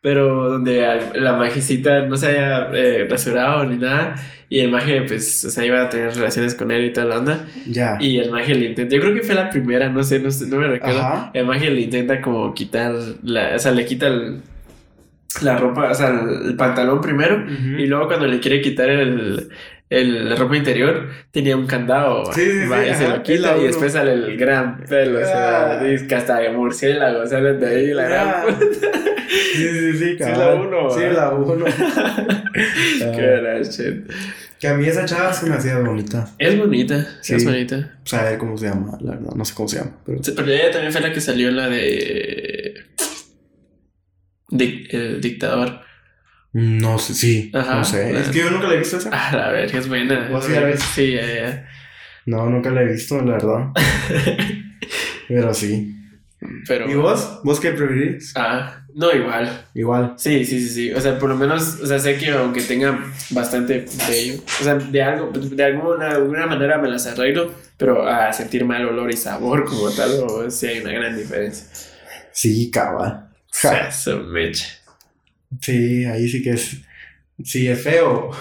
pero 0.01 0.49
donde 0.49 0.85
la 1.15 1.37
magicita 1.37 2.05
no 2.05 2.17
se 2.17 2.27
haya 2.27 2.69
eh, 2.73 3.07
rasurado 3.09 3.65
ni 3.65 3.77
nada. 3.77 4.15
Y 4.49 4.59
el 4.59 4.69
mago, 4.69 4.91
pues, 5.07 5.45
o 5.45 5.49
sea, 5.49 5.65
iba 5.65 5.81
a 5.81 5.89
tener 5.89 6.13
relaciones 6.13 6.55
con 6.55 6.71
él 6.71 6.83
y 6.83 6.91
toda 6.91 7.07
la 7.07 7.19
onda. 7.19 7.47
Ya. 7.65 7.97
Y 8.01 8.17
el 8.17 8.29
mago 8.29 8.49
le 8.49 8.65
intenta, 8.65 8.93
yo 8.93 9.01
creo 9.01 9.13
que 9.13 9.21
fue 9.21 9.33
la 9.33 9.49
primera, 9.49 9.87
no 9.87 10.03
sé, 10.03 10.19
no, 10.19 10.29
sé, 10.29 10.47
no 10.47 10.57
me 10.57 10.67
recuerdo. 10.67 11.31
El 11.33 11.45
mago 11.45 11.63
le 11.63 11.79
intenta 11.79 12.19
como 12.19 12.53
quitar, 12.53 12.93
la, 13.23 13.55
o 13.55 13.59
sea, 13.59 13.71
le 13.71 13.85
quita 13.85 14.09
la 15.41 15.57
ropa, 15.57 15.91
o 15.91 15.95
sea, 15.95 16.09
el, 16.09 16.55
pantalón 16.55 17.01
primero. 17.01 17.45
Y 17.49 17.85
luego 17.85 18.07
cuando 18.07 18.27
le 18.27 18.39
quiere 18.39 18.61
quitar 18.61 18.89
el, 18.89 19.49
el, 19.89 20.29
la 20.29 20.35
ropa 20.35 20.57
interior 20.57 21.09
tenía 21.31 21.55
un 21.55 21.67
candado. 21.67 22.31
Sí, 22.33 22.41
sí, 22.41 22.61
sí, 22.61 22.95
se 22.95 23.09
lo 23.09 23.23
quita 23.23 23.57
y 23.57 23.63
después 23.63 23.93
sale 23.93 24.13
el 24.13 24.37
gran 24.37 24.83
pelo. 24.85 25.19
O 25.19 25.25
sea, 25.25 25.79
ah. 25.79 26.07
que 26.07 26.15
hasta 26.15 26.39
murciélago 26.51 27.25
salen 27.27 27.59
de 27.59 27.67
ahí 27.67 27.93
la 27.93 28.03
gran 28.03 28.27
ah. 28.27 28.45
Sí, 29.29 29.67
sí, 29.67 29.93
sí, 29.93 30.17
Sí, 30.17 30.31
la 30.37 30.53
uno. 30.55 30.89
Sí, 30.89 31.01
la 31.11 31.29
uno. 31.31 31.65
Qué 32.53 33.61
shit. 33.63 34.11
Que 34.61 34.67
a 34.67 34.75
mí 34.75 34.85
esa 34.85 35.05
chava 35.05 35.33
se 35.33 35.49
me 35.49 35.55
hacía 35.55 35.79
bonita. 35.79 36.29
Es 36.37 36.55
bonita, 36.55 37.03
sí. 37.21 37.33
es 37.33 37.43
bonita. 37.43 37.97
Saber 38.03 38.37
cómo 38.37 38.55
se 38.57 38.67
llama, 38.67 38.95
la 39.01 39.13
verdad, 39.13 39.33
no 39.35 39.43
sé 39.43 39.55
cómo 39.55 39.67
se 39.67 39.77
llama. 39.77 39.97
Pero, 40.05 40.19
pero 40.35 40.51
ella 40.51 40.69
también 40.69 40.91
fue 40.91 41.01
la 41.01 41.11
que 41.11 41.19
salió 41.19 41.49
en 41.49 41.55
la 41.55 41.67
de. 41.67 42.70
El 44.51 45.21
dictador. 45.21 45.81
No 46.53 46.97
sé, 46.99 47.13
sí. 47.13 47.51
Ajá, 47.53 47.75
no 47.75 47.85
sé. 47.85 48.17
Es 48.19 48.29
que 48.29 48.39
yo 48.39 48.51
nunca 48.51 48.67
la 48.67 48.75
he 48.75 48.79
visto 48.79 48.97
esa. 48.97 49.09
Ah, 49.13 49.35
la 49.35 49.51
verga 49.51 49.79
es 49.79 49.87
buena. 49.87 50.27
¿Vos 50.29 50.45
sí 50.45 50.51
la 50.51 50.77
Sí, 50.77 51.13
ya, 51.13 51.25
ya. 51.25 51.69
No, 52.25 52.49
nunca 52.49 52.69
la 52.69 52.81
he 52.81 52.85
visto, 52.85 53.21
la 53.21 53.33
verdad. 53.33 53.67
Pero 55.27 55.53
sí. 55.53 55.95
Pero... 56.67 56.89
¿Y 56.89 56.95
vos? 56.95 57.39
¿Vos 57.43 57.59
qué 57.59 57.71
preferís? 57.71 58.33
Ah, 58.35 58.81
no, 58.93 59.11
igual. 59.13 59.65
Igual. 59.73 60.15
Sí, 60.17 60.43
sí, 60.43 60.59
sí, 60.59 60.69
sí. 60.69 60.91
O 60.91 60.99
sea, 60.99 61.17
por 61.17 61.29
lo 61.29 61.35
menos, 61.35 61.79
o 61.81 61.85
sea, 61.85 61.99
sé 61.99 62.17
que 62.17 62.31
aunque 62.31 62.61
tenga 62.61 62.99
bastante 63.29 63.85
de 64.07 64.19
ello, 64.19 64.41
o 64.59 64.63
sea, 64.63 64.75
de 64.75 65.01
algo, 65.01 65.31
de 65.31 65.63
alguna, 65.63 66.11
alguna 66.11 66.47
manera 66.47 66.77
me 66.77 66.89
las 66.89 67.07
arreglo, 67.07 67.51
pero 67.77 68.07
a 68.07 68.33
sentir 68.33 68.65
mal 68.65 68.85
olor 68.85 69.11
y 69.11 69.17
sabor 69.17 69.65
como 69.65 69.89
tal, 69.91 70.11
o, 70.23 70.49
sí 70.51 70.67
hay 70.67 70.79
una 70.79 70.91
gran 70.91 71.15
diferencia. 71.15 71.67
Sí, 72.31 72.69
cabal. 72.71 73.30
Eso, 73.87 74.19
mecha. 74.27 74.67
Sí, 75.59 76.05
ahí 76.05 76.27
sí 76.27 76.41
que 76.41 76.51
es. 76.51 76.77
Sí, 77.43 77.67
es 77.67 77.83
feo. 77.83 78.31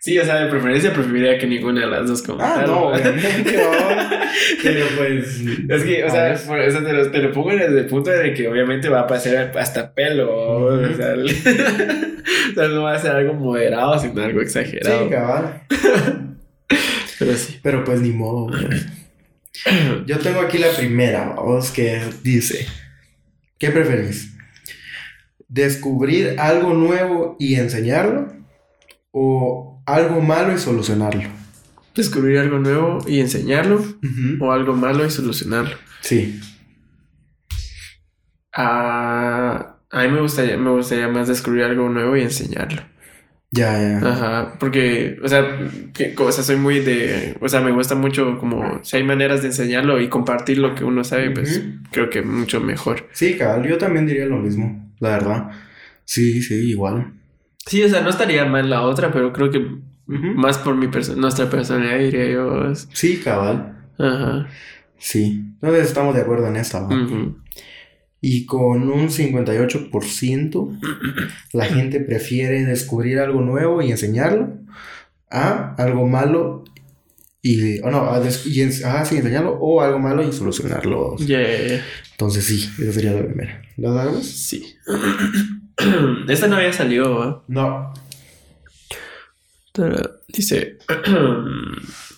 Sí, 0.00 0.18
o 0.18 0.24
sea, 0.24 0.36
de 0.36 0.50
preferencia 0.50 0.94
preferiría 0.94 1.36
que 1.36 1.46
ninguna 1.46 1.82
de 1.82 1.86
las 1.88 2.08
dos 2.08 2.22
como 2.22 2.42
Ah, 2.42 2.64
no, 2.66 2.86
obviamente, 2.88 3.58
Pero 4.62 4.86
pues. 4.96 5.42
Es 5.68 5.84
que, 5.84 6.04
o 6.04 6.10
sea, 6.10 6.34
por 6.46 6.58
eso 6.58 6.82
te 6.82 6.92
lo, 6.94 7.10
te 7.10 7.18
lo, 7.18 7.32
pongo 7.32 7.50
desde 7.50 7.80
el 7.80 7.86
punto 7.86 8.10
de 8.10 8.32
que 8.32 8.48
obviamente 8.48 8.88
va 8.88 9.00
a 9.00 9.06
pasar 9.06 9.52
hasta 9.58 9.92
pelo. 9.92 10.34
o, 10.34 10.94
sea, 10.94 11.14
o, 11.16 12.54
sea, 12.54 12.68
no 12.68 12.82
va 12.84 12.94
a 12.94 12.98
ser 12.98 13.10
algo 13.12 13.34
moderado, 13.34 13.98
sino 13.98 14.22
algo 14.22 14.40
exagerado. 14.40 15.04
Sí, 15.04 15.10
cabal. 15.10 15.62
Pero 17.18 17.34
sí. 17.34 17.60
Pero 17.62 17.84
pues 17.84 18.00
ni 18.00 18.10
modo, 18.10 18.46
güey. 18.46 18.68
Yo 20.06 20.18
tengo 20.18 20.40
aquí 20.40 20.56
la 20.56 20.70
primera, 20.70 21.34
vamos, 21.36 21.70
que 21.70 22.00
dice: 22.22 22.66
¿Qué 23.60 23.70
preferís? 23.70 24.34
¿Descubrir 25.46 26.40
algo 26.40 26.72
nuevo 26.72 27.36
y 27.38 27.56
enseñarlo? 27.56 28.32
¿O 29.10 29.82
algo 29.84 30.22
malo 30.22 30.54
y 30.54 30.58
solucionarlo. 30.58 31.28
Descubrir 31.94 32.38
algo 32.38 32.58
nuevo 32.58 33.04
y 33.06 33.20
enseñarlo. 33.20 33.84
O 34.40 34.50
algo 34.50 34.74
malo 34.74 35.04
y 35.04 35.10
solucionarlo. 35.10 35.76
Sí. 36.00 36.40
Ah, 38.54 39.76
a 39.90 40.02
mí 40.04 40.08
me 40.08 40.22
gustaría, 40.22 40.56
me 40.56 40.70
gustaría 40.70 41.08
más 41.08 41.28
descubrir 41.28 41.64
algo 41.64 41.90
nuevo 41.90 42.16
y 42.16 42.22
enseñarlo. 42.22 42.82
Ya, 43.52 43.72
ya. 43.80 43.98
Ajá, 43.98 44.56
porque, 44.60 45.18
o 45.24 45.28
sea, 45.28 45.58
que, 45.92 46.14
o 46.16 46.30
sea, 46.30 46.44
soy 46.44 46.54
muy 46.56 46.78
de, 46.78 47.36
o 47.40 47.48
sea, 47.48 47.60
me 47.60 47.72
gusta 47.72 47.96
mucho 47.96 48.38
como 48.38 48.78
si 48.84 48.96
hay 48.96 49.02
maneras 49.02 49.42
de 49.42 49.48
enseñarlo 49.48 50.00
y 50.00 50.08
compartir 50.08 50.58
lo 50.58 50.76
que 50.76 50.84
uno 50.84 51.02
sabe, 51.02 51.32
pues 51.32 51.60
creo 51.90 52.10
que 52.10 52.22
mucho 52.22 52.60
mejor. 52.60 53.08
Sí, 53.12 53.36
cabal, 53.36 53.68
yo 53.68 53.76
también 53.76 54.06
diría 54.06 54.26
lo 54.26 54.36
mismo, 54.36 54.92
la 55.00 55.10
verdad. 55.10 55.50
Sí, 56.04 56.42
sí, 56.42 56.54
igual. 56.70 57.12
Sí, 57.66 57.82
o 57.82 57.88
sea, 57.88 58.02
no 58.02 58.10
estaría 58.10 58.44
mal 58.44 58.70
la 58.70 58.82
otra, 58.82 59.12
pero 59.12 59.32
creo 59.32 59.50
que 59.50 59.66
más 60.06 60.58
por 60.58 60.76
mi 60.76 60.88
nuestra 61.16 61.50
personalidad 61.50 61.98
diría 61.98 62.30
yo. 62.30 62.74
Sí, 62.74 63.18
cabal. 63.18 63.78
Ajá. 63.98 64.46
Sí. 64.98 65.44
Entonces 65.54 65.88
estamos 65.88 66.14
de 66.14 66.22
acuerdo 66.22 66.46
en 66.46 66.56
esta. 66.56 66.86
Y 68.20 68.44
con 68.44 68.90
un 68.90 69.08
58% 69.08 70.78
la 71.52 71.64
gente 71.74 72.00
prefiere 72.00 72.64
descubrir 72.64 73.18
algo 73.18 73.40
nuevo 73.40 73.80
y 73.82 73.90
enseñarlo 73.90 74.58
a 75.30 75.74
algo 75.76 76.06
malo 76.06 76.64
y 77.42 77.80
o 77.80 77.90
no, 77.90 78.10
a 78.10 78.30
sí, 78.30 78.60
enseñarlo 78.60 79.52
o 79.58 79.80
algo 79.80 79.98
malo 79.98 80.22
y 80.22 80.32
solucionarlo. 80.32 81.16
Yeah, 81.16 81.82
Entonces 82.12 82.44
sí, 82.44 82.68
esa 82.82 82.92
sería 82.92 83.12
la 83.12 83.24
primera. 83.24 83.62
¿Lo 83.78 83.94
damos? 83.94 84.26
Sí. 84.26 84.76
Esta 86.28 86.46
no 86.48 86.56
había 86.56 86.72
salido, 86.72 87.44
No. 87.48 87.94
Dice 90.28 90.78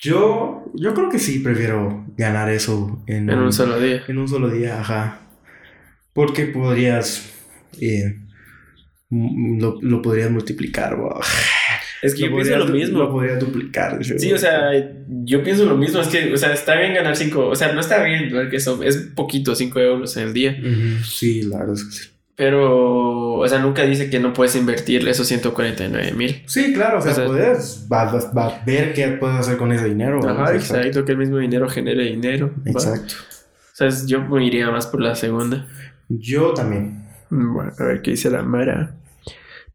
Yo, 0.00 0.64
yo 0.74 0.94
creo 0.94 1.08
que 1.08 1.18
sí 1.18 1.40
prefiero 1.40 2.06
ganar 2.16 2.50
eso 2.50 3.02
en, 3.06 3.28
en 3.28 3.38
un, 3.38 3.52
solo 3.52 3.80
día. 3.80 4.02
En 4.06 4.18
un 4.18 4.28
solo 4.28 4.48
día, 4.48 4.80
ajá. 4.80 5.20
Porque 6.12 6.46
podrías. 6.46 7.32
Eh, 7.80 8.16
lo, 9.10 9.78
lo 9.80 10.02
podrías 10.02 10.30
multiplicar, 10.30 10.96
wow. 10.96 11.20
Es 12.02 12.14
que 12.14 12.22
yo 12.22 12.30
pienso 12.30 12.56
lo 12.58 12.66
mismo. 12.66 12.98
Lo 12.98 13.10
podría 13.10 13.36
duplicar. 13.36 13.98
Sí, 14.04 14.32
o 14.32 14.38
sea, 14.38 14.70
yo 15.08 15.42
pienso 15.42 15.64
lo 15.64 15.76
mismo. 15.76 16.00
Es 16.00 16.08
que, 16.08 16.32
o 16.32 16.36
sea, 16.36 16.52
está 16.52 16.76
bien 16.76 16.94
ganar 16.94 17.16
5. 17.16 17.48
O 17.48 17.56
sea, 17.56 17.72
no 17.72 17.80
está 17.80 18.02
bien, 18.04 18.30
que 18.50 18.56
eso 18.56 18.82
es 18.82 18.96
poquito, 19.16 19.54
5 19.54 19.80
euros 19.80 20.16
en 20.16 20.28
el 20.28 20.32
día. 20.32 20.56
Sí, 21.04 21.42
la 21.42 21.58
verdad 21.58 21.74
es 21.74 21.84
que 21.84 21.90
sí. 21.92 22.08
Pero, 22.38 23.32
o 23.32 23.48
sea, 23.48 23.58
nunca 23.58 23.82
dice 23.82 24.08
que 24.08 24.20
no 24.20 24.32
puedes 24.32 24.54
invertir 24.54 25.08
esos 25.08 25.26
149 25.26 26.12
mil. 26.12 26.44
Sí, 26.46 26.72
claro, 26.72 26.98
o 26.98 27.02
sea, 27.02 27.26
puedes 27.26 27.84
va, 27.92 28.02
a 28.02 28.64
ver 28.64 28.94
qué 28.94 29.08
puedes 29.08 29.38
hacer 29.38 29.56
con 29.56 29.72
ese 29.72 29.86
dinero. 29.86 30.20
Ajá, 30.24 30.54
exacto, 30.54 31.04
que 31.04 31.12
el 31.12 31.18
mismo 31.18 31.38
dinero 31.38 31.68
genere 31.68 32.04
dinero. 32.04 32.54
Exacto. 32.64 33.14
O 33.72 33.74
sea, 33.74 33.88
yo 34.06 34.22
me 34.22 34.46
iría 34.46 34.70
más 34.70 34.86
por 34.86 35.00
la 35.00 35.16
segunda. 35.16 35.66
Yo 36.08 36.54
también. 36.54 37.08
Bueno, 37.28 37.72
a 37.76 37.82
ver 37.82 38.02
qué 38.02 38.12
dice 38.12 38.30
la 38.30 38.44
Mara. 38.44 38.94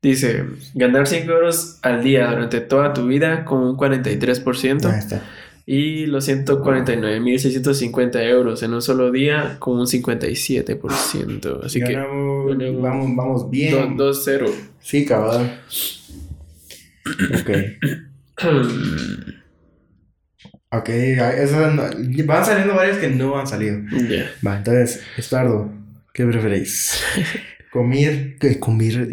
Dice, 0.01 0.45
ganar 0.73 1.05
5 1.05 1.29
euros 1.29 1.79
al 1.81 2.01
día 2.01 2.29
durante 2.29 2.61
toda 2.61 2.93
tu 2.93 3.07
vida 3.07 3.43
con 3.43 3.59
un 3.59 3.75
43%. 3.75 4.85
Ahí 4.85 4.99
está. 4.99 5.21
Y 5.65 6.07
los 6.07 6.27
149.650 6.27 8.21
euros 8.27 8.61
en 8.63 8.73
un 8.73 8.81
solo 8.81 9.11
día 9.11 9.55
con 9.59 9.79
un 9.79 9.85
57%. 9.87 11.63
Así 11.63 11.79
que 11.79 11.93
Ganamos- 11.93 12.57
ganamos 12.57 12.81
vamos, 12.81 13.15
vamos 13.15 13.49
bien. 13.49 13.95
2-0. 13.97 14.51
Sí, 14.81 15.05
cabal. 15.05 15.61
Ok. 17.39 17.49
Ok, 20.75 20.89
esas 20.89 21.75
no- 21.75 21.83
van 22.25 22.43
saliendo 22.45 22.73
varias 22.73 22.97
que 22.97 23.07
no 23.07 23.37
han 23.37 23.45
salido. 23.45 23.77
Ya. 24.09 24.31
Va, 24.45 24.57
entonces, 24.57 25.01
Estardo, 25.17 25.71
¿qué 26.15 26.25
preferéis? 26.25 26.99
Comer, 27.71 28.37
¿qué? 28.39 28.59
Comer, 28.59 29.11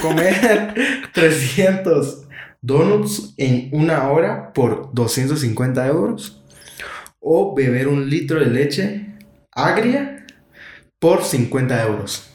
comer 0.00 0.72
300 1.12 2.21
donuts 2.62 3.34
en 3.36 3.68
una 3.72 4.08
hora 4.08 4.52
por 4.52 4.94
250 4.94 5.86
euros 5.88 6.42
o 7.18 7.54
beber 7.54 7.88
un 7.88 8.08
litro 8.08 8.40
de 8.40 8.46
leche 8.46 9.18
agria 9.50 10.24
por 10.98 11.22
50 11.22 11.82
euros. 11.82 12.30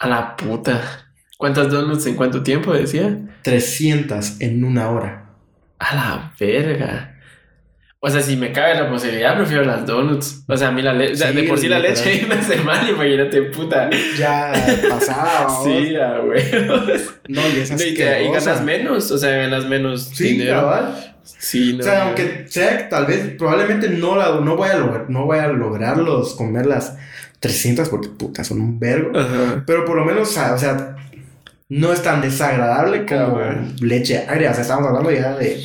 A 0.00 0.08
la 0.08 0.36
puta. 0.36 1.10
¿Cuántas 1.36 1.70
donuts 1.70 2.06
en 2.06 2.16
cuánto 2.16 2.42
tiempo 2.42 2.72
decía? 2.72 3.18
300 3.42 4.40
en 4.40 4.64
una 4.64 4.88
hora. 4.90 5.30
A 5.78 5.94
la 5.94 6.34
verga. 6.40 7.13
O 8.06 8.10
sea, 8.10 8.20
si 8.20 8.36
me 8.36 8.52
cabe 8.52 8.74
la 8.74 8.90
posibilidad, 8.90 9.34
prefiero 9.34 9.64
las 9.64 9.86
donuts. 9.86 10.44
O 10.46 10.54
sea, 10.58 10.68
a 10.68 10.72
mí 10.72 10.82
la 10.82 10.92
leche. 10.92 11.26
Sí, 11.26 11.32
de 11.34 11.42
por 11.44 11.58
sí 11.58 11.68
la 11.68 11.78
leche 11.78 12.26
me 12.28 12.34
hace 12.34 12.56
mal, 12.58 12.86
imagínate, 12.86 13.40
puta. 13.44 13.88
Ya 14.18 14.52
pasaba. 14.90 15.48
Sí, 15.64 15.96
a 15.96 16.18
güey. 16.18 16.42
No, 17.28 17.40
y 17.48 17.60
esas 17.60 17.80
y, 17.82 17.94
te- 17.94 18.24
y 18.24 18.30
ganas 18.30 18.62
menos, 18.62 19.10
o 19.10 19.16
sea, 19.16 19.30
ganas 19.30 19.64
menos 19.64 20.10
Sí, 20.12 20.32
dinero. 20.32 20.60
cabal. 20.60 21.14
Sí, 21.24 21.72
no. 21.72 21.80
O 21.80 21.82
sea, 21.82 22.02
aunque 22.04 22.44
sea 22.46 22.76
que 22.76 22.84
tal 22.84 23.06
vez, 23.06 23.20
probablemente 23.38 23.88
no, 23.88 24.16
la, 24.16 24.38
no, 24.40 24.54
voy 24.54 24.68
a 24.68 24.76
lograr, 24.76 25.06
no 25.08 25.24
voy 25.24 25.38
a 25.38 25.46
lograrlos 25.48 26.34
comer 26.34 26.66
las 26.66 26.98
300 27.40 27.88
porque 27.88 28.08
puta, 28.08 28.44
son 28.44 28.60
un 28.60 28.78
vergo. 28.78 29.18
Ajá. 29.18 29.62
Pero 29.66 29.86
por 29.86 29.96
lo 29.96 30.04
menos, 30.04 30.28
o 30.28 30.32
sea, 30.32 30.52
o 30.52 30.58
sea, 30.58 30.96
no 31.70 31.90
es 31.92 32.02
tan 32.02 32.20
desagradable 32.20 33.06
como 33.06 33.38
Cabal. 33.38 33.74
leche 33.80 34.18
agria. 34.28 34.50
O 34.50 34.52
sea, 34.54 34.62
estamos 34.62 34.86
hablando 34.86 35.10
ya 35.10 35.34
de 35.36 35.62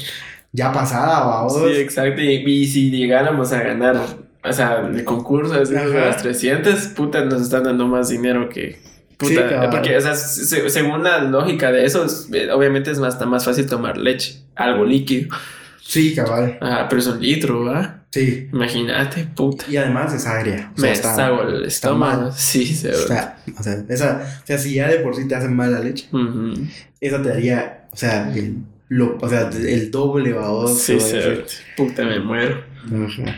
ya 0.52 0.72
pasada 0.72 1.44
o 1.44 1.50
Sí, 1.50 1.76
exacto. 1.78 2.22
Y, 2.22 2.44
y 2.46 2.68
si 2.68 2.90
llegáramos 2.92 3.52
a 3.52 3.62
ganar, 3.62 3.98
o 4.44 4.54
sea, 4.54 4.88
el 4.94 5.04
concurso 5.04 5.54
Ajá. 5.54 5.86
las 5.86 6.22
300, 6.22 6.76
puta, 6.96 7.24
nos 7.26 7.42
están 7.42 7.64
dando 7.64 7.88
más 7.88 8.10
dinero 8.10 8.50
que. 8.50 8.80
Puta, 9.18 9.34
Sí, 9.50 9.68
porque, 9.70 9.98
o 9.98 10.02
sea, 10.02 10.16
se- 10.16 10.70
según 10.70 11.04
la 11.04 11.20
lógica 11.20 11.72
de 11.74 11.84
eso, 11.84 12.06
es- 12.06 12.30
eh, 12.32 12.50
obviamente 12.52 12.90
es 12.92 13.00
más, 13.00 13.16
está 13.16 13.26
más 13.26 13.44
fácil 13.44 13.66
tomar 13.66 13.98
leche, 13.98 14.42
algo 14.56 14.86
líquido. 14.86 15.36
Sí, 15.82 16.16
cabal. 16.16 16.58
Ah, 16.62 16.86
pero 16.90 17.02
es 17.02 17.08
un 17.08 17.20
litro, 17.20 17.66
¿va? 17.66 18.04
Sí. 18.12 18.48
Imagínate, 18.54 19.26
puta. 19.36 19.66
Y 19.70 19.76
además 19.78 20.14
es 20.14 20.26
agria. 20.26 20.72
O 20.76 20.80
sea, 20.80 20.88
Me 20.90 20.94
está- 20.94 21.28
el 21.42 21.56
está 21.66 21.68
estómago. 21.68 22.32
Sí, 22.32 22.66
se 22.66 22.92
O 22.92 23.08
sea, 23.08 23.38
o 23.60 23.62
sea, 23.64 23.84
esa, 23.90 24.22
o 24.44 24.48
sea, 24.48 24.58
si 24.58 24.76
ya 24.76 24.88
de 24.88 25.00
por 25.00 25.16
sí 25.16 25.28
te 25.28 25.36
hace 25.36 25.50
mal 25.50 25.72
la 25.74 25.80
leche, 25.80 26.08
Ujú. 26.14 26.54
esa 27.02 27.22
te 27.22 27.30
daría, 27.30 27.86
o 27.92 27.98
sea, 27.98 28.32
el, 28.34 28.58
lo, 28.90 29.18
o 29.22 29.30
sea, 29.30 29.50
el 29.50 29.90
doble 29.92 30.34
va 30.34 30.68
Sí, 30.68 31.00
se 31.00 31.44
Puta, 31.78 32.04
me 32.06 32.20
muero. 32.20 32.64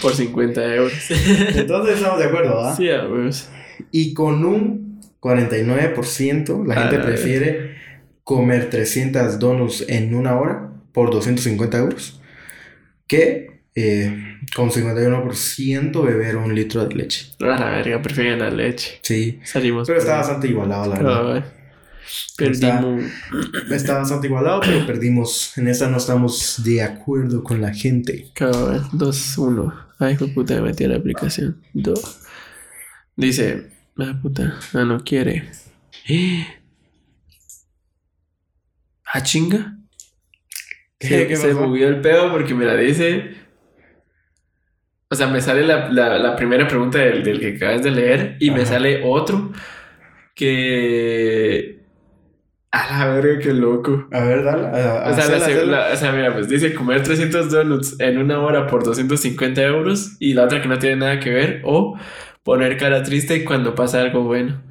Por 0.01 0.13
50 0.15 0.75
euros. 0.75 0.93
Entonces 1.55 1.95
estamos 1.97 2.19
de 2.19 2.25
acuerdo, 2.25 2.55
¿va? 2.55 2.75
sí, 2.75 2.89
a 2.89 3.03
huevos. 3.05 3.49
Y 3.91 4.13
con 4.13 4.43
un 4.45 4.99
49%, 5.19 6.65
la 6.65 6.75
gente 6.75 6.97
Ah. 6.97 7.01
prefiere 7.01 7.75
comer 8.23 8.69
300 8.69 9.39
donuts 9.39 9.85
en 9.87 10.13
una 10.15 10.39
hora 10.39 10.71
por 10.93 11.11
250 11.11 11.77
euros 11.79 12.21
que 13.07 13.61
eh, 13.75 14.37
con 14.55 14.69
51% 14.69 16.03
beber 16.03 16.35
un 16.37 16.53
litro 16.53 16.85
de 16.85 16.95
leche. 16.95 17.27
A 17.39 17.45
la 17.45 17.69
verga, 17.71 18.01
prefieren 18.01 18.39
la 18.39 18.49
leche. 18.49 18.99
Sí, 19.01 19.39
Salimos. 19.43 19.87
pero 19.87 19.99
está 19.99 20.17
bastante 20.17 20.47
igualado, 20.49 20.93
la 20.93 20.99
verdad. 20.99 21.45
Perdimos. 22.37 23.03
Está 23.69 23.99
bastante 23.99 24.27
igualado, 24.27 24.61
pero 24.61 24.85
perdimos. 24.85 25.57
En 25.57 25.67
esta 25.67 25.87
no 25.89 25.97
estamos 25.97 26.61
de 26.63 26.81
acuerdo 26.81 27.43
con 27.43 27.61
la 27.61 27.73
gente. 27.73 28.29
Cabal. 28.33 28.81
2-1. 28.91 29.73
Ay, 29.99 30.13
hijo 30.15 30.27
puta, 30.33 30.55
me 30.55 30.61
metí 30.61 30.83
a 30.85 30.87
la 30.89 30.97
aplicación. 30.97 31.61
2. 31.73 32.19
Dice. 33.15 33.69
Ah, 33.97 34.17
puta. 34.21 34.57
Ah, 34.73 34.83
no 34.85 35.03
quiere. 35.03 35.49
Ah, 39.13 39.21
chinga. 39.23 39.77
¿Qué- 40.97 41.07
Se, 41.07 41.27
qué 41.27 41.35
se 41.35 41.47
pasó? 41.49 41.67
bugueó 41.67 41.89
el 41.89 42.01
pedo 42.01 42.31
porque 42.31 42.53
me 42.53 42.65
la 42.65 42.75
dice. 42.75 43.35
O 45.09 45.15
sea, 45.15 45.27
me 45.27 45.41
sale 45.41 45.65
la, 45.67 45.89
la, 45.91 46.17
la 46.17 46.35
primera 46.37 46.65
pregunta 46.67 46.97
del, 46.99 47.21
del 47.23 47.39
que 47.41 47.55
acabas 47.57 47.83
de 47.83 47.91
leer 47.91 48.37
y 48.39 48.51
me 48.51 48.65
sale 48.65 49.01
otro 49.03 49.51
que. 50.33 51.80
A 52.73 52.99
la 52.99 53.13
verga, 53.13 53.39
qué 53.39 53.53
loco. 53.53 54.07
A 54.11 54.21
ver, 54.21 54.43
dale. 54.45 54.67
a- 54.67 55.09
O 55.09 55.13
sea, 55.13 55.27
la 55.27 55.37
seg- 55.37 55.41
hacela. 55.41 55.87
la- 55.89 55.93
o 55.93 55.95
sea, 55.97 56.11
mira, 56.13 56.33
pues 56.33 56.47
dice 56.47 56.73
comer 56.73 57.03
300 57.03 57.51
donuts 57.51 57.99
en 57.99 58.17
una 58.17 58.39
hora 58.39 58.67
por 58.67 58.83
250 58.83 59.61
euros 59.61 60.15
y 60.19 60.33
la 60.33 60.43
otra 60.45 60.61
que 60.61 60.69
no 60.69 60.79
tiene 60.79 60.95
nada 60.95 61.19
que 61.19 61.31
ver 61.31 61.61
o 61.65 61.97
poner 62.43 62.77
cara 62.77 63.03
triste 63.03 63.43
cuando 63.43 63.75
pasa 63.75 63.99
algo 64.01 64.23
bueno. 64.23 64.61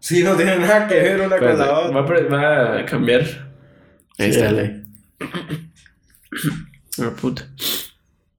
Sí, 0.00 0.24
no 0.24 0.34
tiene 0.34 0.58
nada 0.58 0.88
que 0.88 0.94
ver 0.96 1.16
una 1.20 1.38
con 1.38 1.48
Espérate, 1.48 1.58
la 1.58 1.66
va, 1.66 1.78
otra. 2.02 2.26
va 2.28 2.78
a 2.80 2.84
cambiar. 2.86 3.20
Ahí 4.18 4.32
Sí, 4.32 4.38
está. 4.38 4.44
dale. 4.46 4.82
Ah, 7.00 7.10
puta. 7.20 7.42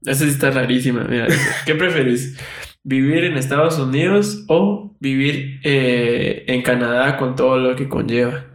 Esa 0.05 0.23
sí 0.25 0.29
está 0.29 0.49
rarísima. 0.51 1.03
Mira, 1.09 1.27
¿qué 1.65 1.75
preferís? 1.75 2.37
¿Vivir 2.83 3.23
en 3.25 3.35
Estados 3.37 3.79
Unidos 3.79 4.45
o 4.47 4.95
vivir 4.99 5.59
eh, 5.63 6.45
en 6.47 6.61
Canadá 6.61 7.17
con 7.17 7.35
todo 7.35 7.57
lo 7.57 7.75
que 7.75 7.89
conlleva? 7.89 8.45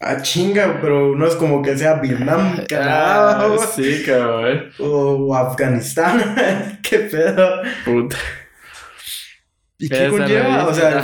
Ah, 0.00 0.22
chinga, 0.22 0.78
pero 0.80 1.16
no 1.16 1.26
es 1.26 1.34
como 1.34 1.60
que 1.60 1.76
sea 1.76 1.94
Vietnam, 1.94 2.60
Ah, 2.76 3.48
o- 3.50 3.58
sí, 3.58 4.02
cabrón. 4.06 4.70
o 4.78 5.34
Afganistán. 5.34 6.78
¿Qué 6.82 6.98
pedo? 7.00 7.62
Puta. 7.84 8.16
¿Y 9.78 9.88
qué 9.88 10.08
conlleva? 10.08 10.66
O 10.66 10.74
sea, 10.74 10.98
el 10.98 11.02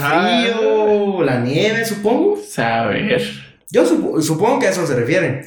frío, 0.52 1.22
la 1.22 1.40
nieve, 1.40 1.84
supongo. 1.84 2.36
Saber. 2.40 3.20
Yo 3.70 3.84
supo- 3.84 4.20
supongo 4.22 4.58
que 4.60 4.66
a 4.66 4.70
eso 4.70 4.86
se 4.86 4.94
refieren. 4.94 5.44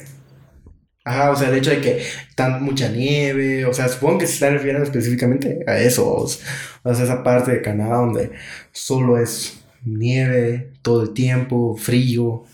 Ajá, 1.04 1.30
o 1.30 1.36
sea, 1.36 1.48
el 1.48 1.56
hecho 1.56 1.70
de 1.70 1.80
que 1.80 2.02
tan 2.34 2.62
mucha 2.62 2.88
nieve, 2.90 3.64
o 3.64 3.72
sea, 3.72 3.88
supongo 3.88 4.18
que 4.18 4.26
se 4.26 4.34
están 4.34 4.52
refiriendo 4.52 4.82
específicamente 4.82 5.60
a 5.66 5.78
eso, 5.78 6.06
o 6.14 6.28
sea, 6.28 6.46
o 6.82 6.94
sea, 6.94 7.04
esa 7.04 7.22
parte 7.22 7.50
de 7.52 7.62
Canadá 7.62 7.96
donde 7.96 8.30
solo 8.72 9.16
es 9.18 9.64
nieve 9.84 10.72
todo 10.82 11.02
el 11.02 11.14
tiempo, 11.14 11.76
frío. 11.78 12.44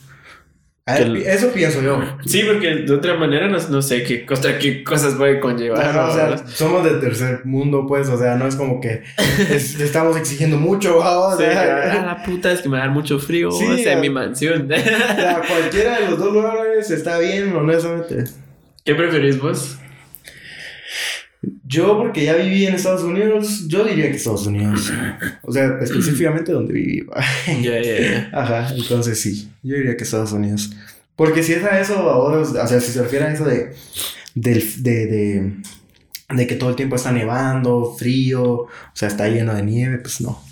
A 0.86 0.98
eso 0.98 1.50
pienso 1.50 1.80
yo. 1.80 1.98
Sí, 2.26 2.42
porque 2.46 2.68
de 2.84 2.92
otra 2.92 3.14
manera 3.14 3.48
no, 3.48 3.56
no 3.70 3.80
sé 3.80 4.02
qué, 4.02 4.26
cosa, 4.26 4.58
qué 4.58 4.84
cosas 4.84 5.14
puede 5.14 5.40
conllevar. 5.40 5.82
Ajá, 5.82 6.08
o 6.10 6.14
sea, 6.14 6.46
somos 6.46 6.84
de 6.84 6.98
tercer 7.00 7.40
mundo, 7.46 7.86
pues, 7.88 8.06
o 8.10 8.18
sea, 8.18 8.34
no 8.36 8.46
es 8.46 8.54
como 8.54 8.82
que 8.82 9.02
es- 9.50 9.80
estamos 9.80 10.14
exigiendo 10.18 10.58
mucho, 10.58 10.98
¿va? 10.98 11.18
o 11.18 11.38
Sí, 11.38 11.44
ah, 11.44 12.04
la 12.04 12.22
puta 12.22 12.52
es 12.52 12.60
que 12.60 12.68
me 12.68 12.76
da 12.76 12.88
mucho 12.88 13.18
frío. 13.18 13.50
Sí, 13.50 13.64
o 13.64 13.78
sea, 13.78 13.96
ah. 13.96 14.00
mi 14.00 14.10
mansión. 14.10 14.70
o 14.70 14.76
sea, 14.76 15.42
cualquiera 15.48 16.00
de 16.00 16.10
los 16.10 16.18
dos 16.18 16.34
lugares 16.34 16.90
está 16.90 17.18
bien, 17.18 17.56
honestamente. 17.56 18.24
¿Qué 18.84 18.94
preferís 18.94 19.40
vos? 19.40 19.78
Yo, 21.66 21.98
porque 21.98 22.24
ya 22.24 22.34
viví 22.34 22.66
en 22.66 22.74
Estados 22.74 23.02
Unidos, 23.02 23.66
yo 23.68 23.84
diría 23.84 24.10
que 24.10 24.16
Estados 24.16 24.46
Unidos. 24.46 24.92
O 25.42 25.52
sea, 25.52 25.78
específicamente 25.80 26.52
donde 26.52 26.72
viví. 26.72 27.06
Ya, 27.62 27.80
ya, 27.80 28.00
ya. 28.00 28.30
Ajá, 28.32 28.74
entonces 28.76 29.20
sí, 29.20 29.50
yo 29.62 29.76
diría 29.76 29.96
que 29.96 30.04
Estados 30.04 30.32
Unidos. 30.32 30.70
Porque 31.16 31.42
si 31.42 31.52
es 31.52 31.64
a 31.64 31.80
eso, 31.80 31.94
ahora, 31.94 32.38
o 32.38 32.44
sea, 32.44 32.80
si 32.80 32.92
se 32.92 33.02
refiere 33.02 33.26
a 33.26 33.32
eso 33.32 33.44
de, 33.44 33.72
de, 34.34 34.54
de, 34.78 35.52
de 36.34 36.46
que 36.46 36.54
todo 36.56 36.70
el 36.70 36.76
tiempo 36.76 36.96
está 36.96 37.12
nevando, 37.12 37.94
frío, 37.96 38.42
o 38.44 38.68
sea, 38.92 39.08
está 39.08 39.28
lleno 39.28 39.54
de 39.54 39.62
nieve, 39.62 39.98
pues 39.98 40.20
no. 40.20 40.42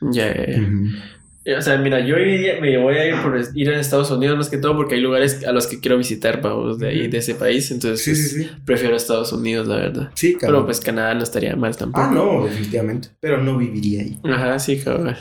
Ya, 0.00 0.34
ya, 0.34 0.46
ya. 0.46 0.68
Ujú. 1.44 1.58
O 1.58 1.62
sea, 1.62 1.76
mira, 1.78 2.00
yo 2.00 2.16
iría- 2.18 2.60
me 2.60 2.76
voy 2.78 2.94
a 2.96 3.06
ir 3.06 3.14
por 3.22 3.40
ir 3.54 3.70
a 3.70 3.80
Estados 3.80 4.10
Unidos 4.10 4.36
más 4.36 4.48
que 4.48 4.58
todo 4.58 4.76
porque 4.76 4.94
hay 4.94 5.00
lugares 5.00 5.44
a 5.44 5.52
los 5.52 5.66
que 5.66 5.80
quiero 5.80 5.98
visitar, 5.98 6.40
vamos, 6.40 6.78
de 6.78 6.88
ahí, 6.88 7.08
de 7.08 7.18
ese 7.18 7.34
país. 7.34 7.70
Entonces, 7.70 8.00
Sí, 8.04 8.10
pues, 8.12 8.30
sí, 8.30 8.42
sí. 8.44 8.50
prefiero 8.64 8.94
Estados 8.96 9.32
Unidos, 9.32 9.66
la 9.66 9.76
verdad. 9.76 10.10
Sí, 10.14 10.36
Pero 10.38 10.52
cabrón. 10.52 10.64
pues 10.66 10.80
Canadá 10.80 11.14
no 11.14 11.22
estaría 11.22 11.56
mal 11.56 11.76
tampoco. 11.76 12.06
Ah, 12.06 12.10
no, 12.12 12.46
definitivamente. 12.46 13.08
Pero 13.20 13.38
no 13.38 13.58
viviría 13.58 14.02
ahí. 14.02 14.18
Ajá, 14.24 14.58
sí, 14.58 14.78
cabrón. 14.78 15.16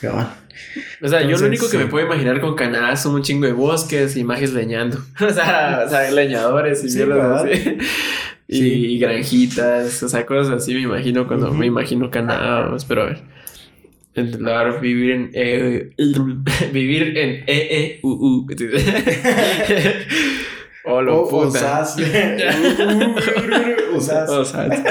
Cabrón. 0.00 0.26
O 1.02 1.08
sea, 1.08 1.22
yo 1.22 1.38
lo 1.38 1.46
único 1.46 1.70
que 1.70 1.78
me 1.78 1.86
puedo 1.86 2.04
imaginar 2.04 2.40
con 2.40 2.54
Canadá 2.54 2.94
son 2.96 3.14
un 3.14 3.22
chingo 3.22 3.46
de 3.46 3.52
bosques 3.52 4.16
y 4.16 4.24
majes 4.24 4.52
leñando. 4.52 4.98
o, 5.20 5.30
sea, 5.30 5.84
o 5.86 5.88
sea, 5.88 6.10
leñadores 6.10 6.84
y 6.84 6.90
Sí, 6.90 6.96
mierdas 6.98 7.44
así. 7.44 7.78
Y, 8.48 8.98
granjitas, 8.98 10.02
o 10.02 10.08
sea, 10.08 10.26
cosas 10.26 10.54
así 10.62 10.74
me 10.74 10.80
imagino 10.80 11.26
cuando 11.28 11.52
me 11.54 11.66
imagino 11.66 12.10
Canadá. 12.10 12.62
vamos, 12.62 12.84
Pero 12.84 13.02
a 13.02 13.06
ver. 13.06 13.18
Claro, 14.12 14.80
vivir 14.80 15.10
en 15.12 15.30
e, 15.34 15.90
vivir 16.72 17.16
en 17.16 17.44
E, 17.46 17.46
E, 17.46 18.00
U, 18.02 18.10
U. 18.10 18.46
Oh, 20.82 21.02
lo 21.02 21.20
o 21.24 21.28
puta. 21.28 21.82
osas. 21.82 21.96
Osas. 23.94 24.30
Osas. 24.30 24.82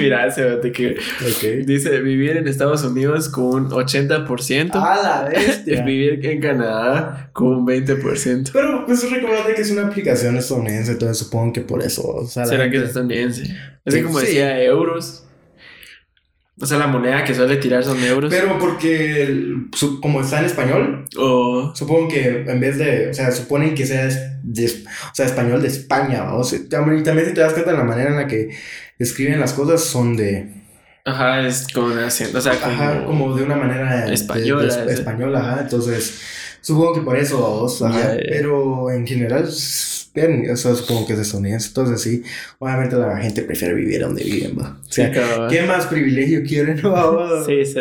Mira, 0.00 0.26
ese 0.26 0.42
vato 0.44 0.72
que 0.72 0.92
Ok. 1.20 1.66
dice 1.66 2.00
vivir 2.00 2.36
en 2.38 2.48
Estados 2.48 2.82
Unidos 2.82 3.28
con 3.28 3.44
un 3.66 3.70
80%. 3.70 4.70
A 4.74 5.02
la 5.02 5.28
bestia. 5.28 5.82
vivir 5.84 6.24
en 6.24 6.40
Canadá 6.40 7.28
con 7.34 7.48
un 7.48 7.66
20%. 7.66 8.50
Pero 8.52 8.86
pues 8.86 9.08
recordate 9.10 9.54
que 9.54 9.60
es 9.62 9.70
una 9.70 9.86
aplicación 9.88 10.38
estadounidense, 10.38 10.92
entonces 10.92 11.18
supongo 11.18 11.52
que 11.52 11.60
por 11.60 11.82
eso. 11.82 12.02
O 12.08 12.26
sea, 12.26 12.46
¿Será 12.46 12.70
que 12.70 12.78
es 12.78 12.82
gente- 12.84 12.86
estadounidense? 12.88 13.42
Así 13.84 13.98
Sí, 13.98 14.02
como 14.02 14.18
sí. 14.20 14.26
decía, 14.26 14.62
euros. 14.64 15.25
O 16.58 16.64
sea, 16.64 16.78
la 16.78 16.86
moneda 16.86 17.22
que 17.22 17.34
suele 17.34 17.56
tirar 17.56 17.84
son 17.84 18.02
euros. 18.02 18.32
Pero 18.32 18.58
porque 18.58 19.22
el- 19.24 19.68
su- 19.74 20.00
como 20.00 20.22
está 20.22 20.38
en 20.38 20.46
español, 20.46 21.04
supongo 21.74 22.08
que 22.08 22.44
en 22.48 22.60
vez 22.60 22.78
de, 22.78 23.10
o 23.10 23.14
sea, 23.14 23.30
suponen 23.30 23.74
que 23.74 23.84
sea, 23.84 24.08
de- 24.42 24.84
o 24.86 25.14
sea, 25.14 25.26
español 25.26 25.60
de 25.60 25.68
España, 25.68 26.32
o 26.34 26.42
sea, 26.44 26.58
también, 26.70 27.04
también 27.04 27.28
si 27.28 27.34
te 27.34 27.40
das 27.42 27.52
cuenta 27.52 27.72
de 27.72 27.76
la 27.76 27.84
manera 27.84 28.08
en 28.10 28.16
la 28.16 28.26
que 28.26 28.48
escriben 28.98 29.38
las 29.38 29.52
cosas 29.52 29.82
son 29.84 30.16
de, 30.16 30.48
Ajá, 31.04 31.46
es 31.46 31.66
como 31.72 31.86
un 31.88 31.98
acento. 31.98 32.38
O 32.38 32.40
sea, 32.40 32.54
como. 32.58 32.72
ajá, 32.72 33.04
como 33.04 33.36
de 33.36 33.42
una 33.44 33.56
manera 33.56 34.06
de- 34.06 34.14
Española, 34.14 34.74
de- 34.76 34.86
de- 34.86 34.92
española, 34.94 35.38
ajá, 35.40 35.60
entonces 35.60 36.20
supongo 36.66 36.94
que 36.94 37.00
por 37.02 37.16
eso, 37.16 37.38
vos, 37.38 37.80
ajá, 37.82 38.14
Ya, 38.14 38.14
ya. 38.16 38.22
pero 38.28 38.90
en 38.90 39.06
general, 39.06 39.48
bien, 40.14 40.56
supongo 40.56 41.06
que 41.06 41.12
es 41.12 41.20
estadounidense, 41.20 41.68
entonces 41.68 42.02
sí, 42.02 42.22
obviamente 42.58 42.96
la 42.96 43.16
gente 43.18 43.42
prefiere 43.42 43.74
vivir 43.74 44.00
donde 44.00 44.24
viven, 44.24 44.58
va. 44.58 44.76
O 44.80 44.92
sea. 44.92 45.12
¿qué 45.48 45.62
más 45.62 45.86
privilegio 45.86 46.42
quieren? 46.42 46.76
va? 46.84 47.44
Sí, 47.46 47.64
sí. 47.64 47.78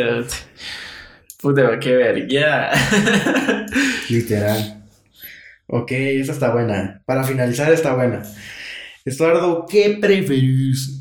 Puta, 1.41 1.79
qué 1.79 1.95
verga. 1.95 2.71
Literal. 4.09 4.83
Ok, 5.67 5.91
esa 5.91 6.31
está 6.31 6.51
buena. 6.51 7.01
Para 7.05 7.23
finalizar, 7.23 7.71
está 7.73 7.95
buena. 7.95 8.21
Estuardo, 9.03 9.65
¿qué 9.67 9.97
preferís? 9.99 10.99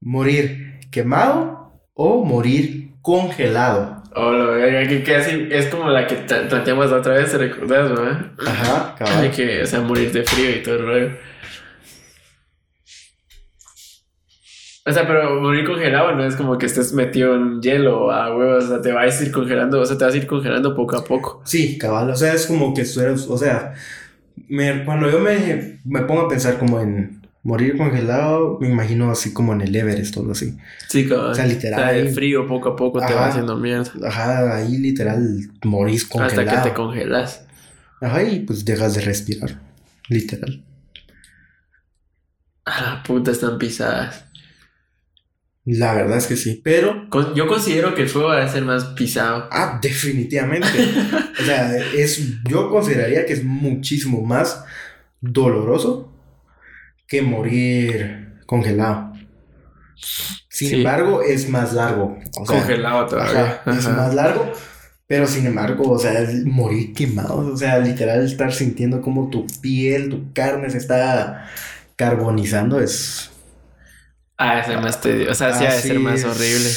¿Morir 0.00 0.78
quemado 0.90 1.72
o 1.94 2.24
morir 2.24 2.92
congelado? 3.02 4.02
Oh, 4.16 4.30
lo 4.32 4.52
verga, 4.52 4.88
que 4.88 5.02
casi 5.02 5.48
es 5.50 5.66
como 5.66 5.90
la 5.90 6.06
que 6.06 6.14
planteamos 6.16 6.90
la 6.90 6.98
otra 6.98 7.14
vez, 7.14 7.32
¿te 7.32 7.38
recordás, 7.38 7.90
no? 7.90 8.02
Ajá, 8.46 8.94
Hay 9.00 9.04
cabal. 9.06 9.30
que, 9.32 9.62
o 9.62 9.66
sea, 9.66 9.80
morir 9.80 10.12
de 10.12 10.22
frío 10.22 10.50
y 10.50 10.62
todo 10.62 10.76
el 10.76 10.86
rollo. 10.86 11.10
O 14.86 14.92
sea, 14.92 15.06
pero 15.06 15.40
morir 15.40 15.64
congelado 15.64 16.14
no 16.14 16.24
es 16.26 16.36
como 16.36 16.58
que 16.58 16.66
estés 16.66 16.92
metido 16.92 17.34
en 17.34 17.62
hielo 17.62 18.10
a 18.10 18.36
huevos, 18.36 18.64
o 18.64 18.68
sea, 18.68 18.80
te 18.82 18.92
vas 18.92 19.18
a 19.18 19.24
ir 19.24 19.32
congelando, 19.32 19.80
o 19.80 19.86
sea, 19.86 19.96
te 19.96 20.04
vas 20.04 20.12
a 20.12 20.16
ir 20.18 20.26
congelando 20.26 20.74
poco 20.76 20.96
a 20.96 21.04
poco. 21.04 21.40
Sí, 21.46 21.78
cabal. 21.78 22.10
O 22.10 22.14
sea, 22.16 22.34
es 22.34 22.46
como 22.46 22.74
que 22.74 22.84
o 23.30 23.38
sea, 23.38 23.72
me- 24.48 24.84
cuando 24.84 25.10
yo 25.10 25.20
me, 25.20 25.80
me 25.84 26.00
pongo 26.02 26.22
a 26.22 26.28
pensar 26.28 26.58
como 26.58 26.80
en 26.80 27.23
morir 27.44 27.76
congelado, 27.76 28.58
me 28.60 28.68
imagino 28.68 29.10
así 29.10 29.32
como 29.32 29.52
en 29.52 29.60
el 29.60 29.76
Everest 29.76 30.16
o 30.16 30.20
algo 30.20 30.32
así. 30.32 30.56
Sí, 30.88 31.06
cabrón. 31.08 31.30
O 31.30 31.34
sea, 31.34 31.46
literal. 31.46 31.80
O 31.80 31.82
sea, 31.84 31.96
el 31.96 32.08
frío 32.12 32.46
poco 32.48 32.70
a 32.70 32.76
poco 32.76 32.98
te 33.00 33.14
va 33.14 33.28
haciendo 33.28 33.56
mierda. 33.56 33.90
Ajá, 34.06 34.56
ahí 34.56 34.78
literal 34.78 35.40
morís 35.62 36.04
congelado. 36.06 36.40
Hasta 36.50 36.62
que 36.62 36.68
te 36.70 36.74
congelas. 36.74 37.44
Ajá, 38.00 38.22
y 38.24 38.40
pues 38.40 38.64
dejas 38.64 38.94
de 38.94 39.02
respirar. 39.02 39.60
Literal. 40.08 40.62
A 42.64 42.80
la 42.82 43.02
puta 43.02 43.30
están 43.30 43.58
pisadas. 43.58 44.24
La 45.66 45.94
verdad 45.94 46.18
es 46.18 46.26
que 46.26 46.36
sí, 46.36 46.60
pero 46.62 47.08
Con- 47.08 47.34
Yo 47.34 47.46
considero 47.46 47.94
que 47.94 48.02
el 48.02 48.08
fuego 48.08 48.28
va 48.28 48.42
a 48.42 48.48
ser 48.48 48.64
más 48.64 48.84
pisado. 48.88 49.48
ah, 49.50 49.78
definitivamente. 49.82 50.68
o 51.40 51.42
sea, 51.44 51.74
es 51.76 52.42
yo 52.48 52.68
consideraría 52.70 53.24
que 53.26 53.32
es 53.34 53.44
muchísimo 53.44 54.20
más 54.22 54.62
doloroso 55.22 56.10
que 57.14 57.22
morir 57.22 58.34
congelado. 58.46 59.12
Sin 60.48 60.68
Sí. 60.68 60.74
embargo, 60.76 61.22
es 61.22 61.48
más 61.48 61.72
largo. 61.72 62.18
O 62.38 62.46
sea, 62.46 62.58
Congelado 62.58 63.06
todavía. 63.06 63.60
ajá, 63.64 63.72
es 63.78 63.86
Ajá. 63.86 63.96
más 63.96 64.14
largo, 64.14 64.52
pero 65.06 65.26
sin 65.26 65.46
embargo, 65.46 65.90
o 65.90 65.98
sea, 65.98 66.20
es 66.20 66.44
morir 66.44 66.92
quemado, 66.92 67.38
o 67.38 67.56
sea, 67.56 67.78
literal 67.78 68.24
estar 68.24 68.52
sintiendo 68.52 69.00
como 69.00 69.30
tu 69.30 69.46
piel, 69.60 70.08
tu 70.10 70.32
carne 70.32 70.70
se 70.70 70.78
está 70.78 71.46
carbonizando 71.96 72.80
es 72.80 73.30
Ah, 74.36 74.58
ese 74.58 74.76
más 74.76 75.00
tedio. 75.00 75.30
O 75.30 75.34
sea, 75.34 75.54
sí 75.54 75.64
ha 75.64 75.70
de 75.70 75.76
Así 75.78 75.88
ser 75.88 76.00
más 76.00 76.18
es 76.18 76.24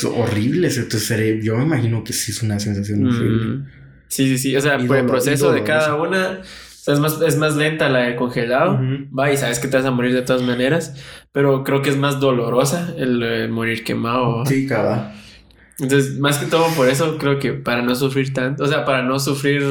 horrible. 0.06 0.22
Horrible 0.22 0.68
ese 0.68 0.84
tu 0.84 1.00
cerebro. 1.00 1.44
Yo 1.44 1.58
me 1.58 1.64
imagino 1.64 2.04
que 2.04 2.14
sí 2.14 2.32
es 2.32 2.44
una 2.44 2.60
sensación 2.60 3.04
horrible. 3.08 3.46
Mm. 3.58 3.68
Sí, 4.10 4.28
sí, 4.28 4.38
sí. 4.38 4.56
O 4.56 4.62
sea, 4.62 4.78
por 4.78 4.96
el 4.96 5.06
proceso 5.08 5.52
de 5.52 5.64
cada 5.64 5.96
una, 5.96 6.42
sea, 6.88 6.94
es 6.94 7.00
más, 7.00 7.22
es 7.22 7.38
más 7.38 7.56
lenta 7.56 7.90
la 7.90 8.00
de 8.00 8.16
congelado. 8.16 8.80
Va, 9.18 9.32
y 9.32 9.38
sabes 9.38 9.60
que 9.60 9.68
te 9.68 9.78
vas 9.78 9.86
a 9.86 9.92
morir 9.92 10.14
de 10.14 10.22
todas 10.22 10.42
maneras. 10.42 10.96
Pero 11.32 11.64
creo 11.64 11.82
que 11.82 11.90
es 11.90 11.98
más 11.98 12.20
dolorosa 12.20 12.94
el, 12.98 13.22
eh, 13.24 13.48
morir 13.48 13.84
quemado. 13.84 14.46
Sí, 14.46 14.66
cabal. 14.66 15.14
Entonces, 15.80 16.18
más 16.18 16.40
que 16.40 16.48
todo 16.48 16.68
por 16.76 16.90
eso, 16.90 17.18
creo 17.20 17.38
que 17.38 17.54
para 17.54 17.84
no 17.84 17.94
sufrir 17.96 18.34
tanto, 18.34 18.64
o 18.64 18.68
sea, 18.68 18.84
para 18.84 19.04
no 19.04 19.20
sufrir 19.20 19.62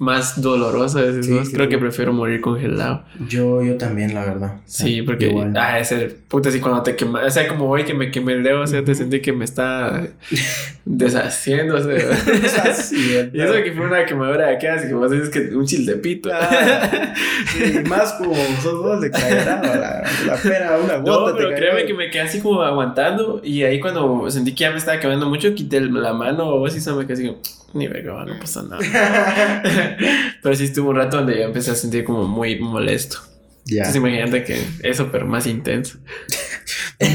más 0.00 0.40
doloroso, 0.42 0.98
Sí, 1.22 1.30
creo 1.52 1.64
sí. 1.66 1.70
que 1.70 1.78
prefiero 1.78 2.12
morir 2.12 2.40
congelado. 2.40 3.04
Yo, 3.28 3.62
yo 3.62 3.76
también, 3.76 4.12
la 4.12 4.24
verdad. 4.24 4.56
Sí, 4.66 5.02
porque, 5.02 5.28
Igual. 5.28 5.54
ah, 5.56 5.78
ese, 5.78 6.16
puta, 6.28 6.48
así 6.48 6.58
cuando 6.58 6.82
te 6.82 6.96
quema, 6.96 7.22
o 7.24 7.30
sea, 7.30 7.46
como 7.46 7.68
hoy 7.70 7.84
que 7.84 7.94
me 7.94 8.10
quemé 8.10 8.32
el 8.32 8.42
dedo, 8.42 8.62
o 8.62 8.66
sea, 8.66 8.82
te 8.82 8.94
sentí 8.96 9.20
que 9.20 9.32
me 9.32 9.44
está 9.44 10.08
deshaciendo, 10.84 11.76
o 11.76 11.80
sea. 11.80 11.94
Y 13.32 13.40
eso 13.40 13.52
que 13.62 13.72
fue 13.72 13.86
una 13.86 14.04
quemadura 14.04 14.46
de 14.48 14.56
acá, 14.56 14.74
así 14.74 14.88
que 14.88 14.94
vos 14.94 15.10
dices 15.10 15.28
que 15.30 15.54
un 15.54 15.66
childepito. 15.66 16.30
Ah, 16.32 17.14
sí, 17.48 17.80
más 17.88 18.12
como 18.14 18.34
sos 18.62 18.78
vos 18.82 19.00
de 19.00 19.08
exagerado, 19.08 19.62
la, 19.74 20.02
la 20.26 20.36
pera, 20.36 20.78
una 20.82 20.98
No, 20.98 21.20
gota 21.20 21.36
pero 21.36 21.50
te 21.50 21.54
créeme 21.56 21.84
que 21.86 21.94
me 21.94 22.10
quedé 22.10 22.22
así 22.22 22.40
como 22.40 22.62
aguantando 22.62 23.40
y 23.42 23.62
ahí 23.62 23.80
cuando 23.80 24.30
sentí 24.30 24.52
que 24.54 24.60
ya 24.64 24.70
me 24.70 24.78
estaba 24.78 24.98
quemando 25.00 25.26
mucho, 25.36 25.54
quité 25.54 25.80
la 25.80 26.12
mano 26.12 26.48
o 26.48 26.66
así, 26.66 26.80
se 26.80 26.92
me 26.92 27.06
quedé 27.06 27.28
así 27.28 27.36
ni 27.74 27.88
verga, 27.88 28.24
no 28.24 28.38
pasa 28.38 28.62
nada. 28.62 28.80
pero 30.42 30.54
sí 30.54 30.64
estuvo 30.64 30.90
un 30.90 30.96
rato 30.96 31.18
donde 31.18 31.36
yo 31.36 31.42
empecé 31.42 31.70
a 31.70 31.74
sentir 31.74 32.04
como 32.04 32.24
muy 32.24 32.58
molesto. 32.58 33.18
ya. 33.64 33.82
Entonces 33.82 33.96
imagínate 33.96 34.44
que 34.44 34.60
eso, 34.82 35.08
pero 35.12 35.26
más 35.26 35.46
intenso. 35.46 35.98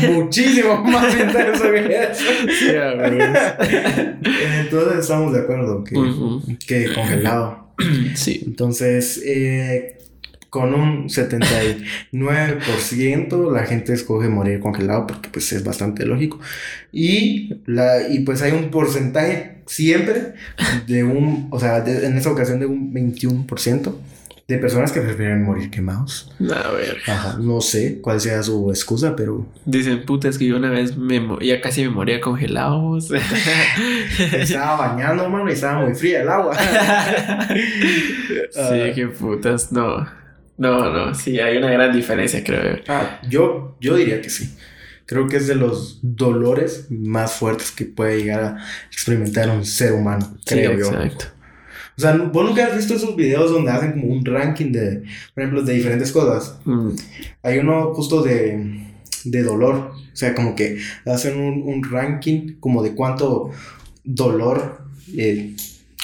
Muchísimo 0.09 0.77
más 0.83 1.13
intenso 1.19 1.63
que 1.63 2.03
eso. 2.11 2.23
Sí. 2.59 2.67
Entonces 4.59 4.99
estamos 4.99 5.33
de 5.33 5.39
acuerdo 5.39 5.83
que, 5.83 5.95
que 6.67 6.93
congelado. 6.93 7.73
Sí. 8.13 8.43
Entonces, 8.45 9.21
eh, 9.25 10.00
con 10.51 10.73
un 10.75 11.07
79% 11.07 13.51
la 13.51 13.63
gente 13.63 13.93
escoge 13.93 14.27
morir 14.29 14.59
congelado 14.59 15.07
porque 15.07 15.29
pues 15.29 15.51
es 15.53 15.63
bastante 15.63 16.05
lógico. 16.05 16.39
Y, 16.91 17.55
la, 17.65 18.07
y 18.09 18.19
pues 18.19 18.41
hay 18.43 18.51
un 18.51 18.69
porcentaje 18.69 19.61
siempre 19.65 20.33
de 20.87 21.03
un, 21.05 21.47
o 21.51 21.59
sea, 21.59 21.79
de- 21.81 22.05
en 22.05 22.15
esa 22.17 22.29
ocasión 22.31 22.59
de 22.59 22.65
un 22.67 22.93
21% 22.93 23.95
de 24.47 24.57
personas 24.57 24.91
que 24.91 24.99
prefieren 24.99 25.43
morir 25.43 25.69
quemados. 25.71 26.29
A 26.41 26.71
ver. 26.71 26.97
Ajá, 27.07 27.37
no 27.39 27.61
sé 27.61 27.99
cuál 28.01 28.19
sea 28.19 28.43
su 28.43 28.69
excusa, 28.69 29.15
pero 29.15 29.45
Dicen, 29.65 30.03
puta, 30.05 30.27
es 30.27 30.37
que 30.37 30.45
yo 30.47 30.57
una 30.57 30.69
vez 30.69 30.97
me 30.97 31.21
ya 31.41 31.61
casi 31.61 31.83
me 31.83 31.89
moría 31.91 32.19
congelado. 32.19 32.97
estaba 34.33 34.75
bañando, 34.89 35.29
mano, 35.29 35.49
y 35.49 35.53
estaba 35.53 35.85
muy 35.85 35.95
fría 35.95 36.23
el 36.23 36.27
agua. 36.29 36.57
sí, 37.47 38.91
qué 38.95 39.07
putas. 39.17 39.71
No. 39.71 40.05
No, 40.61 40.91
no. 40.93 41.15
Sí, 41.15 41.39
hay 41.39 41.57
una 41.57 41.71
gran 41.71 41.91
diferencia, 41.93 42.43
creo. 42.43 42.77
yo. 42.77 42.83
Ah, 42.87 43.19
yo, 43.29 43.77
yo 43.81 43.95
diría 43.95 44.21
que 44.21 44.29
sí. 44.29 44.55
Creo 45.05 45.27
que 45.27 45.37
es 45.37 45.47
de 45.47 45.55
los 45.55 45.99
dolores 46.01 46.87
más 46.89 47.33
fuertes 47.33 47.71
que 47.71 47.85
puede 47.85 48.17
llegar 48.19 48.43
a 48.43 48.57
experimentar 48.91 49.49
un 49.49 49.65
ser 49.65 49.93
humano, 49.93 50.37
Sí, 50.45 50.55
creo 50.55 50.77
yo. 50.77 50.85
exacto. 50.87 51.25
O 51.97 52.01
sea, 52.01 52.13
¿vos 52.15 52.45
nunca 52.45 52.65
has 52.65 52.75
visto 52.77 52.93
esos 52.95 53.15
videos 53.15 53.51
donde 53.51 53.71
hacen 53.71 53.91
como 53.91 54.05
un 54.13 54.23
ranking 54.25 54.71
de, 54.71 55.03
por 55.35 55.43
ejemplo, 55.43 55.61
de 55.63 55.73
diferentes 55.73 56.11
cosas? 56.11 56.57
Mm, 56.65 56.91
Hay 57.43 57.57
uno 57.59 57.93
justo 57.93 58.21
de, 58.23 58.85
de 59.25 59.43
dolor. 59.43 59.91
O 60.13 60.15
sea, 60.15 60.33
como 60.33 60.55
que 60.55 60.77
hacen 61.05 61.37
un, 61.39 61.61
un 61.63 61.83
ranking 61.83 62.55
como 62.59 62.81
de 62.81 62.93
cuánto 62.95 63.49
dolor, 64.03 64.81
eh, 65.17 65.55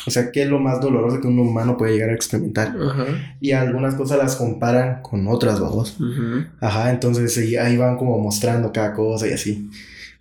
o 0.07 0.09
sea, 0.09 0.31
qué 0.31 0.43
es 0.43 0.49
lo 0.49 0.57
más 0.57 0.79
doloroso 0.79 1.19
que 1.19 1.27
un 1.27 1.37
humano 1.37 1.75
puede 1.75 1.93
llegar 1.93 2.11
a 2.11 2.13
experimentar. 2.13 2.69
Ajá. 2.69 3.05
Y 3.41 3.51
algunas 3.51 3.95
cosas 3.95 4.17
las 4.17 4.37
comparan 4.37 5.01
con 5.01 5.27
otras, 5.27 5.59
vamos. 5.59 5.97
Ajá, 6.61 6.91
entonces 6.91 7.37
ahí, 7.59 7.75
van 7.75 7.97
como 7.97 8.17
mostrando 8.17 8.71
cada 8.71 8.93
cosa 8.93 9.27
y 9.27 9.33
así. 9.33 9.69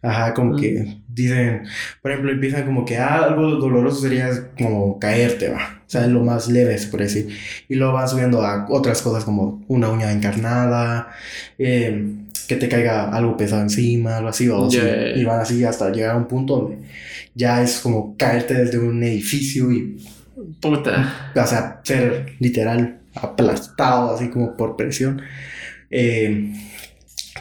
Ajá, 0.03 0.35
como 0.35 0.57
que 0.57 0.99
dicen, 1.09 1.63
por 2.03 2.11
ejemplo, 2.11 2.33
empiezan 2.33 2.67
como 2.67 2.85
que 2.85 2.99
ah, 2.99 3.25
algo 3.25 3.43
doloroso 3.57 4.01
sería 4.01 4.29
como 4.59 4.99
caerte, 4.99 5.51
va. 5.51 5.81
O 5.87 5.89
sea, 5.89 6.05
es 6.05 6.11
lo 6.11 6.25
más 6.25 6.49
leve, 6.49 6.77
por 6.91 7.01
decir. 7.01 7.29
Y 7.69 7.77
luego 7.77 7.93
van 7.93 8.09
subiendo 8.09 8.43
a 8.43 8.67
otras 8.69 9.03
cosas 9.03 9.25
como 9.25 9.65
una 9.69 9.89
uña 9.89 10.11
encarnada, 10.11 11.11
eh, 11.59 12.13
que 12.49 12.57
te 12.57 12.69
caiga 12.69 13.09
algo 13.11 13.37
pesado 13.37 13.63
encima, 13.63 14.17
algo 14.17 14.29
así, 14.29 14.49
o 14.49 14.69
Ya, 14.69 14.83
así. 14.83 15.21
Y 15.21 15.25
van 15.25 15.41
así 15.41 15.65
hasta 15.65 15.91
llegar 15.91 16.11
a 16.11 16.17
un 16.17 16.27
punto 16.27 16.57
donde 16.57 16.79
ya 17.37 17.63
es 17.63 17.81
como 17.81 18.17
caerte 18.17 18.55
desde 18.55 18.79
un 18.79 19.03
edificio 19.03 19.71
y, 19.71 20.03
Puta. 20.61 21.33
o 21.35 21.47
sea, 21.47 21.81
ser 21.85 22.35
literal 22.41 23.01
aplastado, 23.15 24.15
así 24.15 24.31
como 24.31 24.57
por 24.57 24.77
presión, 24.77 25.21
eh, 25.91 26.53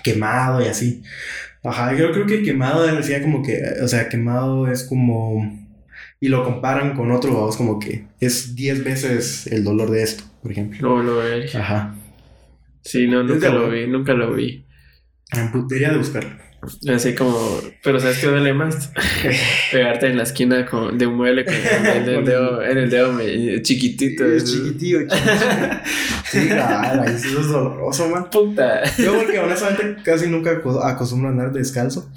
quemado 0.04 0.62
y 0.62 0.68
así. 0.68 1.02
Ajá, 1.64 1.96
yo 1.96 2.12
creo 2.12 2.28
que 2.28 2.44
quemado 2.44 2.86
decía 2.86 3.22
como 3.22 3.42
que, 3.42 3.60
o 3.82 3.88
sea, 3.88 4.10
quemado 4.10 4.72
es 4.72 4.84
como... 4.84 5.66
Y 6.20 6.28
lo 6.28 6.44
comparan 6.44 6.96
con 6.96 7.12
otro, 7.12 7.34
vamos, 7.34 7.58
como 7.58 7.80
que 7.80 8.06
es 8.20 8.56
10 8.56 8.84
veces 8.84 9.48
el 9.48 9.64
dolor 9.64 9.92
de 9.92 10.04
esto, 10.04 10.24
por 10.42 10.52
ejemplo. 10.52 10.80
No 10.82 11.04
lo 11.04 11.18
ve. 11.18 11.50
Ajá. 11.54 11.96
Sí, 12.82 13.08
no, 13.08 13.24
nunca 13.24 13.50
lo 13.50 13.70
vi, 13.70 13.88
nunca 13.88 14.14
lo 14.14 14.34
vi. 14.34 14.66
Debería 15.68 15.92
de 15.92 15.98
buscarlo. 15.98 16.45
Así 16.94 17.14
como, 17.16 17.60
pero 17.84 18.00
¿sabes 18.00 18.20
qué 18.20 18.28
duele 18.28 18.54
más? 18.54 18.92
Pegarte 19.72 20.08
en 20.08 20.18
la 20.18 20.24
esquina 20.24 20.66
con, 20.66 20.98
de 20.98 21.08
un 21.08 21.16
mueble 21.16 21.46
con 21.46 21.54
el, 21.54 22.06
dedo, 22.26 22.64
en 22.64 22.78
el 22.78 22.90
dedo 22.90 23.14
me- 23.14 23.62
chiquitito. 23.62 24.26
Es 24.26 24.46
chiquitillo. 24.46 25.00
Sí, 26.32 26.48
claro, 26.48 27.04
ahí 27.04 27.18
sí 27.18 27.30
es 27.40 27.48
doloroso, 27.48 28.10
man. 28.10 28.30
Puta. 28.30 28.82
Yo 28.98 29.16
porque 29.16 29.40
honestamente 29.40 30.02
casi 30.04 30.28
nunca 30.28 30.52
aco- 30.52 30.84
acostumbro 30.84 31.30
a 31.30 31.32
andar 31.32 31.54
descalzo. 31.54 32.10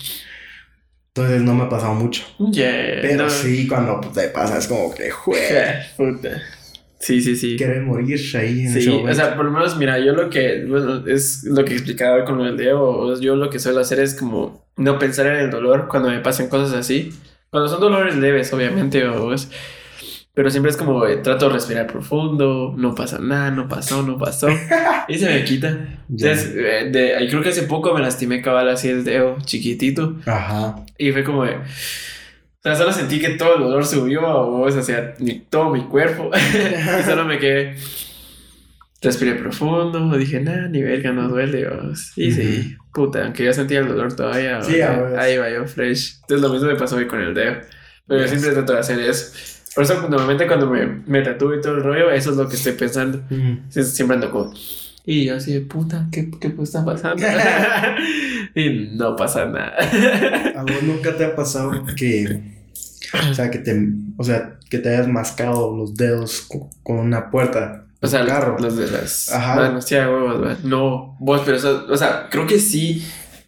Entonces 1.15 1.43
no 1.43 1.55
me 1.55 1.65
ha 1.65 1.69
pasado 1.69 1.95
mucho. 1.95 2.25
Yeah, 2.51 2.99
Pero 3.03 3.25
no. 3.25 3.31
sí, 3.31 3.66
cuando 3.69 4.01
te 4.12 4.29
pasa 4.29 4.59
es 4.59 4.66
como 4.66 4.93
que, 4.95 5.11
jue, 5.11 5.39
Puta. 5.97 6.43
Sí, 7.01 7.20
sí, 7.23 7.37
sí. 7.37 7.57
quieres 7.57 7.83
morir 7.83 8.19
ahí 8.37 8.61
en 8.62 8.66
ese 8.66 8.81
Sí, 8.83 8.89
momento. 8.91 9.12
o 9.12 9.15
sea, 9.15 9.37
por 9.37 9.45
lo 9.45 9.51
menos, 9.53 9.77
mira, 9.77 9.99
yo 9.99 10.12
lo 10.15 10.29
que, 10.31 10.65
bueno, 10.69 11.07
es 11.07 11.45
lo 11.45 11.65
que 11.65 11.75
explicaba 11.75 12.25
con 12.25 12.41
el 12.41 12.57
dedo, 12.57 12.83
o 12.83 13.20
yo 13.20 13.37
lo 13.37 13.51
que 13.51 13.59
suelo 13.61 13.81
hacer 13.81 14.01
es 14.01 14.15
como 14.15 14.66
no 14.77 14.99
pensar 14.99 15.27
en 15.29 15.37
el 15.37 15.51
dolor 15.51 15.87
cuando 15.89 16.09
me 16.11 16.19
pasan 16.20 16.49
cosas 16.49 16.73
así. 16.77 17.12
Cuando 17.51 17.69
son 17.69 17.81
dolores 17.81 18.16
leves, 18.16 18.53
obviamente, 18.53 19.07
o 19.07 19.33
es- 19.33 19.49
pero 20.35 20.51
siempre 20.51 20.70
es 20.70 20.77
como 20.77 21.05
eh, 21.07 21.16
trato 21.16 21.47
de 21.49 21.55
respirar 21.55 21.87
profundo, 21.89 22.73
no 22.77 22.95
pasa 22.95 23.19
nada, 23.20 23.51
no 23.51 23.66
pasó, 23.69 24.03
no 24.05 24.19
pasó, 24.19 24.49
y 25.09 25.19
se 25.19 25.27
me 25.27 25.45
quita. 25.45 25.69
Entonces, 26.11 26.53
eh, 26.57 26.89
de, 26.93 27.27
creo 27.29 27.43
que 27.43 27.49
hace 27.49 27.62
poco 27.65 27.93
me 27.95 28.01
lastimé 28.01 28.41
cabal 28.43 28.69
así 28.69 28.89
el 28.89 29.03
dedo 29.05 29.37
chiquitito, 29.45 30.16
Ajá. 30.27 30.77
y 30.97 31.11
fue 31.12 31.25
como 31.25 31.45
de... 31.45 31.57
O 32.69 32.74
sea, 32.74 32.77
solo 32.77 32.93
sentí 32.93 33.19
que 33.20 33.31
todo 33.31 33.57
el 33.57 33.62
dolor 33.62 33.86
subió 33.86 34.27
a 34.27 34.43
vos, 34.45 34.77
hacia 34.77 35.15
mi- 35.19 35.40
todo 35.40 35.70
mi 35.70 35.85
cuerpo. 35.85 36.31
y 36.35 37.03
solo 37.05 37.24
me 37.24 37.39
quedé. 37.39 37.77
Respiré 39.01 39.35
profundo, 39.36 40.16
dije, 40.19 40.40
nah, 40.40 40.66
ni 40.69 40.82
verga, 40.82 41.12
no 41.12 41.28
duele. 41.28 41.69
vos". 41.69 42.12
Y 42.16 42.32
sí, 42.32 42.77
puta, 42.93 43.24
aunque 43.24 43.45
yo 43.45 43.53
sentía 43.53 43.78
el 43.81 43.89
dolor 43.89 44.15
todavía. 44.15 44.61
Sí, 44.62 44.77
vos, 44.81 45.16
ahí 45.19 45.36
va 45.36 45.49
yo 45.51 45.66
fresh. 45.66 46.16
Entonces 46.23 46.40
lo 46.47 46.53
mismo 46.53 46.66
me 46.69 46.74
pasó 46.77 46.97
hoy 46.97 47.07
con 47.07 47.20
el 47.20 47.32
dedo. 47.32 47.59
Pero 48.09 48.20
yo 48.20 48.27
Yes. 48.27 48.31
siempre 48.40 48.53
trato 48.53 48.73
de 48.73 48.78
hacer 48.81 48.99
eso. 48.99 49.32
Por 49.74 49.85
eso, 49.85 50.09
normalmente 50.09 50.47
cuando 50.49 50.69
me, 50.69 50.85
me 51.07 51.23
tatúo 51.23 51.55
y 51.55 51.61
todo 51.61 51.77
el 51.77 51.85
rollo, 51.85 52.11
eso 52.11 52.32
es 52.32 52.36
lo 52.36 52.49
que 52.49 52.57
estoy 52.57 52.73
pensando. 52.73 53.19
Mm. 53.31 53.59
Sí, 53.69 53.85
Siempre 53.85 54.16
ando 54.16 54.31
como. 54.32 54.53
Y 55.07 55.27
yo 55.27 55.36
así 55.36 55.53
de 55.55 55.61
puta, 55.61 56.07
¿qué, 56.11 56.28
qué 56.40 56.53
está 56.61 56.85
pasando? 56.85 57.24
y 58.57 58.97
no 58.97 59.15
pasa 59.15 59.47
nada. 59.47 59.74
¿A 60.57 60.62
vos 60.62 60.82
nunca 60.82 61.16
te 61.16 61.24
ha 61.24 61.36
pasado 61.36 61.70
que, 61.97 62.57
o 63.30 63.35
sea, 63.35 63.51
que 63.51 63.59
te, 63.59 63.76
o 64.16 64.24
sea, 64.24 64.59
que 64.70 64.78
te 64.78 64.89
hayas 64.90 65.09
mascado 65.09 65.76
los 65.76 65.94
dedos 65.97 66.43
co- 66.48 66.70
con 66.82 66.98
una 66.98 67.30
puerta? 67.30 67.85
O 68.01 68.06
sea, 68.06 68.24
carro. 68.26 68.56
los 68.60 68.76
de 68.76 68.90
las 68.90 69.32
Ajá. 69.32 69.56
manos, 69.56 69.85
sí. 69.85 69.97
No, 70.64 71.16
vos, 71.18 71.43
pero 71.44 71.56
eso, 71.56 71.86
o 71.90 71.97
sea, 71.97 72.28
creo 72.30 72.47
que 72.47 72.59
sí, 72.60 73.05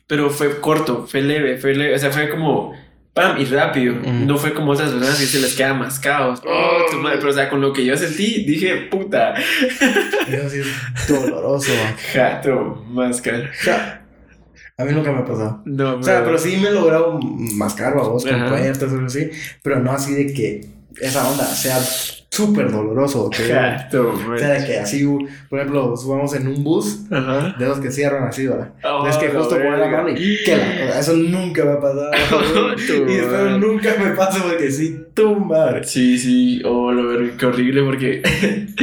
pero 0.07 0.28
fue 0.31 0.61
corto, 0.61 1.07
fue 1.09 1.23
leve, 1.23 1.57
fue 1.59 1.74
leve, 1.74 1.95
o 1.95 1.99
sea, 1.99 2.11
fue 2.11 2.28
como 2.31 2.73
pam 3.15 3.39
y 3.41 3.45
rápido. 3.45 3.95
Mm. 3.95 4.27
No 4.27 4.39
fue 4.39 4.53
como 4.53 4.73
otras 4.73 4.91
personas 4.91 5.19
que 5.20 5.27
se 5.27 5.41
les 5.41 5.55
quedan 5.55 5.78
mascados. 5.78 6.41
Oh, 6.45 6.91
tu 6.91 6.97
madre, 6.99 7.19
pero 7.19 7.31
o 7.31 7.32
sea, 7.35 7.49
con 7.49 7.61
lo 7.61 7.73
que 7.73 7.85
yo 7.85 7.97
sentí, 7.97 8.45
dije, 8.45 8.89
puta, 8.91 9.35
Eso 9.35 10.49
sí 10.51 10.61
es 10.61 11.09
doloroso, 11.09 11.70
jato, 12.12 12.85
máscara. 12.89 13.51
Ja. 13.62 14.03
A 14.81 14.85
mí 14.85 14.93
nunca 14.93 15.12
me 15.12 15.19
ha 15.19 15.24
pasado. 15.24 15.62
No, 15.65 15.97
O 15.97 16.02
sea, 16.02 16.24
pero 16.24 16.39
sí 16.39 16.57
me 16.57 16.69
he 16.69 16.73
logrado 16.73 17.19
mascar 17.23 17.93
a 17.93 18.02
vos 18.02 18.24
con 18.24 18.48
puertas 18.48 18.90
o 18.90 18.94
algo 18.94 19.07
así, 19.07 19.31
pero 19.62 19.81
no 19.81 19.93
así 19.93 20.15
de 20.15 20.32
que 20.32 20.61
esa 21.01 21.28
onda 21.28 21.44
sea 21.44 21.78
súper 22.32 22.70
doloroso. 22.70 23.28
Jato, 23.32 24.15
o 24.15 24.39
sea, 24.39 24.51
de 24.51 24.65
que 24.66 24.78
así, 24.78 25.05
por 25.48 25.59
ejemplo, 25.59 25.97
subamos 25.97 26.35
en 26.35 26.47
un 26.47 26.62
bus, 26.65 27.01
Ajá. 27.11 27.55
de 27.59 27.66
los 27.66 27.81
que 27.81 27.90
cierran 27.90 28.24
así, 28.28 28.47
¿verdad? 28.47 28.73
Oh, 28.85 29.07
es 29.07 29.16
que 29.16 29.28
justo 29.28 29.57
poner 29.57 29.78
la 29.78 29.89
mano 29.89 30.09
y 30.11 30.39
que 30.44 30.57
la, 30.57 30.62
o 30.65 30.90
sea, 30.93 31.01
eso 31.01 31.15
nunca 31.15 31.65
me 31.65 31.73
ha 31.73 31.81
pasado. 31.81 32.11
Tu 32.86 33.11
y 33.11 33.16
espero 33.16 33.44
madre. 33.44 33.59
nunca 33.59 33.94
me 34.02 34.11
pase 34.12 34.40
porque 34.40 34.70
sí, 34.70 35.05
tu 35.12 35.35
madre. 35.36 35.85
Sí, 35.85 36.16
sí, 36.19 36.62
oh, 36.65 36.93
lo 36.93 37.09
ver, 37.09 37.32
qué 37.36 37.47
horrible 37.47 37.82
porque 37.82 38.23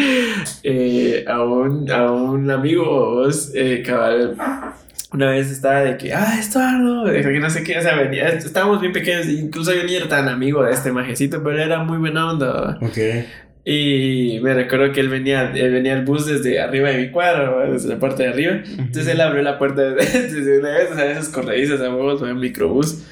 eh, 0.64 1.26
a, 1.28 1.42
un, 1.44 1.90
a 1.92 2.12
un 2.12 2.52
amigo 2.52 2.86
vos, 3.16 3.52
eh, 3.56 3.82
cabal, 3.86 4.36
una 5.14 5.30
vez 5.32 5.50
estaba 5.52 5.82
de 5.82 5.98
que, 5.98 6.14
ah, 6.14 6.38
Estuardo, 6.40 7.06
de 7.06 7.22
que 7.22 7.40
no 7.40 7.50
sé 7.50 7.64
qué, 7.64 7.78
o 7.78 7.82
sea, 7.82 7.96
venía, 7.96 8.28
estábamos 8.30 8.82
bien 8.82 8.92
pequeños, 8.92 9.28
incluso 9.28 9.74
yo 9.74 9.84
ni 9.84 9.96
era 9.96 10.08
tan 10.08 10.28
amigo 10.28 10.64
de 10.64 10.74
este 10.74 10.92
majecito, 10.92 11.42
pero 11.44 11.62
era 11.62 11.84
muy 11.84 11.98
buena 11.98 12.32
onda. 12.32 12.78
Ok. 12.82 12.98
Y 13.70 14.40
me 14.42 14.54
recuerdo 14.54 14.94
que 14.94 15.02
él 15.02 15.10
venía, 15.10 15.52
él 15.54 15.74
venía 15.74 15.92
el 15.92 16.06
bus 16.06 16.26
desde 16.26 16.62
arriba 16.62 16.90
de 16.90 17.00
mi 17.00 17.12
cuadro, 17.12 17.70
desde 17.70 17.90
la 17.90 18.00
parte 18.00 18.24
de 18.24 18.30
arriba. 18.30 18.62
Entonces 18.66 19.08
él 19.08 19.20
abrió 19.20 19.42
la 19.44 19.58
puerta 19.58 19.82
desde, 19.92 20.60
una 20.60 20.70
vez, 20.70 20.92
o 20.92 20.96
sea, 20.96 21.12
esas 21.12 21.28
corredizas 21.28 21.82
a 21.82 21.90
huevos, 21.90 22.22
un 22.22 22.40
microbús. 22.40 23.04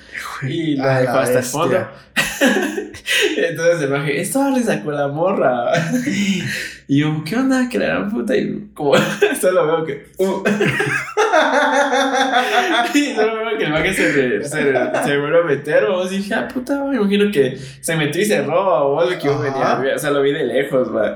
Y 0.43 0.77
la 0.77 1.01
dejó 1.01 1.17
hasta 1.17 1.31
el 1.31 1.37
bestia. 1.39 1.59
fondo. 1.59 1.87
Entonces 3.37 3.81
el 3.81 3.89
maje, 3.89 4.21
esto 4.21 4.49
le 4.49 4.63
sacó 4.63 4.91
la 4.91 5.09
morra. 5.09 5.73
Y 6.87 6.99
yo, 6.99 7.23
¿qué 7.25 7.35
onda? 7.35 7.67
Que 7.67 7.79
la 7.79 7.87
gran 7.87 8.11
puta. 8.11 8.37
Y 8.37 8.69
como, 8.73 8.93
solo 9.41 9.65
veo 9.65 9.85
que. 9.85 10.05
uh. 10.17 10.43
y 12.93 13.15
solo 13.15 13.37
veo 13.37 13.57
que 13.57 13.65
el 13.65 13.71
maje 13.71 13.93
se, 13.93 14.43
se, 14.43 14.43
se 14.43 15.17
vuelve 15.17 15.39
a 15.39 15.43
meter. 15.43 15.85
O 15.85 16.07
dije, 16.07 16.33
ah, 16.35 16.47
puta, 16.47 16.83
me 16.83 16.97
imagino 16.97 17.31
que 17.31 17.57
se 17.81 17.95
metió 17.95 18.21
y 18.21 18.25
cerró. 18.25 18.87
O 18.87 18.99
algo 18.99 19.17
que 19.17 19.25
yo 19.25 19.39
venía. 19.39 19.81
O 19.95 19.99
sea, 19.99 20.11
lo 20.11 20.21
vi 20.21 20.31
de 20.31 20.43
lejos, 20.43 20.95
va. 20.95 21.15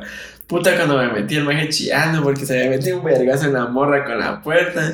Puta, 0.50 0.76
cuando 0.76 0.98
me 0.98 1.14
metí 1.14 1.36
el 1.36 1.44
maje 1.44 1.70
chillando 1.70 2.24
porque 2.24 2.44
se 2.44 2.58
había 2.58 2.72
metido 2.72 2.98
un 2.98 3.04
vergazo 3.06 3.46
en 3.46 3.54
la 3.54 3.68
morra 3.68 4.04
con 4.04 4.18
la 4.18 4.42
puerta. 4.42 4.94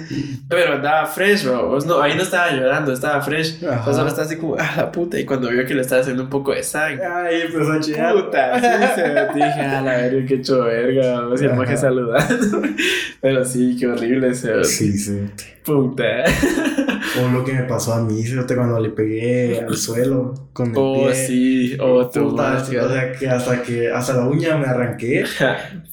Pero 0.50 0.74
andaba 0.74 1.06
fresh, 1.06 1.46
bro. 1.46 1.80
No, 1.80 2.02
ahí 2.02 2.14
no 2.14 2.24
estaba 2.24 2.52
llorando, 2.52 2.92
estaba 2.92 3.22
fresh. 3.22 3.60
Entonces 3.62 3.96
solo 3.96 4.10
estaba 4.10 4.28
así 4.28 4.36
como, 4.36 4.58
ah, 4.60 4.74
la 4.76 4.92
puta. 4.92 5.18
Y 5.18 5.24
cuando 5.24 5.48
vio 5.50 5.66
que 5.66 5.74
le 5.74 5.80
estaba 5.80 6.02
haciendo 6.02 6.24
un 6.24 6.30
poco 6.30 6.52
de 6.52 6.62
sangre. 6.62 7.06
Ay, 7.06 7.44
empezó 7.44 7.72
a 7.72 7.80
chillar. 7.80 8.14
Puta, 8.14 8.60
sí, 8.60 8.86
se 8.96 9.08
me 9.08 9.46
dije, 9.46 9.62
a 9.62 9.82
la 9.82 9.96
verga, 9.96 10.26
qué 10.28 10.34
hecho 10.34 10.62
verga. 10.66 11.22
Vamos 11.22 11.42
el 11.42 11.48
Ajá. 11.48 11.56
maje 11.56 11.78
saludando. 11.78 12.62
Pero 13.22 13.46
sí, 13.46 13.78
qué 13.80 13.88
horrible 13.88 14.32
ese. 14.32 14.62
Sí, 14.66 14.92
sí. 14.98 15.22
Puta. 15.64 16.04
O 17.24 17.30
lo 17.32 17.44
que 17.46 17.54
me 17.54 17.64
pasó 17.64 17.94
a 17.94 18.02
mí, 18.02 18.22
fíjate, 18.24 18.56
cuando 18.56 18.80
le 18.80 18.90
pegué 18.90 19.62
al 19.62 19.76
suelo 19.78 20.34
con 20.54 20.68
el 20.72 20.74
Oh, 20.76 21.06
pie. 21.06 21.16
sí. 21.16 21.78
Oh, 21.80 22.10
Puta, 22.10 22.44
madre. 22.44 22.80
o 22.82 22.90
sea, 22.90 23.12
que 23.14 23.30
hasta 23.30 23.62
que 23.64 23.90
hasta 23.92 24.14
la 24.14 24.26
uña 24.28 24.58
me 24.58 24.66
arranqué. 24.66 25.24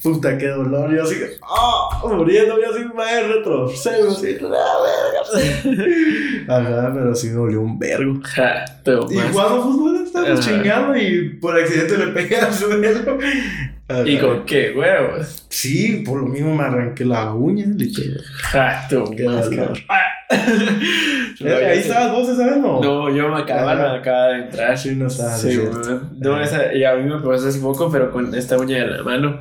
Puta, 0.02 0.36
qué 0.36 0.48
dolor. 0.48 0.92
Yo 0.94 1.04
así, 1.04 1.14
¡ah! 1.42 2.02
muriendo, 2.08 2.58
yo 2.60 2.74
así, 2.74 2.84
me 2.94 3.22
retrocedo, 3.34 4.10
así, 4.10 4.36
la 4.40 4.48
verga. 4.48 5.22
Ajá, 6.48 6.90
pero 6.92 7.14
sí 7.14 7.28
me 7.28 7.34
dolió 7.34 7.60
un 7.60 7.78
vergo. 7.78 8.20
Ja, 8.24 8.64
Y 8.84 8.90
madre. 8.90 9.28
jugando 9.32 9.62
fútbol, 9.62 10.02
estábamos 10.04 10.40
Ajá. 10.40 10.50
chingando 10.50 10.96
y 10.96 11.28
por 11.40 11.56
accidente 11.58 11.96
le 11.98 12.06
pegué 12.08 12.36
al 12.38 12.52
suelo. 12.52 13.18
Ajá. 13.88 14.08
¿Y 14.08 14.18
con 14.18 14.44
qué 14.46 14.72
huevos? 14.76 15.44
Sí, 15.48 16.02
por 16.06 16.20
lo 16.20 16.26
mismo 16.26 16.54
me 16.54 16.64
arranqué 16.64 17.04
la 17.04 17.32
uña, 17.34 17.66
literal. 17.66 18.22
Ja, 18.42 18.86
tu 18.88 19.04
Ahí 21.68 21.78
estabas 21.78 22.12
vos 22.12 22.28
esa 22.28 22.46
vez, 22.46 22.56
¿no? 22.58 22.80
No, 22.80 23.14
yo 23.14 23.28
me 23.28 23.40
acababa, 23.40 23.92
me 23.92 23.98
acaba 23.98 24.28
de 24.28 24.38
entrar. 24.42 24.78
Sí, 24.78 24.94
no 24.94 25.06
estabas. 25.06 25.40
Sí. 25.40 25.58
No, 26.18 26.40
esa, 26.40 26.72
y 26.74 26.84
a 26.84 26.94
mí 26.94 27.08
me 27.08 27.20
pasó 27.20 27.48
hace 27.48 27.60
poco, 27.60 27.90
pero 27.90 28.10
con 28.10 28.34
esta 28.34 28.58
uña 28.58 28.78
de 28.78 28.86
la 28.86 29.02
mano, 29.02 29.40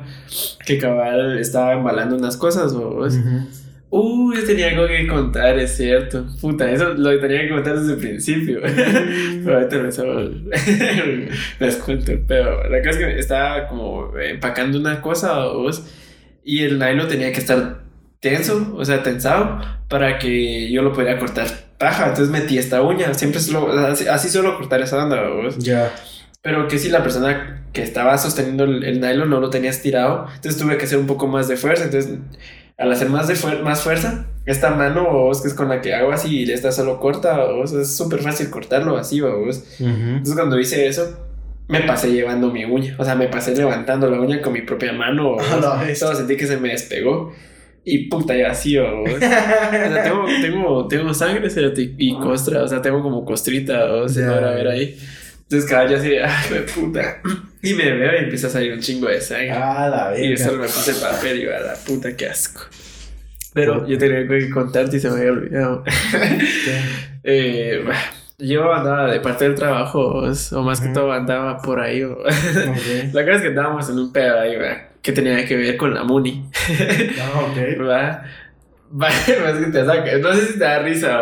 que 0.64 0.78
cabal 0.78 1.38
estaba 1.38 1.72
embalando 1.74 2.16
unas 2.16 2.36
cosas, 2.36 2.74
vos. 2.74 3.14
Ujú. 3.14 3.46
Uh, 3.94 4.32
yo 4.32 4.42
tenía 4.46 4.70
algo 4.70 4.86
que 4.86 5.06
contar, 5.06 5.58
es 5.58 5.76
cierto. 5.76 6.24
Puta, 6.40 6.70
eso 6.70 6.94
lo 6.94 7.20
tenía 7.20 7.42
que 7.42 7.50
contar 7.50 7.78
desde 7.78 7.92
el 7.92 7.98
principio. 7.98 8.60
Pero 9.44 9.54
ahorita 9.54 9.78
me 9.80 9.92
solo 9.92 10.30
les 11.60 11.76
cuento 11.76 12.12
el 12.12 12.20
pedo. 12.20 12.64
La 12.70 12.78
cosa 12.78 12.90
es 12.90 12.96
que 12.96 13.18
estaba 13.18 13.68
como 13.68 14.18
empacando 14.18 14.78
una 14.78 15.02
cosa 15.02 15.44
vos, 15.48 15.86
y 16.42 16.60
el 16.60 16.78
nylon 16.78 17.06
tenía 17.06 17.32
que 17.32 17.40
estar 17.40 17.81
tenso, 18.22 18.72
o 18.76 18.84
sea, 18.84 19.02
tensado, 19.02 19.60
para 19.88 20.18
que 20.18 20.70
yo 20.70 20.80
lo 20.80 20.92
pudiera 20.92 21.18
cortar 21.18 21.46
paja. 21.76 22.04
Entonces 22.08 22.30
metí 22.30 22.56
esta 22.56 22.80
uña, 22.80 23.12
siempre 23.14 23.40
solo, 23.40 23.70
así, 23.86 24.06
así 24.06 24.30
suelo 24.30 24.56
cortar 24.56 24.80
esa 24.80 25.04
onda. 25.04 25.20
Ya. 25.58 25.92
Pero 26.40 26.68
que 26.68 26.78
si 26.78 26.88
la 26.88 27.02
persona 27.02 27.64
que 27.72 27.82
estaba 27.82 28.16
sosteniendo 28.18 28.64
el, 28.64 28.84
el 28.84 29.00
nylon 29.00 29.28
no 29.28 29.40
lo 29.40 29.50
tenía 29.50 29.70
estirado, 29.70 30.26
entonces 30.36 30.60
tuve 30.60 30.76
que 30.78 30.84
hacer 30.84 30.98
un 30.98 31.06
poco 31.06 31.26
más 31.26 31.48
de 31.48 31.56
fuerza. 31.56 31.84
Entonces, 31.84 32.12
al 32.78 32.92
hacer 32.92 33.08
más, 33.08 33.26
de 33.28 33.34
fuer- 33.34 33.60
más 33.62 33.82
fuerza, 33.82 34.26
esta 34.46 34.70
mano, 34.70 35.10
vos, 35.10 35.42
que 35.42 35.48
es 35.48 35.54
con 35.54 35.68
la 35.68 35.80
que 35.80 35.92
hago 35.94 36.12
así 36.12 36.44
y 36.44 36.50
esta 36.52 36.70
solo 36.72 37.00
corta, 37.00 37.44
vos, 37.46 37.72
es 37.72 37.96
súper 37.96 38.20
fácil 38.20 38.50
cortarlo 38.50 38.96
así, 38.96 39.20
vos. 39.20 39.64
Ujú. 39.80 39.90
Entonces, 39.90 40.34
cuando 40.34 40.58
hice 40.60 40.86
eso, 40.86 41.18
me 41.68 41.80
pasé 41.80 42.12
llevando 42.12 42.50
mi 42.52 42.64
uña. 42.64 42.94
O 42.98 43.04
sea, 43.04 43.14
me 43.16 43.26
pasé 43.28 43.54
levantando 43.56 44.08
la 44.10 44.20
uña 44.20 44.40
con 44.42 44.52
mi 44.52 44.62
propia 44.62 44.92
mano. 44.92 45.36
Solo 45.96 46.14
sentí 46.14 46.36
que 46.36 46.46
se 46.46 46.56
me 46.56 46.68
despegó. 46.70 47.32
Y 47.84 48.08
puta, 48.08 48.36
ya 48.36 48.50
así, 48.50 48.78
o 48.78 49.04
sea, 49.18 50.02
tengo, 50.04 50.24
tengo, 50.40 50.88
tengo 50.88 51.14
sangre 51.14 51.48
y 51.98 52.14
costra, 52.18 52.62
o 52.62 52.68
sea, 52.68 52.80
tengo 52.80 53.02
como 53.02 53.24
costrita, 53.24 53.92
o 53.94 54.08
sea, 54.08 54.26
Ya. 54.26 54.34
ahora 54.34 54.50
a 54.50 54.54
ver 54.54 54.68
ahí. 54.68 54.98
Entonces, 55.42 55.68
cada 55.68 55.86
yo 55.90 55.96
así, 55.98 56.14
ay, 56.16 56.44
güey, 56.48 56.66
puta. 56.66 57.20
Y 57.62 57.74
me 57.74 57.92
veo 57.92 58.12
y 58.14 58.24
empieza 58.24 58.46
a 58.46 58.50
salir 58.50 58.72
un 58.72 58.80
chingo 58.80 59.08
de 59.08 59.20
sangre. 59.20 59.50
Ah, 59.52 59.88
la 60.12 60.18
y 60.18 60.28
verga. 60.30 60.44
solo 60.44 60.58
me 60.58 60.64
puse 60.66 60.94
papel 60.94 61.42
y 61.42 61.44
va 61.46 61.58
la 61.60 61.74
puta, 61.74 62.16
qué 62.16 62.26
asco. 62.28 62.62
Pero 63.52 63.86
yo 63.86 63.98
tenía 63.98 64.26
que 64.26 64.48
contarte 64.48 64.96
y 64.96 65.00
se 65.00 65.10
me 65.10 65.18
había 65.18 65.32
olvidado. 65.32 65.84
Eh, 67.24 67.84
yo 68.38 68.72
andaba 68.72 69.10
de 69.12 69.20
parte 69.20 69.44
del 69.44 69.54
trabajo, 69.54 70.22
o 70.24 70.62
más 70.62 70.80
que 70.80 70.86
Ujú. 70.86 70.94
todo 70.94 71.12
andaba 71.12 71.58
por 71.62 71.80
ahí. 71.80 72.02
o- 72.02 72.12
Ok. 72.18 73.12
La 73.12 73.22
cosa 73.24 73.36
es 73.36 73.42
que 73.42 73.48
andábamos 73.48 73.88
en 73.90 73.98
un 73.98 74.12
pedo 74.12 74.40
ahí, 74.40 74.56
¿verdad? 74.56 74.88
Que 75.02 75.12
tenía 75.12 75.44
que 75.46 75.56
ver 75.56 75.76
con 75.76 75.94
la 75.94 76.04
Muni. 76.04 76.44
Ah, 77.20 77.40
ok. 77.50 77.56
¿verdad? 77.56 78.22
Va, 79.02 79.08
es 79.08 79.24
que 79.64 79.66
te 79.72 79.84
saca. 79.86 80.18
No 80.18 80.34
sé 80.34 80.46
si 80.46 80.52
te 80.54 80.64
da 80.64 80.78
risa 80.80 81.18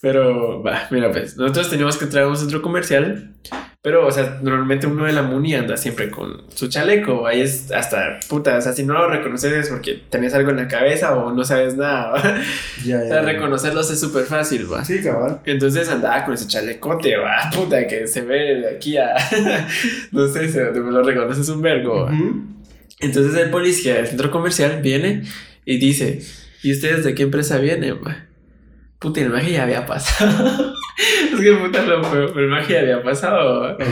pero 0.00 0.62
va, 0.62 0.82
mira, 0.90 1.10
pues 1.10 1.36
nosotros 1.36 1.70
teníamos 1.70 1.96
que 1.96 2.04
entrar 2.04 2.24
a 2.24 2.28
un 2.28 2.36
centro 2.36 2.62
comercial, 2.62 3.32
pero, 3.82 4.06
o 4.06 4.10
sea, 4.10 4.38
normalmente 4.42 4.86
uno 4.86 5.06
de 5.06 5.12
la 5.12 5.22
Muni 5.22 5.54
anda 5.54 5.76
siempre 5.76 6.10
con 6.10 6.42
su 6.54 6.68
chaleco. 6.68 7.26
Ahí 7.26 7.40
es 7.40 7.70
hasta 7.72 8.20
puta, 8.28 8.56
o 8.58 8.60
sea, 8.60 8.72
si 8.72 8.84
no 8.84 8.94
lo 8.94 9.08
reconoces 9.08 9.52
es 9.52 9.68
porque 9.68 10.00
tenés 10.10 10.34
algo 10.34 10.50
en 10.50 10.56
la 10.56 10.68
cabeza 10.68 11.16
o 11.16 11.32
no 11.32 11.44
sabes 11.44 11.76
nada. 11.76 12.12
¿va? 12.12 12.22
Ya, 12.84 12.98
O 12.98 13.00
ya. 13.02 13.08
sea, 13.08 13.08
ya. 13.08 13.22
reconocerlos 13.22 13.90
es 13.90 13.98
súper 13.98 14.24
fácil, 14.24 14.72
va. 14.72 14.84
Sí, 14.84 15.02
cabal. 15.02 15.40
Entonces 15.46 15.88
andaba 15.88 16.24
con 16.24 16.34
ese 16.34 16.46
chalecote, 16.46 17.16
va, 17.16 17.50
puta, 17.52 17.86
que 17.86 18.06
se 18.06 18.22
ve 18.22 18.56
de 18.60 18.68
aquí 18.76 18.96
a. 18.98 19.14
no 20.12 20.28
sé, 20.28 20.48
se, 20.48 20.62
me 20.70 20.92
lo 20.92 21.02
reconoces 21.02 21.48
un 21.48 21.62
vergo. 21.62 22.04
va. 22.04 22.12
Ujú. 22.12 22.57
Entonces 23.00 23.40
el 23.40 23.50
policía 23.50 23.94
del 23.94 24.06
centro 24.06 24.30
comercial 24.30 24.80
viene 24.82 25.22
y 25.64 25.78
dice: 25.78 26.20
¿Y 26.62 26.72
ustedes 26.72 27.04
de 27.04 27.14
qué 27.14 27.24
empresa 27.24 27.58
vienen? 27.58 27.98
va?" 28.04 28.28
Puta, 28.98 29.20
el 29.20 29.30
magia 29.30 29.50
ya 29.50 29.62
había 29.62 29.86
pasado. 29.86 30.74
es 31.32 31.40
que 31.40 31.52
puta 31.52 31.82
lo 31.82 32.02
pero 32.02 32.38
el 32.38 32.48
magia 32.48 32.76
ya 32.76 32.80
había 32.80 33.02
pasado. 33.02 33.60
va. 33.60 33.72
Ok. 33.74 33.84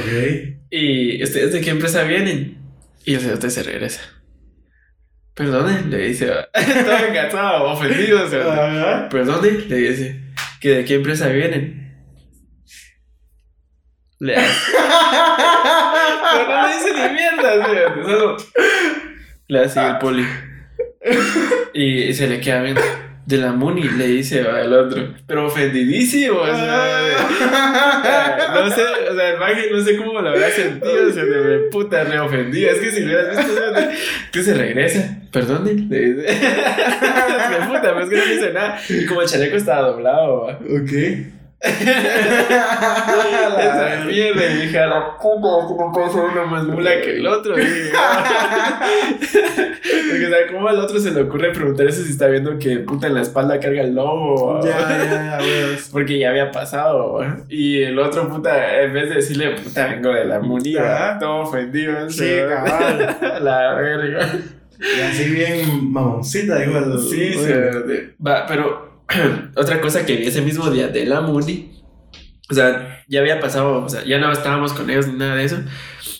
¿Y 0.70 1.22
ustedes 1.22 1.52
de 1.52 1.60
qué 1.60 1.70
empresa 1.70 2.02
vienen? 2.02 2.58
Y 3.04 3.14
el 3.14 3.20
señor 3.20 3.50
se 3.50 3.62
regresa. 3.62 4.00
Perdone, 5.34 5.82
le 5.88 6.08
dice, 6.08 6.30
va. 6.30 6.48
todo 6.84 7.06
engatzado, 7.06 7.64
ofendido. 7.70 8.24
o 8.24 8.28
sea. 8.28 9.08
Perdone, 9.08 9.50
le 9.68 9.76
dice, 9.76 10.20
¿que 10.60 10.70
de 10.70 10.84
qué 10.84 10.94
empresa 10.94 11.28
vienen? 11.28 11.94
Le 14.18 14.34
hace. 14.34 14.72
Pero 16.32 16.48
no 16.48 16.68
le 16.68 16.74
dice 16.74 16.92
ni 16.94 17.14
mierda, 17.14 18.02
solo 18.02 18.36
le 19.48 19.60
hace 19.60 19.80
el 19.86 19.98
poli. 19.98 20.24
Y 21.72 22.14
se 22.14 22.26
le 22.26 22.40
queda 22.40 22.62
viendo. 22.62 22.80
De 23.26 23.36
la 23.38 23.52
Muni, 23.52 23.82
le 23.82 24.06
dice 24.06 24.42
va, 24.42 24.60
el 24.62 24.72
otro. 24.72 25.12
Pero 25.26 25.46
ofendidísimo, 25.46 26.38
o 26.38 26.46
sea, 26.46 27.02
de- 27.02 27.14
no 28.60 28.70
sé, 28.70 28.82
o 29.10 29.14
sea, 29.16 29.30
el 29.32 29.38
mago 29.38 29.56
no 29.72 29.82
sé 29.82 29.96
cómo 29.96 30.20
lo 30.22 30.28
habrá 30.28 30.48
sentido, 30.48 31.08
o 31.08 31.12
sea, 31.12 31.24
de 31.24 31.42
de 31.42 31.58
puta, 31.70 32.04
re 32.04 32.20
ofendido. 32.20 32.70
Es 32.70 32.78
que 32.78 32.90
si 32.92 33.00
lo 33.00 33.06
hubieras 33.08 33.36
visto, 33.46 33.62
que 34.32 34.42
se 34.42 34.54
regresa. 34.54 35.18
Perdone, 35.32 35.74
le 35.74 36.00
dice. 36.14 36.26
es 36.28 36.36
que 36.36 37.66
puta, 37.66 37.94
pues 37.94 38.04
es 38.04 38.10
que 38.10 38.16
no 38.16 38.24
dice 38.34 38.52
nada. 38.52 38.78
Y 38.88 39.04
como 39.06 39.22
el 39.22 39.28
chaleco 39.28 39.56
estaba 39.56 39.88
doblado, 39.88 40.42
va. 40.46 40.52
Ok. 40.52 40.92
Esa 42.68 44.04
mierda, 44.06 44.44
y 44.46 44.54
dije, 44.62 44.78
a 44.78 44.86
la 44.86 45.16
puta, 45.16 46.00
no 46.00 46.12
ser 46.12 46.22
uno 46.32 46.46
más 46.46 46.64
mula 46.64 46.90
que 47.02 47.16
el 47.16 47.26
otro. 47.26 47.54
Porque, 47.54 47.90
o 50.26 50.28
sea, 50.28 50.38
¿cómo 50.52 50.68
al 50.68 50.78
otro 50.78 50.98
se 51.00 51.10
le 51.12 51.22
ocurre 51.22 51.52
preguntar 51.52 51.86
eso 51.86 52.02
si 52.02 52.10
está 52.12 52.26
viendo 52.28 52.58
que 52.58 52.78
puta 52.80 53.06
en 53.06 53.14
la 53.14 53.22
espalda 53.22 53.58
carga 53.60 53.80
el 53.82 53.94
lobo? 53.94 54.60
Ya, 54.64 54.78
ya, 54.78 55.38
ya. 55.40 55.46
Porque 55.92 56.18
ya 56.18 56.28
había 56.30 56.50
pasado. 56.50 57.20
Y 57.48 57.82
el 57.82 57.98
otro, 57.98 58.28
puta, 58.28 58.82
en 58.82 58.92
vez 58.92 59.08
de 59.08 59.14
decirle, 59.16 59.50
puta, 59.52 59.86
vengo 59.88 60.10
de 60.12 60.24
la 60.26 60.40
munida, 60.40 61.18
todo 61.18 61.38
ofendido. 61.40 62.08
Sí, 62.10 62.36
cabal. 62.48 63.16
la 63.42 63.74
verga. 63.74 64.28
Y 64.78 65.00
así 65.00 65.30
bien 65.30 65.90
mamoncita, 65.90 66.58
digo. 66.58 66.76
el- 66.78 66.98
Sí, 67.00 67.32
sí. 67.32 67.50
Va, 68.24 68.44
pero 68.46 68.85
otra 69.56 69.80
cosa 69.80 70.04
que 70.04 70.16
vi 70.16 70.26
ese 70.26 70.42
mismo 70.42 70.70
día 70.70 70.88
de 70.88 71.06
la 71.06 71.20
Muni, 71.20 71.82
o 72.50 72.54
sea, 72.54 73.04
ya 73.08 73.20
había 73.20 73.40
pasado, 73.40 73.84
o 73.84 73.88
sea, 73.88 74.04
ya 74.04 74.18
no 74.18 74.30
estábamos 74.30 74.72
con 74.72 74.88
ellos 74.90 75.08
ni 75.08 75.14
nada 75.14 75.36
de 75.36 75.44
eso, 75.44 75.58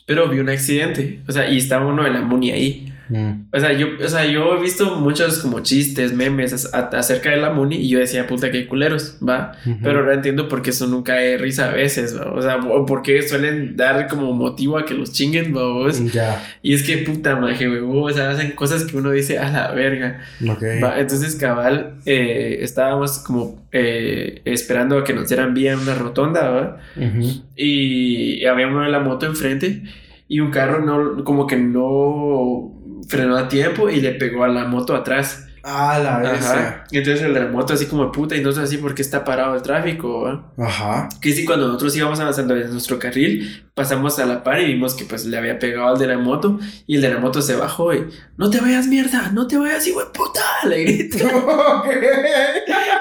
pero 0.06 0.28
vi 0.28 0.38
un 0.38 0.48
accidente, 0.48 1.22
o 1.28 1.32
sea, 1.32 1.48
y 1.50 1.58
estaba 1.58 1.86
uno 1.86 2.04
de 2.04 2.10
la 2.10 2.22
Muni 2.22 2.50
ahí. 2.50 2.92
Mm. 3.08 3.46
O 3.52 3.60
sea, 3.60 3.72
yo, 3.72 3.86
o 4.04 4.08
sea, 4.08 4.24
yo 4.26 4.56
he 4.56 4.60
visto 4.60 4.96
muchos 4.96 5.38
como 5.38 5.60
chistes, 5.60 6.12
memes 6.12 6.52
as- 6.52 6.74
a- 6.74 6.90
acerca 6.98 7.30
de 7.30 7.36
la 7.36 7.50
Muni 7.52 7.76
y 7.76 7.88
yo 7.88 7.98
decía, 7.98 8.26
puta, 8.26 8.50
qué 8.50 8.66
culeros, 8.66 9.18
va. 9.26 9.52
Ujú. 9.64 9.78
Pero 9.82 10.00
ahora 10.00 10.14
entiendo 10.14 10.48
por 10.48 10.62
qué 10.62 10.70
eso 10.70 10.86
nunca 10.86 11.14
de 11.14 11.38
risa 11.38 11.70
a 11.70 11.72
veces, 11.74 12.18
¿va? 12.18 12.32
o 12.32 12.42
sea, 12.42 12.56
o 12.56 12.84
por 12.86 13.02
qué 13.02 13.22
suelen 13.22 13.76
dar 13.76 14.08
como 14.08 14.32
motivo 14.32 14.78
a 14.78 14.84
que 14.84 14.94
los 14.94 15.12
chinguen, 15.12 15.54
¿va? 15.56 15.62
vos? 15.72 16.12
Ya. 16.12 16.42
Y 16.62 16.74
es 16.74 16.82
que 16.82 16.98
puta 16.98 17.36
maje, 17.36 17.68
o 17.68 18.10
sea, 18.10 18.30
hacen 18.30 18.52
cosas 18.52 18.84
que 18.84 18.96
uno 18.96 19.10
dice 19.10 19.38
a 19.38 19.50
la 19.50 19.70
verga. 19.72 20.20
Ok. 20.48 20.62
Va, 20.82 20.98
entonces, 21.00 21.36
cabal, 21.36 21.94
eh, 22.06 22.58
estábamos 22.62 23.18
como 23.20 23.64
eh, 23.72 24.40
esperando 24.44 24.98
a 24.98 25.04
que 25.04 25.12
nos 25.12 25.28
dieran 25.28 25.52
vía 25.54 25.72
en 25.74 25.78
una 25.80 25.94
rotonda, 25.94 26.48
¿va? 26.50 26.76
Ujú. 26.96 27.42
Y 27.56 28.44
había 28.46 28.66
uno 28.68 28.82
de 28.82 28.90
la 28.90 29.00
moto 29.00 29.26
enfrente 29.26 29.82
y 30.28 30.40
un 30.40 30.50
carro 30.50 30.84
no, 30.84 31.22
como 31.24 31.46
que 31.46 31.56
no 31.56 32.72
frenó 33.06 33.36
a 33.36 33.48
tiempo 33.48 33.88
y 33.88 34.00
le 34.00 34.12
pegó 34.12 34.44
a 34.44 34.48
la 34.48 34.64
moto 34.64 34.94
atrás. 34.94 35.45
Ah, 35.68 35.98
la. 35.98 36.84
Y 36.92 36.98
entonces 36.98 37.24
el 37.24 37.34
de 37.34 37.40
la 37.40 37.48
moto 37.48 37.74
así 37.74 37.86
como 37.86 38.12
puta 38.12 38.36
y 38.36 38.40
no 38.40 38.52
sé 38.52 38.60
así 38.60 38.76
porque 38.78 39.02
está 39.02 39.24
parado 39.24 39.56
el 39.56 39.62
tráfico, 39.62 40.22
¿va? 40.22 40.52
Ajá. 40.64 41.08
Que 41.20 41.32
sí, 41.32 41.44
cuando 41.44 41.66
nosotros 41.66 41.96
íbamos 41.96 42.20
avanzando 42.20 42.54
en 42.56 42.70
nuestro 42.70 43.00
carril, 43.00 43.64
pasamos 43.74 44.16
a 44.20 44.26
la 44.26 44.44
par 44.44 44.60
y 44.60 44.66
vimos 44.66 44.94
que 44.94 45.04
pues 45.04 45.26
le 45.26 45.36
había 45.36 45.58
pegado 45.58 45.88
al 45.88 45.98
de 45.98 46.06
la 46.06 46.18
moto 46.18 46.60
y 46.86 46.94
el 46.96 47.02
de 47.02 47.10
la 47.10 47.18
moto 47.18 47.42
se 47.42 47.56
bajó 47.56 47.92
y 47.92 48.06
no 48.36 48.48
te 48.48 48.60
vayas 48.60 48.86
mierda, 48.86 49.32
no 49.32 49.48
te 49.48 49.58
vayas, 49.58 49.84
hijo 49.88 49.98
de 49.98 50.06
puta, 50.06 50.40
le 50.68 50.84
gritó. 50.84 51.26
Ok. 51.76 51.86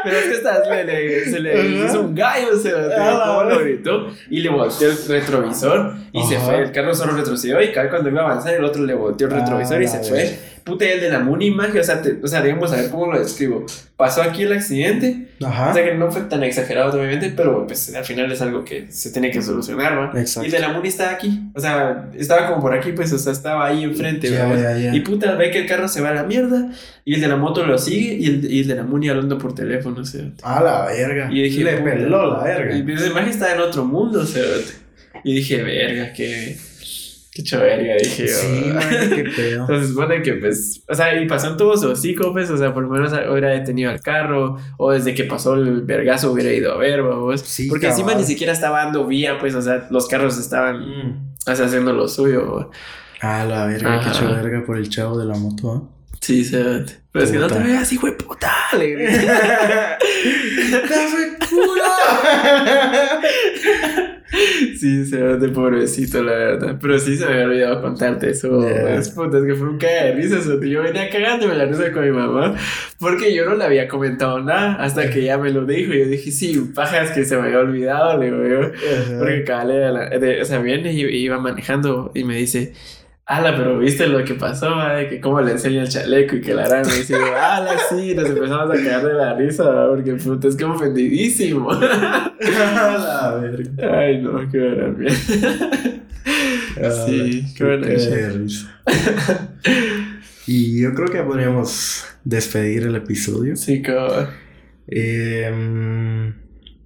Pero 0.03 0.17
es 0.17 0.23
que 0.25 0.31
estás, 0.33 0.67
le, 0.69 0.83
le- 0.83 1.25
se 1.25 1.39
le 1.39 1.69
hizo 1.85 2.01
un 2.01 2.13
gallo, 2.15 2.57
se 2.57 2.69
Ah, 2.71 3.23
¿cómo 3.27 3.43
la 3.43 3.55
lo 3.55 3.59
gritó? 3.61 4.07
Y 4.29 4.39
le 4.41 4.49
volteó 4.49 4.89
el 4.89 4.97
retrovisor 5.07 5.95
y 6.11 6.23
se 6.23 6.37
fue. 6.39 6.61
El 6.63 6.71
carro 6.71 6.93
solo 6.93 7.13
retrocedió 7.13 7.61
y 7.61 7.71
cada 7.71 7.89
cuando 7.89 8.09
iba 8.09 8.21
a 8.21 8.25
avanzar, 8.25 8.53
el 8.53 8.63
otro 8.63 8.83
le 8.83 8.93
volteó 8.93 9.27
el 9.27 9.33
Ah, 9.33 9.39
retrovisor 9.39 9.81
y 9.81 9.87
se 9.87 9.99
fue. 10.03 10.39
Puta, 10.65 10.83
el 10.85 10.99
de 10.99 11.09
la 11.11 11.19
Muni 11.19 11.51
magia, 11.51 11.79
o 11.79 11.83
sea, 11.83 12.01
te- 12.01 12.17
o 12.23 12.27
sea, 12.27 12.41
digamos, 12.41 12.73
a 12.73 12.77
ver 12.77 12.89
cómo 12.89 13.11
lo 13.13 13.19
describo. 13.19 13.65
Pasó 13.95 14.23
aquí 14.23 14.41
el 14.43 14.51
accidente, 14.51 15.27
Ajá. 15.43 15.69
o 15.69 15.73
sea 15.75 15.83
que 15.85 15.93
no 15.93 16.11
fue 16.11 16.21
tan 16.23 16.43
exagerado, 16.43 16.97
obviamente, 16.97 17.31
pero 17.37 17.67
pues 17.67 17.93
al 17.93 18.03
final 18.03 18.31
es 18.31 18.41
algo 18.41 18.65
que 18.65 18.87
se 18.91 19.11
tiene 19.11 19.29
que 19.29 19.43
solucionar, 19.43 19.95
¿va? 19.95 20.19
Exacto. 20.19 20.41
Y 20.43 20.45
el 20.47 20.51
de 20.53 20.59
la 20.59 20.73
Muni 20.73 20.87
estaba 20.87 21.11
aquí, 21.11 21.39
o 21.53 21.59
sea, 21.59 22.09
estaba 22.17 22.47
como 22.49 22.61
por 22.63 22.73
aquí, 22.73 22.93
pues, 22.93 23.13
o 23.13 23.19
sea, 23.19 23.31
estaba 23.31 23.67
ahí 23.67 23.83
enfrente, 23.83 24.27
ya, 24.31 24.75
ya. 24.75 24.95
Y 24.95 24.99
puta, 25.01 25.35
ve 25.35 25.51
que 25.51 25.59
el 25.59 25.67
carro 25.67 25.87
se 25.87 26.01
va 26.01 26.09
a 26.09 26.13
la 26.15 26.23
mierda 26.23 26.71
y 27.05 27.13
el 27.13 27.21
de 27.21 27.27
la 27.27 27.35
moto 27.35 27.63
lo 27.63 27.77
sigue 27.77 28.15
y 28.15 28.25
el, 28.25 28.51
y 28.51 28.61
el 28.61 28.67
de 28.67 28.75
la 28.75 28.83
Muni 28.83 29.07
hablando 29.09 29.37
por 29.37 29.53
teléfono, 29.53 30.01
o 30.01 30.05
sea. 30.05 30.23
A 30.41 30.63
la 30.63 30.85
verga. 30.87 31.29
Y 31.31 31.43
dije, 31.43 31.63
le 31.63 31.73
peló 31.77 32.33
la 32.37 32.43
verga. 32.43 32.75
Y 32.75 32.91
esa 32.91 33.05
imagen 33.05 33.29
está 33.29 33.53
en 33.53 33.59
otro 33.61 33.85
mundo, 33.85 34.21
o 34.21 34.25
sea. 34.25 34.41
Y 35.23 35.35
dije, 35.35 35.61
verga, 35.61 36.11
qué. 36.13 36.57
Qué 37.43 37.57
verga, 37.57 37.95
dije 38.01 38.27
yo. 38.27 38.33
Sí, 38.33 38.71
man, 38.73 39.09
qué 39.13 39.23
pedo. 39.35 39.61
Entonces 39.67 39.89
supone 39.89 40.21
que, 40.21 40.33
pues, 40.35 40.81
o 40.87 40.95
sea, 40.95 41.21
y 41.21 41.27
pasó 41.27 41.49
en 41.51 41.57
todo 41.57 41.75
su 41.75 41.89
hocico, 41.89 42.31
pues, 42.31 42.49
o 42.49 42.57
sea, 42.57 42.73
por 42.73 42.83
lo 42.83 42.89
menos 42.89 43.11
hubiera 43.29 43.49
detenido 43.49 43.91
al 43.91 43.99
carro, 43.99 44.57
o 44.77 44.91
desde 44.93 45.13
que 45.13 45.25
pasó 45.25 45.55
el 45.55 45.81
vergazo 45.81 46.31
hubiera 46.31 46.53
ido 46.53 46.71
a 46.73 46.77
ver, 46.77 47.03
vamos. 47.03 47.41
Sí, 47.41 47.67
Porque 47.67 47.87
encima 47.87 48.11
cabal. 48.11 48.21
ni 48.21 48.27
siquiera 48.27 48.53
estaba 48.53 48.85
dando 48.85 49.05
vía, 49.05 49.37
pues, 49.37 49.53
o 49.53 49.61
sea, 49.61 49.85
los 49.91 50.07
carros 50.07 50.37
estaban 50.37 50.79
Mm. 50.79 51.33
o 51.51 51.55
sea, 51.55 51.65
haciendo 51.65 51.91
lo 51.91 52.07
suyo, 52.07 52.55
va. 52.55 53.39
A 53.41 53.43
la 53.45 53.65
verga, 53.65 53.95
Ajá. 53.99 54.17
qué 54.17 54.25
verga 54.33 54.63
por 54.65 54.77
el 54.77 54.87
chavo 54.89 55.17
de 55.19 55.25
la 55.25 55.35
moto, 55.35 55.71
¿ah? 55.73 55.81
Sí, 56.21 56.43
se 56.45 56.57
Pero 57.11 57.25
es 57.25 57.31
que 57.31 57.37
no 57.37 57.47
te 57.47 57.59
veas, 57.59 57.91
hijo 57.91 58.07
de 58.07 58.13
puta, 58.13 58.51
le 58.77 58.91
grité. 58.95 59.27
Sí, 64.79 65.05
se 65.05 65.21
ve 65.21 65.37
de 65.37 65.49
pobrecito, 65.49 66.23
la 66.23 66.31
verdad. 66.33 66.77
Pero 66.81 66.99
sí 66.99 67.15
se 67.15 67.25
me 67.25 67.31
había 67.33 67.45
olvidado 67.45 67.81
contarte 67.81 68.31
eso. 68.31 68.59
Yeah. 68.61 68.95
Es 68.97 69.09
puta, 69.09 69.37
es 69.37 69.45
que 69.45 69.55
fue 69.55 69.69
un 69.69 69.77
caga 69.77 70.05
de 70.05 70.11
risa. 70.15 70.39
eso, 70.39 70.59
tío. 70.59 70.69
Yo 70.71 70.83
venía 70.83 71.09
cagándome 71.09 71.55
la 71.55 71.65
risa 71.65 71.91
con 71.91 72.03
mi 72.03 72.11
mamá. 72.11 72.55
Porque 72.99 73.33
yo 73.33 73.45
no 73.45 73.55
le 73.55 73.63
había 73.63 73.87
comentado 73.87 74.41
nada 74.41 74.75
hasta 74.75 75.09
que 75.09 75.19
ella 75.21 75.37
me 75.37 75.51
lo 75.51 75.65
dijo. 75.65 75.93
Y 75.93 75.99
yo 75.99 76.05
dije, 76.07 76.31
sí, 76.31 76.71
pajas 76.73 77.11
que 77.11 77.23
se 77.23 77.37
me 77.37 77.43
había 77.43 77.59
olvidado, 77.59 78.19
le 78.19 78.25
digo 78.25 78.47
yo. 78.47 78.71
Porque 79.19 79.43
la- 79.91 80.09
de- 80.09 80.41
o 80.41 80.45
sea, 80.45 80.59
viene 80.59 80.91
y 80.93 81.05
y 81.05 81.17
iba 81.17 81.39
manejando 81.39 82.11
y 82.15 82.23
me 82.23 82.35
dice, 82.37 82.73
ala, 83.25 83.55
pero 83.55 83.79
viste 83.79 84.07
lo 84.07 84.23
que 84.23 84.35
pasó, 84.35 84.75
de 84.95 85.07
que 85.07 85.19
cómo 85.19 85.41
le 85.41 85.53
enseña 85.53 85.81
el 85.81 85.89
chaleco 85.89 86.35
y 86.35 86.41
que 86.41 86.53
la 86.53 86.67
rana. 86.67 86.87
Y 86.93 86.99
dice, 86.99 87.15
ala, 87.15 87.75
sí, 87.89 88.13
nos 88.15 88.29
empezamos 88.29 88.69
a 88.69 88.83
cagar 88.83 89.05
de 89.05 89.13
la 89.13 89.33
risa, 89.33 89.63
ma, 89.63 89.87
porque 89.87 90.13
puta, 90.13 90.47
es 90.47 90.55
como 90.55 90.75
ofendidísimo. 90.75 91.71
A 91.71 93.39
verga. 93.41 93.99
Ay, 93.99 94.21
no, 94.21 94.49
qué 94.49 94.57
gran 94.57 94.97
mierda. 94.97 95.17
Sí, 97.05 97.45
qué 97.57 97.63
buena 97.63 97.87
risa. 97.87 98.81
y 100.47 100.81
yo 100.81 100.93
creo 100.93 101.07
que 101.07 101.23
podríamos 101.23 102.05
despedir 102.23 102.83
el 102.83 102.95
episodio. 102.95 103.55
Sí, 103.55 103.81
cabrón. 103.81 104.27
Em, 104.87 106.14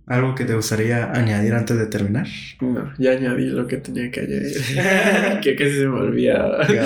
¿Algo 0.10 0.34
que 0.34 0.44
te 0.44 0.56
gustaría 0.56 1.12
añadir 1.12 1.54
antes 1.54 1.78
de 1.78 1.86
terminar? 1.86 2.28
No, 2.62 2.92
ya 2.98 3.12
añadí 3.12 3.46
lo 3.46 3.68
que 3.68 3.78
tenía 3.78 4.10
que 4.10 4.22
añadir. 4.22 5.40
que 5.42 5.56
casi 5.56 5.72
se 5.72 5.88
me 5.88 6.00
olvidaba. 6.00 6.68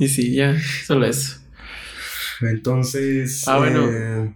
Y 0.00 0.06
sí, 0.06 0.32
ya, 0.32 0.56
solo 0.86 1.06
eso. 1.06 1.40
Entonces. 2.40 3.42
Ah, 3.48 3.58
bueno. 3.58 3.88
eh, 3.90 4.32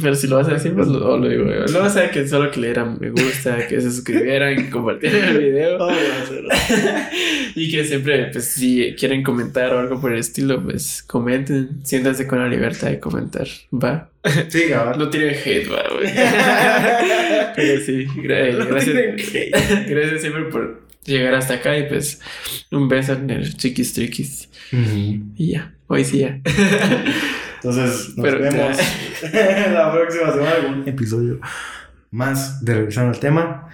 Pero 0.00 0.14
si 0.14 0.26
lo 0.28 0.36
vas 0.36 0.48
a 0.48 0.52
decir, 0.52 0.72
pues 0.74 0.88
lo, 0.88 1.16
lo 1.18 1.28
digo. 1.28 1.44
yo. 1.44 1.64
Lo 1.72 1.80
vas 1.80 1.96
a 1.96 2.10
que 2.10 2.26
solo 2.26 2.50
que 2.50 2.60
le 2.60 2.68
dieran 2.68 2.98
me 3.00 3.10
gusta, 3.10 3.66
que 3.66 3.80
se 3.80 3.90
suscribieran, 3.90 4.56
que 4.56 4.70
compartieran 4.70 5.24
el 5.36 5.38
video. 5.38 5.78
y 7.54 7.70
que 7.70 7.84
siempre, 7.84 8.26
pues, 8.32 8.44
si 8.46 8.94
quieren 8.98 9.22
comentar 9.22 9.72
o 9.74 9.78
algo 9.80 10.00
por 10.00 10.12
el 10.12 10.18
estilo, 10.20 10.62
pues 10.62 11.02
comenten. 11.06 11.80
Siéntanse 11.84 12.26
con 12.26 12.38
la 12.38 12.48
libertad 12.48 12.88
de 12.88 13.00
comentar. 13.00 13.46
Va. 13.72 14.08
sí, 14.48 14.62
cabal. 14.68 14.98
No 14.98 15.08
tienen 15.10 15.34
hate, 15.44 15.68
va, 15.70 15.82
güey. 15.94 16.10
Pero 17.56 17.80
sí, 17.84 18.06
gra- 18.16 18.52
No 18.56 18.66
gracias. 18.66 18.94
tienen 18.94 19.16
hate. 19.18 19.88
Gracias 19.88 20.20
siempre 20.20 20.44
por 20.44 20.82
llegar 21.04 21.34
hasta 21.34 21.54
acá 21.54 21.76
y 21.78 21.88
pues 21.88 22.20
un 22.70 22.88
beso 22.88 23.14
en 23.14 23.30
el 23.30 23.56
chiquis 23.56 23.92
triquis. 23.94 24.48
Y 25.36 25.52
ya, 25.52 25.72
hoy 25.88 26.04
sí 26.04 26.18
ya. 26.18 26.38
Entonces, 27.56 28.16
nos 28.16 28.24
Pero- 28.26 28.38
vemos 28.40 28.76
la 29.72 29.92
próxima 29.92 30.32
semana 30.32 30.56
con 30.62 30.74
un 30.80 30.88
episodio 30.88 31.40
más 32.10 32.64
de 32.64 32.74
Regresando 32.74 33.12
al 33.12 33.20
Tema. 33.20 33.68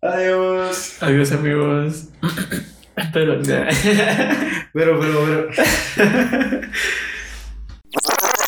Adiós. 0.00 1.02
Adiós 1.02 1.32
amigos. 1.32 2.08
Pero, 3.14 3.40
pero, 4.72 4.98
pero. 5.24 5.48